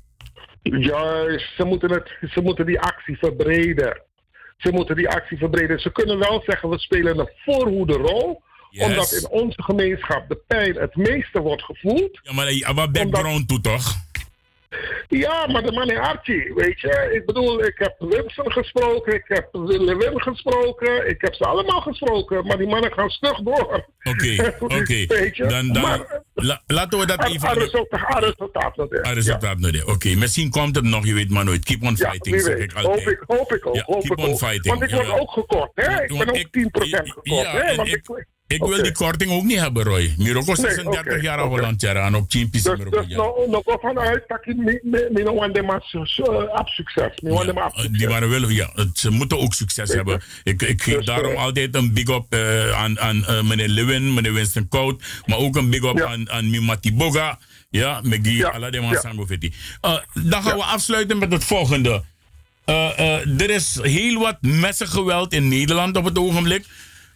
Juist, 0.62 1.56
ze 1.56 1.64
moeten, 1.66 1.92
het, 1.92 2.12
ze 2.34 2.42
moeten 2.42 2.66
die 2.66 2.80
actie 2.80 3.18
verbreden. 3.18 4.02
Ze 4.62 4.72
moeten 4.72 4.96
die 4.96 5.10
actie 5.10 5.38
verbreden. 5.38 5.80
Ze 5.80 5.92
kunnen 5.92 6.20
wel 6.20 6.42
zeggen, 6.46 6.70
we 6.70 6.80
spelen 6.80 7.20
een 7.20 7.30
voorhoederrol. 7.46 8.42
Yes. 8.70 8.86
Omdat 8.86 9.12
in 9.12 9.30
onze 9.30 9.64
gemeenschap 9.64 10.30
de 10.30 10.40
pijn 10.48 10.76
het 10.76 10.96
meeste 10.96 11.40
wordt 11.40 11.64
gevoeld. 11.64 12.20
Ja, 12.24 12.34
maar 12.34 12.74
wat 12.74 12.92
background 12.92 13.48
toe 13.48 13.62
toch? 13.62 13.96
Ja, 15.08 15.48
maar 15.48 15.64
de 15.64 15.72
man 15.72 15.90
in 15.90 15.98
Archie, 15.98 16.54
weet 16.54 16.80
je. 16.80 17.10
Ik 17.14 17.26
bedoel, 17.26 17.64
ik 17.66 17.78
heb 17.78 17.96
Wimson 18.00 18.52
gesproken, 18.52 19.14
ik 19.14 19.24
heb 19.28 19.48
Lewin 19.52 20.22
gesproken, 20.22 21.10
ik 21.10 21.22
heb 21.22 21.34
ze 21.34 21.46
allemaal 21.46 21.82
gesproken. 21.82 22.46
Maar 22.46 22.58
die 22.58 22.68
mannen 22.68 22.94
gaan 22.94 23.10
stug 23.10 23.38
door. 23.42 23.86
Oké, 24.04 24.54
oké. 24.80 25.06
Dan, 25.48 25.68
dan, 25.74 25.82
Maar- 25.82 26.22
la- 26.34 26.62
laten 26.68 27.00
we 27.00 27.06
dat 27.06 27.26
even... 27.26 27.54
resultaat- 27.54 28.14
aan 28.14 29.14
resultaat 29.14 29.58
niet. 29.58 29.84
Oké, 29.84 30.16
misschien 30.16 30.50
komt 30.50 30.76
het 30.76 30.86
nog, 30.86 31.06
je 31.06 31.14
weet 31.14 31.30
maar 31.30 31.46
nooit. 31.46 31.66
Keep 31.66 31.84
on 31.84 31.98
fighting, 31.98 32.42
zeg 32.42 32.58
ik 32.58 32.74
altijd. 32.74 33.04
Hoop 33.04 33.08
ik, 33.14 33.24
hoop 33.28 33.54
ik 33.54 33.66
ook. 33.68 33.76
Ja, 33.76 33.84
hoop 33.86 34.02
keep 34.02 34.12
ik 34.18 34.26
on 34.26 34.32
ook. 34.32 34.38
fighting. 34.38 34.66
Want 34.80 34.82
ik 34.82 34.90
word 34.96 35.20
ook 35.20 35.32
gekort, 35.32 35.72
hè? 35.76 36.04
Ik 36.04 36.18
ben 36.18 36.30
ook 36.30 36.36
ik- 36.36 36.48
10% 36.52 37.10
gekort, 37.10 37.28
Ja, 37.42 37.52
hè? 37.52 37.76
Want 37.76 37.88
ik, 37.88 38.26
ik, 38.54 38.64
wil 38.64 38.84
die 38.84 38.92
korting 38.92 39.32
ook 39.32 39.44
niet 39.44 39.60
hebben, 39.60 39.84
Roy. 39.84 40.14
Miroko 40.18 40.54
Nee, 40.54 40.56
36 40.56 41.14
oké, 41.14 41.22
jaar 41.22 41.34
oké. 41.34 41.44
al 41.44 41.50
Holland 41.50 41.82
jaren 41.82 42.16
op 42.16 42.30
10 42.30 42.48
Dus, 42.52 42.64
dus 42.64 42.74
nou, 43.08 43.62
ga 43.66 43.78
vanuit 43.82 44.24
dat 44.28 44.40
ik 44.44 44.56
niet 44.56 45.64
maar 45.66 45.82
op 46.60 46.68
succes. 46.68 47.12
Eh, 47.24 47.86
Die 47.92 48.08
waren 48.08 48.30
wel, 48.30 48.50
ja, 48.50 48.70
ze 48.94 49.10
moeten 49.10 49.40
ook 49.40 49.54
succes 49.54 49.94
hebben. 49.94 50.22
Ik, 50.44 50.62
ik 50.62 50.82
geef 50.84 50.96
Dus, 50.96 51.06
daarom 51.06 51.32
eh, 51.32 51.44
altijd 51.44 51.76
een 51.76 51.94
big 51.94 52.08
up 52.08 52.26
eh, 52.30 52.72
aan, 52.72 53.00
aan 53.00 53.26
eh, 53.26 53.44
meneer 53.44 53.68
Lewin, 53.68 54.14
meneer 54.14 54.34
Winston 54.34 54.68
Kout, 54.68 55.04
maar 55.26 55.38
ook 55.38 55.56
een 55.56 55.70
big 55.70 55.84
up 55.84 56.02
aan, 56.02 56.30
aan 56.32 56.50
Mimati 56.50 56.94
Boga. 56.94 57.40
Ja, 57.70 58.00
met 58.04 58.24
die 58.24 58.38
ja. 58.38 58.52
Aladema 58.52 58.92
ja. 58.92 59.00
Sangofetti. 59.00 59.54
Eh, 59.82 59.98
dan 60.14 60.44
gaan 60.44 60.58
we 60.58 60.64
afsluiten 60.64 61.18
met 61.18 61.32
het 61.32 61.44
volgende. 61.44 62.04
Eh, 62.66 63.00
eh, 63.00 63.42
er 63.42 63.50
is 63.50 63.80
heel 63.82 64.20
wat 64.20 64.38
messengeweld 64.42 65.34
in 65.34 65.48
Nederland 65.48 65.98
op 65.98 66.06
het 66.06 66.18
ogenblik. 66.18 66.66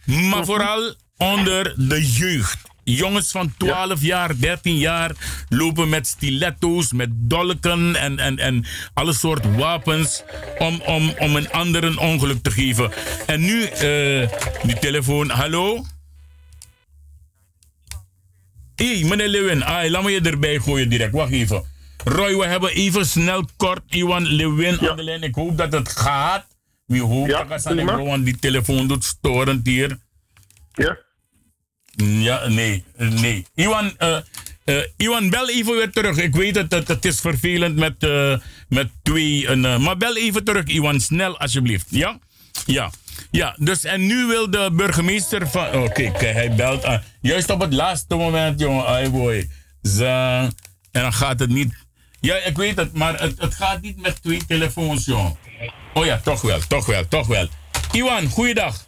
Maar 0.04 0.44
vooral 0.44 0.94
onder 1.16 1.74
de 1.76 2.10
jeugd. 2.10 2.58
Jongens 2.84 3.30
van 3.30 3.54
12 3.58 4.02
jaar, 4.02 4.38
13 4.38 4.78
jaar 4.78 5.12
lopen 5.48 5.88
met 5.88 6.06
stiletto's, 6.06 6.92
met 6.92 7.08
dolken 7.12 7.96
en, 7.96 8.18
en, 8.18 8.38
en 8.38 8.64
alle 8.94 9.12
soort 9.12 9.56
wapens 9.56 10.22
om, 10.58 10.80
om, 10.80 11.14
om 11.18 11.36
een 11.36 11.50
ander 11.50 11.84
een 11.84 11.98
ongeluk 11.98 12.42
te 12.42 12.50
geven. 12.50 12.90
En 13.26 13.40
nu, 13.40 13.62
eh 13.64 14.30
die 14.62 14.78
telefoon, 14.80 15.30
hallo? 15.30 15.84
Hé, 18.74 19.04
meneer 19.04 19.28
Lewin, 19.28 19.62
ah, 19.62 19.90
laat 19.90 20.02
me 20.02 20.10
je 20.10 20.20
erbij 20.20 20.58
gooien 20.58 20.88
direct. 20.88 21.12
Wacht 21.12 21.32
even. 21.32 21.64
Roy, 22.04 22.36
we 22.36 22.46
hebben 22.46 22.70
even 22.70 23.06
snel 23.06 23.44
kort 23.56 23.80
Iwan 23.88 24.26
Lewin 24.26 24.88
aan 24.88 24.96
de 24.96 25.02
lijn. 25.02 25.22
Ik 25.22 25.34
hoop 25.34 25.56
dat 25.58 25.72
het 25.72 25.88
gaat. 25.88 26.46
Wie 26.86 27.02
hoopt 27.02 27.30
dat 27.30 27.62
want 27.96 28.24
die 28.24 28.38
telefoon 28.38 28.88
doet 28.88 29.04
storend 29.04 29.66
hier. 29.66 29.98
Ja? 30.72 30.98
Ja, 31.96 32.48
nee, 32.48 32.84
nee. 32.96 33.46
Iwan, 33.54 33.98
eh, 33.98 34.18
eh, 34.64 34.82
Iwan, 34.96 35.30
bel 35.30 35.48
even 35.48 35.74
weer 35.74 35.90
terug. 35.90 36.16
Ik 36.16 36.34
weet 36.34 36.56
het, 36.56 36.88
het, 36.88 37.04
is 37.04 37.20
vervelend 37.20 37.76
met, 37.76 37.94
eh, 37.98 38.36
met 38.68 38.88
twee. 39.02 39.56
maar 39.56 39.96
bel 39.96 40.16
even 40.16 40.44
terug, 40.44 40.64
Iwan, 40.64 41.00
snel 41.00 41.38
alsjeblieft. 41.38 41.86
Ja? 41.90 42.18
Ja. 42.66 42.90
Ja, 43.30 43.56
dus 43.58 43.84
en 43.84 44.06
nu 44.06 44.26
wil 44.26 44.50
de 44.50 44.70
burgemeester 44.72 45.48
van. 45.48 45.74
Oké, 45.74 46.10
kijk, 46.10 46.20
hij 46.20 46.54
belt. 46.54 46.86
juist 47.20 47.50
op 47.50 47.60
het 47.60 47.72
laatste 47.72 48.14
moment, 48.14 48.60
jongen. 48.60 48.86
Ai 48.86 49.10
boy. 49.10 49.48
En 50.00 51.02
dan 51.02 51.12
gaat 51.12 51.40
het 51.40 51.50
niet. 51.50 51.74
Ja, 52.20 52.36
ik 52.36 52.56
weet 52.56 52.76
het, 52.76 52.92
maar 52.92 53.20
het, 53.20 53.40
het 53.40 53.54
gaat 53.54 53.80
niet 53.80 54.00
met 54.00 54.22
twee 54.22 54.46
telefoons, 54.46 55.04
jongen. 55.04 55.36
Oh 55.94 56.04
ja, 56.04 56.18
toch 56.18 56.40
wel, 56.40 56.58
toch 56.68 56.86
wel, 56.86 57.08
toch 57.08 57.26
wel. 57.26 57.48
Iwan, 57.92 58.28
goeiedag. 58.28 58.86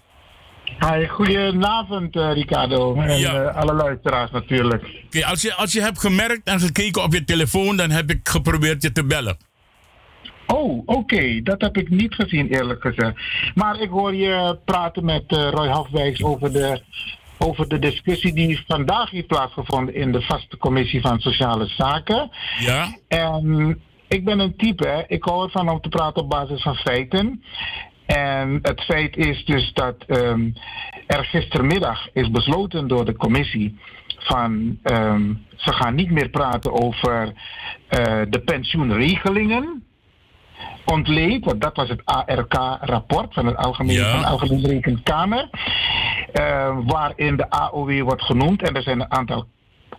Hi, 0.81 1.07
goedenavond 1.07 2.17
uh, 2.17 2.33
Ricardo 2.33 2.95
en 2.95 3.19
Ja. 3.19 3.43
eh, 3.43 3.57
alle 3.57 3.73
luisteraars 3.73 4.31
natuurlijk. 4.31 4.83
Oké, 5.07 5.25
als, 5.27 5.43
je, 5.43 5.55
als 5.55 5.73
je 5.73 5.81
hebt 5.81 6.01
gemerkt 6.01 6.49
en 6.49 6.61
gekeken 6.61 7.03
op 7.03 7.13
je 7.13 7.25
telefoon, 7.25 7.77
dan 7.77 7.91
heb 7.91 8.11
ik 8.11 8.29
geprobeerd 8.29 8.83
je 8.83 8.93
te 8.93 9.05
bellen. 9.05 9.37
Oh, 10.47 10.83
oké, 10.87 11.43
dat 11.43 11.61
heb 11.61 11.77
ik 11.77 11.89
niet 11.91 12.15
gezien 12.15 12.49
eerlijk 12.49 12.81
gezegd. 12.81 13.15
Maar 13.55 13.81
ik 13.81 13.89
hoor 13.91 14.15
je 14.15 14.59
praten 14.65 15.05
met 15.05 15.25
eh, 15.27 15.49
Roy 15.51 15.69
Hafwijks 15.69 16.23
over 16.23 16.53
de, 16.53 16.81
over 17.39 17.69
de 17.69 17.79
discussie 17.79 18.33
die 18.33 18.65
vandaag 18.67 19.11
heeft 19.11 19.27
plaatsgevonden 19.27 19.95
in 19.95 20.13
de 20.13 20.23
vaste 20.23 20.57
commissie 20.57 21.01
van 21.01 21.21
Sociale 21.21 21.67
Zaken. 21.67 22.31
Ja? 22.61 22.97
En 23.09 23.81
ik 24.09 24.25
ben 24.25 24.39
een 24.39 24.57
type, 24.57 24.89
hè, 24.89 25.03
ik 25.07 25.25
hou 25.25 25.45
ervan 25.45 25.69
om 25.69 25.81
te 25.81 25.89
praten 25.89 26.23
op 26.23 26.31
basis 26.31 26.63
van 26.63 26.75
feiten. 26.77 27.43
En 28.09 28.59
het 28.63 28.81
feit 28.81 29.17
is 29.17 29.45
dus 29.45 29.73
dat 29.73 29.97
ehm, 30.07 30.51
er 31.07 31.25
gistermiddag 31.25 32.09
is 32.13 32.31
besloten 32.31 32.89
door 32.89 33.05
de 33.05 33.17
commissie 33.17 33.79
van 34.19 34.79
ehm, 34.83 35.33
ze 35.57 35.73
gaan 35.73 35.95
niet 35.95 36.11
meer 36.11 36.29
praten 36.29 36.73
over 36.73 37.33
eh, 37.89 38.21
de 38.29 38.41
pensioenregelingen. 38.45 39.83
Ontleed, 40.85 41.45
want 41.45 41.61
dat 41.61 41.77
was 41.77 41.89
het 41.89 42.05
ARK-rapport 42.05 43.35
van, 43.35 43.47
het 43.47 43.57
Algemeen, 43.57 43.95
Ja. 43.97 44.11
van 44.11 44.21
de 44.21 44.27
Algemene 44.27 44.69
Rekenkamer. 44.69 45.49
eh, 46.33 46.79
waarin 46.87 47.37
de 47.37 47.51
AOW 47.51 48.01
wordt 48.03 48.23
genoemd. 48.23 48.63
En 48.69 48.75
er 48.75 48.83
zijn 48.83 49.01
een 49.01 49.13
aantal 49.13 49.47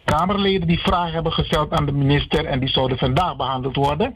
Kamerleden 0.05 0.67
die 0.67 0.79
vragen 0.79 1.13
hebben 1.13 1.31
gesteld 1.31 1.71
aan 1.71 1.85
de 1.85 1.91
minister 1.91 2.45
en 2.45 2.59
die 2.59 2.69
zouden 2.69 2.97
vandaag 2.97 3.35
behandeld 3.35 3.75
worden. 3.75 4.15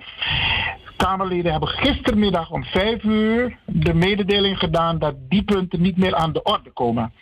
Kamerleden 1.04 1.52
hebben 1.52 1.70
gistermiddag 1.70 2.52
om 2.52 2.64
vijf 2.64 3.04
uur 3.04 3.58
de 3.66 3.94
mededeling 3.94 4.58
gedaan 4.58 5.00
dat 5.00 5.16
die 5.30 5.44
punten 5.44 5.82
niet 5.82 5.98
meer 5.98 6.16
aan 6.16 6.34
de 6.34 6.44
orde 6.44 6.72
komen. 6.72 7.14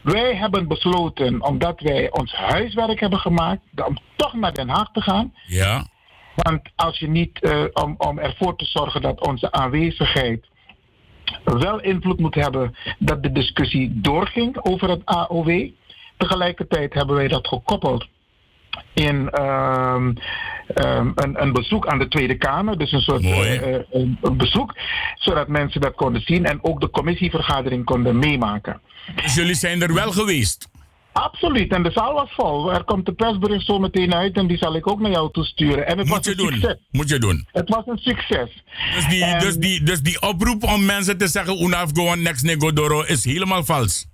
Wij 0.00 0.36
hebben 0.36 0.68
besloten, 0.68 1.42
omdat 1.42 1.80
wij 1.80 2.10
ons 2.10 2.34
huiswerk 2.34 3.00
hebben 3.00 3.18
gemaakt, 3.18 3.60
om 3.86 3.98
toch 4.16 4.34
naar 4.34 4.54
Den 4.54 4.68
Haag 4.68 4.90
te 4.92 5.00
gaan. 5.00 5.34
Ja. 5.46 5.86
Want 6.34 6.60
als 6.76 6.98
je 6.98 7.08
niet, 7.08 7.40
eh, 7.40 7.64
om, 7.72 7.94
om 7.98 8.18
ervoor 8.18 8.56
te 8.56 8.64
zorgen 8.64 9.02
dat 9.02 9.26
onze 9.26 9.52
aanwezigheid 9.52 10.46
wel 11.44 11.80
invloed 11.80 12.18
moet 12.18 12.34
hebben 12.34 12.74
dat 12.98 13.22
de 13.22 13.32
discussie 13.32 14.00
doorging 14.00 14.58
over 14.62 14.88
het 14.88 15.04
AOW. 15.04 15.70
Tegelijkertijd 16.16 16.94
hebben 16.94 17.16
wij 17.16 17.28
dat 17.28 17.48
gekoppeld 17.48 18.06
in 18.92 19.30
ehm, 19.30 20.12
ehm, 20.74 21.10
een, 21.14 21.42
een 21.42 21.52
bezoek 21.52 21.86
aan 21.86 21.98
de 21.98 22.08
Tweede 22.08 22.36
Kamer. 22.36 22.78
Dus 22.78 22.92
een 22.92 23.00
soort 23.00 23.22
eh, 23.22 23.74
eh, 23.74 23.82
een, 23.92 24.18
bezoek, 24.36 24.74
zodat 25.14 25.48
mensen 25.48 25.80
dat 25.80 25.94
konden 25.94 26.22
zien 26.22 26.44
en 26.44 26.58
ook 26.62 26.80
de 26.80 26.90
commissievergadering 26.90 27.84
konden 27.84 28.18
meemaken. 28.18 28.80
Dus 29.22 29.34
jullie 29.34 29.54
zijn 29.54 29.82
er 29.82 29.94
wel 29.94 30.10
geweest? 30.12 30.68
Absoluut, 31.12 31.72
en 31.72 31.82
de 31.82 31.90
zaal 31.90 32.12
was 32.14 32.32
vol. 32.32 32.72
Er 32.72 32.84
komt 32.84 33.06
de 33.06 33.12
persbericht 33.12 33.66
zo 33.66 33.78
meteen 33.78 34.14
uit 34.14 34.36
en 34.36 34.46
die 34.46 34.56
zal 34.56 34.74
ik 34.76 34.90
ook 34.90 35.00
naar 35.00 35.10
jou 35.10 35.30
toesturen. 35.32 35.86
En 35.86 35.98
het 35.98 36.06
Moet 36.06 36.16
was 36.16 36.24
je 36.24 36.30
een 36.30 36.36
doen. 36.36 36.52
succes. 36.52 36.76
Moet 36.90 37.08
je 37.08 37.18
doen. 37.18 37.46
Het 37.52 37.68
was 37.68 37.82
een 37.86 37.98
succes. 37.98 38.62
Dus 38.94 39.08
die, 39.08 39.24
En- 39.24 39.38
dus 39.38 39.56
die, 39.56 39.82
dus 39.82 40.00
die 40.00 40.20
oproep 40.22 40.62
om 40.64 40.84
mensen 40.84 41.18
te 41.18 41.28
zeggen, 41.28 41.62
unaf 41.62 41.90
gewoon 41.92 42.22
next 42.22 42.42
negodoro, 42.44 43.02
is 43.02 43.24
helemaal 43.24 43.64
vals. 43.64 44.06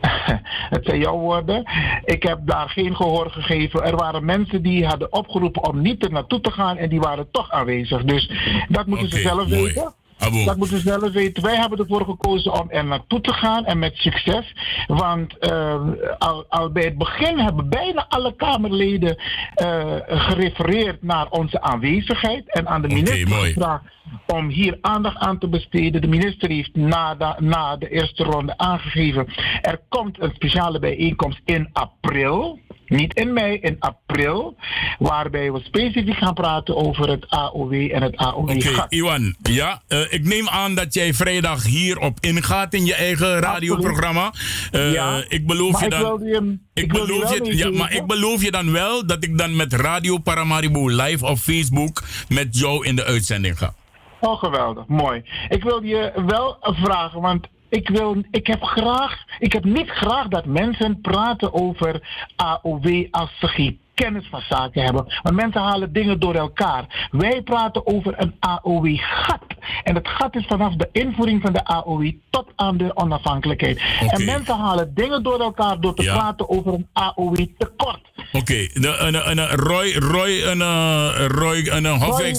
Het 0.74 0.84
zijn 0.84 0.98
jouw 0.98 1.18
woorden. 1.18 1.64
Ik 2.04 2.22
heb 2.22 2.38
daar 2.42 2.68
geen 2.68 2.96
gehoor 2.96 3.30
gegeven. 3.30 3.84
Er 3.84 3.96
waren 3.96 4.24
mensen 4.24 4.62
die 4.62 4.86
hadden 4.86 5.12
opgeroepen 5.12 5.68
om 5.68 5.82
niet 5.82 6.04
er 6.04 6.12
naartoe 6.12 6.40
te 6.40 6.50
gaan 6.50 6.76
en 6.76 6.88
die 6.88 7.00
waren 7.00 7.30
toch 7.30 7.50
aanwezig. 7.50 8.04
Dus 8.04 8.30
dat 8.68 8.86
moeten 8.86 9.08
ze 9.08 9.18
zelf 9.18 9.48
mooi. 9.48 9.62
weten. 9.62 9.94
Abo. 10.18 10.44
Dat 10.44 10.56
moeten 10.56 10.80
ze 10.80 10.88
zelf 10.88 11.12
weten. 11.12 11.42
Wij 11.42 11.56
hebben 11.56 11.78
ervoor 11.78 12.04
gekozen 12.04 12.52
om 12.52 12.70
er 12.70 12.84
naartoe 12.84 13.20
te 13.20 13.32
gaan 13.32 13.64
en 13.64 13.78
met 13.78 13.96
succes. 13.96 14.54
Want 14.86 15.38
eh, 15.38 15.82
al, 16.18 16.44
al 16.48 16.70
bij 16.70 16.84
het 16.84 16.98
begin 16.98 17.38
hebben 17.38 17.68
bijna 17.68 18.06
alle 18.08 18.34
Kamerleden 18.36 19.16
eh, 19.54 19.96
gerefereerd 20.06 21.02
naar 21.02 21.28
onze 21.30 21.60
aanwezigheid. 21.60 22.52
En 22.52 22.68
aan 22.68 22.82
de 22.82 22.88
minister 22.88 23.28
gevraagd 23.28 23.84
om 24.26 24.48
hier 24.48 24.78
aandacht 24.80 25.16
aan 25.16 25.38
te 25.38 25.48
besteden. 25.48 26.00
De 26.00 26.08
minister 26.08 26.50
heeft 26.50 26.74
na 26.74 27.14
de, 27.14 27.34
na 27.38 27.76
de 27.76 27.88
eerste 27.88 28.24
ronde 28.24 28.58
aangegeven. 28.58 29.26
Er 29.62 29.80
komt 29.88 30.20
een 30.20 30.32
speciale 30.34 30.78
bijeenkomst 30.78 31.40
in 31.44 31.68
april. 31.72 32.58
Niet 32.86 33.14
in 33.14 33.32
mei, 33.32 33.58
in 33.60 33.76
april. 33.78 34.56
Waarbij 34.98 35.52
we 35.52 35.60
specifiek 35.62 36.14
gaan 36.16 36.34
praten 36.34 36.76
over 36.76 37.08
het 37.08 37.28
AOW 37.28 37.72
en 37.72 38.02
het 38.02 38.16
AOW. 38.16 38.50
Oké, 38.50 38.86
Iwan. 38.88 39.34
Ja, 39.42 39.82
eh, 39.88 40.12
ik 40.12 40.24
neem 40.24 40.48
aan 40.48 40.74
dat 40.74 40.94
jij 40.94 41.14
vrijdag 41.14 41.64
hierop 41.64 42.18
ingaat 42.20 42.74
in 42.74 42.84
je 42.84 42.94
eigen 42.94 43.38
radioprogramma. 43.38 44.32
Eh, 44.70 44.92
Ja, 44.92 45.24
ik 45.28 45.46
beloof 45.46 45.72
maar 45.72 45.80
je 45.80 45.86
ik 45.86 45.90
dan. 45.92 46.00
wilde 46.02 46.24
je- 46.24 46.58
ik 46.74 46.84
ik 46.84 46.92
wilde 46.92 47.06
beloof 47.12 47.36
je 47.36 47.56
ja, 47.56 47.70
maar 47.70 47.92
ik 47.92 48.06
beloof 48.06 48.42
je 48.42 48.50
dan 48.50 48.72
wel 48.72 49.06
dat 49.06 49.24
ik 49.24 49.38
dan 49.38 49.56
met 49.56 49.72
Radio 49.72 50.18
Paramaribo 50.18 50.88
live 50.88 51.26
op 51.26 51.36
Facebook 51.38 52.02
met 52.28 52.58
jou 52.58 52.86
in 52.86 52.96
de 52.96 53.04
uitzending 53.04 53.58
ga. 53.58 53.74
Oh, 54.20 54.38
geweldig. 54.38 54.86
Mooi. 54.86 55.22
Ik 55.48 55.62
wil 55.62 55.82
je 55.82 56.12
wel 56.26 56.56
vragen, 56.60 57.20
want 57.20 57.46
ik, 57.68 57.88
wil, 57.88 58.16
ik 58.30 58.46
heb 58.46 58.62
graag, 58.62 59.24
ik 59.38 59.52
heb 59.52 59.64
niet 59.64 59.88
graag 59.88 60.28
dat 60.28 60.44
mensen 60.44 61.00
praten 61.00 61.52
over 61.54 62.08
AOW 62.36 63.06
als 63.10 63.30
ze 63.38 63.46
geen 63.48 63.78
kennis 63.94 64.26
van 64.30 64.40
zaken 64.48 64.82
hebben. 64.82 65.04
Want 65.22 65.36
mensen 65.36 65.60
halen 65.60 65.92
dingen 65.92 66.20
door 66.20 66.34
elkaar. 66.34 67.08
Wij 67.10 67.42
praten 67.42 67.86
over 67.86 68.14
een 68.16 68.34
AOW-gat. 68.40 69.44
En 69.84 69.94
het 69.94 70.08
gat 70.08 70.36
is 70.36 70.46
vanaf 70.46 70.74
de 70.74 70.88
invoering 70.92 71.42
van 71.42 71.52
de 71.52 71.64
AOW 71.64 72.10
tot 72.30 72.46
aan 72.56 72.76
de 72.76 72.96
onafhankelijkheid. 72.96 73.82
En 74.08 74.24
mensen 74.24 74.56
halen 74.56 74.94
dingen 74.94 75.22
door 75.22 75.40
elkaar 75.40 75.80
door 75.80 75.94
te 75.94 76.02
Ja. 76.02 76.14
praten 76.14 76.48
over 76.48 76.72
een 76.74 76.88
AOW-tekort. 76.92 78.00
Oké, 78.32 78.66
een- 78.74 79.06
een- 79.06 79.38
een 79.38 79.48
Roy, 79.48 79.92
Roy, 79.98 80.42
een, 80.42 80.60
eh, 80.60 81.24
Roy, 81.28 81.66
een 81.68 81.86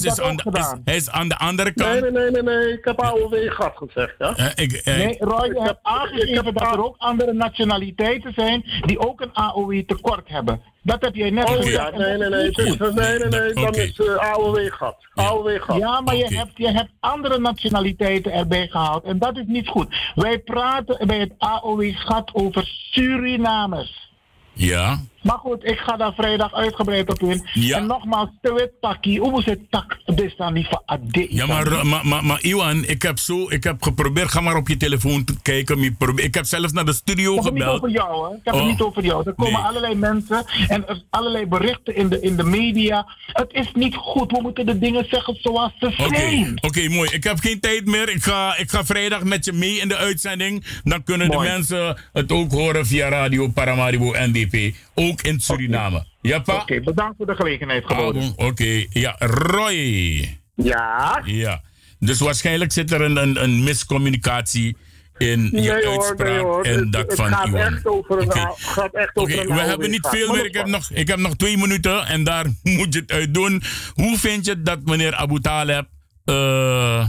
is, 0.03 0.21
aan 0.21 0.35
de- 0.35 0.43
is, 0.53 0.73
hij 0.85 0.95
is 0.95 1.09
aan 1.09 1.27
de 1.27 1.37
andere 1.37 1.73
kant. 1.73 1.91
Nee, 2.01 2.11
nee, 2.11 2.11
nee, 2.11 2.31
nee, 2.31 2.43
nee. 2.43 2.73
Ik 2.77 2.85
heb 2.85 3.01
AOW 3.01 3.51
gat 3.51 3.73
gezegd, 3.75 4.15
ja. 4.19 4.35
Eh, 4.35 4.45
ik, 4.55 4.71
eh, 4.73 4.95
Nee, 4.95 5.15
Roy, 5.19 5.45
je 5.47 5.61
hebt 5.61 5.79
aangegeven 5.81 6.53
dat 6.53 6.61
er 6.73 6.83
ook 6.85 6.95
andere 6.97 7.33
nationaliteiten 7.33 8.33
zijn 8.35 8.63
die 8.85 8.99
ook 8.99 9.21
een 9.21 9.29
AOW 9.33 9.79
tekort 9.87 10.27
hebben. 10.29 10.61
Dat 10.83 11.01
heb 11.01 11.15
jij 11.15 11.29
net 11.29 11.49
Oh 11.49 11.55
gezegd. 11.55 11.75
ja, 11.75 11.97
nee, 11.97 12.17
nee, 12.17 12.29
nee. 12.29 12.53
goed. 12.53 12.79
nee, 12.95 13.17
nee, 13.19 13.27
nee. 13.29 13.53
Dan 13.53 13.73
is 13.75 13.97
uh, 13.97 14.15
AOW 14.15 14.71
gat. 14.71 14.95
AOW 15.15 15.61
gat. 15.61 15.77
Ja, 15.77 16.01
maar 16.01 16.15
je, 16.15 16.35
hebt, 16.35 16.51
je 16.55 16.71
hebt 16.71 16.89
andere 16.99 17.39
nationaliteiten 17.39 18.31
erbij 18.31 18.67
gehaald 18.67 19.03
en 19.03 19.19
dat 19.19 19.37
is 19.37 19.43
niet 19.47 19.67
goed. 19.67 19.95
Wij 20.15 20.39
praten 20.39 21.07
bij 21.07 21.19
het 21.19 21.33
AOW-gat 21.37 22.29
over 22.33 22.63
Surinamers. 22.91 24.05
Ja. 24.53 24.99
Maar 25.27 25.37
goed, 25.37 25.63
ik 25.65 25.77
ga 25.77 25.97
daar 25.97 26.13
vrijdag 26.13 26.53
uitgebreid 26.53 27.09
op 27.09 27.19
in. 27.21 27.45
Ja. 27.53 27.77
En 27.77 27.85
nogmaals, 27.85 28.29
te 28.41 28.53
wet 28.53 28.71
takkie, 28.81 29.19
hoe 29.19 29.31
moet 29.31 29.45
het 29.45 29.59
tak 29.69 29.97
bestaan 30.15 30.53
niet 30.53 30.67
van. 30.67 30.81
Ja, 31.29 31.45
maar, 31.45 31.85
maar, 31.85 32.05
maar, 32.07 32.25
maar 32.25 32.39
Iwan, 32.41 32.83
ik 32.85 33.01
heb, 33.01 33.19
zo, 33.19 33.49
ik 33.49 33.63
heb 33.63 33.81
geprobeerd, 33.83 34.31
ga 34.31 34.41
maar 34.41 34.55
op 34.55 34.67
je 34.67 34.77
telefoon 34.77 35.23
te 35.23 35.35
kijken. 35.41 35.95
Ik 36.15 36.33
heb 36.33 36.45
zelfs 36.45 36.71
naar 36.73 36.85
de 36.85 36.93
studio 36.93 37.29
Ik 37.29 37.35
heb 37.35 37.43
het 37.43 37.53
niet 37.53 37.63
gebeld. 37.63 37.77
over 37.83 37.89
jou, 37.95 38.29
hè. 38.29 38.35
Ik 38.35 38.41
heb 38.43 38.53
het 38.53 38.63
Oh. 38.63 38.69
niet 38.69 38.81
over 38.81 39.03
jou. 39.05 39.23
Er 39.25 39.33
komen 39.33 39.53
Nee. 39.53 39.61
allerlei 39.63 39.95
mensen 39.95 40.45
en 40.67 40.87
er 40.87 41.01
allerlei 41.09 41.45
berichten 41.45 41.95
in 41.95 42.09
de, 42.09 42.19
in 42.21 42.35
de 42.35 42.43
media. 42.43 43.05
Het 43.27 43.53
is 43.53 43.71
niet 43.73 43.95
goed. 43.95 44.31
We 44.31 44.39
moeten 44.41 44.65
de 44.65 44.79
dingen 44.79 45.05
zeggen 45.09 45.35
zoals 45.41 45.71
ze 45.79 45.85
Oké, 45.85 46.15
zijn. 46.15 46.57
oké, 46.61 46.89
mooi. 46.89 47.09
Ik 47.13 47.23
heb 47.23 47.39
geen 47.39 47.59
tijd 47.59 47.85
meer. 47.85 48.09
Ik 48.09 48.23
ga, 48.23 48.57
ik 48.57 48.69
ga 48.71 48.85
vrijdag 48.85 49.23
met 49.23 49.45
je 49.45 49.53
mee 49.53 49.79
in 49.79 49.87
de 49.87 49.97
uitzending. 49.97 50.63
Dan 50.83 51.03
kunnen 51.03 51.27
Mooi. 51.27 51.47
de 51.47 51.53
mensen 51.53 51.97
het 52.13 52.31
ook 52.31 52.51
horen 52.51 52.85
via 52.85 53.09
Radio 53.09 53.47
Paramaribo 53.47 54.11
NDP. 54.17 54.75
Ook 54.95 55.16
in 55.21 55.39
Suriname. 55.39 56.05
Ja, 56.21 56.39
pa? 56.39 56.55
Oké, 56.55 56.79
bedankt 56.79 57.17
voor 57.17 57.25
de 57.25 57.35
gelegenheid 57.35 57.85
geboden. 57.85 58.33
Oké, 58.35 58.85
ja, 58.89 59.15
Roy. 59.19 60.37
Ja? 60.55 61.21
Ja. 61.25 61.61
Dus 61.99 62.19
waarschijnlijk 62.19 62.71
zit 62.71 62.91
er 62.91 63.01
een, 63.01 63.15
een, 63.15 63.43
een 63.43 63.63
miscommunicatie 63.63 64.77
in 65.17 65.49
je 65.51 65.71
hoor, 65.71 66.01
uitspraak 66.01 66.63
nee 66.63 66.73
en 66.73 66.91
dat 66.91 67.01
het 67.01 67.15
van 67.15 67.27
gaat 67.27 67.47
Iwan. 67.47 67.61
echt 67.61 67.85
over 67.85 68.21
een, 68.21 68.31
gaat 68.57 68.93
echt 68.93 69.15
over 69.15 69.39
een 69.39 69.55
we 69.55 69.61
hebben 69.61 69.89
niet 69.89 70.07
veel 70.07 70.33
meer. 70.33 70.45
Ik 70.45 70.53
heb, 70.53 70.65
nog, 70.65 70.91
ik 70.91 71.07
heb 71.07 71.19
nog 71.19 71.35
twee 71.35 71.57
minuten 71.57 72.05
en 72.05 72.23
daar 72.23 72.45
moet 72.63 72.93
je 72.93 72.99
het 72.99 73.11
uit 73.11 73.33
doen. 73.33 73.63
Hoe 73.93 74.17
vind 74.17 74.45
je 74.45 74.61
dat 74.61 74.83
meneer 74.83 75.15
Abu 75.15 75.39
Taleb 75.39 75.87
eh 76.25 77.07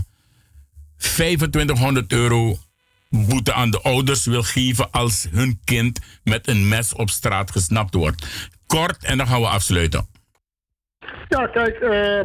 2500 0.97 2.13
euro 2.13 2.59
boete 3.09 3.53
aan 3.53 3.71
de 3.71 3.81
ouders 3.83 4.27
wil 4.27 4.43
geven 4.43 4.91
als 4.91 5.29
hun 5.31 5.61
kind 5.65 6.21
met 6.25 6.49
een 6.49 6.69
mes 6.69 6.95
op 6.95 7.11
straat 7.11 7.51
gesnapt 7.51 7.95
wordt? 7.95 8.51
Kort 8.67 9.05
en 9.05 9.19
dan 9.19 9.27
gaan 9.27 9.41
we 9.41 9.49
afsluiten. 9.49 10.07
Ja, 11.29 11.47
kijk, 11.47 11.75
eh, 11.75 12.21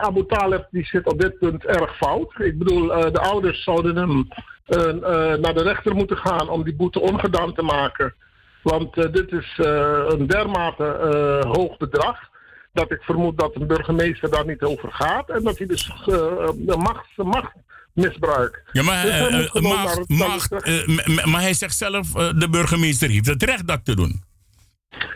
Abu 0.00 0.26
Taleb 0.26 0.66
die 0.70 0.84
zit 0.84 1.06
op 1.06 1.20
dit 1.20 1.38
punt 1.38 1.64
erg 1.64 1.96
fout. 1.96 2.34
Ik 2.38 2.58
bedoel, 2.58 2.92
eh, 2.92 3.12
de 3.12 3.20
ouders 3.20 3.62
zouden 3.62 3.96
hem 3.96 4.28
naar 5.40 5.54
de 5.54 5.62
rechter 5.62 5.94
moeten 5.94 6.16
gaan 6.16 6.48
om 6.48 6.64
die 6.64 6.74
boete 6.74 7.00
ongedaan 7.00 7.54
te 7.54 7.62
maken. 7.62 8.14
Want 8.62 8.94
dit 8.94 9.32
is 9.32 9.58
een 10.08 10.26
dermate 10.26 10.84
hoog 11.48 11.76
bedrag 11.76 12.18
dat 12.72 12.90
ik 12.90 13.02
vermoed 13.02 13.38
dat 13.38 13.54
een 13.54 13.66
burgemeester 13.66 14.30
daar 14.30 14.46
niet 14.46 14.62
over 14.62 14.92
gaat. 14.92 15.30
En 15.30 15.42
dat 15.42 15.58
hij 15.58 15.66
dus 15.66 15.92
de 16.54 16.76
macht, 16.76 17.16
macht 17.16 17.52
misbruikt. 17.94 18.60
Ja, 18.72 18.82
maar, 18.82 19.04
Dus 19.04 19.12
hij 19.12 19.20
eh, 19.28 19.44
eh, 19.44 21.18
eh, 21.18 21.24
maar 21.24 21.40
hij 21.40 21.54
zegt 21.54 21.76
zelf, 21.76 22.12
de 22.12 22.48
burgemeester 22.50 23.08
heeft 23.10 23.26
het 23.26 23.42
recht 23.42 23.66
dat 23.66 23.84
te 23.84 23.96
doen. 23.96 24.22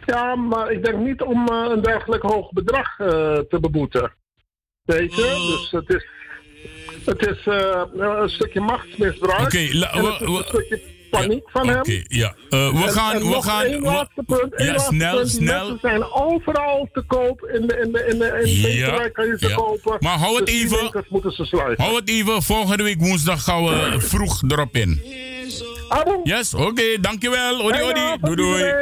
Ja, 0.07 0.35
maar 0.37 0.71
ik 0.71 0.85
denk 0.85 0.99
niet 0.99 1.23
om 1.23 1.49
een 1.49 1.83
dergelijk 1.83 2.23
hoog 2.23 2.53
bedrag 2.53 2.97
te 2.97 3.59
beboeten. 3.61 4.13
Weet 4.83 5.15
je? 5.15 5.23
Dus 5.23 5.71
het 5.81 5.89
is, 5.95 6.07
het 7.05 7.27
is 7.27 7.47
een 8.01 8.29
stukje 8.29 8.61
machtsmisbruik. 8.61 9.41
Oké, 9.41 9.69
la- 9.73 10.19
van 11.45 11.69
hem. 11.69 12.05
Ja. 12.09 12.35
Eh, 12.51 12.83
we 12.83 12.89
gaan... 12.89 13.19
We 13.19 13.43
gaan 13.43 13.69
ja, 14.57 14.79
snel, 14.79 15.27
snel. 15.27 15.67
Ze 15.67 15.77
zijn 15.81 16.13
overal 16.13 16.89
te 16.93 17.03
koop. 17.07 17.51
In 17.53 17.67
de, 17.67 17.81
in 17.81 17.93
de, 17.93 18.07
in 18.09 18.19
de, 18.19 18.27
in 18.27 18.63
de 18.63 18.75
ja, 18.75 19.09
kan 19.09 19.27
je 19.27 19.37
ze 19.39 19.55
kopen. 19.55 19.97
Maar 20.01 20.19
hou 20.19 20.37
het 20.37 20.47
dus 20.47 20.55
even... 20.55 21.05
Hou 21.77 21.97
het 21.97 22.09
even. 22.09 22.43
Volgende 22.43 22.83
week 22.83 23.01
woensdag 23.01 23.45
gaan 23.45 23.65
we 23.65 23.95
vroeg 23.99 24.43
erop 24.49 24.77
in. 24.77 25.03
Yes, 26.25 26.55
oké. 26.55 27.01
Dankjewel. 27.01 27.61
Odi, 27.61 27.83
odi. 27.83 28.17
Doei. 28.21 28.37
doei. 28.37 28.73